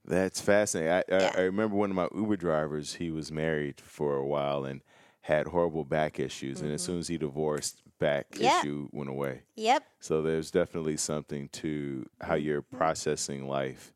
That's 0.07 0.40
fascinating. 0.41 0.91
I, 0.91 0.99
I, 0.99 1.03
Yeah. 1.22 1.32
I 1.38 1.41
remember 1.41 1.76
one 1.76 1.90
of 1.90 1.95
my 1.95 2.07
Uber 2.15 2.36
drivers. 2.38 2.95
He 2.95 3.10
was 3.11 3.32
married 3.32 3.82
for 3.82 4.15
a 4.15 4.26
while 4.26 4.64
and 4.65 4.82
had 5.22 5.48
horrible 5.48 5.84
back 5.84 6.19
issues, 6.19 6.61
and 6.61 6.72
as 6.72 6.84
soon 6.84 6.99
as 6.99 7.07
he 7.07 7.18
divorced, 7.18 7.82
back 7.99 8.30
Mm-hmm. 8.32 8.44
Issue 8.68 8.90
went 8.91 9.10
away. 9.10 9.41
Yep. 9.56 9.84
So 9.99 10.22
there's 10.22 10.52
definitely 10.52 10.98
something 10.98 11.49
to 11.53 12.06
how 12.22 12.36
you're 12.36 12.61
Mm-hmm. 12.61 12.77
processing 12.77 13.48
life 13.48 13.94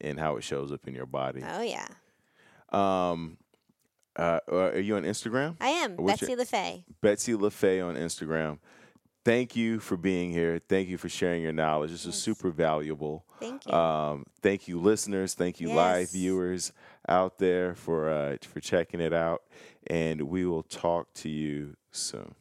and 0.00 0.20
how 0.20 0.36
it 0.36 0.44
shows 0.44 0.70
up 0.70 0.86
in 0.86 0.94
your 0.94 1.06
body. 1.06 1.42
Oh, 1.44 1.62
yeah. 1.62 1.88
Um, 2.70 3.38
uh, 4.16 4.40
uh, 4.50 4.56
are 4.56 4.78
you 4.78 4.96
on 4.96 5.02
Instagram? 5.04 5.56
I 5.60 5.70
am. 5.70 5.96
Betsy 5.96 6.26
your- 6.32 6.36
LaFay. 6.38 6.84
Betsy 7.00 7.32
LaFay 7.32 7.84
on 7.84 7.96
Instagram. 7.96 8.58
Thank 9.24 9.56
you 9.56 9.78
for 9.78 9.96
being 9.96 10.30
here. 10.30 10.60
Thank 10.68 10.88
you 10.88 10.96
for 10.96 11.08
sharing 11.08 11.42
your 11.42 11.52
knowledge. 11.52 11.90
This 11.90 12.06
is 12.06 12.14
super 12.14 12.50
valuable. 12.50 13.24
Thank 13.40 13.66
you. 13.66 13.72
Um, 13.72 14.24
thank 14.42 14.68
you, 14.68 14.80
listeners. 14.80 15.34
Thank 15.34 15.60
you, 15.60 15.72
live 15.72 16.10
viewers 16.12 16.72
out 17.08 17.38
there 17.38 17.74
for 17.74 18.10
uh, 18.10 18.36
for 18.42 18.60
checking 18.60 19.00
it 19.00 19.12
out. 19.12 19.42
And 19.86 20.22
we 20.22 20.46
will 20.46 20.62
talk 20.62 21.12
to 21.14 21.28
you 21.28 21.76
soon. 21.92 22.34